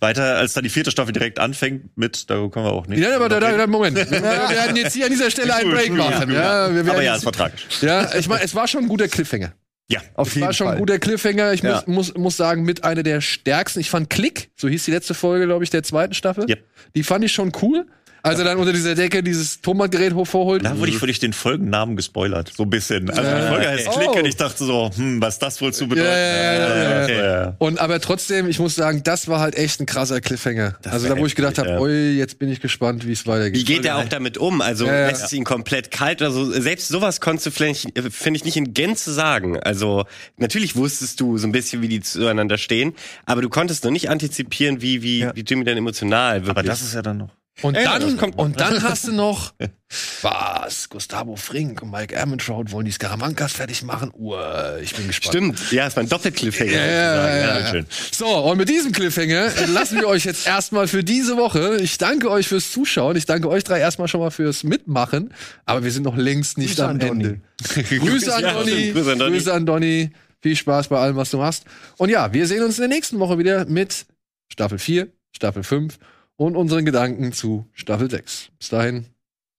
weiter, 0.00 0.38
als 0.38 0.54
dann 0.54 0.64
die 0.64 0.70
vierte 0.70 0.90
Staffel 0.90 1.12
direkt 1.12 1.38
anfängt 1.38 1.96
mit, 1.96 2.28
da 2.30 2.34
können 2.48 2.64
wir 2.66 2.72
auch 2.72 2.86
nicht. 2.86 2.98
Ja, 3.00 3.14
aber 3.14 3.28
da, 3.28 3.38
da, 3.38 3.56
da, 3.56 3.66
Moment. 3.66 3.96
Wir, 4.10 4.22
werden 4.22 4.74
jetzt 4.76 4.94
hier 4.94 5.04
an 5.04 5.10
dieser 5.12 5.30
Stelle 5.30 5.54
einen 5.54 5.70
Break 5.70 5.92
machen. 5.92 6.32
Ja, 6.32 6.74
wir 6.74 6.80
aber 6.90 7.02
ja, 7.02 7.14
es 7.16 7.24
war 7.24 7.32
tragisch. 7.32 7.62
ja, 7.82 8.12
ich 8.14 8.26
meine, 8.26 8.42
es 8.42 8.54
war 8.54 8.66
schon 8.66 8.84
ein 8.84 8.88
guter 8.88 9.08
Cliffhanger. 9.08 9.52
Ja. 9.90 10.00
Auf 10.14 10.28
Es 10.28 10.34
jeden 10.36 10.46
war 10.46 10.52
schon 10.52 10.66
Fall. 10.68 10.76
ein 10.76 10.80
guter 10.80 10.98
Cliffhanger. 10.98 11.52
Ich 11.52 11.62
Ja. 11.62 11.82
muss, 11.86 11.86
muss, 11.86 12.14
muss 12.16 12.36
sagen, 12.36 12.62
mit 12.62 12.84
einer 12.84 13.02
der 13.02 13.20
stärksten. 13.20 13.80
Ich 13.80 13.90
fand 13.90 14.08
Klick, 14.08 14.50
so 14.56 14.68
hieß 14.68 14.84
die 14.84 14.92
letzte 14.92 15.14
Folge, 15.14 15.46
glaube 15.46 15.64
ich, 15.64 15.70
der 15.70 15.82
zweiten 15.82 16.14
Staffel. 16.14 16.48
Yep. 16.48 16.64
Die 16.94 17.02
fand 17.02 17.24
ich 17.24 17.32
schon 17.32 17.52
cool. 17.62 17.86
Als 18.22 18.38
er 18.38 18.44
dann 18.44 18.58
unter 18.58 18.72
dieser 18.72 18.94
Decke 18.94 19.22
dieses 19.22 19.60
Tonbandgerät 19.62 20.12
hochvorholt. 20.14 20.64
Da 20.64 20.78
wurde 20.78 20.90
ich 20.90 20.98
völlig 20.98 21.18
den 21.20 21.32
Folgennamen 21.32 21.96
gespoilert, 21.96 22.52
so 22.54 22.64
ein 22.64 22.70
bisschen. 22.70 23.08
Also 23.10 23.22
die 23.22 23.48
Folge 23.48 23.68
heißt. 23.68 23.90
Klick 23.90 24.08
Oh. 24.10 24.18
und 24.18 24.26
ich 24.26 24.36
dachte 24.36 24.64
so, 24.64 24.90
hm, 24.94 25.22
was 25.22 25.38
das 25.38 25.60
wohl 25.60 25.72
zu 25.72 25.86
bedeuten 25.88 26.08
Ja, 26.08 26.16
ja, 26.18 26.52
ja, 26.52 26.82
ja, 26.82 27.02
hat. 27.02 27.08
ja. 27.10 27.54
Und 27.58 27.78
aber 27.80 28.00
trotzdem, 28.00 28.48
ich 28.48 28.58
muss 28.58 28.74
sagen, 28.74 29.02
das 29.04 29.28
war 29.28 29.40
halt 29.40 29.54
echt 29.56 29.80
ein 29.80 29.86
krasser 29.86 30.20
Cliffhanger. 30.20 30.76
also 30.84 31.08
da, 31.08 31.16
wo 31.18 31.26
ich 31.26 31.34
gedacht 31.34 31.58
habe, 31.58 31.68
ja. 31.70 31.80
ui, 31.80 32.12
jetzt 32.18 32.38
bin 32.38 32.50
ich 32.50 32.60
gespannt, 32.60 33.06
wie 33.06 33.12
es 33.12 33.26
weitergeht. 33.26 33.60
Wie 33.60 33.64
geht 33.64 33.84
er 33.84 33.96
auch 33.98 34.08
damit 34.08 34.36
um? 34.38 34.60
Also 34.60 34.86
Ja, 34.86 34.94
ja. 35.00 35.06
lässt 35.08 35.24
es 35.26 35.32
ihn 35.32 35.44
komplett 35.44 35.90
kalt 35.90 36.20
oder 36.20 36.30
so? 36.30 36.50
Selbst 36.50 36.88
sowas 36.88 37.20
konntest 37.20 37.46
du 37.46 37.50
vielleicht, 37.50 37.96
äh, 37.96 38.10
finde 38.10 38.38
ich, 38.38 38.44
nicht 38.44 38.56
in 38.56 38.74
Gänze 38.74 39.12
sagen. 39.12 39.58
Also 39.60 40.04
natürlich 40.36 40.76
wusstest 40.76 41.20
du 41.20 41.38
so 41.38 41.46
ein 41.46 41.52
bisschen, 41.52 41.82
wie 41.82 41.88
die 41.88 42.00
zueinander 42.00 42.58
stehen, 42.58 42.94
aber 43.26 43.42
du 43.42 43.48
konntest 43.48 43.84
noch 43.84 43.90
nicht 43.90 44.10
antizipieren, 44.10 44.82
wie, 44.82 45.02
wie, 45.02 45.26
wie 45.34 45.40
Jimmy 45.40 45.64
dann 45.64 45.76
emotional 45.76 46.40
wirklich. 46.40 46.50
Aber 46.50 46.62
das 46.62 46.82
ist 46.82 46.94
ja 46.94 47.02
dann 47.02 47.18
noch. 47.18 47.30
Und 47.62 47.74
Ey, 47.74 47.84
dann, 47.84 48.32
und 48.32 48.60
dann 48.60 48.82
hast 48.82 49.06
du 49.06 49.12
noch, 49.12 49.52
was, 50.22 50.88
Gustavo 50.88 51.36
Frink 51.36 51.82
und 51.82 51.90
Mike 51.90 52.14
Ermentrout 52.14 52.66
wollen 52.68 52.86
die 52.86 52.92
Skaramancas 52.92 53.52
fertig 53.52 53.82
machen? 53.82 54.10
Uah, 54.14 54.78
ich 54.78 54.94
bin 54.94 55.06
gespannt. 55.06 55.34
Stimmt, 55.34 55.72
ja, 55.72 55.86
es 55.86 55.96
war 55.96 56.02
ein 56.02 56.08
Doppelcliffhanger. 56.08 56.72
Ja, 56.72 56.86
ja, 56.86 57.36
ja, 57.36 57.58
ja. 57.60 57.66
schön. 57.66 57.86
So, 58.12 58.26
und 58.26 58.58
mit 58.58 58.68
diesem 58.68 58.92
Cliffhanger 58.92 59.50
lassen 59.68 59.98
wir 59.98 60.08
euch 60.08 60.24
jetzt 60.24 60.46
erstmal 60.46 60.88
für 60.88 61.04
diese 61.04 61.36
Woche. 61.36 61.78
Ich 61.80 61.98
danke 61.98 62.30
euch 62.30 62.48
fürs 62.48 62.72
Zuschauen. 62.72 63.16
Ich 63.16 63.26
danke 63.26 63.48
euch 63.48 63.64
drei 63.64 63.80
erstmal 63.80 64.08
schon 64.08 64.20
mal 64.20 64.30
fürs 64.30 64.64
Mitmachen. 64.64 65.34
Aber 65.66 65.84
wir 65.84 65.90
sind 65.90 66.04
noch 66.04 66.16
längst 66.16 66.56
nicht 66.56 66.76
Grüße 66.76 66.84
am 66.84 66.90
an. 66.90 67.00
Ende. 67.00 67.40
Grüße 67.74 68.34
an 68.34 68.42
Donny. 68.42 68.92
Grüße 68.92 69.12
an 69.12 69.18
Donny. 69.18 69.36
Grüße 69.36 69.52
an 69.52 69.66
Donny. 69.66 70.10
Viel 70.42 70.56
Spaß 70.56 70.88
bei 70.88 70.98
allem, 70.98 71.16
was 71.16 71.30
du 71.30 71.36
machst. 71.36 71.64
Und 71.98 72.08
ja, 72.08 72.32
wir 72.32 72.46
sehen 72.46 72.62
uns 72.62 72.78
in 72.78 72.88
der 72.88 72.96
nächsten 72.96 73.18
Woche 73.18 73.38
wieder 73.38 73.66
mit 73.66 74.06
Staffel 74.50 74.78
4, 74.78 75.08
Staffel 75.36 75.62
5 75.62 75.98
und 76.40 76.56
unseren 76.56 76.86
Gedanken 76.86 77.32
zu 77.32 77.66
Staffel 77.74 78.10
6. 78.10 78.52
Bis 78.58 78.70
dahin. 78.70 79.04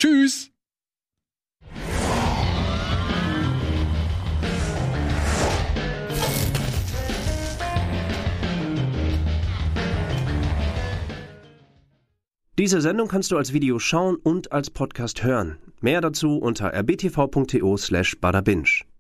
Tschüss. 0.02 0.50
Diese 12.58 12.82
Sendung 12.82 13.08
kannst 13.08 13.30
du 13.30 13.38
als 13.38 13.54
Video 13.54 13.78
schauen 13.78 14.16
und 14.16 14.52
als 14.52 14.72
Podcast 14.72 15.24
hören. 15.24 15.58
Mehr 15.82 16.02
dazu 16.02 16.40
unter 16.40 16.74
rbtv.to 16.74 17.78
slash 17.78 18.20
badabinch. 18.20 18.91